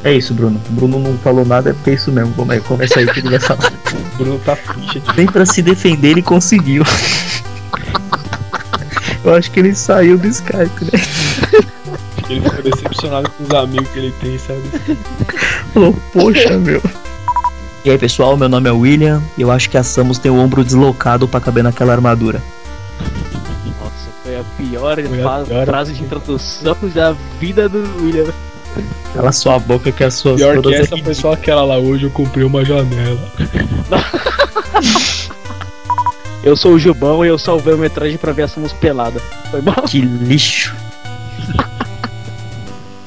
É 0.04 0.14
isso, 0.14 0.36
Bruno. 0.36 0.62
Bruno 0.70 1.00
não 1.00 1.18
falou 1.18 1.44
nada, 1.44 1.72
é 1.72 1.74
porque 1.74 1.90
é 1.90 1.94
isso 1.96 2.12
mesmo. 2.12 2.32
Vamos 2.38 2.54
aí, 2.54 2.62
começa 2.62 3.00
aí 3.00 3.08
que 3.08 3.20
ele 3.20 3.32
vai 3.32 3.40
falar. 3.40 3.74
O 4.20 4.24
Bruno 4.24 4.40
tá 4.40 4.56
ficha 4.56 5.00
de. 5.00 5.18
Nem 5.18 5.26
pra 5.28 5.46
se 5.46 5.62
defender 5.62 6.10
ele 6.10 6.22
conseguiu. 6.22 6.84
Eu 9.24 9.36
acho 9.36 9.52
que 9.52 9.60
ele 9.60 9.76
saiu 9.76 10.18
do 10.18 10.28
Skype, 10.28 10.86
né? 10.86 10.92
Ele 12.30 12.42
ficou 12.42 12.62
decepcionado 12.64 13.30
com 13.32 13.44
os 13.44 13.52
amigos 13.52 13.88
que 13.90 14.00
ele 14.00 14.14
tem, 14.22 14.38
sabe? 14.38 14.62
Falou, 15.74 15.94
poxa, 16.14 16.58
meu. 16.58 16.82
E 17.86 17.90
aí, 17.90 17.98
pessoal, 17.98 18.36
meu 18.38 18.50
nome 18.50 18.68
é 18.70 18.72
William 18.72 19.22
e 19.38 19.42
eu 19.42 19.52
acho 19.52 19.70
que 19.70 19.78
a 19.78 19.84
Samus 19.84 20.18
tem 20.18 20.32
o 20.32 20.38
ombro 20.38 20.64
deslocado 20.64 21.28
pra 21.28 21.40
caber 21.40 21.64
naquela 21.64 21.94
armadura. 21.94 22.42
Nossa, 23.80 24.10
foi 24.24 24.36
a 24.38 24.44
pior, 24.58 24.96
Foi 24.96 25.22
a 25.24 25.44
pior. 25.46 25.66
frase 25.66 25.94
de 25.94 26.04
introdução 26.04 26.76
da 26.94 27.16
vida 27.40 27.70
do 27.70 27.80
William. 28.02 28.26
Cala 29.18 29.32
sua 29.32 29.58
boca 29.60 29.92
que 29.92 30.04
as 30.04 30.14
suas 30.14 30.36
Pior 30.38 30.62
que 30.62 30.74
essa 30.76 30.94
aqui- 30.96 31.04
foi 31.04 31.14
só 31.16 31.32
aquela 31.34 31.64
lá 31.64 31.78
hoje, 31.78 32.04
eu 32.06 32.12
comprei 32.12 32.46
uma 32.46 32.64
janela. 32.64 33.20
Eu 36.44 36.56
sou 36.56 36.74
o 36.74 36.80
Gilbão 36.80 37.26
e 37.26 37.28
eu 37.28 37.38
salvei 37.38 37.74
o 37.74 37.78
metragem 37.78 38.18
pra 38.18 38.32
ver 38.32 38.44
a 38.44 38.48
Samus 38.48 38.72
pelada. 38.72 39.20
Foi 39.52 39.60
bom? 39.62 39.74
Que 39.86 40.00
lixo. 40.00 40.74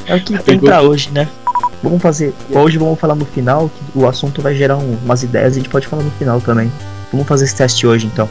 É 0.04 0.16
o 0.16 0.20
que 0.20 0.32
tem 0.34 0.42
Pegou. 0.58 0.68
pra 0.68 0.82
hoje, 0.82 1.08
né? 1.10 1.26
Vamos 1.82 2.02
fazer. 2.02 2.34
Hoje 2.50 2.76
vamos 2.76 2.98
falar 3.00 3.14
no 3.14 3.24
final, 3.24 3.70
que 3.70 3.98
o 3.98 4.06
assunto 4.06 4.42
vai 4.42 4.54
gerar 4.54 4.76
um- 4.76 4.98
umas 5.04 5.22
ideias 5.22 5.54
e 5.56 5.60
a 5.60 5.62
gente 5.62 5.70
pode 5.70 5.86
falar 5.86 6.02
no 6.02 6.10
final 6.12 6.38
também. 6.40 6.70
Vamos 7.12 7.26
fazer 7.26 7.46
esse 7.46 7.56
teste 7.56 7.86
hoje 7.86 8.06
então. 8.06 8.28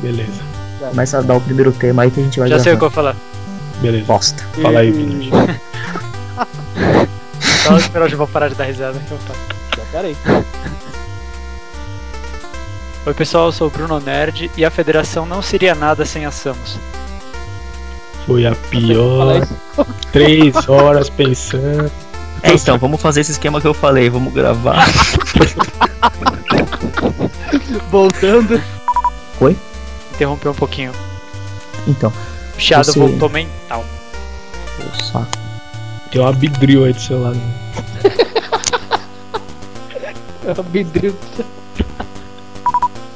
Beleza, 0.00 0.42
Começa 0.90 1.18
a 1.18 1.22
dar 1.22 1.36
o 1.36 1.40
primeiro 1.40 1.70
tema 1.70 2.02
aí 2.02 2.10
que 2.10 2.20
a 2.20 2.24
gente 2.24 2.40
vai 2.40 2.48
Já 2.48 2.58
sei 2.58 2.72
o 2.72 2.76
que 2.78 2.84
eu 2.84 2.88
vou 2.88 2.94
falar. 2.94 3.14
beleza. 3.80 4.04
Bosta. 4.06 4.42
Fala 4.60 4.80
aí, 4.80 4.90
Vini. 4.90 5.30
Só 7.64 7.76
esperar 7.76 8.10
eu 8.10 8.18
vou 8.18 8.26
parar 8.28 8.48
de 8.48 8.54
dar 8.54 8.64
risada 8.64 8.98
que 8.98 9.10
eu 9.10 9.18
falo. 9.18 9.38
Já, 9.76 9.82
peraí. 9.92 10.16
Oi 13.06 13.14
pessoal, 13.14 13.46
eu 13.46 13.52
sou 13.52 13.66
o 13.68 13.70
Bruno 13.70 14.00
Nerd 14.00 14.50
e 14.56 14.64
a 14.64 14.70
federação 14.70 15.26
não 15.26 15.42
seria 15.42 15.74
nada 15.74 16.04
sem 16.04 16.24
a 16.24 16.30
Samus. 16.30 16.78
Foi 18.26 18.46
a 18.46 18.54
pior. 18.54 19.46
Três 20.12 20.68
horas 20.68 21.10
pensando. 21.10 21.90
É, 22.42 22.52
então, 22.52 22.78
vamos 22.78 23.00
fazer 23.00 23.20
esse 23.22 23.32
esquema 23.32 23.60
que 23.60 23.66
eu 23.66 23.74
falei, 23.74 24.08
vamos 24.10 24.32
gravar. 24.32 24.86
Voltando. 27.90 28.60
Interrompeu 30.14 30.52
um 30.52 30.54
pouquinho. 30.54 30.92
Então, 31.86 32.12
O 32.56 32.60
chiado 32.60 32.84
Você- 32.86 32.98
voltou 32.98 33.28
mental. 33.28 33.84
o 34.78 35.02
saco. 35.04 35.43
Tem 36.14 36.22
uma 36.22 36.32
bidril 36.32 36.84
aí 36.84 36.92
do 36.92 37.00
seu 37.00 37.20
lado. 37.20 37.40
Vidril. 40.70 41.12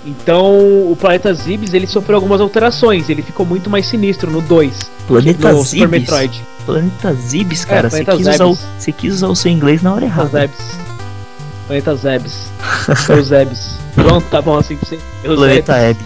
Então, 0.05 0.91
o 0.91 0.97
planeta 1.01 1.33
Zibs 1.33 1.73
ele 1.75 1.87
sofreu 1.87 2.17
algumas 2.17 2.41
alterações. 2.41 3.09
Ele 3.09 3.23
ficou 3.23 3.47
muito 3.47 3.71
mais 3.71 3.87
sinistro 3.87 4.33
no 4.33 4.43
2. 4.43 4.91
Planeta 5.07 5.53
no 5.53 5.65
Super. 5.65 5.87
Metroid. 5.87 6.43
Planeta 6.67 7.15
Zibs, 7.15 7.65
cara. 7.65 7.89
você, 7.89 8.03
Planeta 8.03 8.17
quis 8.17 8.35
usar 8.35 8.47
o, 8.47 8.55
Zebes. 8.55 8.69
você 8.79 8.91
quis 8.91 9.15
usar 9.15 9.29
o 9.29 9.37
seu 9.37 9.53
inglês 9.53 9.81
na 9.81 9.95
hora 9.95 10.05
errada. 10.05 10.31
Zebs. 10.31 10.79
Planeta 11.69 11.95
Zebs. 11.95 12.51
Foi 13.07 13.21
o 13.21 13.25
Zebs. 13.25 13.79
Pronto, 13.95 14.27
tá 14.29 14.43
bom 14.43 14.59
assim 14.59 14.75
pra 14.75 14.89
você. 14.89 14.99
Eu 15.23 15.37
Planeta 15.37 15.77
Hebe. 15.77 16.05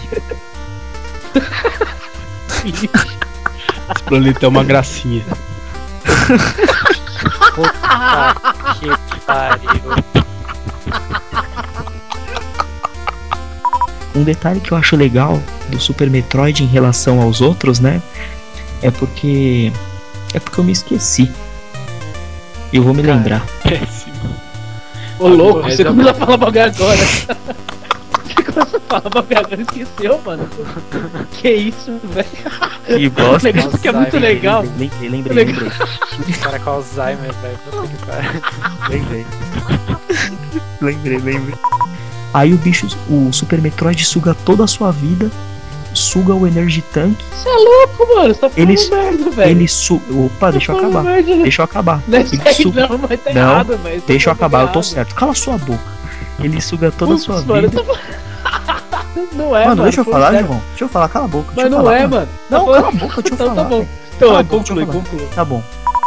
Esse 2.69 4.03
planeta 4.05 4.45
é 4.45 4.47
uma 4.47 4.63
gracinha. 4.63 5.25
Puta 7.55 8.35
que 8.79 9.19
pariu. 9.21 10.03
Um 14.15 14.23
detalhe 14.23 14.59
que 14.59 14.71
eu 14.71 14.77
acho 14.77 14.95
legal 14.95 15.41
do 15.69 15.79
Super 15.79 16.09
Metroid 16.09 16.63
em 16.63 16.67
relação 16.67 17.21
aos 17.21 17.41
outros, 17.41 17.79
né? 17.79 18.01
É 18.81 18.91
porque. 18.91 19.71
É 20.33 20.39
porque 20.39 20.59
eu 20.59 20.63
me 20.63 20.71
esqueci. 20.71 21.31
Eu 22.71 22.83
vou 22.83 22.93
me 22.93 23.01
lembrar. 23.01 23.45
Péssimo. 23.63 24.13
Ô 25.19 25.27
louco, 25.27 25.63
você 25.63 25.81
é 25.81 25.85
começou 25.85 26.11
a 26.11 26.13
falar 26.15 26.37
bagulho 26.37 26.63
agora. 26.63 26.99
A 28.97 29.01
falar 29.01 29.25
agora 29.39 29.55
e 29.57 29.61
esqueceu, 29.61 30.21
mano. 30.25 30.47
Que 31.31 31.51
isso, 31.51 31.99
velho. 32.03 32.27
Que 32.85 33.07
O 33.07 33.11
bosta. 33.11 33.51
negócio 33.51 33.79
que 33.79 33.87
é 33.87 33.91
muito 33.91 34.17
legal. 34.19 34.61
Lembrei, 34.77 35.09
lembrei, 35.09 35.35
Legal. 35.35 35.63
lembrei. 35.63 36.33
Cara 36.41 36.59
com 36.59 36.69
Alzheimer, 36.69 37.33
velho. 37.41 37.57
Puta 37.71 37.87
que 37.87 38.05
pariu. 38.05 38.41
Lembrei. 38.89 39.25
lembrei, 40.81 41.17
lembrei. 41.19 41.55
Aí 42.33 42.53
o 42.53 42.57
bicho, 42.57 42.87
o 43.09 43.31
Super 43.31 43.61
Metroid 43.61 44.03
suga 44.05 44.33
toda 44.33 44.63
a 44.63 44.67
sua 44.67 44.91
vida, 44.91 45.29
suga 45.93 46.33
o 46.33 46.47
Energy 46.47 46.81
Tank, 46.93 47.15
Você 47.31 47.47
é 47.47 47.53
louco, 47.55 48.15
mano. 48.15 48.33
Você 48.33 48.39
tá 48.41 48.49
falando 48.49 48.69
Eles- 48.69 48.89
merda, 48.89 49.29
velho. 49.29 49.51
ele 49.51 49.67
suga. 49.67 50.03
Opa, 50.15 50.51
deixa 50.51 50.71
eu 50.71 50.75
Tá 50.75 50.81
acabar. 50.87 51.03
merda? 51.03 51.35
Deixa 51.37 51.61
eu 51.61 51.65
acabar. 51.65 52.01
Não, 52.07 52.19
Ele 52.19 52.41
aí 52.45 52.53
suga. 52.55 52.87
não, 52.87 52.97
mas 52.97 53.21
tá 53.21 53.33
Não, 53.33 53.41
errado, 53.41 53.79
mas 53.83 54.03
Deixa 54.03 54.29
eu 54.29 54.35
tá 54.35 54.37
acabar, 54.45 54.61
eu 54.61 54.67
tô 54.69 54.79
errado. 54.79 54.83
certo. 54.83 55.15
Cala 55.15 55.33
sua 55.35 55.57
boca. 55.59 55.93
Ele 56.39 56.59
suga 56.59 56.91
toda 56.91 57.11
a 57.11 57.15
Putz, 57.15 57.25
sua 57.25 57.41
mano, 57.43 57.69
vida. 57.69 57.79
eu 57.79 57.83
tô- 57.85 57.97
Não 59.33 59.55
é, 59.55 59.59
mano, 59.65 59.69
mano. 59.69 59.83
deixa 59.83 60.01
eu 60.01 60.05
falar, 60.05 60.31
sério. 60.31 60.47
João. 60.47 60.61
Deixa 60.69 60.83
eu 60.83 60.89
falar, 60.89 61.09
cala 61.09 61.25
a 61.25 61.27
boca. 61.27 61.53
Mas 61.55 61.69
não 61.71 61.77
falar, 61.79 61.97
é, 61.97 62.07
mano. 62.07 62.29
Não, 62.49 62.65
Tá 62.65 62.71
cala 62.73 62.87
a 62.87 62.91
boca, 62.91 63.21
deixa 63.21 63.29
eu 63.29 63.33
Então 63.33 63.47
falar. 63.47 63.63
tá 63.63 63.63
bom. 63.69 63.85
Então, 64.15 64.39
é, 64.39 64.43
conclui, 64.43 64.85
conclui. 64.85 65.27
Tá 65.35 65.45
bom. 65.45 65.63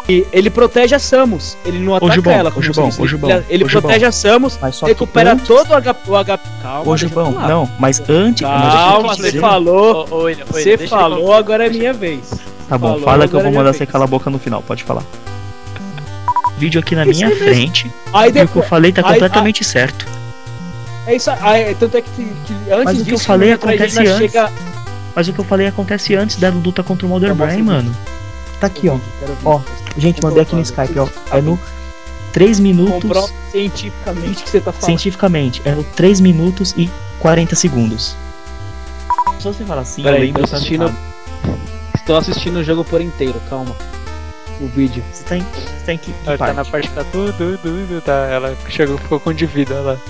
E 0.09 0.25
ele 0.33 0.49
protege 0.51 0.95
a 0.95 0.99
Samus. 1.01 1.57
Ele 1.65 1.81
não 1.81 1.97
ataca 1.97 2.13
Gilbão, 2.13 2.33
ela. 2.33 2.51
como 2.53 2.63
Gilbão, 2.63 2.91
você. 2.93 3.07
Gilbão, 3.09 3.29
ele 3.31 3.45
ele 3.49 3.65
protege 3.65 4.05
a 4.05 4.13
Samus, 4.13 4.57
recupera 4.85 5.33
antes- 5.33 5.49
todo 5.49 5.71
o 5.71 5.75
HP. 5.83 6.11
O 6.11 6.17
HP 6.25 6.41
calma, 6.63 6.93
Ô, 6.93 7.31
não, 7.49 7.69
mas 7.79 8.01
antes. 8.09 8.43
Calma, 8.47 9.15
você 9.17 9.23
dizer. 9.25 9.41
falou. 9.41 10.07
Ô, 10.09 10.15
ô, 10.15 10.23
William, 10.25 10.45
Você 10.47 10.79
falou, 10.87 11.33
agora 11.35 11.67
é 11.67 11.71
minha 11.71 11.93
vez. 11.93 12.31
Tá 12.69 12.79
bom, 12.79 12.89
Falou, 12.91 13.03
fala 13.05 13.27
que 13.29 13.35
eu 13.35 13.41
vou 13.41 13.51
é 13.51 13.55
mandar 13.55 13.73
você 13.73 13.85
calar 13.87 14.07
a 14.07 14.11
boca 14.11 14.31
no 14.31 14.39
final, 14.39 14.63
pode 14.63 14.85
falar. 14.85 15.03
Vídeo 16.59 16.81
aqui 16.81 16.95
na 16.95 17.05
minha 17.05 17.29
mesmo. 17.29 17.45
frente. 17.45 17.91
Aí 18.13 18.31
E 18.35 18.43
o 18.45 18.49
que 18.49 18.57
eu 18.57 18.63
falei 18.63 18.93
tá 18.93 19.03
aí- 19.07 19.13
completamente 19.15 19.63
certo. 19.65 20.07
É 21.07 21.15
isso 21.15 21.31
aí. 21.31 21.75
Tanto 21.75 21.97
é 21.97 22.03
que, 22.03 22.11
que 22.11 22.55
antes 22.71 22.85
Mas 22.85 23.01
o 23.01 23.05
que 23.05 23.11
eu 23.11 23.17
disso, 23.17 23.27
falei 23.27 23.49
o 23.49 23.53
Metroid 23.53 23.83
acontece 23.83 24.07
antes. 24.07 24.33
Chega... 24.33 24.53
Mas 25.15 25.29
o 25.29 25.33
que 25.33 25.39
eu 25.39 25.45
falei 25.45 25.67
acontece 25.67 26.15
antes 26.15 26.37
da 26.37 26.51
luta 26.51 26.83
contra 26.83 27.07
o 27.07 27.09
Mother 27.09 27.31
Tá 27.31 27.35
bom, 27.35 27.45
Brain, 27.45 27.59
sim. 27.59 27.63
mano. 27.63 27.97
Tá 28.61 28.67
aqui, 28.67 28.89
ó. 28.89 28.99
Ó, 29.45 29.61
gente, 29.97 30.23
mandei 30.23 30.43
aqui 30.43 30.55
no 30.55 30.63
Skype, 30.63 30.99
ó. 30.99 31.09
É 31.31 31.41
no 31.41 31.59
3 32.33 32.61
minutos. 32.61 33.03
Comprova 33.03 33.29
cientificamente 33.51 34.43
que 34.43 34.51
você 34.51 34.61
tá 34.61 34.73
falando. 34.73 34.85
Cientificamente, 34.85 35.63
é 35.65 35.73
no 35.73 35.85
3 35.85 36.21
minutos 36.21 36.75
e 36.77 36.91
40 37.21 37.55
segundos. 37.55 38.17
Só 39.39 39.53
você 39.53 39.65
falar 39.65 39.83
assim, 39.83 40.03
eu 40.03 40.05
Peraí, 40.05 40.27
lembro 40.27 40.43
tô 40.43 40.49
tá 40.49 40.57
assistindo. 40.57 40.95
Estou 41.95 42.17
assistindo 42.17 42.57
o 42.57 42.65
jogo 42.65 42.85
por 42.85 43.01
inteiro, 43.01 43.41
calma. 43.49 43.75
O 44.61 44.67
vídeo. 44.69 45.03
Você 45.13 45.25
tá 45.25 45.37
em, 45.37 45.43
você 45.43 45.85
tá 45.87 45.93
em 45.95 45.99
que, 45.99 46.13
que 46.13 46.19
Ela 46.27 46.39
tá 46.39 46.45
parte? 46.45 46.57
na 46.57 46.65
parte 46.65 46.89
que 46.89 46.95
tá 46.95 47.05
tudo, 47.05 47.33
tudo, 47.33 47.59
tudo, 47.59 48.01
tá. 48.03 48.27
Ela 48.31 48.57
chegou, 48.69 48.99
ficou 48.99 49.21
com 49.21 49.33
de 49.33 49.47
vida, 49.47 49.75
ela 49.75 50.01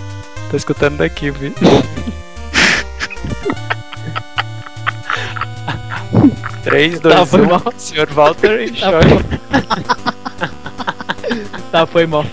tá 0.51 0.57
escutando 0.57 0.97
daqui, 0.99 1.31
viu? 1.31 1.53
Três, 6.63 6.99
dois, 7.01 7.15
Tá, 7.15 7.27
foi 7.27 7.43
um, 7.43 7.49
mal. 7.49 7.63
Sr. 7.77 8.09
Walter 8.13 8.61
e 8.63 8.71
Tá. 8.73 8.91
Tá, 11.71 11.87
foi 11.87 12.07
mal. 12.07 12.25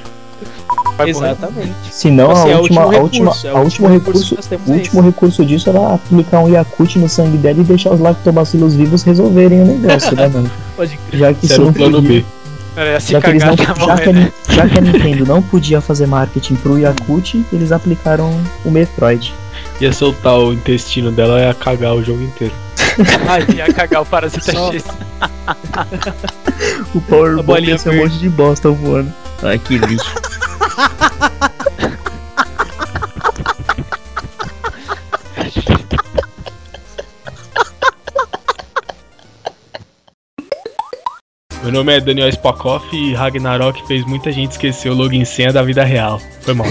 Vai 0.97 1.11
morrer. 1.11 1.31
Exatamente. 1.31 1.73
Se 1.91 2.11
não, 2.11 2.31
Assim, 2.31 2.49
a 2.49 2.51
é 2.51 2.55
o 2.55 2.61
última, 2.61 2.85
último 2.85 2.99
a 2.99 3.01
última, 3.01 3.29
recurso, 3.31 3.47
é 3.47 3.53
o 3.53 3.57
a 3.57 3.61
último 3.61 3.87
recurso 3.89 4.35
recurso, 4.35 4.53
o 4.53 4.71
é 4.71 4.75
último 4.75 5.01
recurso 5.01 5.45
disso 5.45 5.69
era 5.69 5.95
aplicar 5.95 6.39
um 6.39 6.49
Yakut 6.49 6.99
no 6.99 7.09
sangue 7.09 7.37
dela 7.37 7.59
e 7.59 7.63
deixar 7.63 7.91
os 7.91 7.99
lactobacilos 7.99 8.75
vivos 8.75 9.03
resolverem 9.03 9.61
o 9.61 9.65
negócio, 9.65 10.15
né, 10.15 10.27
mano? 10.27 10.49
Pode 10.75 10.97
crer. 11.09 11.19
Já 11.19 11.33
que 11.33 11.45
Isso 11.45 11.53
era 11.53 11.63
o 11.63 11.73
plano 11.73 12.01
B. 12.01 12.23
Já 12.75 13.21
que, 13.21 13.29
eles 13.29 13.43
cagar 13.43 13.57
não, 13.57 13.75
tá 13.75 13.85
já, 13.85 13.97
que 13.97 14.09
a, 14.09 14.53
já 14.53 14.69
que 14.69 14.77
a 14.77 14.81
Nintendo 14.81 15.25
não 15.25 15.41
podia 15.41 15.79
fazer 15.79 16.07
marketing 16.07 16.55
pro 16.55 16.79
Yakut, 16.79 17.45
eles 17.53 17.71
aplicaram 17.71 18.41
o 18.65 18.71
Metroid. 18.71 19.33
Ia 19.79 19.93
soltar 19.93 20.37
o 20.37 20.53
intestino 20.53 21.11
dela 21.11 21.39
e 21.39 21.43
ia 21.45 21.53
cagar 21.53 21.93
o 21.93 22.03
jogo 22.03 22.23
inteiro. 22.23 22.53
Ai, 23.29 23.45
ia 23.55 23.71
cagar 23.71 24.01
o 24.01 24.05
parasita 24.05 24.51
Só- 24.51 24.71
X. 24.71 24.83
O 26.93 27.43
bolinha 27.43 27.71
ia 27.71 27.77
ser 27.77 27.89
um 27.89 27.97
monte 27.97 28.17
de 28.17 28.29
bosta 28.29 28.69
voando. 28.69 29.13
Ai, 29.43 29.59
que 29.59 29.77
lixo. 29.77 30.11
Meu 41.63 41.71
nome 41.71 41.95
é 41.95 42.01
Daniel 42.01 42.29
Spakoff 42.29 42.85
e 42.93 43.13
Ragnarok 43.13 43.87
fez 43.87 44.05
muita 44.05 44.31
gente 44.31 44.51
esquecer 44.51 44.89
o 44.89 44.93
login 44.93 45.23
senha 45.23 45.51
da 45.53 45.63
vida 45.63 45.83
real. 45.83 46.21
Foi 46.41 46.53
mal. 46.53 46.67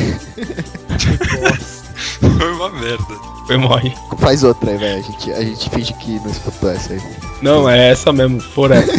Foi 2.21 2.53
uma 2.53 2.69
merda. 2.69 3.15
Foi 3.47 3.57
mal. 3.57 3.79
hein? 3.81 3.95
Faz 4.19 4.45
outra 4.45 4.71
aí, 4.71 4.77
velho. 4.77 4.99
A 4.99 5.03
gente, 5.03 5.33
a 5.33 5.43
gente 5.43 5.71
finge 5.71 5.95
que 5.95 6.21
não 6.21 6.31
escutou 6.31 6.71
essa 6.71 6.93
aí. 6.93 7.01
Não, 7.41 7.69
é 7.69 7.89
essa 7.91 8.13
mesmo, 8.13 8.39
for 8.41 8.71
essa. 8.71 8.93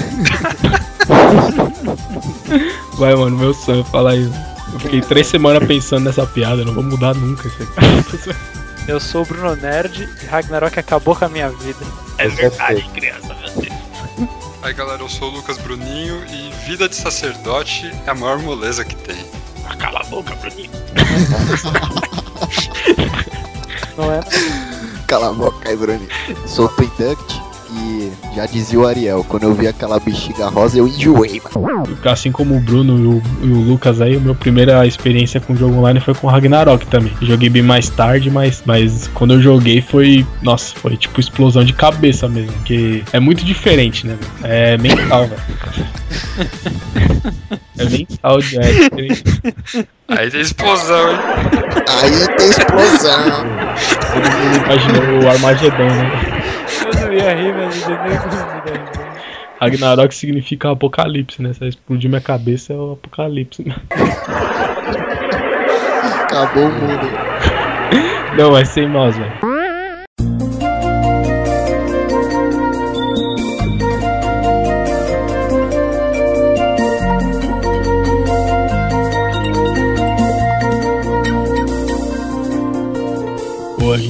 Vai, 2.97 3.15
mano, 3.15 3.37
meu 3.37 3.53
sonho 3.53 3.83
falar 3.85 4.15
isso. 4.15 4.33
Eu 4.73 4.79
fiquei 4.79 5.01
três 5.01 5.27
semanas 5.27 5.63
pensando 5.67 6.05
nessa 6.05 6.25
piada, 6.25 6.65
não 6.65 6.73
vou 6.73 6.83
mudar 6.83 7.13
nunca 7.13 7.47
isso 7.47 7.61
aqui. 7.61 8.35
Eu 8.87 8.99
sou 8.99 9.21
o 9.21 9.25
Bruno 9.25 9.55
Nerd 9.55 10.09
e 10.21 10.25
Ragnarok 10.25 10.77
acabou 10.79 11.15
com 11.15 11.25
a 11.25 11.29
minha 11.29 11.49
vida. 11.49 11.85
É 12.17 12.27
verdade, 12.27 12.83
criança, 12.93 13.33
meu 13.35 13.49
Deus. 13.61 13.72
Aí 14.63 14.73
galera, 14.73 15.01
eu 15.01 15.09
sou 15.09 15.29
o 15.29 15.35
Lucas 15.35 15.57
Bruninho 15.57 16.23
e 16.29 16.49
vida 16.65 16.87
de 16.87 16.95
sacerdote 16.95 17.91
é 18.07 18.09
a 18.09 18.15
maior 18.15 18.39
moleza 18.39 18.85
que 18.85 18.95
tem. 18.95 19.25
Ah, 19.67 19.75
cala 19.75 19.99
a 19.99 20.03
boca, 20.05 20.33
Bruninho. 20.35 20.71
Não 23.97 24.09
é? 24.13 24.21
Cala 25.05 25.31
a 25.31 25.33
boca 25.33 25.67
aí, 25.67 25.75
Bruninho. 25.75 26.07
Sou 26.47 26.67
o 26.67 26.69
Twin 26.69 26.89
Duct 26.97 27.35
e 27.35 27.42
já 28.35 28.45
dizia 28.45 28.79
o 28.79 28.87
Ariel, 28.87 29.23
quando 29.27 29.43
eu 29.43 29.53
vi 29.53 29.67
aquela 29.67 29.99
bexiga 29.99 30.47
rosa 30.47 30.77
eu 30.77 30.87
enjoei, 30.87 31.41
mano. 31.53 31.83
Assim 32.05 32.31
como 32.31 32.55
o 32.55 32.59
Bruno 32.59 32.97
e 32.97 33.07
o, 33.07 33.23
e 33.43 33.51
o 33.51 33.61
Lucas 33.61 34.01
aí, 34.01 34.15
a 34.15 34.19
minha 34.19 34.35
primeira 34.35 34.85
experiência 34.87 35.39
com 35.39 35.55
jogo 35.55 35.75
online 35.75 35.99
foi 35.99 36.13
com 36.13 36.27
Ragnarok 36.27 36.85
também. 36.87 37.13
Joguei 37.21 37.49
bem 37.49 37.61
mais 37.61 37.89
tarde, 37.89 38.29
mas, 38.29 38.63
mas 38.65 39.07
quando 39.13 39.35
eu 39.35 39.41
joguei 39.41 39.81
foi. 39.81 40.25
Nossa, 40.41 40.75
foi 40.75 40.97
tipo 40.97 41.19
explosão 41.19 41.63
de 41.63 41.73
cabeça 41.73 42.27
mesmo. 42.27 42.51
Porque 42.53 43.03
é 43.13 43.19
muito 43.19 43.43
diferente, 43.45 44.07
né? 44.07 44.17
É 44.43 44.77
mental, 44.77 45.27
velho. 45.27 45.41
É 47.75 47.85
mental, 47.85 48.37
é 48.37 48.71
diferente. 48.71 49.23
Aí 50.07 50.29
tem 50.29 50.41
explosão, 50.41 51.11
hein? 51.11 51.17
Aí 51.89 52.37
tem 52.37 52.49
explosão. 52.49 53.23
Todo 54.13 54.31
mundo 54.31 54.57
imaginou 54.63 55.23
o 55.23 55.29
Armagedon, 55.29 55.87
né? 55.87 56.43
Eu 57.13 57.19
não 57.19 57.25
ia 57.25 57.35
rir, 57.35 57.53
mas 57.53 57.87
eu 57.87 58.03
nem 58.03 58.17
consegui 58.17 58.43
rir. 58.71 58.81
Ragnarok 59.61 60.15
significa 60.15 60.71
apocalipse, 60.71 61.41
né? 61.41 61.53
Se 61.53 61.67
explodir 61.67 62.09
minha 62.09 62.21
cabeça 62.21 62.73
é 62.73 62.75
o 62.75 62.93
apocalipse. 62.93 63.63
Acabou 66.23 66.65
o 66.65 66.71
mundo. 66.71 67.07
Não, 68.35 68.51
mas 68.51 68.69
sem 68.69 68.89
nós, 68.89 69.15
velho. 69.15 69.31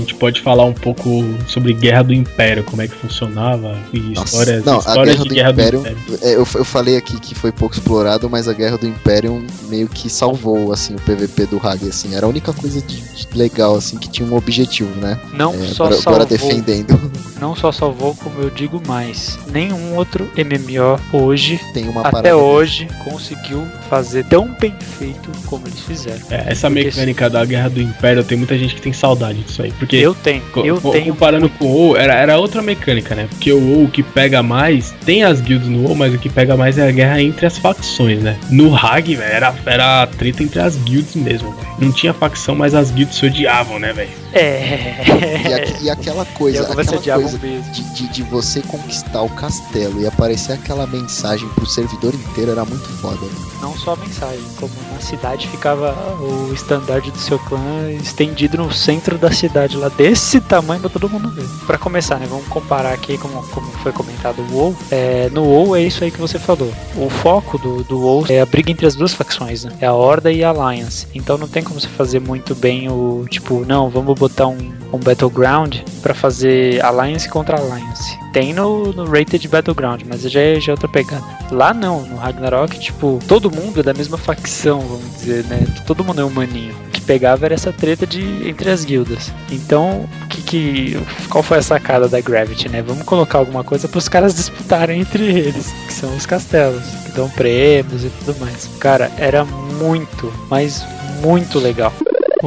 Gente 0.04 0.16
pode 0.16 0.42
falar 0.42 0.66
um 0.66 0.74
pouco 0.74 1.24
sobre 1.48 1.74
Guerra 1.74 2.04
do 2.04 2.14
Império, 2.14 2.64
como 2.64 2.82
é 2.82 2.88
que 2.88 2.96
funcionava 2.96 3.78
e 3.92 4.00
Nossa, 4.00 4.26
histórias, 4.26 4.66
não, 4.66 4.76
a 4.76 4.80
histórias 4.80 5.06
Guerra 5.06 5.24
de 5.24 5.30
do 5.30 5.36
Guerra 5.36 5.52
Império, 5.52 5.80
do 5.80 5.88
Império. 5.88 6.20
é, 6.22 6.34
eu, 6.36 6.48
eu 6.56 6.66
falei 6.66 6.98
aqui 6.98 7.20
que 7.20 7.34
foi 7.34 7.52
pouco 7.52 7.74
explorado, 7.74 8.30
mas 8.30 8.48
a 8.48 8.54
Guerra 8.54 8.78
do 8.78 8.88
Império 8.88 9.46
meio 9.70 9.88
que 9.88 10.10
salvou, 10.10 10.72
assim, 10.72 10.96
o 10.96 11.00
PVP 11.00 11.48
do 11.48 11.58
Hag, 11.66 11.88
assim, 11.88 12.16
era 12.16 12.26
a 12.26 12.30
única 12.30 12.54
coisa 12.54 12.82
de, 12.82 13.02
de 13.02 13.28
legal, 13.38 13.76
assim, 13.76 13.98
que 13.98 14.10
tinha 14.10 14.28
um 14.28 14.36
objetivo, 14.36 14.94
né? 15.00 15.20
Não 15.34 15.54
É, 15.54 15.68
só 15.68 15.86
agora, 15.86 16.02
salvou, 16.02 16.14
agora 16.14 16.26
defendendo. 16.26 17.12
não 17.40 17.56
só 17.56 17.72
salvou, 17.72 18.16
como 18.16 18.40
eu 18.42 18.50
digo 18.50 18.82
mais, 18.88 19.40
nenhum 19.52 19.96
outro 19.96 20.30
MMO 20.38 21.00
hoje, 21.12 21.60
Tem 21.74 21.88
uma 21.88 22.02
até 22.02 22.12
parada 22.12 22.38
hoje, 22.38 22.88
conseguiu 23.04 23.66
fazer 23.90 24.26
tão 24.26 24.54
bem 24.60 24.74
feito 24.98 25.30
como 25.48 25.68
eles 25.68 25.80
fizeram. 25.82 26.22
É, 26.30 26.52
essa 26.52 26.70
Porque 26.70 26.86
mecânica 26.86 27.30
da 27.30 27.44
Guerra 27.46 27.70
do 27.70 27.82
Império, 27.82 28.24
tem 28.24 28.38
muita 28.38 28.58
gente 28.58 28.76
que 28.76 28.82
tem 28.82 28.94
saudade 28.94 29.40
disso 29.44 29.62
aí. 29.62 29.72
Porque 29.74 29.93
Eu 29.96 30.14
tenho, 30.16 30.42
eu 30.64 30.80
co- 30.82 30.92
tenho 30.92 31.14
comparando 31.14 31.50
com 31.50 31.66
o 31.66 31.68
WoW, 31.68 31.98
era, 31.98 32.14
era 32.16 32.38
outra 32.40 32.62
mecânica, 32.62 33.14
né? 33.16 33.28
Porque 33.30 33.52
o 33.52 33.60
WoW 33.60 33.84
o 33.86 33.88
que 33.90 34.02
pega 34.04 34.42
mais, 34.44 34.92
tem 35.06 35.24
as 35.24 35.40
guilds 35.42 35.68
no 35.68 35.84
WoW, 35.84 35.96
mas 35.96 36.14
o 36.14 36.18
que 36.18 36.30
pega 36.30 36.56
mais 36.58 36.78
é 36.78 36.88
a 36.88 36.92
guerra 36.92 37.22
entre 37.22 37.46
as 37.46 37.58
facções, 37.58 38.22
né? 38.22 38.38
No 38.50 38.76
Hag, 38.76 39.16
velho, 39.16 39.32
era, 39.34 39.54
era 39.66 40.04
a 40.04 40.08
treta 40.08 40.44
entre 40.44 40.60
as 40.60 40.76
guilds 40.78 41.16
mesmo, 41.16 41.52
velho. 41.52 41.68
Não 41.80 41.92
tinha 41.92 42.14
facção, 42.14 42.56
mas 42.56 42.74
as 42.74 42.92
guilds 42.92 43.18
se 43.18 43.26
odiavam, 43.26 43.80
né, 43.80 43.92
velho? 43.94 44.10
É. 44.34 45.04
E, 45.50 45.54
aqu- 45.54 45.84
e 45.84 45.90
aquela 45.90 46.26
coisa, 46.26 46.60
a 46.62 46.64
aquela 46.82 47.20
coisa 47.22 47.38
de, 47.40 47.84
de, 47.94 48.08
de 48.10 48.24
você 48.24 48.62
conquistar 48.62 49.22
o 49.22 49.30
castelo 49.30 50.02
e 50.02 50.08
aparecer 50.08 50.54
aquela 50.54 50.86
mensagem 50.88 51.48
pro 51.50 51.66
servidor 51.66 52.14
inteiro 52.14 52.52
era 52.52 52.66
muito 52.66 52.88
foda. 53.02 53.18
né? 53.26 53.32
Não 53.62 53.78
só 53.78 53.94
a 53.94 53.96
mensagem, 53.96 54.42
como 54.60 54.72
na 54.94 55.00
cidade 55.00 55.48
ficava 55.48 55.94
o 56.20 56.52
estandarte 56.54 57.12
do 57.12 57.18
seu 57.18 57.40
clã 57.40 57.92
estendido 58.02 58.58
no 58.58 58.72
centro 58.74 59.18
da 59.18 59.32
cidade, 59.32 59.78
lá 59.78 59.90
desse 59.90 60.42
tamanho 60.42 60.82
pra 60.82 60.90
todo 60.90 61.10
mundo 61.10 61.30
ver. 61.32 61.46
Pra 61.66 61.78
começar, 61.78 62.20
né, 62.20 62.26
vamos 62.30 62.48
comparar 62.48 62.94
aqui 62.94 63.18
como, 63.18 63.42
como 63.50 63.68
foi 63.84 63.92
comentado 63.92 64.40
o 64.52 64.54
WoW. 64.56 64.76
É, 64.92 65.30
no 65.32 65.44
WoW 65.44 65.76
é 65.76 65.82
isso 65.84 66.04
aí 66.04 66.12
que 66.12 66.20
você 66.20 66.38
falou. 66.40 66.74
O 66.98 67.10
foco 67.10 67.58
do, 67.58 67.84
do 67.84 68.00
WoW 68.00 68.26
é 68.30 68.42
a 68.42 68.46
briga 68.46 68.72
entre 68.72 68.86
as 68.86 68.96
duas 68.96 69.14
facções, 69.14 69.64
né? 69.64 69.72
É 69.80 69.86
a 69.86 69.94
Horda 69.94 70.32
e 70.32 70.44
a 70.44 70.50
Alliance. 70.50 71.08
Então 71.16 71.38
não 71.38 71.48
tem 71.48 71.64
como 71.64 71.80
você 71.80 71.88
fazer 71.88 72.20
muito 72.20 72.54
bem 72.56 72.90
o 72.90 73.26
tipo, 73.30 73.64
não, 73.66 73.90
vamos 73.90 74.18
botar 74.24 74.48
um, 74.48 74.74
um 74.94 75.00
Battleground 75.00 75.80
pra 76.02 76.14
fazer 76.14 76.82
Alliance 76.84 77.28
contra 77.28 77.60
Alliance. 77.60 78.18
Tem 78.32 78.54
no, 78.54 78.94
no 78.94 79.04
Rated 79.04 79.46
Battleground, 79.50 80.04
mas 80.08 80.22
já 80.22 80.40
é, 80.40 80.60
já 80.62 80.72
é 80.72 80.74
outra 80.74 80.88
pegada. 80.88 81.24
Lá 81.52 81.74
não, 81.74 82.06
no 82.06 82.16
Ragnarok, 82.16 82.80
tipo, 82.80 83.20
todo 83.28 83.52
mundo 83.52 83.82
é 83.82 83.84
da 83.84 83.94
mesma 83.94 84.18
facção, 84.18 84.80
vamos 84.80 85.14
dizer, 85.16 85.44
né? 85.46 85.68
Todo 85.86 86.06
mundo 86.06 86.22
é 86.22 86.24
humaninho. 86.24 86.74
O 86.88 86.92
que 86.92 87.02
pegava 87.02 87.46
era 87.46 87.54
essa 87.54 87.74
treta 87.74 88.08
de 88.08 88.48
entre 88.48 88.70
as 88.70 88.86
guildas. 88.86 89.30
Então, 89.52 90.08
que, 90.30 90.42
que 90.42 90.98
qual 91.30 91.44
foi 91.44 91.58
a 91.58 91.62
sacada 91.62 92.08
da 92.08 92.22
Gravity, 92.22 92.70
né? 92.70 92.82
Vamos 92.82 93.04
colocar 93.04 93.40
alguma 93.40 93.64
coisa 93.64 93.90
para 93.90 93.98
os 93.98 94.08
caras 94.08 94.34
disputarem 94.34 95.02
entre 95.02 95.24
eles, 95.24 95.70
que 95.86 95.94
são 95.94 96.16
os 96.16 96.26
castelos, 96.26 96.84
que 97.06 97.12
dão 97.12 97.30
prêmios 97.30 98.06
e 98.06 98.10
tudo 98.10 98.40
mais. 98.40 98.70
Cara, 98.80 99.12
era 99.18 99.44
muito, 99.44 100.32
mas 100.50 100.86
muito 101.22 101.60
legal 101.60 101.92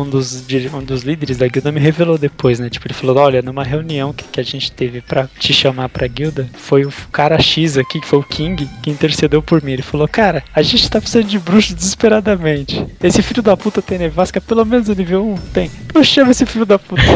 um 0.00 0.08
dos, 0.08 0.44
um 0.74 0.82
dos 0.82 1.02
líderes 1.02 1.38
da 1.38 1.48
guilda 1.48 1.72
me 1.72 1.80
revelou 1.80 2.18
depois, 2.18 2.58
né? 2.58 2.68
Tipo, 2.68 2.86
ele 2.86 2.94
falou: 2.94 3.16
Olha, 3.16 3.42
numa 3.42 3.64
reunião 3.64 4.12
que, 4.12 4.24
que 4.24 4.40
a 4.40 4.42
gente 4.42 4.70
teve 4.70 5.00
pra 5.00 5.28
te 5.38 5.52
chamar 5.52 5.88
pra 5.88 6.06
guilda, 6.06 6.48
foi 6.54 6.84
o 6.84 6.92
cara 7.10 7.40
X 7.40 7.78
aqui, 7.78 8.00
que 8.00 8.06
foi 8.06 8.18
o 8.18 8.22
King, 8.22 8.68
que 8.82 8.90
intercedeu 8.90 9.42
por 9.42 9.62
mim. 9.62 9.72
Ele 9.72 9.82
falou: 9.82 10.06
Cara, 10.06 10.44
a 10.54 10.62
gente 10.62 10.88
tá 10.90 11.00
precisando 11.00 11.26
de 11.26 11.38
bruxo 11.38 11.74
desesperadamente. 11.74 12.84
Esse 13.02 13.22
filho 13.22 13.42
da 13.42 13.56
puta 13.56 13.80
tem 13.80 13.98
nevasca, 13.98 14.40
pelo 14.40 14.64
menos 14.64 14.88
o 14.88 14.94
nível 14.94 15.26
1 15.26 15.36
tem. 15.52 15.70
Eu 15.94 16.04
chamo 16.04 16.30
esse 16.30 16.44
filho 16.46 16.66
da 16.66 16.78
puta. 16.78 17.02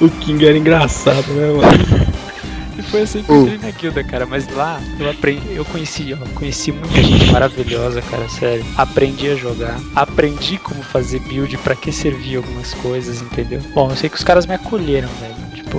O 0.00 0.08
King 0.08 0.44
era 0.44 0.56
engraçado, 0.56 1.26
né, 1.34 1.52
mano? 1.52 2.13
Foi 2.94 3.02
assim 3.02 3.24
que 3.24 3.30
eu 3.32 3.42
entrei 3.42 3.58
na 3.58 3.70
guilda, 3.72 4.04
cara. 4.04 4.24
Mas 4.24 4.48
lá 4.50 4.80
eu 5.00 5.10
aprendi, 5.10 5.42
eu 5.52 5.64
conheci, 5.64 6.14
ó, 6.14 6.16
conheci 6.38 6.70
muita 6.70 7.02
gente 7.02 7.26
maravilhosa, 7.32 8.00
cara, 8.02 8.28
sério. 8.28 8.64
Aprendi 8.76 9.28
a 9.30 9.34
jogar, 9.34 9.80
aprendi 9.96 10.58
como 10.58 10.80
fazer 10.80 11.18
build, 11.18 11.58
pra 11.58 11.74
que 11.74 11.90
servir 11.90 12.36
algumas 12.36 12.72
coisas, 12.74 13.20
entendeu? 13.20 13.60
Bom, 13.74 13.90
eu 13.90 13.96
sei 13.96 14.08
que 14.08 14.16
os 14.16 14.22
caras 14.22 14.46
me 14.46 14.54
acolheram, 14.54 15.08
velho. 15.20 15.34
Tipo, 15.56 15.78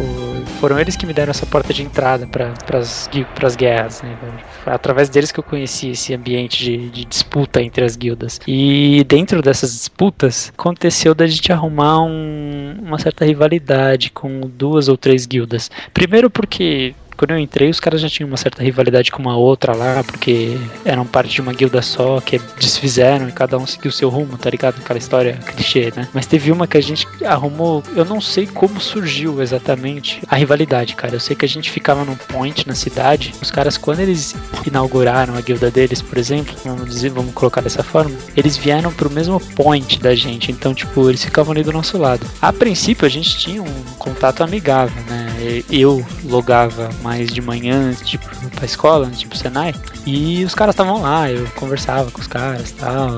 foram 0.59 0.77
eles 0.77 0.97
que 0.97 1.05
me 1.05 1.13
deram 1.13 1.31
essa 1.31 1.45
porta 1.45 1.73
de 1.73 1.83
entrada 1.83 2.27
para 2.27 2.53
pras 2.65 3.55
guerras, 3.55 4.01
né? 4.01 4.17
velho? 4.21 4.33
Foi 4.63 4.73
através 4.73 5.07
deles 5.09 5.31
que 5.31 5.39
eu 5.39 5.43
conheci 5.43 5.91
esse 5.91 6.13
ambiente 6.13 6.63
de, 6.65 6.89
de 6.89 7.05
disputa 7.05 7.61
entre 7.61 7.85
as 7.85 7.95
guildas. 7.95 8.41
E 8.45 9.05
dentro 9.07 9.41
dessas 9.41 9.71
disputas, 9.71 10.51
aconteceu 10.57 11.15
da 11.15 11.25
gente 11.27 11.49
arrumar 11.53 12.01
um- 12.01 12.75
uma 12.81 12.99
certa 12.99 13.23
rivalidade 13.23 14.11
com 14.11 14.41
duas 14.41 14.89
ou 14.89 14.97
três 14.97 15.25
guildas. 15.25 15.71
Primeiro 15.93 16.29
porque 16.29 16.93
quando 17.15 17.31
eu 17.31 17.39
entrei, 17.39 17.69
os 17.69 17.79
caras 17.79 18.01
já 18.01 18.09
tinham 18.09 18.27
uma 18.27 18.37
certa 18.37 18.63
rivalidade 18.63 19.11
com 19.11 19.21
uma 19.21 19.37
outra 19.37 19.75
lá, 19.75 20.03
porque 20.03 20.57
eram 20.83 21.05
parte 21.05 21.33
de 21.33 21.41
uma 21.41 21.53
guilda 21.53 21.81
só, 21.81 22.19
que 22.21 22.39
desfizeram 22.59 23.27
e 23.29 23.31
cada 23.31 23.57
um 23.57 23.65
seguiu 23.65 23.91
seu 23.91 24.09
rumo, 24.09 24.37
tá 24.37 24.49
ligado? 24.49 24.75
Aquela 24.79 24.99
história 24.99 25.33
clichê, 25.33 25.91
né? 25.95 26.07
Mas 26.13 26.25
teve 26.25 26.51
uma 26.51 26.67
que 26.67 26.77
a 26.77 26.81
gente 26.81 27.07
arrumou, 27.23 27.83
eu 27.95 28.05
não 28.05 28.19
sei 28.19 28.45
como 28.47 28.79
surgiu 28.79 29.41
exatamente 29.41 30.21
a 30.27 30.35
rivalidade, 30.35 30.95
cara. 30.95 31.15
Eu 31.15 31.19
sei 31.19 31.35
que 31.35 31.45
a 31.45 31.49
gente 31.49 31.71
ficava 31.71 32.03
num 32.03 32.15
point 32.15 32.67
na 32.67 32.75
cidade, 32.75 33.33
os 33.41 33.51
caras, 33.51 33.77
quando 33.77 33.99
eles 33.99 34.35
inauguraram 34.65 35.35
a 35.35 35.41
guilda 35.41 35.71
deles, 35.71 36.01
por 36.01 36.17
exemplo, 36.17 36.55
vamos 36.63 36.89
dizer, 36.89 37.09
vamos 37.09 37.33
colocar 37.33 37.61
dessa 37.61 37.83
forma, 37.83 38.15
eles 38.35 38.57
vieram 38.57 38.91
pro 38.91 39.09
mesmo 39.09 39.39
point 39.39 39.99
da 39.99 40.13
gente, 40.15 40.51
então, 40.51 40.73
tipo, 40.73 41.09
eles 41.09 41.23
ficavam 41.23 41.53
ali 41.53 41.63
do 41.63 41.71
nosso 41.71 41.97
lado. 41.97 42.25
A 42.41 42.51
princípio, 42.51 43.05
a 43.05 43.09
gente 43.09 43.37
tinha 43.37 43.61
um 43.61 43.83
contato 43.97 44.43
amigável, 44.43 45.01
né? 45.09 45.24
Eu 45.69 46.05
logava 46.23 46.89
mais 47.01 47.31
de 47.31 47.41
manhã 47.41 47.93
pro- 48.17 48.49
pra 48.51 48.65
escola, 48.65 49.11
ir 49.19 49.27
pro 49.27 49.37
Senai, 49.37 49.73
e 50.05 50.43
os 50.43 50.53
caras 50.55 50.73
estavam 50.73 51.01
lá, 51.01 51.29
eu 51.31 51.45
conversava 51.55 52.09
com 52.11 52.21
os 52.21 52.27
caras 52.27 52.69
e 52.69 52.73
tal, 52.73 53.09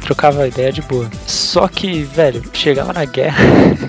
trocava 0.00 0.46
ideia 0.48 0.72
de 0.72 0.82
boa. 0.82 1.08
Só 1.26 1.68
que, 1.68 2.02
velho, 2.02 2.42
chegava 2.52 2.92
na 2.92 3.04
guerra, 3.04 3.36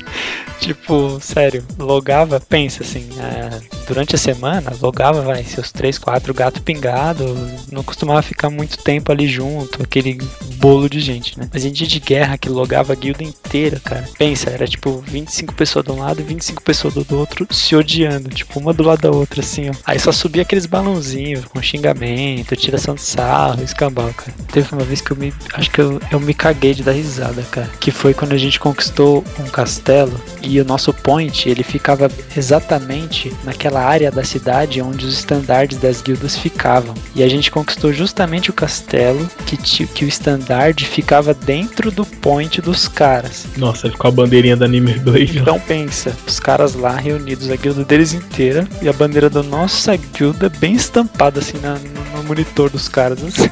tipo, 0.59 1.19
sério, 1.21 1.63
logava, 1.77 2.39
pensa 2.39 2.83
assim, 2.83 3.07
é, 3.19 3.59
durante 3.87 4.15
a 4.15 4.17
semana, 4.17 4.73
logava, 4.81 5.21
vai, 5.21 5.43
seus 5.43 5.71
três, 5.71 5.97
quatro 5.97 6.33
gato 6.33 6.61
pingado, 6.61 7.25
não 7.71 7.83
costumava 7.83 8.21
ficar 8.21 8.49
muito 8.49 8.77
tempo 8.77 9.11
ali 9.11 9.27
junto, 9.27 9.81
aquele 9.81 10.17
bolo 10.55 10.89
de 10.89 10.99
gente, 10.99 11.39
né? 11.39 11.49
Mas 11.51 11.65
em 11.65 11.71
dia 11.71 11.87
de 11.87 11.99
guerra 11.99 12.37
que 12.37 12.49
logava 12.49 12.93
a 12.93 12.95
guilda 12.95 13.23
inteira, 13.23 13.79
cara. 13.79 14.07
Pensa, 14.17 14.49
era 14.49 14.67
tipo 14.67 15.03
25 15.07 15.53
pessoas 15.53 15.85
de 15.85 15.91
um 15.91 15.99
lado 15.99 16.19
e 16.19 16.23
25 16.23 16.61
pessoas 16.61 16.93
do 16.93 17.17
outro 17.17 17.47
se 17.51 17.75
odiando, 17.75 18.29
tipo, 18.29 18.59
uma 18.59 18.73
do 18.73 18.83
lado 18.83 19.01
da 19.01 19.11
outra, 19.11 19.41
assim, 19.41 19.69
ó. 19.69 19.73
Aí 19.85 19.99
só 19.99 20.11
subia 20.11 20.41
aqueles 20.41 20.65
balãozinhos 20.65 21.45
com 21.45 21.61
xingamento, 21.61 22.55
tiração 22.55 22.95
de 22.95 23.01
sarro, 23.01 23.63
escambau, 23.63 24.13
cara. 24.13 24.33
Teve 24.51 24.73
uma 24.73 24.83
vez 24.83 25.01
que 25.01 25.11
eu 25.11 25.17
me. 25.17 25.33
Acho 25.53 25.71
que 25.71 25.79
eu, 25.79 26.01
eu 26.11 26.19
me 26.19 26.33
caguei 26.33 26.73
de 26.73 26.83
dar 26.83 26.91
risada, 26.91 27.41
cara. 27.43 27.69
Que 27.79 27.91
foi 27.91 28.13
quando 28.13 28.33
a 28.33 28.37
gente 28.37 28.59
conquistou 28.59 29.23
um 29.39 29.47
castelo 29.49 30.19
e 30.41 30.59
o 30.59 30.65
nosso 30.65 30.93
point, 30.93 31.47
ele 31.47 31.63
ficava 31.63 32.09
exatamente 32.35 33.33
naquela 33.43 33.76
área 33.79 34.11
da 34.11 34.23
cidade 34.23 34.81
onde 34.81 35.05
os 35.05 35.13
estandartes 35.13 35.77
das 35.77 36.01
guildas 36.01 36.37
ficavam. 36.37 36.93
E 37.15 37.23
a 37.23 37.27
gente 37.29 37.49
conquistou 37.51 37.91
justamente 37.93 38.49
o 38.49 38.53
castelo 38.53 39.29
que, 39.45 39.57
que 39.87 40.05
o 40.05 40.07
estandarte 40.07 40.85
ficava 40.85 41.33
dentro 41.33 41.91
do 41.91 42.05
point 42.05 42.61
dos 42.61 42.87
caras. 42.87 43.45
Nossa, 43.57 43.89
ficou 43.89 44.09
a 44.09 44.11
bandeirinha 44.11 44.55
da 44.55 44.65
Anime 44.65 44.93
Blade. 44.99 45.39
Então 45.39 45.59
pensa, 45.59 46.15
os 46.27 46.39
caras 46.39 46.73
lá 46.75 46.95
reunidos, 46.95 47.49
a 47.49 47.55
guilda 47.55 47.83
deles 47.83 48.13
inteira 48.13 48.67
e 48.81 48.89
a 48.89 48.93
bandeira 48.93 49.29
da 49.29 49.43
nossa 49.43 49.95
guilda 49.95 50.49
bem 50.49 50.73
estampada 50.75 51.39
assim 51.39 51.57
na- 51.59 51.75
no, 51.79 52.17
no 52.17 52.23
monitor 52.23 52.69
dos 52.69 52.87
caras. 52.87 53.19
Assim. 53.23 53.49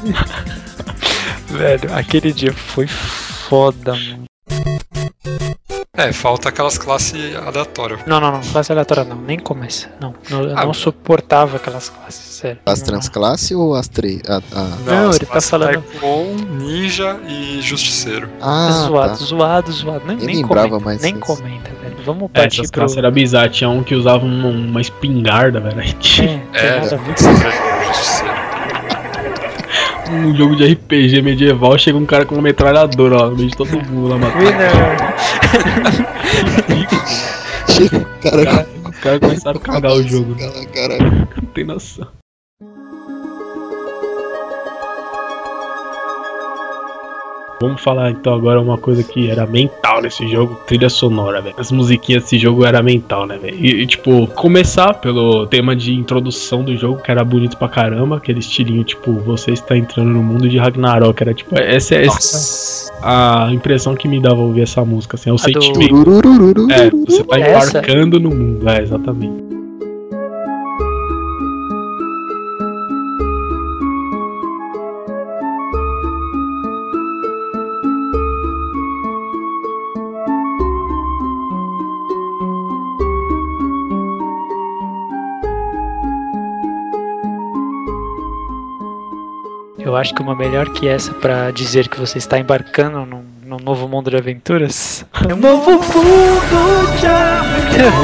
Velho, 1.50 1.94
aquele 1.94 2.34
dia 2.34 2.52
foi 2.54 2.88
foda, 2.88 3.94
mano. 3.94 4.25
É, 5.98 6.12
falta 6.12 6.50
aquelas 6.50 6.78
classes 6.78 7.36
aleatórias. 7.38 8.02
Não, 8.06 8.20
não, 8.20 8.32
não, 8.34 8.42
classe 8.42 8.70
aleatória 8.72 9.06
não, 9.06 9.16
nem 9.16 9.40
começa. 9.40 9.88
Não, 10.00 10.14
não 10.30 10.44
eu 10.44 10.58
Ah, 10.58 10.66
não 10.66 10.74
suportava 10.74 11.56
aquelas 11.56 11.88
classes, 11.90 12.20
sério. 12.36 12.60
As 12.66 12.80
Não, 12.80 12.86
transclasse 12.88 13.56
ou 13.56 13.76
as 13.76 13.88
três? 13.88 14.22
A, 14.28 14.38
a- 14.38 14.68
Não, 14.86 15.10
as 15.10 15.16
ele 15.16 15.26
tá 15.26 15.40
falando- 15.40 15.82
Taekwondo, 15.82 16.46
ninja 16.64 17.18
e 17.28 17.62
justiceiro. 17.62 18.28
Ah, 18.42 18.70
zoado, 18.88 19.10
tá. 19.18 19.26
zoado, 19.26 19.72
zoado. 19.72 20.02
Nem, 20.06 20.18
Nem 20.18 20.26
nem 20.28 20.36
lembrava 20.38 20.68
comenta, 20.68 20.86
mais 20.86 21.02
nem 21.02 21.14
disso. 21.14 21.26
comenta, 21.26 21.72
velho. 21.82 21.96
Vamos 22.06 22.24
É, 22.34 22.40
partir 22.42 22.60
essas 22.60 22.72
pro. 22.72 22.82
classes 22.82 22.98
era 22.98 23.10
bizarro. 23.10 23.50
Tinha 23.50 23.70
um 23.70 23.82
que 23.82 23.96
usava 23.96 24.26
uma, 24.26 24.50
uma 24.50 24.82
espingarda, 24.82 25.60
velho. 25.62 25.80
É, 25.80 25.86
É, 26.60 26.80
nada 26.82 26.96
a 26.96 26.98
ver. 27.00 27.16
justiceiro. 27.88 28.36
um 30.12 30.36
jogo 30.36 30.56
de 30.56 30.72
RPG 30.74 31.22
medieval, 31.24 31.78
chega 31.80 31.98
um 31.98 32.06
cara 32.06 32.26
com 32.26 32.36
uma 32.36 32.42
metralhadora 32.44 33.18
lá 33.24 33.30
no 33.30 33.36
meio 33.36 33.50
de 33.50 33.58
todo 33.58 33.70
mundo 33.72 34.08
lá 34.08 34.18
matando. 34.18 34.46
O 37.76 38.22
cara 38.22 38.68
Os 38.90 39.00
caras 39.00 39.20
começaram 39.20 39.60
a 39.60 39.64
cagar 39.64 39.94
o 39.94 40.04
jogo. 40.04 40.36
né? 40.36 40.50
Cara, 40.74 40.98
cara. 40.98 40.98
Não 41.42 41.52
tem 41.54 41.66
noção. 41.66 42.08
Vamos 47.66 47.82
falar 47.82 48.12
então 48.12 48.34
agora 48.34 48.62
uma 48.62 48.78
coisa 48.78 49.04
que 49.04 49.30
era 49.30 49.46
mental 49.46 50.02
nesse 50.02 50.28
jogo, 50.28 50.56
trilha 50.68 50.90
sonora, 50.90 51.42
velho. 51.42 51.56
As 51.58 51.72
musiquinhas 51.72 52.24
desse 52.24 52.38
jogo 52.38 52.66
era 52.66 52.82
mental, 52.84 53.26
né, 53.26 53.38
velho? 53.38 53.58
E, 53.60 53.82
e, 53.82 53.88
tipo, 53.88 54.28
começar 54.28 54.94
pelo 54.96 55.48
tema 55.48 55.76
de 55.76 55.94
introdução 55.94 56.64
do 56.64 56.76
jogo, 56.76 57.02
que 57.02 57.10
era 57.12 57.24
bonito 57.24 57.58
pra 57.58 57.68
caramba, 57.68 58.18
aquele 58.18 58.40
estilinho, 58.40 58.84
tipo, 58.84 59.14
você 59.14 59.52
está 59.52 59.76
entrando 59.78 60.10
no 60.10 60.22
mundo 60.24 60.48
de 60.48 60.58
Ragnarok, 60.58 61.22
era 61.22 61.34
tipo, 61.34 61.58
essa, 61.60 61.96
essa 61.96 62.92
é 62.94 62.96
a 63.04 63.50
impressão 63.52 63.96
que 63.96 64.08
me 64.08 64.20
dava 64.20 64.42
ouvir 64.42 64.62
essa 64.62 64.84
música, 64.86 65.16
assim, 65.16 65.30
é 65.30 65.34
o 65.34 65.36
A 65.36 65.38
do- 65.38 65.44
sentimento. 65.44 65.90
Tururururu. 66.04 66.68
É, 66.72 66.90
você 66.90 67.24
tá 67.24 67.40
Essa? 67.40 67.80
embarcando 67.80 68.20
no 68.20 68.30
mundo, 68.30 68.70
é, 68.70 68.82
exatamente. 68.82 69.55
Eu 89.96 90.00
acho 90.00 90.14
que 90.14 90.22
uma 90.22 90.36
melhor 90.36 90.68
que 90.74 90.90
essa 90.90 91.14
pra 91.14 91.52
dizer 91.52 91.88
que 91.88 91.98
você 91.98 92.18
está 92.18 92.38
embarcando 92.38 93.06
num, 93.06 93.24
num 93.46 93.60
novo 93.60 93.88
mundo 93.88 94.10
de 94.10 94.18
aventuras. 94.18 95.06
É 95.26 95.34
um 95.34 95.38
novo 95.38 95.72
mundo 95.72 97.00
de 97.00 97.08
aventuras. 97.08 97.96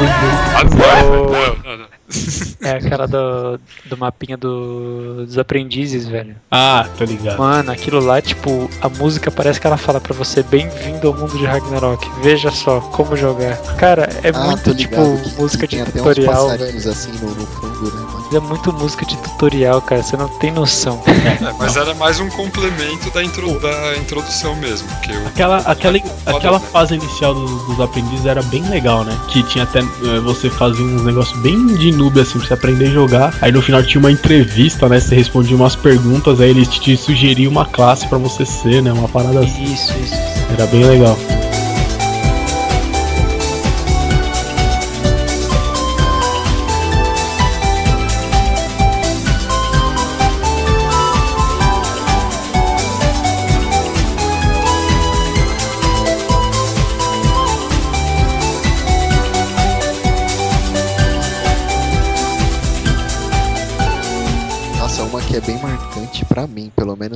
É 2.60 2.70
aquela 2.72 3.06
do, 3.06 3.58
do 3.86 3.96
mapinha 3.96 4.36
do- 4.36 5.24
dos 5.26 5.38
aprendizes, 5.38 6.06
velho. 6.06 6.36
Ah, 6.50 6.86
tô 6.96 7.04
ligado. 7.04 7.38
Mano, 7.38 7.70
aquilo 7.72 8.00
lá, 8.00 8.20
tipo, 8.20 8.70
a 8.80 8.88
música 8.88 9.30
parece 9.30 9.60
que 9.60 9.66
ela 9.66 9.76
fala 9.76 10.00
pra 10.00 10.14
você 10.14 10.42
bem-vindo 10.42 11.08
ao 11.08 11.14
mundo 11.14 11.36
de 11.36 11.44
Ragnarok. 11.44 12.08
Veja 12.22 12.50
só 12.50 12.80
como 12.80 13.16
jogar. 13.16 13.56
Cara, 13.76 14.08
é 14.22 14.30
Ah, 14.34 14.46
muito 14.46 14.74
tipo 14.74 14.94
que- 14.96 15.40
música 15.40 15.66
que 15.66 15.76
de 15.76 15.82
tem 15.82 15.90
até 15.90 16.00
uns 16.00 16.14
tutorial, 16.16 16.48
passarinhos 16.48 16.86
assim 16.86 17.12
no, 17.20 17.30
no 17.34 17.46
fundo, 17.46 17.82
né, 17.94 18.00
mano? 18.12 18.22
É 18.32 18.40
muito 18.40 18.72
música 18.72 19.04
de 19.04 19.16
tutorial, 19.18 19.82
cara. 19.82 20.02
Você 20.02 20.16
não 20.16 20.28
tem 20.28 20.50
noção. 20.50 21.02
É, 21.22 21.52
mas 21.58 21.76
era 21.76 21.94
mais 21.94 22.18
um 22.20 22.28
complemento 22.30 23.10
da, 23.10 23.22
intro- 23.22 23.58
da 23.60 23.96
introdução 23.96 24.54
mesmo. 24.56 24.86
Porque 24.88 25.12
o 25.12 25.26
Aquela, 25.28 25.58
aquela, 25.58 25.98
Foda, 26.00 26.36
aquela 26.36 26.58
né? 26.58 26.66
fase 26.72 26.94
inicial 26.94 27.34
dos, 27.34 27.50
dos 27.68 27.80
aprendizes 27.80 28.26
era 28.26 28.42
bem 28.42 28.62
legal, 28.68 29.04
né? 29.04 29.16
Que 29.28 29.42
tinha 29.44 29.64
até 29.64 29.78
eh, 29.80 30.20
você 30.24 30.50
fazia 30.50 30.84
uns 30.84 31.02
negócios 31.04 31.38
bem 31.40 31.66
de 31.76 31.90
assim 32.20 32.38
pra 32.38 32.48
você 32.48 32.54
aprender 32.54 32.86
a 32.86 32.90
jogar. 32.90 33.34
Aí 33.40 33.52
no 33.52 33.62
final 33.62 33.82
tinha 33.82 34.00
uma 34.00 34.10
entrevista, 34.10 34.88
né? 34.88 35.00
Você 35.00 35.14
respondia 35.14 35.56
umas 35.56 35.76
perguntas, 35.76 36.40
aí 36.40 36.50
eles 36.50 36.68
te 36.68 36.96
sugeriam 36.96 37.50
uma 37.50 37.64
classe 37.64 38.06
pra 38.08 38.18
você 38.18 38.44
ser, 38.44 38.82
né? 38.82 38.92
Uma 38.92 39.08
parada 39.08 39.40
assim. 39.40 39.64
Isso, 39.64 39.92
isso. 40.02 40.14
Era 40.52 40.66
bem 40.66 40.84
legal. 40.84 41.18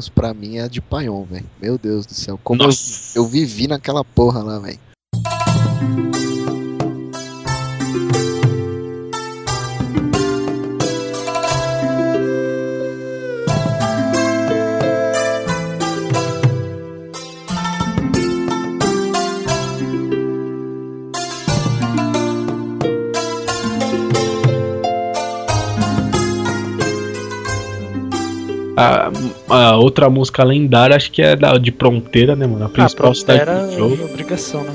Menos 0.06 0.08
pra 0.08 0.34
mim, 0.34 0.58
é 0.58 0.62
a 0.62 0.68
de 0.68 0.80
Paion, 0.80 1.24
velho. 1.24 1.46
Meu 1.60 1.78
Deus 1.78 2.06
do 2.06 2.14
céu. 2.14 2.38
Como 2.42 2.62
eu, 2.62 2.70
eu 3.14 3.26
vivi 3.26 3.66
naquela 3.66 4.04
porra 4.04 4.42
lá, 4.42 4.58
velho. 4.58 4.78
A, 29.48 29.76
outra 29.76 30.10
música 30.10 30.42
lendária, 30.44 30.96
acho 30.96 31.10
que 31.10 31.22
é 31.22 31.36
da, 31.36 31.56
de 31.58 31.70
Fronteira, 31.72 32.34
né, 32.34 32.46
mano? 32.46 32.64
A 32.64 32.66
Ah, 32.66 32.70
principal 32.70 33.14
cidade 33.14 33.40
era 33.40 33.66
do 33.66 33.72
jogo. 33.76 34.04
obrigação, 34.04 34.62
né? 34.64 34.72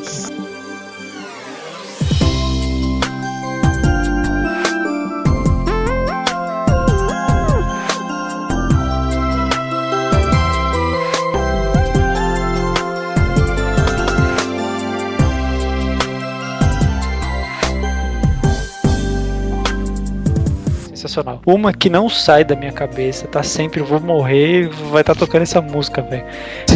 Sensacional. 21.12 21.42
Uma 21.46 21.74
que 21.74 21.90
não 21.90 22.10
sai 22.10 22.44
da 22.46 22.56
minha 22.56 22.72
cabeça, 22.72 23.28
tá 23.28 23.44
sempre, 23.44 23.82
vou 23.82 24.00
morrer, 24.00 24.70
vai 24.90 25.02
estar 25.02 25.16
tocando 25.16 25.42
essa 25.42 25.62
música, 25.62 26.02
velho. 26.02 26.24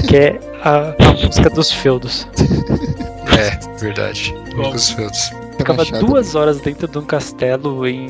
Que 0.07 0.17
é 0.17 0.39
a, 0.61 0.93
a 1.03 1.13
música 1.25 1.49
dos 1.49 1.71
feudos. 1.71 2.27
É, 3.37 3.59
verdade. 3.79 4.33
Os 4.73 4.91
feudos. 4.91 5.29
Ficava 5.57 5.79
Machado. 5.79 6.05
duas 6.05 6.35
horas 6.35 6.61
dentro 6.61 6.87
de 6.87 6.97
um 6.97 7.01
castelo 7.01 7.85
em 7.85 8.07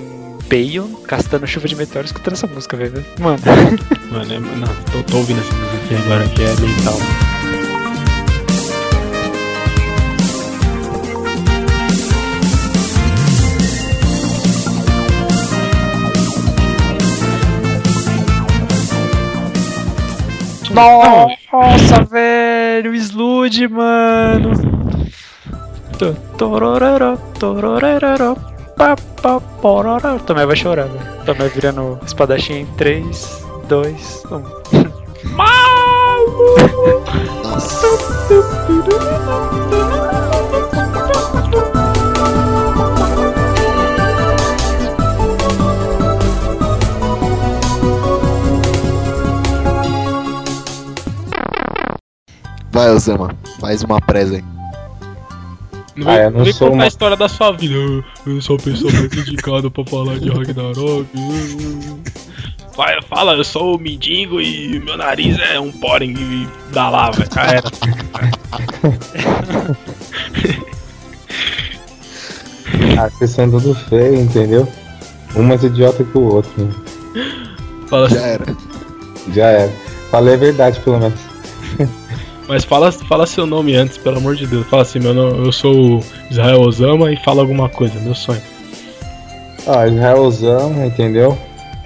Bayon, 0.47 0.87
castando 1.07 1.47
chuva 1.47 1.67
de 1.67 1.75
meteoro, 1.75 2.05
escutando 2.05 2.33
essa 2.33 2.45
música, 2.45 2.77
velho. 2.77 3.03
Mano, 3.17 3.39
Mano, 4.11 4.31
é, 4.31 4.37
não, 4.37 4.67
tô, 4.91 5.01
tô 5.09 5.17
ouvindo 5.17 5.39
essa 5.39 5.51
música 5.51 5.77
aqui 5.83 5.95
agora 5.95 6.27
que 6.27 6.43
é 6.43 6.53
mental. 6.61 7.34
Nossa, 20.75 22.03
velho, 22.03 22.91
o 22.91 22.95
Slude, 22.95 23.67
mano. 23.67 24.51
To- 25.97 26.13
torororó, 26.37 27.17
torororó. 27.39 28.35
Tomé 30.19 30.45
vai 30.45 30.55
chorar, 30.55 30.87
velho. 30.87 31.25
Tomé 31.25 31.47
virando 31.47 31.97
espadachim 32.05 32.53
em 32.61 32.65
3, 32.65 33.45
2, 33.69 34.23
1. 34.29 34.43
Vai, 52.85 52.93
Osama, 52.93 53.35
faz 53.59 53.81
uma 53.83 53.99
presa 53.99 54.35
aí. 54.35 54.43
Não 55.95 56.11
Ah, 56.11 56.15
vem, 56.17 56.23
eu 56.25 56.31
não 56.31 56.43
vem 56.43 56.53
sou 56.53 56.67
contar 56.67 56.77
uma- 56.77 56.83
a 56.83 56.87
história 56.87 57.17
da 57.17 57.27
sua 57.27 57.51
vida. 57.53 57.73
Eu, 57.73 58.03
eu 58.27 58.41
sou 58.41 58.57
a 58.57 58.59
pessoa 58.59 58.91
mais 58.93 59.05
indicada 59.11 59.71
pra 59.71 59.83
falar 59.85 60.19
de 60.19 60.29
Ragnarok. 60.29 61.07
Vai, 62.77 63.01
fala, 63.03 63.33
eu 63.33 63.43
sou 63.43 63.75
o 63.75 63.79
mendigo 63.79 64.39
e 64.39 64.79
meu 64.81 64.97
nariz 64.97 65.39
é 65.39 65.59
um 65.59 65.71
porém 65.71 66.11
e 66.11 66.47
da 66.73 66.89
lava, 66.89 67.25
já 67.33 67.41
era. 67.43 67.71
Ah, 72.97 73.09
vocês 73.09 73.31
são 73.31 73.49
tudo 73.51 73.73
feio, 73.75 74.15
entendeu? 74.21 74.67
Um 75.35 75.43
mais 75.43 75.63
idiota 75.63 76.03
que 76.03 76.17
o 76.17 76.35
outro. 76.35 76.69
Fala 77.87 78.09
Já 78.09 78.21
era. 78.21 78.45
Já 79.33 79.45
era. 79.47 79.73
Falei 80.11 80.33
a 80.33 80.37
verdade, 80.37 80.79
pelo 80.79 80.99
menos. 80.99 81.19
Mas 82.47 82.63
fala, 82.63 82.91
fala 82.91 83.25
seu 83.25 83.45
nome 83.45 83.75
antes, 83.75 83.97
pelo 83.97 84.17
amor 84.17 84.35
de 84.35 84.45
Deus. 84.45 84.67
Fala 84.67 84.83
assim, 84.83 84.99
meu 84.99 85.13
nome, 85.13 85.45
eu 85.45 85.51
sou 85.51 85.97
o 85.97 86.03
Israel 86.29 86.61
Osama 86.61 87.11
e 87.11 87.17
fala 87.17 87.41
alguma 87.41 87.67
coisa, 87.67 87.99
meu 87.99 88.13
sonho. 88.13 88.41
Ó, 89.65 89.85
Israelzão, 89.85 90.85
entendeu? 90.85 91.37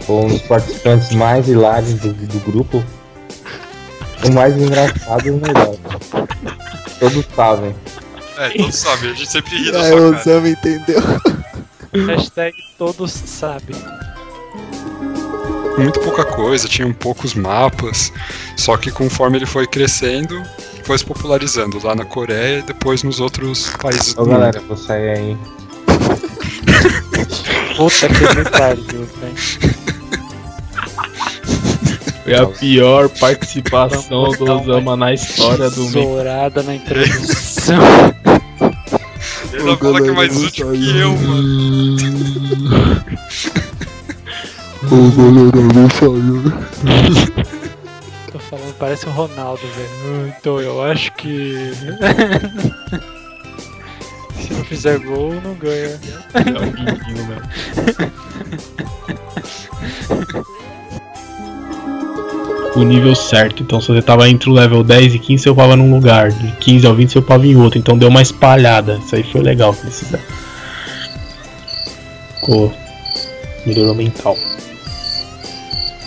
Um 0.08 0.28
dos 0.28 0.42
participantes 0.42 1.12
mais 1.14 1.48
hilários 1.48 1.94
do, 1.96 2.14
do 2.14 2.40
grupo. 2.40 2.84
O 4.26 4.32
mais 4.32 4.58
engraçado 4.58 5.26
e 5.26 5.32
o 5.32 5.38
melhor. 5.38 5.76
Todos 7.00 7.26
sabem. 7.34 7.74
É, 8.38 8.50
todos 8.50 8.76
sabem, 8.76 9.12
a 9.12 9.14
gente 9.14 9.32
sempre 9.32 9.56
ri 9.56 9.72
da 9.72 9.84
sua 9.84 9.96
o 9.96 10.12
cara. 10.12 10.22
Osama 10.22 10.50
entendeu. 10.50 11.02
Hashtag 12.06 12.54
todos 12.78 13.12
sabem. 13.12 13.76
Muito 15.80 16.00
pouca 16.02 16.26
coisa, 16.26 16.68
tinham 16.68 16.92
poucos 16.94 17.34
mapas. 17.34 18.12
Só 18.58 18.76
que 18.78 18.92
conforme 18.92 19.38
ele 19.38 19.46
foi 19.46 19.66
crescendo, 19.66 20.44
foi 20.84 20.98
se 20.98 21.06
popularizando 21.06 21.80
lá 21.84 21.96
na 21.96 22.04
Coreia 22.06 22.60
e 22.60 22.64
depois 22.64 23.04
nos 23.04 23.20
outros 23.20 23.70
países 23.82 24.16
Ô 24.18 24.24
do 24.24 24.30
galera, 24.32 24.60
mundo. 24.60 24.68
vou 24.68 24.78
sair 24.78 25.18
aí. 25.18 25.38
Puta 27.78 28.10
que 28.10 28.50
pariu. 28.50 29.08
Foi 32.24 32.36
a 32.36 32.46
pior 32.46 33.08
participação 33.10 34.32
do 34.32 34.44
Osama 34.52 34.96
na 34.98 35.14
história 35.14 35.70
do 35.70 35.90
meio. 35.90 36.08
Zourada 36.08 36.62
na 36.62 36.76
introdução. 36.76 37.80
Ele 39.54 39.64
não 39.64 39.78
fala 39.78 40.02
que 40.02 40.10
é 40.10 40.12
mais 40.12 40.36
útil 40.38 40.72
que 40.72 40.98
eu, 40.98 41.16
mano. 41.18 42.89
O 44.92 45.12
goleiro 45.12 45.62
não 45.74 45.88
saiu. 45.90 46.42
Tô 48.32 48.40
falando, 48.40 48.74
parece 48.80 49.06
o 49.06 49.12
Ronaldo, 49.12 49.62
velho. 49.62 50.34
Então 50.40 50.60
eu 50.60 50.82
acho 50.84 51.14
que. 51.14 51.72
Se 54.36 54.54
não 54.54 54.64
fizer 54.64 54.98
gol, 55.00 55.36
não 55.44 55.54
ganha. 55.54 56.00
É 56.34 56.40
um 56.40 56.72
mendigo, 56.72 57.24
velho. 57.28 57.44
O 62.76 62.84
nível 62.84 63.14
certo, 63.14 63.62
então 63.62 63.82
se 63.82 63.90
você 63.90 64.02
tava 64.02 64.30
entre 64.30 64.50
o 64.50 64.54
level 64.54 64.84
10 64.84 65.16
e 65.16 65.20
15, 65.20 65.44
você 65.44 65.50
upava 65.50 65.76
num 65.76 65.94
lugar, 65.94 66.32
de 66.32 66.52
15 66.54 66.88
ao 66.88 66.96
20 66.96 67.12
você 67.12 67.20
upava 67.20 67.46
em 67.46 67.56
outro, 67.58 67.78
então 67.78 67.98
deu 67.98 68.10
uma 68.10 68.22
espalhada. 68.22 69.00
Isso 69.06 69.16
aí 69.16 69.24
foi 69.24 69.42
legal 69.42 69.74
que 69.74 69.82
eles 69.82 70.00
fizeram. 70.00 70.24
Ficou. 72.40 72.74
melhorou 73.66 73.94
mental. 73.94 74.38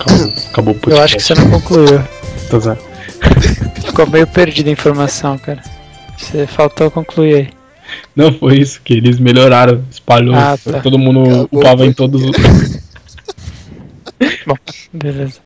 Acabou, 0.02 0.32
acabou 0.50 0.74
o 0.74 0.76
Eu 0.76 0.80
podcast. 0.80 1.04
acho 1.04 1.16
que 1.16 1.22
você 1.22 1.34
não 1.34 1.50
concluiu. 1.50 2.02
Tô 2.50 2.60
zoando. 2.60 2.80
Ficou 3.86 4.06
meio 4.08 4.26
perdido 4.26 4.68
a 4.68 4.72
informação, 4.72 5.38
cara. 5.38 5.62
Você 6.18 6.46
faltou 6.46 6.90
concluir 6.90 7.34
aí. 7.34 7.48
Não 8.16 8.32
foi 8.32 8.58
isso, 8.58 8.80
que 8.82 8.94
eles 8.94 9.18
melhoraram, 9.18 9.84
espalhou, 9.90 10.34
Ah, 10.34 10.56
tá. 10.62 10.80
todo 10.80 10.98
mundo 10.98 11.20
Acabou, 11.24 11.48
upava 11.60 11.86
em 11.86 11.92
todos 11.92 12.22
os. 12.22 12.32
Bom, 14.46 14.56
beleza. 14.92 15.40